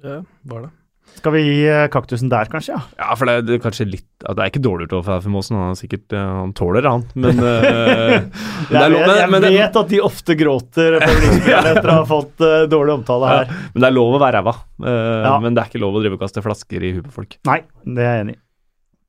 Det 0.02 0.20
var 0.46 0.60
det. 0.62 0.70
Skal 1.18 1.32
vi 1.34 1.40
gi 1.42 1.62
eh, 1.66 1.88
kaktusen 1.90 2.30
der, 2.30 2.46
kanskje? 2.52 2.76
ja? 2.76 2.80
Ja, 3.00 3.14
for 3.18 3.26
det 3.26 3.34
er, 3.34 3.42
det 3.42 3.54
er 3.56 3.62
kanskje 3.64 3.86
litt 3.88 4.06
Det 4.22 4.38
er 4.38 4.50
ikke 4.52 4.62
dårlig 4.62 4.86
gjort 4.86 4.98
overfor 5.00 5.16
Alfie 5.16 5.56
han 5.56 5.70
er 5.72 5.78
sikkert 5.80 6.14
eh, 6.14 6.26
Han 6.38 6.52
tåler 6.54 6.86
han. 6.86 7.04
Men, 7.18 7.40
uh, 7.42 8.28
det 8.68 8.78
er 8.78 8.84
Jeg, 8.84 8.92
lov, 8.94 9.14
jeg 9.18 9.30
men, 9.32 9.46
vet 9.48 9.78
at 9.82 9.90
de 9.90 10.00
ofte 10.04 10.36
gråter 10.38 10.98
etter 11.00 11.90
å 11.90 11.96
ha 11.96 12.04
fått 12.06 12.44
uh, 12.44 12.66
dårlig 12.70 13.00
omtale 13.00 13.32
her. 13.32 13.50
ja, 13.50 13.70
men 13.74 13.82
det 13.82 13.90
er 13.90 13.96
lov 13.96 14.14
å 14.14 14.20
være 14.22 14.38
ræva. 14.38 14.54
uh, 14.84 15.24
Ja. 15.26 15.34
Men 15.42 15.56
det 15.56 15.64
er 15.64 15.72
ikke 15.72 15.82
lov 15.82 15.98
å 15.98 16.04
drive 16.04 16.20
og 16.20 16.22
kaste 16.22 16.44
flasker 16.44 16.86
i 16.86 16.92
huet 16.98 17.08
på 17.08 17.16
folk. 17.18 17.38
Nei, 17.50 17.62
det 17.88 18.04
er 18.04 18.14
jeg 18.20 18.26
enig 18.28 18.36
i. 18.38 18.40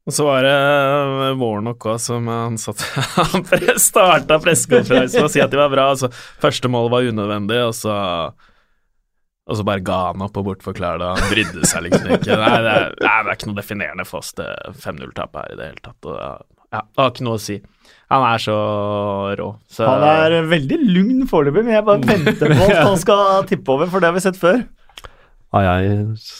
Og 0.10 0.14
så 0.16 0.26
var 0.26 0.42
det 0.42 0.52
eh, 0.58 1.38
Warnock 1.38 1.86
òg, 1.86 2.00
som 2.02 2.26
han 2.32 2.56
satt 2.58 2.82
Han 3.36 3.44
starta 3.78 4.40
pressekonferansen 4.42 5.28
og 5.28 5.30
si 5.30 5.42
at 5.44 5.54
de 5.54 5.60
var 5.60 5.70
bra. 5.70 5.92
Altså, 5.94 6.10
første 6.42 6.72
mål 6.72 6.90
var 6.90 7.10
unødvendig, 7.12 7.60
og 7.68 7.76
så 7.78 7.98
og 9.50 9.58
så 9.58 9.64
bare 9.66 9.82
ga 9.82 9.96
han 10.12 10.22
opp 10.22 10.36
og 10.38 10.46
bortforklarte 10.46 11.02
det. 11.02 11.10
Han 11.18 11.32
brydde 11.32 11.66
seg 11.66 11.86
liksom 11.88 12.12
ikke. 12.20 12.36
Nei, 12.38 12.58
det 12.62 12.74
er, 12.74 12.92
nei, 13.02 13.14
det 13.26 13.32
er 13.32 13.38
ikke 13.38 13.48
noe 13.50 13.58
definerende 13.58 14.06
for 14.06 14.22
oss, 14.22 14.36
det 14.38 14.46
5-0-tapet 14.84 15.40
her 15.42 15.56
i 15.56 15.58
det 15.58 15.70
hele 15.72 15.82
tatt. 15.88 16.06
Og, 16.06 16.44
ja, 16.70 16.82
det 16.86 17.02
har 17.02 17.14
ikke 17.16 17.26
noe 17.26 17.40
å 17.40 17.42
si. 17.42 17.56
Han 18.14 18.26
er 18.28 18.44
så 18.44 18.58
rå. 19.40 19.48
Så, 19.70 19.88
Han 19.90 20.06
er 20.06 20.50
veldig 20.52 20.78
lugn 20.94 21.26
foreløpig, 21.30 21.66
men 21.66 21.78
jeg 21.80 21.88
bare 21.88 22.10
venter 22.14 22.54
på 22.54 22.68
at 22.68 22.84
han 22.84 23.02
skal 23.02 23.50
tippe 23.50 23.74
over, 23.74 23.90
for 23.90 24.06
det 24.06 24.12
har 24.12 24.18
vi 24.20 24.26
sett 24.28 24.38
før. 24.38 24.62
Ja, 25.50 25.80
jeg 25.82 25.94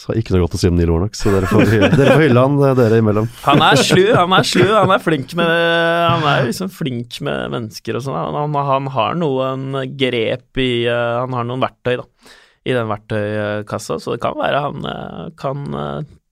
har 0.06 0.18
ikke 0.20 0.36
noe 0.36 0.44
godt 0.44 0.52
å 0.54 0.58
si 0.60 0.68
om 0.70 0.76
Neil 0.78 0.90
Warnock, 0.92 1.16
så 1.18 1.32
dere 1.34 1.48
får, 1.50 1.64
dere 1.98 2.12
får 2.14 2.22
hylle 2.22 2.44
han, 2.44 2.58
eh, 2.62 2.76
dere 2.78 3.00
imellom. 3.02 3.26
Han 3.42 3.64
er 3.66 3.80
slu, 3.80 4.04
han 4.14 4.36
er 4.36 4.46
slu, 4.46 4.62
han 4.70 4.92
er 4.94 5.02
flink 5.02 5.34
med 5.38 5.50
Han 5.50 6.26
er 6.30 6.46
liksom 6.46 6.70
flink 6.70 7.18
med 7.26 7.50
mennesker 7.50 7.98
og 7.98 8.04
sånn. 8.06 8.18
Han, 8.20 8.38
han, 8.54 8.60
han 8.68 8.90
har 8.94 9.18
noen 9.18 9.80
grep 9.98 10.62
i 10.62 10.70
eh, 10.86 11.16
Han 11.24 11.34
har 11.34 11.48
noen 11.48 11.66
verktøy, 11.66 11.96
da, 12.04 12.06
i 12.62 12.76
den 12.76 12.90
verktøykassa, 12.92 13.98
så 13.98 14.14
det 14.14 14.22
kan 14.22 14.38
være 14.38 14.62
han 14.68 14.86
eh, 14.94 15.24
kan 15.40 15.66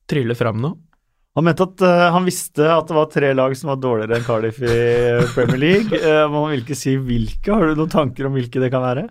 trylle 0.09 0.39
fram 0.39 0.63
noe. 0.63 0.79
Han 1.39 1.47
mente 1.47 1.63
at 1.63 1.83
uh, 1.87 2.09
han 2.11 2.25
visste 2.27 2.65
at 2.67 2.89
det 2.89 2.95
var 2.97 3.11
tre 3.13 3.29
lag 3.37 3.53
som 3.55 3.69
var 3.71 3.77
dårligere 3.79 4.17
enn 4.17 4.25
Cardiff 4.27 4.57
i 4.59 4.79
Premier 5.37 5.61
League, 5.61 5.99
Uh, 5.99 6.25
men 6.27 6.41
han 6.41 6.51
vil 6.55 6.65
ikke 6.65 6.79
si 6.79 6.97
hvilke. 6.99 7.53
Har 7.53 7.69
du 7.69 7.79
noen 7.79 7.93
tanker 7.93 8.27
om 8.27 8.35
hvilke 8.35 8.59
det 8.63 8.73
kan 8.73 8.83
være? 8.83 9.05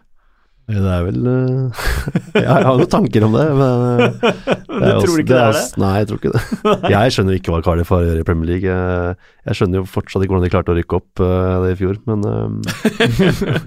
Det 0.68 0.82
er 0.84 1.04
vel 1.06 1.28
eh, 1.32 1.84
Jeg 2.44 2.48
har 2.52 2.66
noen 2.68 2.90
tanker 2.92 3.24
om 3.24 3.36
det, 3.38 3.44
men 3.56 4.02
eh, 4.04 4.26
Du 4.68 5.06
tror 5.06 5.22
ikke 5.22 5.32
det 5.32 5.40
er 5.40 5.56
det? 5.56 5.62
Nei, 5.80 5.92
jeg 6.02 6.10
tror 6.10 6.20
ikke 6.20 6.34
det. 6.34 6.42
Jeg 6.94 7.14
skjønner 7.16 7.38
ikke 7.38 7.54
hva 7.54 7.62
Cardiff 7.66 7.94
har 7.94 8.04
å 8.04 8.10
gjøre 8.10 8.22
i 8.22 8.28
Premier 8.28 8.50
League. 8.52 8.76
Jeg, 9.48 9.56
skjønner 9.58 9.80
jo 9.80 9.86
fortsatt 9.90 10.26
ikke 10.26 10.36
hvordan 10.36 10.46
de 10.46 10.52
klarte 10.52 10.74
å 10.74 10.78
rykke 10.78 11.00
opp 11.00 11.24
eh, 11.24 11.56
det 11.64 11.72
i 11.72 11.80
fjor, 11.80 11.98
men 12.12 12.28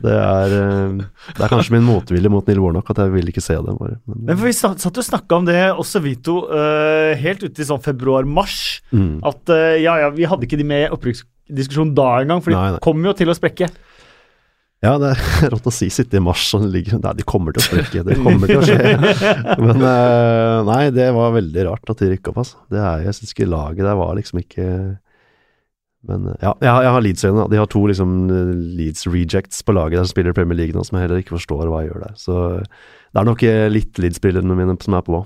det 0.04 0.14
er 0.14 0.54
Det 1.00 1.40
er 1.40 1.50
kanskje 1.50 1.78
min 1.78 1.88
motvilje 1.88 2.32
mot 2.32 2.46
Neil 2.46 2.60
Warnock 2.62 2.92
at 2.92 3.00
jeg 3.02 3.16
vil 3.16 3.32
ikke 3.32 3.44
se 3.44 3.56
det, 3.56 3.76
bare. 3.80 3.96
Men, 4.04 4.22
Men 4.28 4.36
for 4.36 4.50
Vi 4.50 4.56
satt 4.60 4.86
og 5.00 5.08
snakka 5.08 5.40
om 5.40 5.48
det 5.48 5.58
også, 5.72 6.04
Vito, 6.04 6.42
helt 7.24 7.46
ute 7.46 7.64
i 7.64 7.70
sånn 7.72 7.82
februar-mars. 7.84 8.82
mm. 8.92 9.22
At 9.30 9.56
ja, 9.80 9.96
ja, 10.04 10.12
vi 10.12 10.28
hadde 10.28 10.46
ikke 10.46 10.60
de 10.60 10.68
med 10.68 10.84
i 10.84 10.92
opprykksdiskusjonen 10.92 11.96
da 11.96 12.10
engang, 12.20 12.44
for 12.44 12.52
de 12.52 12.82
kom 12.84 13.08
jo 13.08 13.16
til 13.16 13.32
å 13.32 13.36
sprekke. 13.40 13.72
Ja, 14.80 14.94
det 14.96 15.10
er 15.12 15.50
rått 15.52 15.66
å 15.68 15.72
si. 15.74 15.90
Sitte 15.92 16.16
i 16.16 16.22
mars 16.24 16.46
og 16.56 16.62
ligge 16.72 16.96
Nei, 16.96 17.12
de 17.18 17.24
kommer 17.28 17.52
til 17.52 17.60
å 17.60 17.66
sprekke. 17.66 18.04
Det 18.06 18.16
kommer 18.22 18.48
til 18.48 18.62
å 18.62 18.64
skje. 18.64 18.94
Men 19.66 19.82
eh, 19.84 20.60
nei, 20.70 20.82
det 20.96 21.10
var 21.12 21.34
veldig 21.34 21.64
rart 21.68 21.92
at 21.92 22.00
de 22.00 22.08
rykka 22.14 22.32
opp, 22.32 22.40
altså. 22.40 22.62
Det 22.72 22.80
er, 22.80 23.02
jeg 23.04 23.18
syns 23.18 23.34
ikke 23.36 23.48
laget 23.50 23.84
der 23.84 23.98
var 24.00 24.14
liksom 24.16 24.40
ikke 24.40 24.68
Men 26.08 26.30
eh, 26.32 26.38
ja, 26.46 26.54
jeg, 26.64 26.70
har- 26.72 26.86
jeg 26.86 26.94
har 26.96 27.04
Leeds-øyne. 27.04 27.44
De 27.52 27.60
har 27.60 27.68
to 27.74 27.82
liksom 27.90 28.14
eh, 28.32 28.54
Leeds 28.78 29.04
rejects 29.12 29.60
på 29.68 29.76
laget 29.76 29.98
der 30.00 30.08
som 30.08 30.14
spiller 30.14 30.38
Premier 30.38 30.56
League 30.62 30.76
nå, 30.76 30.86
som 30.88 30.96
jeg 30.96 31.04
heller 31.08 31.20
ikke 31.20 31.36
forstår 31.36 31.68
hva 31.68 31.82
jeg 31.84 31.92
gjør 31.92 32.06
der. 32.06 32.16
Så 32.24 32.38
det 32.64 33.20
er 33.20 33.28
nok 33.28 33.44
litt 33.76 34.00
Leeds-spillerne 34.00 34.56
mine 34.56 34.78
som 34.80 34.96
er 34.96 35.04
på. 35.04 35.20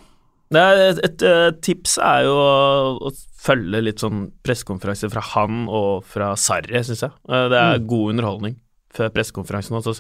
Et, 0.55 0.99
et, 1.07 1.23
eh, 1.31 1.47
tips 1.63 1.95
er 2.03 2.27
jo 2.27 2.35
å, 3.07 3.15
følge 3.45 3.85
litt 3.85 4.01
sånn 4.01 4.31
pressekonferanser 4.43 5.11
fra 5.13 5.21
han 5.35 5.67
og 5.69 6.07
fra 6.09 6.31
Sarri, 6.41 6.81
syns 6.87 7.03
jeg. 7.07 7.13
Det 7.29 7.59
er 7.61 7.83
god 7.87 8.15
underholdning 8.17 8.55
før 8.97 9.11
pressekonferansen. 9.15 9.77
Og 9.79 9.87
så 9.87 9.97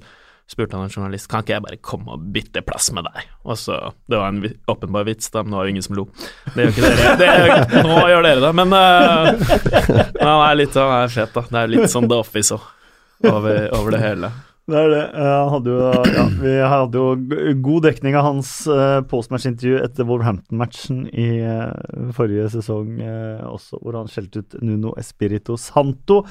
spurte 0.50 0.76
han 0.76 0.84
en 0.84 0.92
journalist 0.92 1.28
kan 1.32 1.44
ikke 1.44 1.54
jeg 1.54 1.64
bare 1.64 1.78
komme 1.80 2.16
og 2.16 2.24
bytte 2.34 2.62
plass 2.66 2.90
med 2.92 3.06
deg. 3.08 3.28
Og 3.48 3.58
så, 3.58 3.78
Det 4.08 4.18
var 4.20 4.28
en 4.28 4.42
åpenbar 4.68 5.06
vits, 5.08 5.30
da, 5.32 5.42
men 5.42 5.54
det 5.54 5.58
var 5.58 5.68
jo 5.68 5.74
ingen 5.74 5.86
som 5.86 5.96
lo. 5.98 6.06
Det 6.54 6.66
gjør 6.66 6.72
ikke 6.72 6.90
dere. 6.90 7.14
Det 7.20 7.28
gjør, 7.30 7.86
nå 7.86 8.00
gjør 8.12 8.26
dere 8.28 8.42
det, 8.44 8.52
men 8.60 8.74
uh, 8.76 9.30
han 10.20 10.42
er 10.50 10.58
litt 10.60 10.76
han 10.76 10.96
er 10.98 11.14
fet, 11.14 11.32
da. 11.36 11.46
Det 11.48 11.62
er 11.62 11.72
litt 11.72 11.92
sånn 11.92 12.10
The 12.10 12.20
Office 12.20 12.58
òg, 12.58 12.66
over, 13.30 13.70
over 13.78 13.96
det 13.96 14.02
hele. 14.04 14.32
Det 14.65 14.78
er 14.81 14.86
det. 14.89 15.01
Eh, 15.20 15.51
hadde 15.53 15.73
jo, 15.74 15.89
ja, 16.09 16.23
vi 16.41 16.53
hadde 16.73 17.01
jo 17.03 17.57
god 17.66 17.85
dekning 17.85 18.15
av 18.16 18.24
hans 18.24 18.53
uh, 18.65 19.03
postmatch-intervju 19.11 19.82
etter 19.85 20.09
Wolverhampton-matchen 20.09 21.03
i 21.12 21.27
uh, 21.45 22.09
forrige 22.16 22.49
sesong 22.55 22.95
uh, 23.03 23.45
også, 23.51 23.82
hvor 23.82 23.99
han 23.99 24.09
skjelte 24.09 24.41
ut 24.41 24.57
Nuno 24.65 24.95
Espirito 25.01 25.59
Santo. 25.61 26.23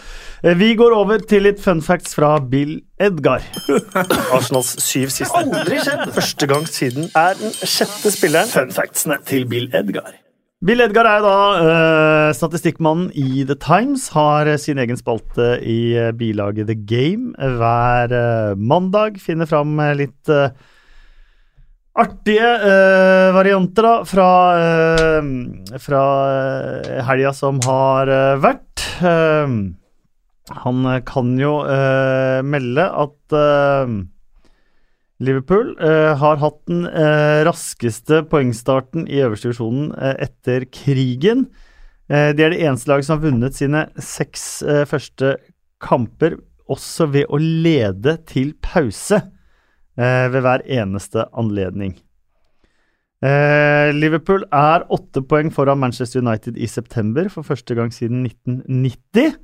Vi 0.42 0.72
går 0.80 0.98
over 0.98 1.22
til 1.30 1.46
litt 1.46 1.62
fun 1.62 1.86
facts 1.86 2.18
fra 2.18 2.40
Bill 2.42 2.80
Edgar. 2.98 3.46
Arsenals 4.34 4.80
syv 4.82 5.14
siste. 5.14 5.38
Aldri 5.38 5.84
skjedd! 5.86 6.10
Første 6.18 6.50
gang 6.50 6.66
siden 6.66 7.14
er 7.14 7.38
den 7.38 7.54
sjette 7.62 8.18
spilleren. 8.18 8.50
Fun 8.50 8.74
factsene 8.74 9.22
til 9.30 9.46
Bill 9.46 9.70
Edgar. 9.78 10.23
Bill 10.64 10.80
Edgar 10.80 11.04
er 11.04 11.20
jo 11.20 11.28
da 11.28 11.40
uh, 11.60 12.30
statistikkmannen 12.32 13.10
i 13.20 13.44
The 13.44 13.58
Times. 13.60 14.06
Har 14.16 14.48
eh, 14.48 14.60
sin 14.62 14.80
egen 14.80 14.96
spalte 14.96 15.58
i 15.60 15.92
eh, 16.00 16.14
bilaget 16.16 16.70
The 16.70 16.78
Game 16.88 17.36
hver 17.36 18.14
uh, 18.16 18.54
mandag. 18.56 19.18
Finner 19.20 19.50
fram 19.50 19.76
litt 20.00 20.32
uh, 20.32 20.56
artige 22.00 22.54
varianter 23.36 23.86
da, 23.86 23.92
fra, 24.08 24.30
fra 25.84 26.06
helga 27.06 27.34
som 27.38 27.60
har 27.68 28.10
vært. 28.42 28.82
Han 30.64 30.88
kan 31.06 31.36
jo 31.38 31.52
melde 32.50 32.88
at 33.06 33.38
Liverpool 35.24 35.74
eh, 35.80 36.14
har 36.20 36.40
hatt 36.42 36.60
den 36.70 36.86
eh, 36.90 37.42
raskeste 37.48 38.24
poengstarten 38.32 39.06
i 39.08 39.22
øverste 39.24 39.50
divisjonen 39.50 39.92
eh, 39.96 40.16
etter 40.28 40.66
krigen. 40.74 41.48
Eh, 42.12 42.32
de 42.36 42.44
er 42.44 42.54
det 42.54 42.64
eneste 42.64 42.92
laget 42.92 43.08
som 43.08 43.18
har 43.18 43.28
vunnet 43.30 43.58
sine 43.58 43.86
seks 44.02 44.48
eh, 44.68 44.84
første 44.90 45.38
kamper, 45.84 46.38
også 46.72 47.10
ved 47.12 47.28
å 47.32 47.40
lede 47.40 48.18
til 48.28 48.54
pause 48.64 49.20
eh, 49.20 50.26
ved 50.32 50.42
hver 50.44 50.66
eneste 50.82 51.28
anledning. 51.32 51.98
Liverpool 53.24 54.42
er 54.52 54.84
åtte 54.92 55.22
poeng 55.24 55.48
foran 55.56 55.80
Manchester 55.80 56.20
United 56.20 56.58
i 56.60 56.68
september 56.68 57.30
for 57.32 57.48
første 57.48 57.72
gang 57.78 57.94
siden 57.96 58.26
1990. 58.28 59.38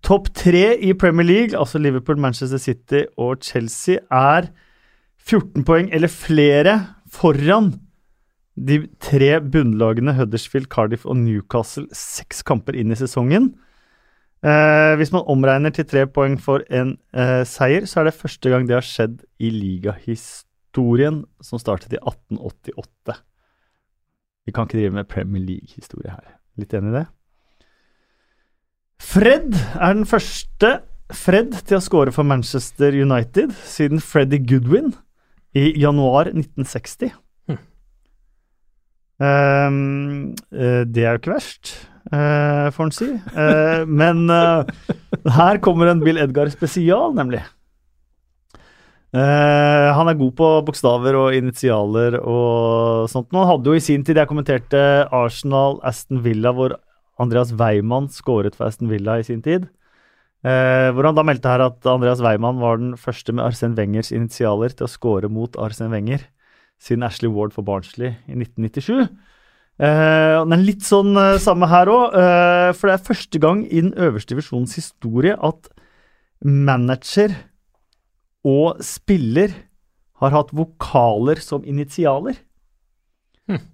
Topp 0.00 0.30
tre 0.32 0.78
i 0.80 0.94
Premier 0.96 1.26
League, 1.28 1.58
altså 1.58 1.76
Liverpool, 1.76 2.16
Manchester 2.16 2.56
City 2.56 3.02
og 3.20 3.44
Chelsea, 3.44 4.00
er 4.08 4.48
14 5.22 5.64
poeng 5.66 5.90
eller 5.94 6.10
flere 6.10 6.76
foran 7.12 7.72
de 8.56 8.82
tre 9.00 9.38
bunnlagene 9.40 10.14
Huddersfield, 10.16 10.68
Cardiff 10.72 11.06
og 11.08 11.16
Newcastle 11.16 11.86
seks 11.96 12.42
kamper 12.44 12.76
inn 12.76 12.92
i 12.92 12.98
sesongen. 12.98 13.52
Eh, 14.42 14.94
hvis 14.98 15.12
man 15.14 15.24
omregner 15.30 15.72
til 15.72 15.86
tre 15.88 16.04
poeng 16.10 16.34
for 16.42 16.64
en 16.74 16.96
eh, 17.14 17.42
seier, 17.48 17.86
så 17.86 18.00
er 18.00 18.10
det 18.10 18.18
første 18.18 18.50
gang 18.52 18.66
det 18.68 18.76
har 18.76 18.86
skjedd 18.86 19.22
i 19.40 19.52
ligahistorien, 19.54 21.22
som 21.40 21.62
startet 21.62 21.94
i 21.94 22.00
1888. 22.02 23.22
Vi 24.42 24.52
kan 24.52 24.66
ikke 24.66 24.80
drive 24.80 24.96
med 24.98 25.08
Premier 25.08 25.44
League-historie 25.46 26.12
her. 26.12 26.38
Litt 26.58 26.74
enig 26.74 26.90
i 26.92 26.96
det? 26.98 27.06
Fred 29.02 29.54
er 29.54 29.94
den 29.94 30.08
første 30.08 30.80
Fred 31.12 31.52
til 31.68 31.76
å 31.76 31.84
score 31.84 32.12
for 32.14 32.24
Manchester 32.24 32.94
United 32.96 33.52
siden 33.68 34.00
Freddy 34.00 34.38
Goodwin 34.48 34.94
i 35.58 35.72
januar 35.80 36.30
1960. 36.32 37.12
Hm. 37.50 37.62
Eh, 39.22 40.84
det 40.88 41.04
er 41.04 41.14
jo 41.14 41.20
ikke 41.20 41.34
verst, 41.34 41.74
uh, 42.12 42.68
får 42.74 42.88
en 42.88 42.94
si. 42.96 43.10
Uh, 43.36 43.82
men 43.86 44.24
her 45.38 45.60
kommer 45.64 45.92
en 45.92 46.02
Bill 46.02 46.20
Edgar 46.22 46.50
spesial, 46.54 47.12
nemlig. 47.16 47.44
Han 49.12 50.08
er 50.08 50.16
god 50.16 50.30
på 50.38 50.46
bokstaver 50.64 51.18
og 51.20 51.34
initialer 51.36 52.14
og 52.16 53.10
sånt. 53.12 53.26
Men 53.28 53.42
han 53.42 53.50
hadde 53.50 53.68
jo 53.68 53.76
i 53.76 53.82
sin 53.84 54.00
tid 54.08 54.16
Jeg 54.16 54.30
kommenterte 54.30 54.80
Arsenal-Aston 55.12 56.22
Villa, 56.24 56.54
hvor 56.56 56.78
Andreas 57.20 57.52
Weimann 57.52 58.08
skåret 58.08 58.56
for 58.56 58.70
Aston 58.70 58.88
Villa 58.88 59.18
i 59.20 59.26
sin 59.26 59.42
tid. 59.44 59.68
Eh, 60.42 60.88
hvor 60.90 61.06
han 61.06 61.14
da 61.14 61.22
meldte 61.22 61.50
her 61.50 61.62
at 61.62 61.86
Andreas 61.86 62.22
Weimann 62.24 62.58
var 62.58 62.80
den 62.80 62.96
første 62.98 63.34
med 63.34 63.44
Arsen 63.46 63.76
Wengers 63.78 64.10
initialer 64.10 64.74
til 64.74 64.88
å 64.88 64.90
skåre 64.90 65.30
mot 65.30 65.54
Arsen 65.54 65.92
Wenger 65.94 66.24
siden 66.82 67.06
Ashley 67.06 67.30
Ward 67.30 67.54
for 67.54 67.62
Barnsley 67.62 68.16
i 68.26 68.34
1997. 68.34 69.06
Eh, 69.82 70.38
det 70.42 70.56
er 70.56 70.64
litt 70.66 70.84
sånn 70.84 71.14
eh, 71.16 71.38
samme 71.42 71.68
her 71.70 71.90
òg, 71.90 72.16
eh, 72.18 72.70
for 72.76 72.90
det 72.90 72.96
er 72.96 73.06
første 73.06 73.40
gang 73.42 73.62
i 73.68 73.80
den 73.80 73.94
øverste 73.94 74.34
divisjonens 74.34 74.74
historie 74.78 75.36
at 75.38 75.70
manager 76.42 77.34
og 78.42 78.82
spiller 78.82 79.54
har 80.22 80.34
hatt 80.34 80.50
vokaler 80.54 81.38
som 81.42 81.62
initialer. 81.66 82.34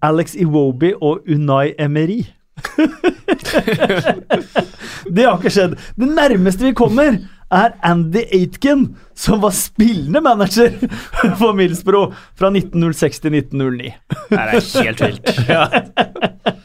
Alex 0.05 0.35
Iwobi 0.37 0.95
og 0.95 1.27
Unai 1.29 1.75
Emery. 1.81 2.23
det 5.15 5.25
har 5.27 5.37
ikke 5.39 5.53
skjedd. 5.55 5.77
Det 5.99 6.09
nærmeste 6.11 6.65
vi 6.69 6.73
kommer, 6.77 7.19
er 7.49 7.73
Andy 7.87 8.23
Aitken, 8.35 8.83
som 9.17 9.41
var 9.41 9.55
spillende 9.57 10.21
manager 10.21 10.69
for 11.41 11.55
Millsbro 11.57 12.11
fra 12.37 12.51
1906 12.53 13.23
til 13.25 13.33
1909. 13.39 13.95
Det 14.29 14.43
er 14.43 14.61
helt 14.85 15.01
vilt. 15.07 15.27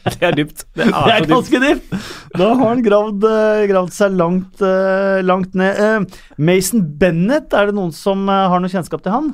Det 0.04 0.20
er 0.28 0.34
dypt. 0.36 0.66
Det 0.76 0.84
Det 0.84 0.92
er, 0.92 1.24
ganske 1.26 1.58
dypt. 1.62 1.86
dypt! 1.88 2.04
Da 2.36 2.50
har 2.52 2.68
han 2.68 2.82
gravd, 2.84 3.22
eh, 3.24 3.62
gravd 3.70 3.92
seg 3.96 4.12
langt, 4.18 4.60
eh, 4.62 5.22
langt 5.24 5.54
ned. 5.56 5.78
Eh, 5.80 6.00
Mason 6.36 6.84
Bennett, 7.00 7.48
er 7.56 7.66
det 7.70 7.74
noen 7.78 7.92
som 7.96 8.28
har 8.28 8.60
noe 8.60 8.68
kjennskap 8.72 9.00
til 9.04 9.12
han? 9.16 9.32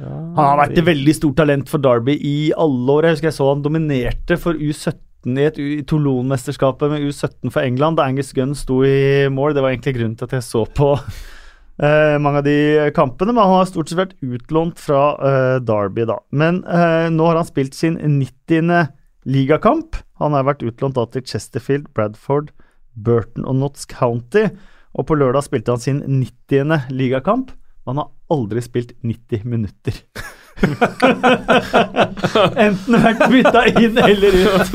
Han 0.00 0.38
har 0.38 0.60
vært 0.62 0.78
et 0.80 0.86
veldig 0.86 1.14
stort 1.16 1.36
talent 1.42 1.68
for 1.68 1.82
Derby 1.82 2.14
i 2.16 2.36
alle 2.56 2.94
år. 2.94 3.06
Jeg 3.08 3.18
husker 3.18 3.28
jeg 3.28 3.36
så 3.38 3.48
han 3.50 3.64
dominerte 3.64 4.38
for 4.40 4.56
U17 4.56 5.36
i 5.38 5.44
et 5.46 5.60
Toulon-mesterskapet 5.90 6.90
med 6.94 7.04
U17 7.06 7.52
for 7.52 7.62
England, 7.62 7.98
da 7.98 8.08
Angus 8.08 8.32
Gunn 8.34 8.56
sto 8.58 8.80
i 8.86 9.28
mål. 9.30 9.54
Det 9.54 9.64
var 9.64 9.74
egentlig 9.74 9.96
grunnen 9.98 10.16
til 10.18 10.30
at 10.30 10.34
jeg 10.38 10.46
så 10.46 10.64
på 10.64 10.94
uh, 10.96 12.16
mange 12.24 12.40
av 12.40 12.48
de 12.48 12.56
kampene, 12.96 13.34
men 13.34 13.44
han 13.44 13.60
har 13.60 13.70
stort 13.70 13.92
sett 13.92 14.00
vært 14.00 14.16
utlånt 14.24 14.80
fra 14.80 15.04
uh, 15.20 15.58
Derby, 15.62 16.08
da. 16.08 16.18
Men 16.32 16.64
uh, 16.64 17.12
nå 17.12 17.28
har 17.28 17.38
han 17.42 17.48
spilt 17.48 17.76
sin 17.78 18.00
90. 18.00 18.72
ligakamp. 19.28 20.00
Han 20.22 20.34
har 20.38 20.48
vært 20.48 20.64
utlånt 20.66 20.96
da 20.98 21.06
til 21.12 21.26
Chesterfield, 21.28 21.92
Bradford, 21.94 22.50
Burton 22.96 23.44
og 23.44 23.60
Notts 23.60 23.84
County. 23.90 24.48
Og 24.96 25.06
på 25.08 25.16
lørdag 25.16 25.46
spilte 25.46 25.76
han 25.76 25.82
sin 25.82 26.02
90. 26.06 26.90
ligakamp. 26.92 27.52
Men 27.82 27.98
han 27.98 28.04
har 28.04 28.10
aldri 28.32 28.62
spilt 28.64 28.94
90 29.04 29.44
minutter. 29.48 29.98
Enten 32.64 32.98
vært 33.02 33.24
bytta 33.32 33.64
inn 33.72 33.98
eller 34.02 34.36
ut. 34.42 34.68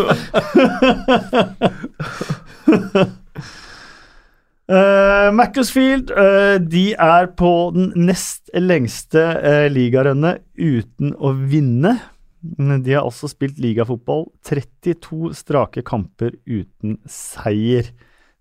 Uh, 4.67 5.29
Macclesfield 5.39 6.11
uh, 6.11 6.57
de 6.59 6.91
er 6.93 7.29
på 7.39 7.53
den 7.75 7.93
nest 8.07 8.51
lengste 8.57 9.23
uh, 9.37 9.67
ligarennet 9.71 10.43
uten 10.57 11.15
å 11.17 11.31
vinne. 11.37 11.97
De 12.41 12.93
har 12.93 13.03
altså 13.03 13.27
spilt 13.31 13.57
ligafotball 13.59 14.27
32 14.45 15.33
strake 15.35 15.81
kamper 15.87 16.35
uten 16.45 16.99
seier. 17.09 17.89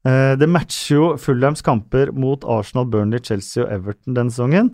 Det 0.05 0.47
matcher 0.47 0.95
jo 0.95 1.05
Fulhams 1.17 1.63
kamper 1.65 2.11
mot 2.13 2.43
Arsenal, 2.47 2.85
Burnley, 2.87 3.19
Chelsea 3.19 3.63
og 3.63 3.71
Everton 3.73 4.15
denne 4.15 4.31
sesongen. 4.31 4.69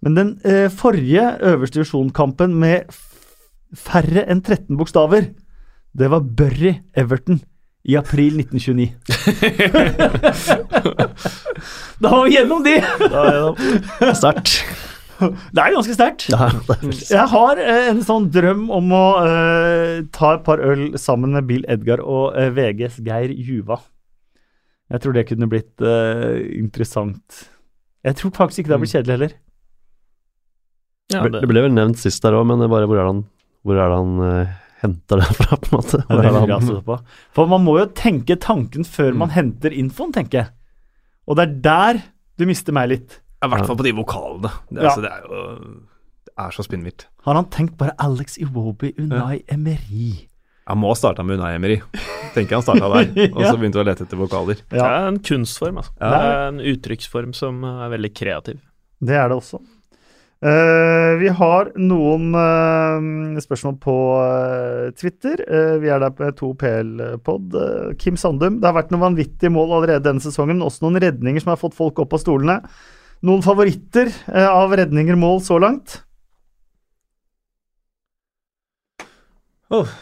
Men 0.00 0.16
den 0.16 0.32
eh, 0.48 0.68
forrige 0.72 1.26
øverste 1.44 1.80
divisjonkampen 1.80 2.54
med 2.56 2.90
færre 3.76 4.24
enn 4.30 4.40
13 4.42 4.78
bokstaver, 4.80 5.30
det 5.96 6.10
var 6.10 6.20
Burry 6.24 6.74
Everton 6.96 7.40
i 7.84 7.96
april 7.96 8.40
1929. 8.40 8.94
da 12.02 12.12
var 12.12 12.24
vi 12.26 12.34
gjennom 12.36 12.64
de! 12.64 12.76
Sterkt. 14.20 14.62
Det 15.20 15.60
er 15.60 15.74
ganske 15.74 15.94
sterkt. 15.94 16.26
Er 16.32 16.54
Jeg 17.10 17.26
har 17.32 17.60
eh, 17.60 17.88
en 17.90 18.00
sånn 18.04 18.30
drøm 18.32 18.68
om 18.72 18.92
å 18.96 19.04
eh, 19.26 19.96
ta 20.16 20.34
et 20.38 20.44
par 20.46 20.62
øl 20.64 20.94
sammen 21.00 21.36
med 21.36 21.48
Bill 21.48 21.66
Edgar 21.68 22.00
og 22.00 22.38
eh, 22.40 22.48
VGs 22.56 23.00
Geir 23.04 23.34
Juva. 23.36 23.82
Jeg 24.90 25.04
tror 25.04 25.14
det 25.14 25.26
kunne 25.28 25.48
blitt 25.50 25.84
eh, 25.84 26.40
interessant. 26.58 27.44
Jeg 28.06 28.16
tror 28.16 28.32
faktisk 28.34 28.62
ikke 28.62 28.72
det 28.72 28.76
har 28.78 28.82
blitt 28.84 28.96
kjedelig 28.96 29.16
heller. 29.18 29.36
Ja, 31.10 31.24
det, 31.26 31.42
ble 31.50 31.62
vel 31.66 31.74
nevnt 31.74 31.98
sist 32.00 32.22
der 32.22 32.36
òg, 32.38 32.46
men 32.48 32.62
det 32.62 32.68
bare 32.70 32.86
hvor 32.88 32.98
er 33.00 33.04
det 33.06 33.12
han, 33.14 33.22
hvor 33.66 33.78
er 33.80 33.90
det 33.92 33.98
han 33.98 34.12
uh, 34.22 34.54
henter 34.84 35.20
det 35.22 35.28
fra, 35.36 35.58
på 35.60 35.70
en 35.70 35.76
måte? 35.78 36.00
Hvor 36.06 36.22
er 36.24 36.38
det 36.38 36.58
han. 36.70 37.04
For 37.36 37.50
man 37.50 37.64
må 37.66 37.76
jo 37.80 37.88
tenke 37.98 38.36
tanken 38.40 38.86
før 38.88 39.16
man 39.18 39.34
henter 39.34 39.74
infoen, 39.74 40.14
tenker 40.16 40.42
jeg. 40.44 40.52
Og 41.28 41.36
det 41.38 41.46
er 41.48 41.58
der 41.66 42.02
du 42.40 42.46
mister 42.48 42.72
meg 42.74 42.88
litt. 42.94 43.18
I 43.44 43.48
hvert 43.48 43.66
fall 43.68 43.78
på 43.80 43.84
de 43.86 43.92
vokalene. 43.96 44.50
Det, 44.68 44.80
Ja. 44.80 44.88
altså, 44.90 45.02
det 45.04 45.10
er 45.10 45.22
jo 45.26 45.40
Det 46.30 46.32
er 46.46 46.50
så 46.56 46.64
spinnvilt. 46.64 47.06
Har 47.26 47.34
han 47.34 47.46
tenkt 47.52 47.76
bare 47.76 47.92
Alex 47.98 48.38
Iwobi, 48.40 48.94
Unai 48.98 49.42
Emery? 49.48 50.26
Jeg 50.70 50.78
må 50.78 50.88
ha 50.92 50.94
starta 50.94 51.24
med 51.26 51.40
Unai 51.40 51.54
Emery. 51.56 51.80
Tenker 52.34 52.56
han 52.60 52.62
starta 52.64 52.88
der, 52.92 53.10
og 53.34 53.40
så 53.42 53.56
begynte 53.58 53.80
å 53.80 53.84
lete 53.84 54.06
etter 54.06 54.20
vokaler. 54.20 54.60
Det 54.70 54.78
er 54.80 55.08
en 55.08 55.18
kunstform, 55.18 55.80
altså. 55.82 55.92
Ja. 55.98 56.10
Det 56.12 56.20
er 56.30 56.42
en 56.46 56.60
uttrykksform 56.72 57.34
som 57.36 57.64
er 57.66 57.90
veldig 57.96 58.12
kreativ. 58.14 58.60
det 59.00 59.16
er 59.18 59.28
det 59.32 59.36
også. 59.40 59.60
Eh, 60.40 61.14
vi 61.20 61.28
har 61.36 61.68
noen 61.76 62.30
eh, 62.32 63.40
spørsmål 63.44 63.74
på 63.82 63.96
eh, 64.24 64.86
Twitter. 64.96 65.42
Vi 65.82 65.90
er 65.92 66.00
der 66.00 66.14
på 66.16 66.30
2PL-pod. 66.38 67.56
Uh, 67.56 67.90
Kim 68.00 68.16
Sandum, 68.16 68.56
det 68.60 68.68
har 68.68 68.78
vært 68.78 68.94
noen 68.94 69.10
vanvittige 69.10 69.52
mål 69.52 69.76
allerede 69.76 70.06
denne 70.06 70.24
sesongen. 70.24 70.62
Også 70.64 70.86
noen 70.86 71.00
redninger 71.04 71.44
som 71.44 71.52
har 71.52 71.60
fått 71.60 71.76
folk 71.76 72.00
opp 72.00 72.16
av 72.16 72.22
stolene. 72.22 72.56
Noen 73.26 73.44
favoritter 73.44 74.08
av 74.32 74.72
redninger 74.80 75.18
mål 75.20 75.42
så 75.44 75.58
langt? 75.60 75.98
Oh. 79.68 79.92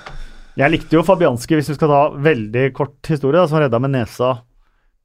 Jeg 0.59 0.71
likte 0.71 0.95
jo 0.95 1.03
Fabianski, 1.07 1.59
hvis 1.59 1.73
vi 1.73 1.77
skal 1.81 1.91
ta 1.91 1.99
veldig 2.23 2.69
kort 2.79 3.11
historie, 3.11 3.41
da, 3.41 3.51
som 3.51 3.59
redda 3.59 3.83
med 3.83 3.97
nesa 3.97 4.37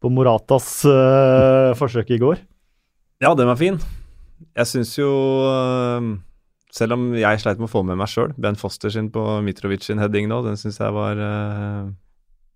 på 0.01 0.13
Moratas 0.13 0.69
uh, 0.85 1.73
forsøk 1.79 2.13
i 2.13 2.21
går. 2.21 2.45
Ja, 3.23 3.33
den 3.33 3.49
var 3.49 3.57
fin. 3.57 3.81
Jeg 4.57 4.67
syns 4.69 4.91
jo 4.97 5.09
øh, 5.49 6.07
Selv 6.73 6.95
om 6.95 7.03
jeg 7.15 7.39
sleit 7.43 7.59
med 7.61 7.67
å 7.69 7.71
få 7.73 7.83
med 7.85 7.99
meg 8.01 8.09
sjøl, 8.09 8.31
Ben 8.41 8.55
Foster 8.57 8.89
sin 8.93 9.11
på 9.13 9.21
Mitrovic 9.45 9.83
sin 9.85 9.99
heading 10.01 10.25
nå, 10.31 10.39
den 10.45 10.57
syns 10.57 10.79
jeg 10.81 10.93
var 10.95 11.19
øh, 11.21 11.91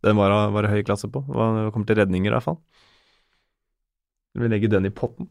Den 0.05 0.18
var, 0.18 0.34
var 0.55 0.68
høy 0.72 0.81
klasse 0.88 1.09
på. 1.14 1.22
Det 1.27 1.72
kommer 1.73 1.85
til 1.89 1.99
redninger, 2.01 2.31
i 2.31 2.35
hvert 2.35 2.45
fall. 2.47 2.57
Vi 4.38 4.49
legger 4.51 4.69
den 4.76 4.85
i 4.89 4.93
potten. 4.93 5.27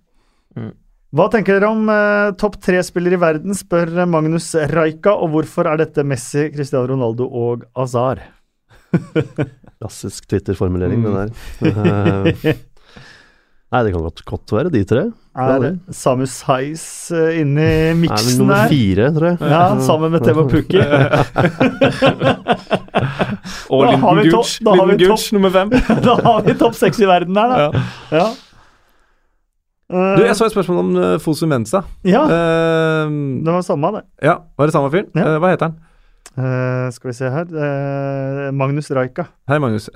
Hva 1.16 1.28
tenker 1.30 1.56
dere 1.60 1.68
om 1.70 1.86
eh, 1.92 2.32
topp 2.38 2.56
tre-spillere 2.64 3.14
i 3.16 3.20
verden, 3.22 3.54
spør 3.54 3.92
Magnus 4.10 4.48
Raika, 4.72 5.12
og 5.14 5.30
hvorfor 5.34 5.68
er 5.70 5.78
dette 5.84 6.02
Messi, 6.04 6.48
Cristiano 6.54 6.88
Ronaldo 6.90 7.28
og 7.30 7.62
Azar? 7.78 8.24
Klassisk 9.78 10.26
Twitter-formulering, 10.30 11.02
Mm. 11.02 11.06
det 11.06 11.72
der. 11.74 12.58
Eh, 13.66 13.74
Nei, 13.74 13.80
det 13.84 13.93
kan 13.97 14.02
godt, 14.06 14.20
godt 14.24 14.52
være 14.55 14.70
de 14.70 14.84
tre. 14.86 15.01
Er 15.36 15.59
det. 15.60 15.72
Samus 15.93 16.30
Saiz 16.30 16.84
inni 17.12 17.64
inne 17.90 18.06
der? 18.09 18.38
Nummer 18.38 18.68
fire, 18.70 19.09
tror 19.12 19.26
jeg. 19.32 19.38
Ja, 19.51 19.64
sammen 19.84 20.12
med 20.14 20.22
Temo 20.24 20.44
Pukki. 20.48 20.78
Og 23.70 23.82
Linden 23.90 24.30
Gooch. 24.30 24.59
topp- 24.59 24.64
da 24.64 24.70
har 24.70 24.86
vi 24.86 24.93
Linden 24.94 25.10
Gooch 25.10 25.32
nummer 25.34 25.51
fem. 25.51 25.70
da 26.06 26.14
har 26.22 26.43
vi 26.47 26.55
topp 26.60 26.74
seks 26.78 27.01
i 27.02 27.09
verden 27.10 27.34
der, 27.36 27.48
da. 27.52 27.82
Ja. 28.14 28.26
Du, 29.90 30.22
jeg 30.24 30.34
så 30.38 30.47
et 30.48 30.55
spørsmål 30.55 30.78
om 30.82 30.94
uh, 30.98 31.18
Fosu 31.22 31.44
Mensa. 31.47 31.82
ja, 32.06 32.22
uh, 32.26 33.10
det 33.47 33.52
var 33.55 33.62
samme, 33.62 33.93
det. 33.94 34.02
ja, 34.26 34.38
var 34.59 34.66
det 34.66 34.74
samme 34.74 34.90
fyren? 34.90 35.10
Ja. 35.14 35.26
Uh, 35.36 35.38
hva 35.43 35.52
heter 35.52 35.68
han? 35.68 35.76
Uh, 36.36 36.86
skal 36.93 37.10
vi 37.12 37.14
se 37.16 37.30
her 37.32 37.47
Eh, 37.47 38.48
Magnus 38.52 38.90
Raika. 38.90 39.24
Hei, 39.48 39.59
Magnus. 39.62 39.86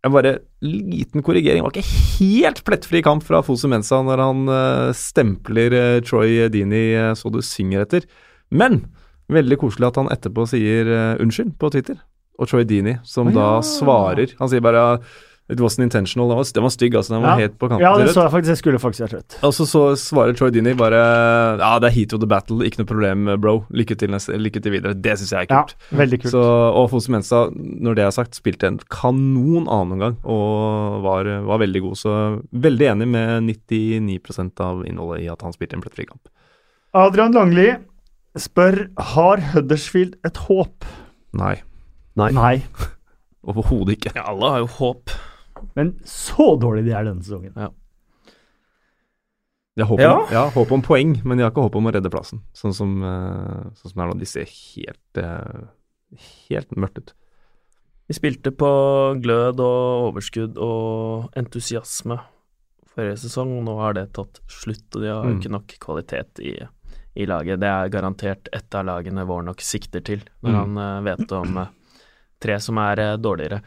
Jeg 0.00 0.12
bare 0.14 0.36
Liten 0.64 1.24
korrigering. 1.24 1.60
Det 1.60 1.66
var 1.66 1.76
ikke 1.76 2.24
helt 2.24 2.62
plettfri 2.64 3.00
kamp 3.04 3.24
fra 3.24 3.42
Fosu 3.44 3.66
Mensa 3.68 4.00
når 4.04 4.22
han 4.24 4.52
eh, 4.52 4.92
stempler 4.96 5.76
eh, 5.76 6.00
Troy 6.04 6.46
Dini 6.52 6.90
eh, 6.96 7.12
så 7.16 7.32
du 7.32 7.40
synger 7.44 7.84
etter. 7.84 8.06
Men 8.52 8.82
veldig 9.32 9.60
koselig 9.60 9.90
at 9.90 10.00
han 10.00 10.10
etterpå 10.12 10.46
sier 10.50 10.88
unnskyld 11.22 11.54
på 11.60 11.72
Twitter. 11.72 12.00
Og 12.40 12.48
Troy 12.48 12.64
Dini, 12.64 12.96
som 13.04 13.28
Å, 13.28 13.34
da 13.36 13.48
svarer 13.64 14.32
Han 14.38 14.48
sier 14.48 14.62
bare 14.64 14.84
It 15.50 15.58
wasn't 15.60 15.82
intentional. 15.82 16.28
Den 16.30 16.38
var, 16.38 16.46
den 16.54 16.62
var 16.62 16.70
stygg, 16.74 16.94
altså. 16.94 17.14
Den 17.16 17.22
var 17.24 17.32
Ja. 17.38 17.46
helt 17.48 17.56
på 17.58 17.68
kanten 17.68 17.82
Ja, 17.82 17.92
det 17.98 18.12
så 18.14 18.22
jeg 18.22 18.30
faktisk. 18.32 18.50
Jeg 18.54 18.60
skulle 18.60 18.78
faktisk 18.78 19.02
vært 19.06 19.14
rødt. 19.18 19.36
Og 19.48 19.52
så, 19.56 19.66
så 19.66 19.82
svarer 19.98 20.36
Troy 20.38 20.50
Dini 20.54 20.74
bare 20.78 21.00
Ja, 21.58 21.72
det 21.82 21.88
er 21.90 21.94
heat 21.96 22.12
of 22.14 22.20
the 22.20 22.28
battle, 22.30 22.62
ikke 22.64 22.78
noe 22.82 22.86
problem, 22.90 23.26
bro. 23.40 23.54
Lykke 23.70 23.96
til, 23.98 24.10
neste, 24.14 24.38
lykke 24.38 24.62
til 24.62 24.72
videre. 24.76 24.94
Det 24.94 25.16
syns 25.18 25.32
jeg 25.34 25.48
er 25.48 25.50
kult. 25.50 25.74
Ja, 25.90 25.98
veldig 26.04 26.20
kult. 26.22 26.32
Så, 26.36 26.44
og 26.80 26.90
Fosse 26.92 27.10
Mensa, 27.10 27.42
når 27.54 27.94
det 27.98 28.04
er 28.06 28.10
sagt, 28.14 28.34
spilte 28.38 28.66
en 28.70 28.78
kanon 28.90 29.66
annen 29.68 29.98
gang 29.98 30.16
og 30.24 31.02
var, 31.02 31.24
var 31.50 31.58
veldig 31.64 31.82
god. 31.88 31.96
Så 31.98 32.14
veldig 32.52 32.90
enig 32.94 33.08
med 33.08 33.42
99% 33.50 34.60
av 34.60 34.84
innholdet 34.86 35.24
i 35.24 35.30
at 35.32 35.42
han 35.42 35.52
spilte 35.56 35.74
en 35.78 35.82
plettfri 35.82 36.06
kamp. 36.08 36.28
Adrian 36.94 37.32
Langli 37.34 37.72
spør 38.38 38.84
har 39.14 39.42
Huddersfield 39.54 40.14
et 40.26 40.36
håp. 40.46 40.86
Nei, 41.34 41.56
Nei. 42.18 42.30
Nei, 42.34 42.54
overhodet 43.50 43.96
ikke. 43.98 44.12
Ja, 44.16 44.24
alle 44.32 44.48
har 44.54 44.62
jo 44.64 44.70
håp. 44.78 45.12
Men 45.76 45.92
så 46.04 46.54
dårlig 46.60 46.84
de 46.86 46.92
er 46.92 47.04
denne 47.04 47.22
sesongen. 47.22 47.54
De 49.76 49.82
har 49.82 49.88
håp 49.88 50.00
om, 50.00 50.04
Ja. 50.04 50.26
ja, 50.32 50.48
håp 50.50 50.72
om 50.72 50.82
poeng, 50.82 51.14
men 51.24 51.38
de 51.38 51.44
har 51.44 51.52
ikke 51.52 51.62
håp 51.62 51.76
om 51.78 51.86
å 51.86 51.92
redde 51.94 52.10
plassen. 52.10 52.42
Sånn 52.52 52.74
som, 52.74 53.02
eh, 53.02 53.70
sånn 53.78 53.90
som 53.92 53.96
det 53.96 54.02
er 54.04 54.10
nå. 54.14 54.18
De 54.18 54.26
ser 54.26 54.44
helt, 54.44 55.16
eh, 55.16 55.66
helt 56.50 56.70
mørkt 56.76 56.98
ut. 56.98 57.12
Vi 58.08 58.14
spilte 58.14 58.50
på 58.50 59.20
glød 59.22 59.60
og 59.60 60.10
overskudd 60.14 60.58
og 60.58 61.30
entusiasme 61.38 62.18
forrige 62.90 63.18
sesong, 63.22 63.62
nå 63.64 63.76
har 63.78 63.92
det 63.94 64.12
tatt 64.12 64.40
slutt, 64.48 64.96
og 64.96 65.00
de 65.02 65.06
har 65.08 65.24
Mm. 65.24 65.38
ikke 65.40 65.50
nok 65.50 65.66
kvalitet 65.78 66.40
i, 66.40 66.58
i 67.16 67.24
laget. 67.24 67.60
Det 67.60 67.68
er 67.68 67.88
garantert 67.88 68.48
et 68.52 68.74
av 68.74 68.84
lagene 68.84 69.24
Warnock 69.24 69.58
sikter 69.60 70.02
til, 70.02 70.22
når 70.42 70.50
Mm. 70.50 70.74
han 70.74 71.06
eh, 71.06 71.16
vet 71.16 71.32
om 71.32 71.68
tre 72.40 72.58
som 72.58 72.76
er 72.78 72.96
dårligere. 73.16 73.62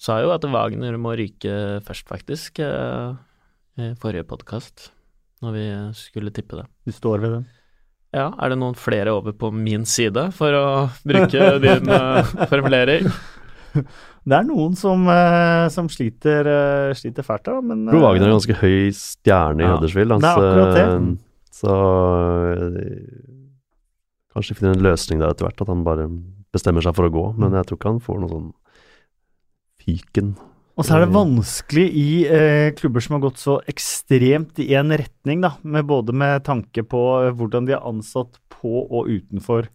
Sa 0.00 0.16
jo 0.22 0.30
at 0.32 0.44
Wagner 0.48 0.96
må 1.00 1.12
ryke 1.18 1.52
først, 1.84 2.06
faktisk, 2.08 2.60
eh, 2.64 3.10
i 3.80 3.90
forrige 4.00 4.24
podkast, 4.28 4.86
når 5.44 5.52
vi 5.56 5.64
eh, 5.68 5.90
skulle 5.96 6.32
tippe 6.32 6.56
det. 6.62 6.66
Du 6.88 6.92
står 6.96 7.20
ved 7.20 7.34
den. 7.36 7.44
Ja, 8.16 8.30
er 8.42 8.50
det 8.50 8.56
noen 8.58 8.74
flere 8.74 9.12
over 9.14 9.32
på 9.38 9.52
min 9.54 9.84
side, 9.86 10.30
for 10.34 10.56
å 10.56 10.64
bruke 11.06 11.50
din 11.66 11.92
uh, 11.92 12.24
formulering? 12.50 13.10
Det 14.20 14.34
er 14.36 14.42
noen 14.44 14.74
som, 14.76 15.04
eh, 15.08 15.68
som 15.72 15.86
sliter, 15.88 16.44
eh, 16.50 16.90
sliter 16.98 17.24
fælt 17.24 17.46
da, 17.46 17.54
men 17.64 17.86
Bro 17.88 18.00
Wagner 18.02 18.26
er 18.26 18.28
eh, 18.28 18.32
en 18.34 18.36
ganske 18.40 18.56
høy 18.60 18.90
stjerne 18.92 19.62
i 19.62 19.64
Ja, 19.64 19.76
Huddersfield. 19.78 20.12
det 20.20 20.28
er 20.28 20.42
akkurat 20.42 20.74
det. 20.76 20.82
eh, 20.90 21.54
Så 21.56 21.76
eh, 22.50 22.90
kanskje 24.34 24.56
finner 24.58 24.74
en 24.76 24.84
løsning 24.84 25.22
der 25.22 25.32
etter 25.32 25.46
hvert, 25.46 25.62
at 25.64 25.70
han 25.72 25.86
bare 25.86 26.04
bestemmer 26.52 26.84
seg 26.84 26.96
for 26.98 27.08
å 27.08 27.12
gå. 27.14 27.24
Men 27.40 27.54
jeg 27.56 27.68
tror 27.70 27.78
ikke 27.80 27.92
han 27.94 28.02
får 28.04 28.20
noe 28.24 28.32
sånn 28.34 28.50
fyken. 29.80 30.34
Og 30.78 30.86
så 30.86 30.94
er 30.96 31.02
det 31.04 31.12
vanskelig 31.12 31.86
i 31.92 32.06
eh, 32.24 32.70
klubber 32.78 33.02
som 33.04 33.16
har 33.18 33.24
gått 33.26 33.40
så 33.42 33.58
ekstremt 33.68 34.56
i 34.62 34.70
én 34.78 34.88
retning, 34.96 35.42
da, 35.44 35.50
med 35.62 35.84
både 35.90 36.14
med 36.16 36.44
tanke 36.46 36.84
på 36.88 37.02
eh, 37.26 37.34
hvordan 37.36 37.66
de 37.68 37.74
er 37.76 37.84
ansatt 37.84 38.38
på 38.54 38.86
og 38.86 39.10
utenfor 39.10 39.68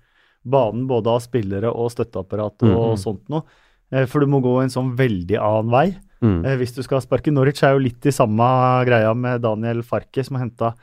banen, 0.46 0.88
både 0.90 1.10
av 1.14 1.22
spillere 1.26 1.70
og 1.74 1.92
støtteapparat 1.94 2.66
og 2.70 2.96
Mhm. 2.96 2.98
sånt 3.02 3.30
noe. 3.30 3.44
Eh, 3.92 4.06
for 4.10 4.20
du 4.22 4.26
må 4.28 4.42
gå 4.42 4.62
en 4.64 4.70
sånn 4.74 4.96
veldig 4.98 5.38
annen 5.38 5.72
vei. 5.72 5.88
Mm. 6.22 6.46
Eh, 6.46 6.58
hvis 6.58 6.74
du 6.74 6.82
skal 6.82 7.02
sparke 7.02 7.32
Norwich, 7.34 7.62
er 7.62 7.74
jo 7.76 7.84
litt 7.86 8.06
i 8.06 8.14
samme 8.16 8.48
greia 8.88 9.14
med 9.16 9.42
Daniel 9.42 9.84
Farke, 9.84 10.24
som 10.26 10.38
har 10.38 10.46
henta 10.48 10.74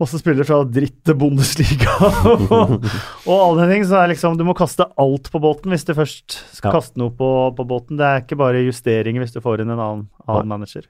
masse 0.00 0.18
spillere 0.20 0.46
fra 0.48 0.62
dritt 0.64 1.10
Bundesliga 1.20 1.92
og, 2.56 2.76
og 3.28 3.34
alle 3.36 3.66
ting. 3.70 3.84
Så 3.88 3.98
er 4.00 4.10
liksom, 4.14 4.38
du 4.40 4.44
må 4.48 4.54
kaste 4.58 4.86
alt 5.00 5.28
på 5.32 5.42
båten 5.44 5.74
hvis 5.74 5.84
du 5.88 5.92
først 5.98 6.38
skal 6.56 6.70
Ja. 6.72 6.78
kaste 6.78 7.00
noe 7.02 7.12
på, 7.16 7.28
på 7.58 7.66
båten. 7.68 8.00
Det 8.00 8.06
er 8.08 8.24
ikke 8.24 8.38
bare 8.40 8.64
justeringer 8.66 9.20
hvis 9.24 9.36
du 9.36 9.42
får 9.44 9.62
inn 9.64 9.74
en 9.74 9.78
annen, 9.84 10.06
annen 10.26 10.50
manager. 10.54 10.88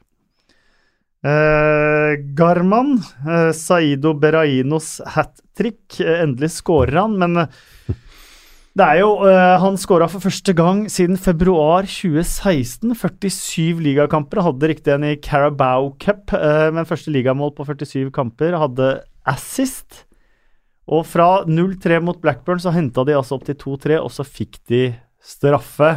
Eh, 1.20 2.14
Garman, 2.34 2.94
eh, 3.28 3.50
Saido 3.52 4.14
Berainos 4.14 5.00
hat 5.06 5.40
trick. 5.58 6.00
Eh, 6.00 6.22
endelig 6.22 6.50
scorer 6.60 6.96
han, 7.02 7.18
men 7.20 7.36
eh, 7.42 7.46
det 8.78 8.86
er 8.86 9.00
jo 9.00 9.16
uh, 9.24 9.58
Han 9.58 9.78
skåra 9.80 10.06
for 10.10 10.22
første 10.22 10.54
gang 10.54 10.84
siden 10.92 11.18
februar 11.18 11.88
2016. 11.90 12.94
47 12.94 13.80
ligakamper. 13.82 14.44
Hadde 14.46 14.70
riktig 14.70 14.94
en 14.94 15.06
i 15.08 15.16
Carabao 15.18 15.94
Cup, 16.02 16.30
uh, 16.32 16.70
men 16.74 16.86
første 16.88 17.10
ligamål 17.10 17.54
på 17.56 17.66
47 17.66 18.12
kamper. 18.14 18.54
Hadde 18.60 18.92
assist. 19.28 20.04
Og 20.90 21.04
fra 21.06 21.42
0-3 21.46 22.00
mot 22.02 22.18
Blackburn 22.22 22.62
så 22.62 22.72
henta 22.74 23.04
de 23.06 23.14
altså 23.18 23.36
opp 23.36 23.46
til 23.46 23.58
2-3, 23.58 23.98
og 24.02 24.10
så 24.14 24.26
fikk 24.26 24.58
de 24.70 24.88
straffe. 25.22 25.90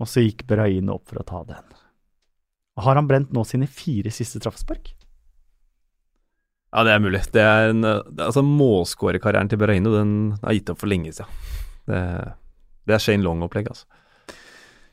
Og 0.00 0.10
så 0.10 0.24
gikk 0.24 0.46
Beraino 0.50 0.98
opp 0.98 1.10
for 1.10 1.22
å 1.22 1.26
ta 1.26 1.42
den. 1.48 1.66
Har 2.80 2.98
han 2.98 3.08
brent 3.10 3.32
nå 3.34 3.44
sine 3.46 3.66
fire 3.70 4.12
siste 4.14 4.40
straffespark? 4.40 4.92
Ja, 6.70 6.84
det 6.86 6.94
er 6.94 7.02
mulig. 7.02 7.24
Det 7.34 7.42
er 7.42 7.72
en, 7.72 7.82
det 7.82 8.20
er 8.22 8.28
altså 8.28 8.44
Målskårerkarrieren 8.46 9.50
til 9.50 9.58
Berreino 9.58 9.92
den 9.94 10.14
er 10.38 10.54
gitt 10.54 10.70
opp 10.70 10.82
for 10.82 10.90
lenge 10.90 11.12
siden. 11.16 11.59
Det, 11.90 12.02
det 12.86 12.96
er 12.96 13.02
Shane 13.02 13.26
Long-opplegg, 13.26 13.70
altså. 13.72 13.86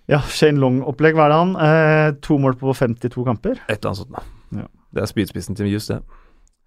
Ja, 0.07 0.21
Shane 0.31 0.61
Long-opplegg, 0.63 1.17
hva 1.17 1.27
er 1.27 1.33
det 1.33 1.39
han? 1.41 1.55
Eh, 1.67 2.11
to 2.23 2.37
mål 2.41 2.55
på 2.59 2.73
52 2.73 3.25
kamper. 3.27 3.59
Et 3.67 3.77
eller 3.77 3.91
annet 3.91 4.01
sånt. 4.01 4.15
da. 4.15 4.61
Ja. 4.61 4.69
Det 4.95 5.03
er 5.03 5.11
spydspissen 5.11 5.55
til 5.55 5.67
Hughes, 5.69 5.87
det. 5.91 5.99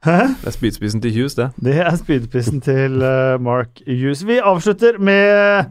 Hæ? 0.05 0.19
Det 0.41 0.47
er 0.47 0.51
spydspissen 0.51 1.03
til 1.03 1.15
Hughes, 1.15 1.35
det. 1.35 1.51
Det 1.65 1.77
er 1.77 1.97
spydspissen 1.97 2.61
til 2.61 3.03
uh, 3.03 3.41
Mark 3.41 3.81
Hughes. 3.87 4.27
Vi 4.27 4.39
avslutter 4.39 4.99
med 4.99 5.65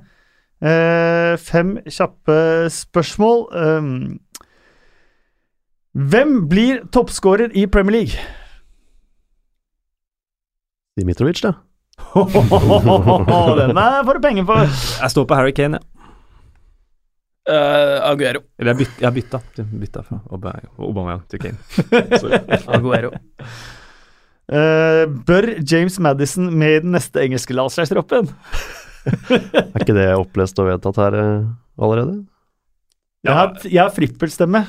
uh, 0.61 1.37
fem 1.37 1.77
kjappe 1.89 2.69
spørsmål. 2.69 3.45
Um, 3.55 4.19
hvem 5.93 6.49
blir 6.49 6.83
toppskårer 6.93 7.49
i 7.53 7.65
Premier 7.65 7.91
League? 7.91 8.11
Dimitrovic, 10.99 11.41
da. 11.41 11.51
Den 13.59 13.77
er 13.77 14.03
får 14.05 14.17
du 14.17 14.21
penger 14.23 14.45
for. 14.49 14.75
Jeg 15.01 15.13
står 15.13 15.25
på 15.29 15.37
Harry 15.39 15.55
Kane, 15.55 15.79
ja. 15.79 15.99
Uh, 17.49 17.97
Aguero. 18.05 18.43
Eller 18.59 18.75
jeg, 18.75 18.77
byt, 18.83 18.99
jeg 19.01 19.15
bytta, 19.15 19.39
bytta 19.57 20.03
fra 20.05 20.19
Aubameyang 20.29 21.23
til 21.31 21.41
Kane. 21.41 21.57
Aguero. 22.75 23.09
Uh, 24.49 25.05
bør 25.25 25.47
James 25.71 25.97
Madison 26.01 26.51
med 26.53 26.75
i 26.75 26.83
den 26.83 26.93
neste 26.93 27.23
engelske 27.25 27.57
landslagstroppen? 27.57 28.29
Er 29.09 29.81
ikke 29.81 29.95
det 29.97 30.09
opplest 30.13 30.59
og 30.61 30.67
vedtatt 30.67 30.97
her 30.99 31.15
eh, 31.17 31.47
allerede? 31.79 32.19
Jeg 33.27 33.35
har, 33.35 33.49
jeg 33.67 33.81
har 33.81 33.91
frippelstemme. 33.91 34.61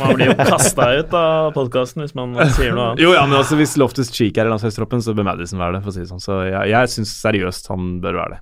Man 0.00 0.14
blir 0.16 0.30
jo 0.30 0.36
kasta 0.38 0.86
ut 0.96 1.12
av 1.16 1.50
podkasten 1.52 2.00
hvis 2.00 2.14
man 2.16 2.32
sier 2.56 2.72
noe 2.72 2.92
annet. 2.92 3.02
Jo, 3.04 3.10
ja, 3.12 3.26
men 3.28 3.36
altså 3.36 3.58
hvis 3.58 3.74
Loftus 3.80 4.08
Cheek 4.14 4.38
er 4.40 4.48
i 4.48 4.52
landslagstroppen, 4.52 5.02
så 5.04 5.12
bør 5.16 5.26
Madison 5.28 5.60
være 5.60 5.76
det, 5.76 5.82
for 5.84 5.92
å 5.92 5.96
si 5.96 6.00
det 6.00 6.08
sånn. 6.08 6.22
Så 6.24 6.38
jeg, 6.48 6.70
jeg 6.72 6.92
syns 6.94 7.12
seriøst 7.20 7.68
han 7.68 7.90
bør 8.00 8.16
være 8.22 8.38
det. 8.38 8.40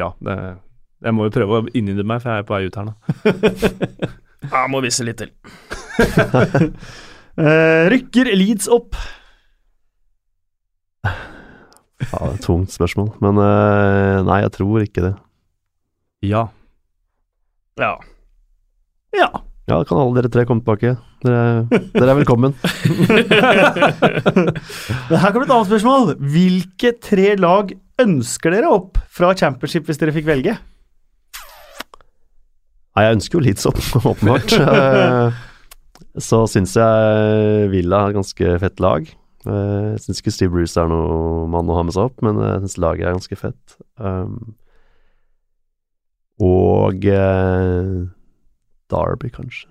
Ja. 0.00 0.08
Det, 0.24 0.36
jeg 1.04 1.16
må 1.16 1.26
jo 1.28 1.34
prøve 1.34 1.58
å 1.60 1.66
innynde 1.76 2.06
meg, 2.08 2.22
for 2.24 2.32
jeg 2.32 2.44
er 2.44 2.48
på 2.48 2.56
vei 2.56 2.68
ut 2.68 2.78
her 2.80 2.88
nå. 2.88 2.94
Ja, 4.44 4.66
må 4.68 4.80
vise 4.84 5.04
litt 5.06 5.22
til. 5.22 5.30
uh, 7.40 7.84
rykker 7.92 8.28
Leeds 8.36 8.68
opp? 8.72 8.96
Ja, 11.04 11.12
det 12.10 12.18
er 12.18 12.34
et 12.34 12.44
tungt 12.44 12.72
spørsmål. 12.74 13.14
Men 13.24 13.40
uh, 13.40 14.20
nei, 14.28 14.42
jeg 14.44 14.52
tror 14.58 14.84
ikke 14.84 15.06
det. 15.06 15.14
Ja. 16.28 16.44
Ja. 17.80 17.94
Ja. 19.14 19.30
Ja, 19.64 19.78
da 19.80 19.84
kan 19.88 19.96
alle 19.96 20.18
dere 20.20 20.28
tre 20.28 20.42
komme 20.44 20.60
tilbake. 20.60 20.90
Dere, 21.24 21.64
dere 21.94 22.10
er 22.12 22.18
velkommen. 22.18 22.52
Men 25.08 25.16
her 25.22 25.30
kommer 25.32 25.46
et 25.46 25.52
annet 25.54 25.70
spørsmål. 25.70 26.10
Hvilke 26.34 26.90
tre 27.00 27.30
lag 27.40 27.70
ønsker 28.02 28.52
dere 28.52 28.68
opp 28.74 28.98
fra 29.14 29.30
championship 29.38 29.86
hvis 29.88 29.96
dere 30.02 30.12
fikk 30.12 30.26
velge? 30.28 30.52
Nei, 32.94 33.02
jeg 33.06 33.16
ønsker 33.16 33.38
jo 33.38 33.42
Leeds 33.46 33.64
opp, 33.70 33.80
åpenbart. 34.04 34.52
Eh, 34.60 35.28
Så 36.28 36.42
syns 36.52 36.76
jeg 36.78 37.70
Villa 37.72 38.02
er 38.04 38.12
et 38.12 38.18
ganske 38.20 38.46
fett 38.62 38.78
lag. 38.84 39.02
Eh, 39.48 39.86
Jeg 39.94 40.02
syns 40.04 40.20
ikke 40.20 40.34
Steve 40.34 40.52
Bruce 40.54 40.76
er 40.78 40.86
noe 40.92 41.48
mann 41.50 41.70
å 41.72 41.78
ha 41.78 41.82
med 41.88 41.96
seg 41.96 42.04
opp, 42.10 42.20
men 42.22 42.36
jeg 42.42 42.60
syns 42.66 42.76
laget 42.84 43.08
er 43.08 43.16
ganske 43.16 43.36
fett. 43.40 43.64
Um, 43.98 44.36
og 46.44 47.00
eh, 47.08 48.04
Derby, 48.94 49.30
kanskje. 49.34 49.70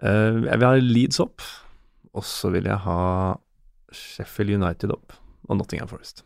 Eh, 0.00 0.40
jeg 0.46 0.60
vil 0.60 0.66
ha 0.66 0.74
Leeds 0.80 1.20
opp, 1.22 1.44
og 2.16 2.26
så 2.26 2.52
vil 2.54 2.68
jeg 2.68 2.80
ha 2.86 3.00
Sheffield 3.94 4.54
United 4.56 4.92
opp, 4.94 5.16
og 5.48 5.58
Nottingham 5.60 5.90
Forest. 5.90 6.24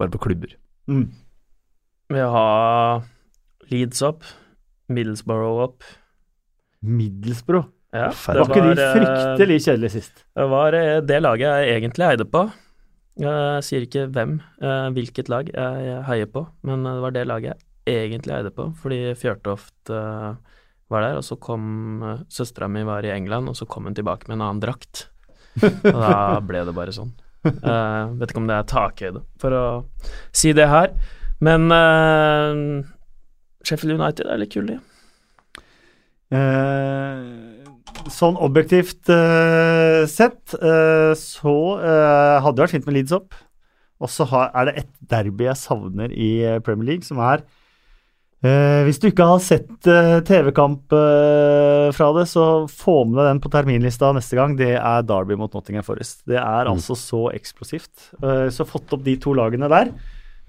Bare 0.00 0.12
på 0.12 0.22
klubber. 0.22 0.54
Mm. 0.88 1.10
Vi 2.10 2.22
har 2.34 3.04
Leeds 3.70 4.02
opp, 4.06 4.24
Middlesbrough 4.90 5.60
opp. 5.68 5.84
Middlesbrough. 6.80 7.68
Ja, 7.90 8.08
Forferdelig. 8.14 8.48
Var 8.48 8.56
ikke 8.56 8.66
de 8.66 8.82
eh, 8.82 8.92
fryktelig 8.96 9.60
kjedelige 9.64 9.94
sist? 9.96 10.24
Det 10.38 10.46
var 10.50 10.76
eh, 10.78 10.98
det 11.02 11.22
laget 11.22 11.46
jeg 11.46 11.78
egentlig 11.80 12.06
heide 12.06 12.26
på. 12.30 12.44
Jeg 13.20 13.64
sier 13.66 13.84
ikke 13.84 14.06
hvem, 14.14 14.36
eh, 14.62 14.86
hvilket 14.96 15.28
lag 15.28 15.50
jeg 15.50 16.04
heier 16.06 16.30
på, 16.30 16.46
men 16.64 16.86
det 16.86 17.00
var 17.02 17.14
det 17.16 17.26
laget 17.28 17.52
jeg 17.52 17.69
egentlig 17.98 18.34
eide 18.36 18.52
på, 18.54 18.70
fordi 18.82 19.14
Fjørtoft 19.18 19.92
uh, 19.92 20.34
var 20.90 21.06
der, 21.06 21.18
og 21.20 21.26
så 21.26 21.38
kom 21.40 21.64
uh, 22.04 22.20
søstera 22.32 22.68
mi 22.70 22.84
var 22.86 23.06
i 23.06 23.12
England, 23.14 23.50
og 23.50 23.58
så 23.58 23.68
kom 23.70 23.88
hun 23.88 23.96
tilbake 23.96 24.28
med 24.28 24.38
en 24.38 24.46
annen 24.46 24.62
drakt. 24.62 25.08
Og 25.62 25.96
da 25.96 26.14
ble 26.48 26.64
det 26.68 26.76
bare 26.76 26.94
sånn. 26.96 27.12
Uh, 27.46 28.12
vet 28.20 28.32
ikke 28.32 28.42
om 28.42 28.50
det 28.50 28.58
er 28.58 28.68
takhøyde 28.68 29.24
for 29.40 29.56
å 29.56 29.64
si 30.36 30.52
det 30.56 30.68
her, 30.68 30.92
men 31.40 31.72
uh, 31.72 32.84
Sheffield 33.64 33.96
United 33.96 34.28
er 34.28 34.42
litt 34.42 34.52
kul, 34.52 34.68
de. 34.74 34.80
Uh, 36.30 37.60
sånn 38.12 38.38
objektivt 38.40 39.08
uh, 39.10 40.06
sett 40.08 40.54
uh, 40.62 41.12
så 41.18 41.54
eh, 41.82 42.36
hadde 42.40 42.56
det 42.56 42.64
vært 42.64 42.74
fint 42.76 42.86
med 42.88 42.96
Leeds 42.96 43.14
opp. 43.16 43.34
Og 44.00 44.08
så 44.08 44.24
er 44.32 44.68
det 44.68 44.76
ett 44.80 44.92
derby 45.10 45.44
jeg 45.44 45.60
savner 45.60 46.12
i 46.14 46.30
eh, 46.46 46.60
Premier 46.64 46.94
League, 46.94 47.04
som 47.04 47.20
er 47.20 47.42
eh, 48.44 48.82
Hvis 48.86 49.00
du 49.02 49.08
ikke 49.10 49.26
har 49.28 49.40
sett 49.44 49.86
eh, 49.90 50.20
TV-kamp 50.26 50.92
eh, 50.96 51.88
fra 51.96 52.12
det, 52.16 52.26
så 52.30 52.46
få 52.70 53.02
med 53.08 53.18
deg 53.20 53.28
den 53.34 53.42
på 53.44 53.50
terminlista 53.52 54.12
neste 54.16 54.38
gang. 54.38 54.56
Det 54.58 54.72
er 54.78 55.02
Derby 55.08 55.36
mot 55.40 55.52
Nottingham 55.56 55.84
Forest. 55.86 56.22
Det 56.28 56.38
er 56.40 56.64
Mm. 56.70 56.74
altså 56.76 56.96
så 56.96 57.26
eksplosivt. 57.34 58.10
Eh, 58.22 58.48
så 58.54 58.66
fått 58.68 58.92
opp 58.96 59.04
de 59.04 59.16
to 59.20 59.32
lagene 59.36 59.68
der. 59.70 59.92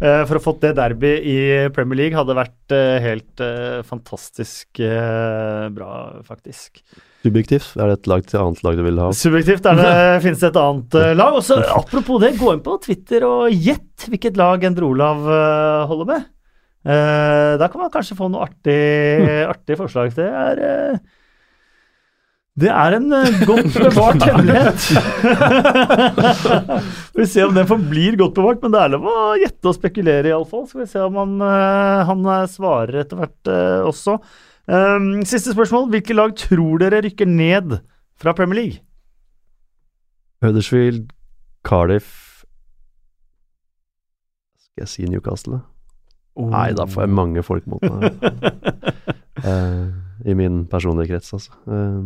Eh, 0.02 0.24
for 0.26 0.40
å 0.40 0.42
fått 0.42 0.62
det 0.64 0.72
derby 0.80 1.12
i 1.30 1.36
Premier 1.76 2.00
League 2.00 2.18
hadde 2.18 2.34
vært 2.34 2.74
eh, 2.74 2.98
helt 3.04 3.44
fantastisk 3.86 4.80
bra, 5.76 5.92
faktisk. 6.26 6.82
Subjektivt, 7.22 7.76
er 7.78 7.92
det 7.92 8.00
et 8.00 8.08
lag 8.10 8.24
til 8.26 8.40
annet 8.42 8.64
lag 8.66 8.80
du 8.80 8.82
vil 8.88 8.98
ha? 8.98 9.12
Subjektivt 9.14 9.68
er 9.70 9.78
det, 9.78 9.92
finnes 10.26 10.42
det 10.42 10.50
et 10.50 10.58
annet 10.58 10.98
lag. 11.20 11.38
Også, 11.38 11.60
Apropos 11.78 12.18
det, 12.24 12.32
gå 12.40 12.50
inn 12.56 12.64
på 12.66 12.80
Twitter 12.82 13.28
og 13.28 13.52
gjett 13.54 14.08
hvilket 14.10 14.40
lag 14.42 14.64
Endre 14.66 14.90
Olav 14.90 15.22
holder 15.92 16.10
med. 16.16 16.26
Eh, 16.82 17.56
da 17.62 17.68
kan 17.70 17.84
man 17.84 17.92
kanskje 17.94 18.18
få 18.18 18.30
noe 18.32 18.48
artig, 18.48 18.78
artig 19.54 19.78
forslag. 19.80 20.14
Det 20.18 20.28
er 20.28 20.62
uh, 20.62 21.02
det 22.62 22.68
er 22.68 22.98
en 22.98 23.06
eh, 23.16 23.38
godt 23.48 23.78
bevart 23.78 24.24
hemmelighet. 24.28 24.88
Får 26.42 27.20
vi 27.22 27.28
se 27.32 27.46
om 27.48 27.56
den 27.56 27.70
forblir 27.70 28.18
godt 28.20 28.36
bevart, 28.38 28.60
men 28.66 28.74
det 28.74 28.82
er 28.82 28.92
lov 28.92 29.08
å 29.08 29.16
gjette 29.40 29.72
og 29.72 29.78
spekulere, 29.78 30.34
iallfall. 30.34 30.66
Skal 30.68 30.84
vi 30.84 30.90
se 30.92 31.06
om 31.06 31.16
han, 31.22 31.38
han 32.10 32.28
svarer 32.52 33.06
etter 33.06 33.22
hvert 33.22 33.52
uh, 33.54 33.88
også. 33.88 34.18
Um, 34.68 35.22
siste 35.26 35.56
spørsmål. 35.56 35.90
Hvilke 35.96 36.18
lag 36.18 36.36
tror 36.38 36.82
dere 36.84 37.02
rykker 37.06 37.30
ned 37.30 37.80
fra 38.20 38.36
Premier 38.38 38.60
League? 38.60 38.84
Huddersfield, 40.42 41.12
Cardiff 41.62 42.42
Skal 44.58 44.84
jeg 44.84 44.90
si 44.90 45.06
Newcastle? 45.06 45.62
Da? 46.36 46.48
Nei, 46.54 46.72
da 46.78 46.86
får 46.88 47.04
jeg 47.06 47.14
mange 47.18 47.44
folk 47.44 47.68
mot 47.68 47.82
meg. 47.84 48.16
uh, 49.44 49.88
I 50.30 50.34
min 50.38 50.66
personlige 50.72 51.12
krets, 51.16 51.34
altså. 51.34 51.52
Uh, 51.68 52.02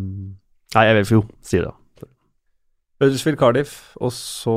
nei, 0.76 0.86
jeg 0.90 0.96
vil 1.00 1.12
jo, 1.18 1.24
sier 1.46 1.68
det. 1.68 1.74
Huddersfield 3.02 3.38
Cardiff, 3.38 3.74
og 4.00 4.12
så 4.16 4.54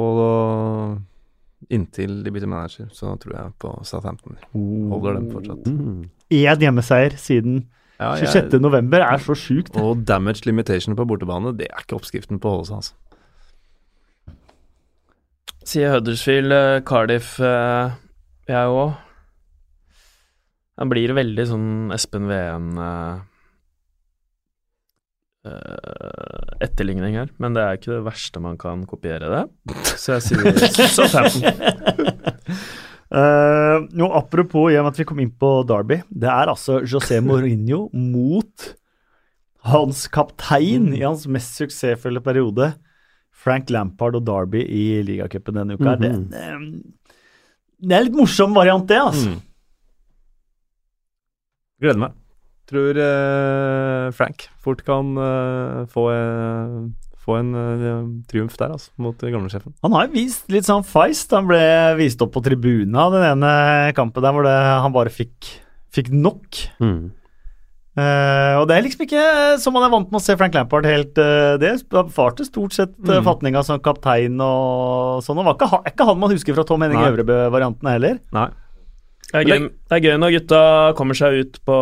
inntil 1.74 2.20
de 2.22 2.30
bytter 2.30 2.46
manager, 2.46 2.86
så 2.94 3.16
tror 3.18 3.34
jeg 3.34 3.54
på 3.58 3.72
Southampton. 3.84 4.36
Holder 4.54 5.16
dem 5.18 5.26
fortsatt. 5.32 5.66
Mm. 5.66 6.04
Én 6.30 6.62
hjemmeseier 6.62 7.16
siden 7.18 7.64
Ja, 7.98 8.12
jeg- 8.14 8.28
26. 8.30 8.60
november 8.62 9.02
er 9.02 9.18
så 9.18 9.34
sjukt. 9.34 9.74
Og 9.76 10.04
damage 10.06 10.46
limitation 10.46 10.94
på 10.94 11.04
bortebane, 11.04 11.50
det 11.58 11.66
er 11.66 11.82
ikke 11.82 11.98
oppskriften 11.98 12.38
på 12.38 12.46
å 12.46 12.50
holde 12.60 12.66
seg, 12.70 12.76
altså. 12.76 12.94
Sier 15.68 15.90
Huddersfield, 15.96 16.52
eh, 16.52 16.80
Cardiff, 16.86 17.38
jeg 17.38 18.70
òg. 18.72 18.94
Han 20.78 20.92
blir 20.92 21.14
veldig 21.16 21.44
sånn 21.50 21.70
Espen 21.94 22.28
Veen 22.30 22.68
eh, 22.78 23.20
eh, 25.50 26.52
etterligning 26.62 27.16
her, 27.18 27.32
men 27.42 27.56
det 27.56 27.64
er 27.64 27.78
ikke 27.80 27.96
det 27.96 28.04
verste 28.06 28.42
man 28.42 28.58
kan 28.60 28.84
kopiere 28.86 29.30
det. 29.32 29.44
Så 29.98 30.16
jeg 30.16 30.28
sier 30.28 30.92
Southampton. 30.94 31.48
Uh, 33.08 33.86
jo, 33.96 34.10
apropos, 34.12 34.68
i 34.68 34.76
og 34.76 34.84
med 34.84 34.92
at 34.92 34.98
vi 35.00 35.06
kom 35.08 35.20
inn 35.22 35.32
på 35.32 35.50
Derby. 35.66 36.02
Det 36.12 36.28
er 36.28 36.50
altså 36.52 36.82
José 36.84 37.22
Mourinho 37.24 37.86
mot 37.96 38.68
hans 39.68 40.04
kaptein 40.12 40.92
i 40.92 41.02
hans 41.02 41.24
mest 41.30 41.56
suksessfulle 41.58 42.22
periode, 42.24 42.74
Frank 43.38 43.72
Lampard 43.72 44.18
og 44.18 44.26
Derby 44.28 44.62
i 44.62 45.00
ligacupen 45.06 45.58
denne 45.58 45.78
uka. 45.78 45.96
Mhm. 45.96 46.02
det, 46.04 46.12
det, 46.36 46.46
det 47.78 47.94
er 47.94 48.02
en 48.02 48.08
litt 48.10 48.18
morsom 48.18 48.54
variant, 48.54 48.86
det, 48.90 49.00
altså. 49.00 49.34
Mm. 49.34 49.44
Gleder 51.82 52.00
meg. 52.02 52.16
Tror 52.68 52.98
eh, 53.00 54.08
Frank 54.16 54.48
fort 54.64 54.82
kan 54.84 55.14
eh, 55.24 55.84
få, 55.92 56.02
eh, 56.12 56.72
få 57.24 57.38
en 57.38 57.52
eh, 57.56 58.00
triumf 58.28 58.58
der, 58.60 58.74
altså, 58.76 58.90
mot 59.00 59.16
gamlesjefen. 59.24 59.72
Han 59.86 59.94
har 59.96 60.10
vist 60.12 60.50
litt 60.52 60.68
sånn 60.68 60.84
feist. 60.84 61.32
Han 61.32 61.48
ble 61.48 61.62
vist 62.00 62.20
opp 62.24 62.34
på 62.36 62.42
tribunen 62.44 62.98
av 62.98 63.14
den 63.16 63.24
ene 63.30 63.52
kampen 63.96 64.24
der 64.26 64.36
hvor 64.36 64.44
det, 64.44 64.56
han 64.84 64.92
bare 64.96 65.12
fikk, 65.14 65.48
fikk 65.94 66.12
nok. 66.12 66.60
Mm. 66.82 67.06
Uh, 67.98 68.60
og 68.60 68.68
det 68.70 68.76
er 68.76 68.84
liksom 68.84 69.00
ikke 69.08 69.22
som 69.58 69.74
man 69.74 69.82
er 69.88 69.90
vant 69.90 70.12
med 70.12 70.20
å 70.20 70.22
se 70.22 70.36
Frank 70.38 70.54
Lampard 70.54 70.86
helt 70.86 71.16
uh, 71.18 71.56
Det 71.58 71.72
erfarte 71.72 72.44
stort 72.46 72.76
sett 72.76 72.92
uh, 73.00 73.16
Mm. 73.16 73.24
fatninga 73.26 73.62
som 73.66 73.80
kaptein 73.82 74.36
og 74.44 75.24
sånn. 75.26 75.40
Og 75.42 75.48
var 75.48 75.56
ikke, 75.56 75.80
er 75.80 75.90
ikke 75.96 76.06
han 76.06 76.20
man 76.22 76.30
husker 76.30 76.54
fra 76.54 76.62
Tom 76.68 76.84
Henning 76.84 77.00
Nei. 77.00 77.08
Øvrebø-variantene 77.10 77.96
heller. 77.96 78.20
Nei. 78.36 78.46
Det 79.28 79.42
er, 79.42 79.44
gøy, 79.44 79.68
det 79.68 79.96
er 79.98 80.04
gøy 80.06 80.16
når 80.22 80.34
gutta 80.38 80.58
kommer 80.96 81.16
seg 81.18 81.42
ut 81.42 81.58
på, 81.68 81.78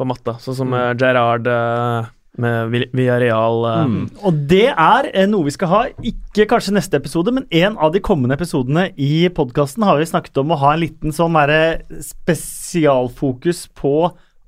på 0.00 0.06
matta, 0.08 0.38
sånn 0.40 0.56
som 0.62 0.70
mm. 0.72 0.94
Gerrard 1.00 1.48
eh, 1.52 2.06
med 2.40 2.70
Vi- 2.72 2.88
Villarreal. 2.96 3.58
eh. 3.68 3.82
Mm. 3.90 4.06
Og 4.24 4.38
det 4.48 4.70
er 4.72 5.10
eh, 5.12 5.26
noe 5.28 5.44
vi 5.44 5.52
skal 5.52 5.68
ha, 5.68 5.80
ikke 6.00 6.46
kanskje 6.48 6.72
neste 6.78 6.96
episode, 6.96 7.34
men 7.36 7.44
en 7.52 7.76
av 7.76 7.92
de 7.92 8.00
kommende 8.00 8.38
episodene 8.38 8.86
i 8.96 9.28
podkasten 9.28 9.84
har 9.84 10.00
vi 10.00 10.08
snakket 10.08 10.40
om 10.40 10.54
å 10.56 10.60
ha 10.62 10.72
en 10.72 10.80
liten 10.86 11.12
sånn 11.12 11.36
spesialfokus 12.00 13.66
på 13.76 13.94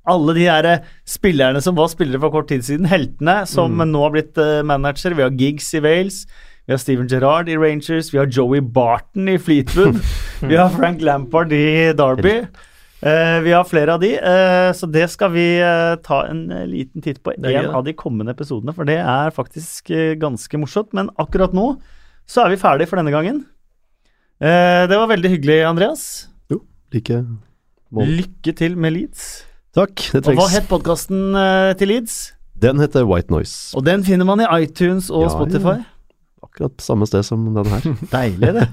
alle 0.09 0.35
de 0.37 0.49
her 0.49 0.71
spillerne 1.05 1.61
som 1.61 1.77
var 1.77 1.89
spillere 1.93 2.21
for 2.21 2.33
kort 2.33 2.49
tid 2.49 2.65
siden, 2.65 2.89
heltene 2.89 3.43
som 3.49 3.77
nå 3.77 4.01
har 4.03 4.13
blitt 4.13 4.37
manager. 4.65 5.13
Vi 5.17 5.25
har 5.25 5.33
Gigs 5.33 5.71
i 5.77 5.81
Wales, 5.85 6.23
vi 6.65 6.73
har 6.73 6.79
Steven 6.81 7.07
Gerrard 7.07 7.49
i 7.49 7.57
Rangers, 7.57 8.13
vi 8.13 8.17
har 8.17 8.25
Joey 8.31 8.61
Barton 8.61 9.29
i 9.29 9.37
Fleetwood, 9.37 9.99
vi 10.49 10.55
har 10.57 10.69
Frank 10.73 11.01
Lampard 11.05 11.53
i 11.53 11.91
Derby. 11.97 12.39
Eh, 13.05 13.39
vi 13.45 13.51
har 13.53 13.67
flere 13.69 13.93
av 13.93 13.99
de, 14.01 14.15
eh, 14.17 14.71
så 14.73 14.87
det 14.89 15.03
skal 15.13 15.29
vi 15.35 15.43
eh, 15.61 15.95
ta 16.01 16.23
en 16.25 16.47
liten 16.71 17.03
titt 17.05 17.19
på 17.21 17.35
i 17.35 17.37
en 17.37 17.45
gøy, 17.51 17.67
av 17.77 17.83
de 17.85 17.93
kommende 17.93 18.33
episodene, 18.33 18.73
for 18.73 18.87
det 18.89 18.97
er 18.97 19.35
faktisk 19.35 19.91
ganske 20.17 20.57
morsomt. 20.57 20.89
Men 20.97 21.11
akkurat 21.21 21.53
nå 21.53 21.75
så 22.25 22.45
er 22.47 22.55
vi 22.55 22.61
ferdig 22.61 22.87
for 22.89 22.97
denne 22.97 23.13
gangen. 23.13 23.43
Det 24.41 24.97
var 24.97 25.07
veldig 25.07 25.29
hyggelig, 25.35 25.59
Andreas. 25.69 26.01
Like 26.91 27.21
mål. 27.93 28.09
Lykke 28.23 28.53
til 28.57 28.73
med 28.79 28.95
Leeds. 28.95 29.27
Takk, 29.75 29.93
det 30.11 30.23
Og 30.23 30.31
hva 30.33 30.47
trengs. 30.47 30.55
het 30.57 30.67
podkasten 30.71 31.21
til 31.77 31.91
Leeds? 31.93 32.15
Den 32.59 32.81
heter 32.81 33.05
White 33.07 33.31
Noise. 33.31 33.75
Og 33.77 33.85
den 33.85 34.03
finner 34.07 34.25
man 34.27 34.41
i 34.41 34.49
iTunes 34.63 35.11
og 35.13 35.27
Ja, 35.27 35.33
Spotify. 35.35 35.77
Akkurat 36.45 36.81
samme 36.83 37.07
sted 37.09 37.25
som 37.27 37.43
den 37.55 37.69
her. 37.73 37.85
Deilig, 38.15 38.53
det. 38.55 38.65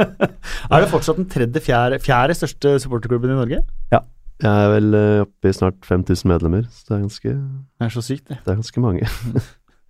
er 0.70 0.84
det 0.84 0.90
fortsatt 0.92 1.20
den 1.20 1.28
tredje, 1.32 1.62
fjerde, 1.64 2.00
fjerde 2.04 2.36
største 2.38 2.76
supporterklubben 2.84 3.32
i 3.34 3.38
Norge? 3.40 3.62
Ja. 3.94 4.04
Jeg 4.40 4.64
er 4.64 4.70
vel 4.72 4.94
eh, 4.96 5.22
oppe 5.26 5.50
i 5.50 5.52
snart 5.52 5.84
5000 5.84 6.30
medlemmer, 6.30 6.62
så 6.72 6.86
det 6.86 6.94
er 6.96 7.02
ganske, 7.02 7.32
Det 7.34 7.86
er 7.86 7.92
så 7.92 8.04
sykt, 8.04 8.28
det. 8.30 8.38
det 8.46 8.52
er 8.54 8.60
ganske 8.62 8.80
mange. 8.80 9.08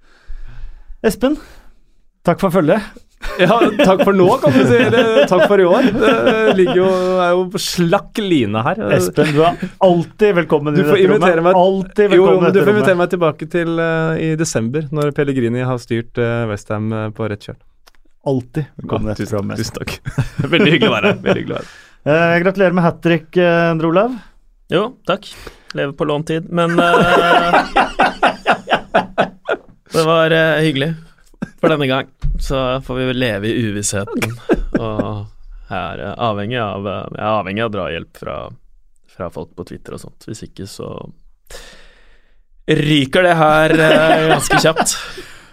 Espen, 1.07 1.37
takk 2.27 2.43
for 2.43 2.51
følget. 2.53 2.83
Ja, 3.41 3.57
takk 3.85 4.01
for 4.05 4.13
nå, 4.17 4.27
kan 4.43 4.53
du 4.53 4.61
si. 4.69 4.77
Eller, 4.81 5.27
takk 5.29 5.45
for 5.49 5.61
i 5.61 5.65
år. 5.69 5.83
Det 5.93 6.55
ligger 6.59 6.77
jo, 6.81 6.87
er 7.21 7.31
jo 7.37 7.43
på 7.53 7.59
slakk 7.63 8.19
line 8.21 8.61
her. 8.65 8.77
Espen, 8.97 9.29
du 9.37 9.41
er 9.45 9.55
alltid 9.87 10.35
velkommen 10.41 10.75
Du 10.77 10.81
i 10.83 10.85
får 10.89 10.97
dette 10.99 11.11
rommet. 11.13 11.43
meg- 11.47 11.57
Alltid 11.61 12.07
velkommen 12.15 12.17
jo, 12.17 12.23
du 12.53 12.59
får 12.61 12.73
invitere 12.73 12.95
rommet. 12.95 12.99
meg 13.03 13.09
tilbake 13.15 13.45
til 13.53 13.71
uh, 13.81 14.13
i 14.21 14.23
desember, 14.41 14.83
når 14.93 15.07
Pellegrini 15.17 15.63
har 15.69 15.79
styrt 15.83 16.15
uh, 16.21 16.27
Westham 16.51 16.87
uh, 16.97 17.07
på 17.17 17.23
rett 17.33 17.45
kjøl. 17.49 17.59
Alltid 18.31 18.65
velkommen 18.83 19.07
i 19.09 19.11
dette 19.15 19.23
tusen, 19.25 19.37
rommet. 19.39 19.57
tusen 19.61 19.75
takk. 19.79 19.91
Veldig 20.57 20.71
hyggelig 20.75 20.91
å 20.91 20.95
være 20.97 21.07
her. 21.15 21.21
Veldig 21.29 21.41
hyggelig 21.45 21.55
å 21.55 21.57
være 21.61 21.69
her. 21.71 21.75
Eh, 22.01 22.35
gratulerer 22.45 22.75
med 22.77 22.85
hat 22.89 22.99
trick, 23.05 23.29
eh, 23.37 23.71
Endre 23.71 23.87
Olav. 23.93 24.11
Jo, 24.73 24.83
takk. 25.09 25.23
Lever 25.77 25.93
på 25.97 26.05
lånt 26.09 26.27
tid. 26.33 26.43
Men 26.53 26.71
eh, 26.81 26.87
det 29.93 30.05
var 30.09 30.33
eh, 30.37 30.61
hyggelig 30.65 30.91
for 31.61 31.73
denne 31.73 31.89
gang. 31.91 32.09
Så 32.41 32.81
får 32.87 32.99
vi 33.01 33.11
vel 33.11 33.21
leve 33.21 33.51
i 33.51 33.69
uvissheten. 33.69 34.39
Og 34.81 35.27
er 35.71 36.03
eh, 36.05 36.15
avhengig 36.19 36.59
av 36.61 36.87
eh, 36.87 37.03
Jeg 37.15 37.25
er 37.25 37.35
avhengig 37.35 37.65
av 37.65 37.75
drahjelp 37.75 38.23
fra, 38.23 38.39
fra 39.11 39.29
folk 39.33 39.53
på 39.57 39.67
Twitter 39.71 39.97
og 39.97 40.03
sånt. 40.03 40.27
Hvis 40.29 40.45
ikke 40.49 40.69
så 40.71 40.93
ryker 42.71 43.27
det 43.27 43.37
her 43.39 43.77
eh, 43.77 44.31
ganske 44.35 44.63
kjapt. 44.63 44.97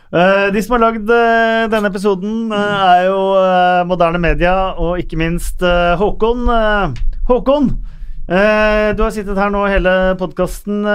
Uh, 0.07 0.47
de 0.55 0.61
som 0.63 0.77
har 0.77 0.85
lagd 0.85 1.09
uh, 1.11 1.65
denne 1.67 1.89
episoden, 1.91 2.45
uh, 2.53 2.93
er 2.93 3.09
jo 3.09 3.17
moderne 3.89 4.21
media, 4.23 4.53
og 4.79 5.01
ikke 5.01 5.19
minst 5.19 5.65
Håkon. 5.99 6.45
Håkon, 7.27 7.67
du 8.27 9.01
har 9.03 9.11
sittet 9.11 9.39
her 9.39 9.51
nå 9.51 9.65
hele 9.67 9.91
podkasten. 10.19 10.87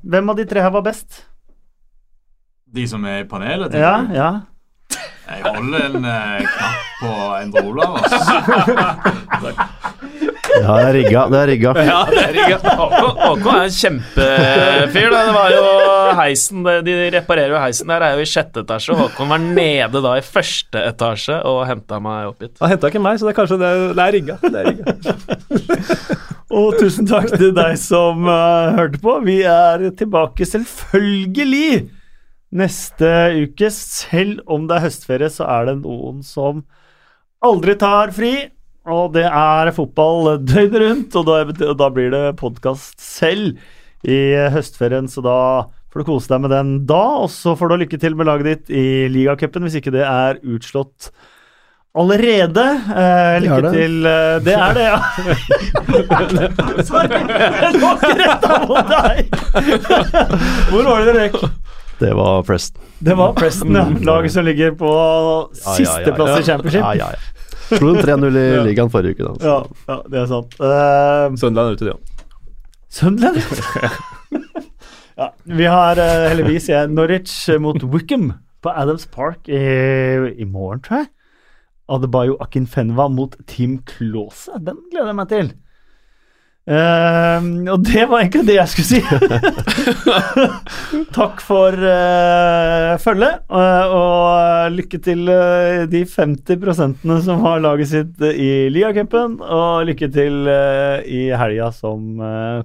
hvem 0.00 0.32
av 0.32 0.36
de 0.36 0.44
tre 0.48 0.60
her 0.64 0.72
var 0.74 0.84
best? 0.84 1.22
De 2.74 2.86
som 2.88 3.04
er 3.04 3.24
i 3.24 3.28
panelet, 3.28 3.74
Ja, 3.74 3.96
du? 4.06 4.14
ja. 4.14 4.30
Jeg 5.30 5.42
holder 5.46 5.84
en 5.86 6.04
eh, 6.10 6.40
knapp 6.42 6.86
på 7.00 7.10
Endre 7.38 7.60
Olav, 7.70 7.92
altså. 8.00 9.52
Ja, 10.60 10.74
det 10.74 10.86
er 10.88 10.94
rigga. 10.96 11.20
Det 11.30 11.38
er 11.38 11.46
rigga. 11.52 11.74
Ja, 11.86 11.98
det 12.10 12.22
er 12.24 12.32
rigga. 12.34 12.56
Håkon 13.20 13.54
er 13.54 13.68
en 13.68 13.76
kjempefyr. 13.76 15.14
Det 15.14 15.34
var 15.36 15.54
jo 15.54 15.62
heisen 16.18 16.66
De 16.66 16.96
reparerer 17.14 17.54
jo 17.54 17.60
heisen 17.62 17.92
der, 17.92 18.02
er 18.08 18.18
jo 18.18 18.24
i 18.26 18.30
sjette 18.32 18.64
etasje. 18.66 18.96
Håkon 18.98 19.30
var 19.30 19.38
nede 19.44 20.02
da 20.02 20.16
i 20.18 20.24
første 20.26 20.82
etasje 20.90 21.38
og 21.46 21.62
henta 21.70 22.00
meg 22.02 22.32
opp 22.32 22.42
hit. 22.42 22.56
Han 22.60 22.74
henta 22.74 22.90
ikke 22.90 23.04
meg, 23.06 23.20
så 23.22 23.28
det 23.30 23.32
er 23.36 23.38
kanskje 23.38 23.60
det, 23.62 23.70
det 24.00 24.08
er 24.08 24.16
rigga. 24.18 24.38
Det 24.42 24.58
er 24.58 24.64
rigga. 24.72 24.84
Og 26.50 26.74
tusen 26.82 27.06
takk 27.06 27.30
til 27.38 27.54
deg 27.54 27.78
som 27.78 28.26
uh, 28.26 28.74
hørte 28.74 28.98
på. 28.98 29.14
Vi 29.22 29.38
er 29.46 29.86
tilbake 29.94 30.42
selvfølgelig 30.50 31.86
neste 32.50 33.10
uke. 33.46 33.70
Selv 33.74 34.40
om 34.50 34.66
det 34.68 34.78
er 34.78 34.86
høstferie, 34.88 35.30
så 35.32 35.46
er 35.48 35.70
det 35.70 35.76
noen 35.82 36.22
som 36.26 36.64
aldri 37.44 37.76
tar 37.80 38.14
fri. 38.16 38.34
Og 38.90 39.12
det 39.14 39.26
er 39.28 39.70
fotball 39.76 40.38
døgnet 40.40 40.80
rundt, 40.82 41.18
og 41.20 41.28
da, 41.28 41.74
da 41.76 41.90
blir 41.92 42.10
det 42.14 42.24
podkast 42.40 42.96
selv 43.02 43.60
i 44.08 44.20
høstferien. 44.54 45.08
Så 45.10 45.22
da 45.24 45.36
får 45.92 46.02
du 46.02 46.08
kose 46.08 46.30
deg 46.32 46.46
med 46.46 46.54
den 46.54 46.72
da, 46.88 47.02
og 47.24 47.28
så 47.34 47.56
får 47.58 47.70
du 47.70 47.82
lykke 47.84 48.00
til 48.00 48.16
med 48.18 48.30
laget 48.30 48.48
ditt 48.48 48.72
i 48.72 48.86
ligacupen, 49.12 49.66
hvis 49.66 49.78
ikke 49.80 49.92
det 49.94 50.06
er 50.06 50.40
utslått 50.40 51.10
allerede. 51.98 52.64
Eh, 52.94 53.36
lykke 53.44 53.60
Det 53.66 53.72
til 53.74 54.06
eh, 54.06 54.36
Det 54.46 54.54
er 54.54 54.76
det, 54.78 54.84
ja. 54.86 55.00
Sorry, 56.88 57.18
jeg 57.18 57.72
lå 57.76 57.90
ikke 57.98 58.14
retta 58.22 58.60
mot 58.64 58.94
deg! 58.94 59.16
Hvor 60.70 60.86
var 60.86 61.02
det 61.02 61.10
dere 61.10 61.26
røk? 61.26 61.42
Det 62.00 62.14
var 62.16 62.42
Preston. 62.42 62.82
Det 62.98 63.14
var 63.14 63.32
Preston, 63.36 63.76
ja. 63.76 63.84
Laget 64.00 64.32
som 64.32 64.44
ligger 64.44 64.72
på 64.72 64.88
Ja, 64.88 65.74
ja, 65.78 65.98
ja, 66.00 66.14
ja. 66.16 66.38
i 66.38 66.42
championship. 66.42 66.80
Ja, 66.80 66.94
ja, 66.94 67.10
ja. 67.12 67.76
Slo 67.76 67.92
dem 67.94 68.02
3-0 68.02 68.38
i 68.38 68.44
ligaen 68.70 68.90
forrige 68.90 69.14
uke. 69.14 69.26
Da. 69.28 69.34
Ja, 69.44 69.58
ja, 69.88 69.98
det 70.10 70.20
er 70.22 70.30
sant. 70.30 70.56
Uh, 70.58 71.36
Sunderland 71.38 71.68
er 71.68 71.76
ute, 71.76 71.84
de 71.84 71.92
òg. 71.94 72.00
Sunderland? 72.90 73.36
ja, 75.20 75.28
vi 75.44 75.68
har 75.70 76.00
uh, 76.00 76.26
heldigvis 76.32 76.70
Norwich 76.90 77.36
mot 77.60 77.84
Wickham 77.84 78.32
på 78.64 78.72
Adams 78.72 79.06
Park 79.12 79.48
i, 79.48 79.60
i 80.40 80.48
morgen, 80.48 80.80
tror 80.84 81.04
jeg. 81.04 81.12
Adebayo 81.90 82.36
Akinfenwa 82.40 83.08
mot 83.12 83.36
Team 83.50 83.80
Klause. 83.86 84.56
Den 84.62 84.80
gleder 84.90 85.12
jeg 85.12 85.20
meg 85.20 85.30
til. 85.30 85.52
Eh, 86.70 87.46
og 87.72 87.82
det 87.82 88.04
var 88.06 88.20
egentlig 88.22 88.44
det 88.46 88.56
jeg 88.58 88.70
skulle 88.70 88.90
si. 88.90 89.00
Takk 91.18 91.42
for 91.42 91.74
uh, 91.74 92.94
følget, 93.02 93.42
uh, 93.50 93.94
og 93.96 94.76
lykke 94.76 95.00
til 95.02 95.26
uh, 95.26 95.82
de 95.90 96.04
50% 96.06 97.02
som 97.26 97.42
har 97.46 97.64
laget 97.64 97.90
sitt 97.90 98.26
i 98.30 98.68
Liacupen. 98.70 99.40
Og 99.42 99.88
lykke 99.90 100.10
til 100.14 100.46
i 100.50 101.22
helga 101.34 101.72
som 101.74 102.20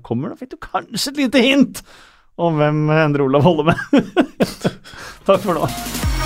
kommer. 0.06 0.32
Nå 0.32 0.40
fikk 0.40 0.54
du 0.54 0.62
kanskje 0.62 1.16
et 1.16 1.24
lite 1.26 1.46
hint 1.46 1.86
om 2.36 2.60
hvem 2.60 2.86
Endre 2.92 3.26
Olav 3.26 3.48
holder 3.48 3.72
med. 3.72 4.14
Takk 5.28 5.42
for 5.42 5.58
nå. 5.58 6.25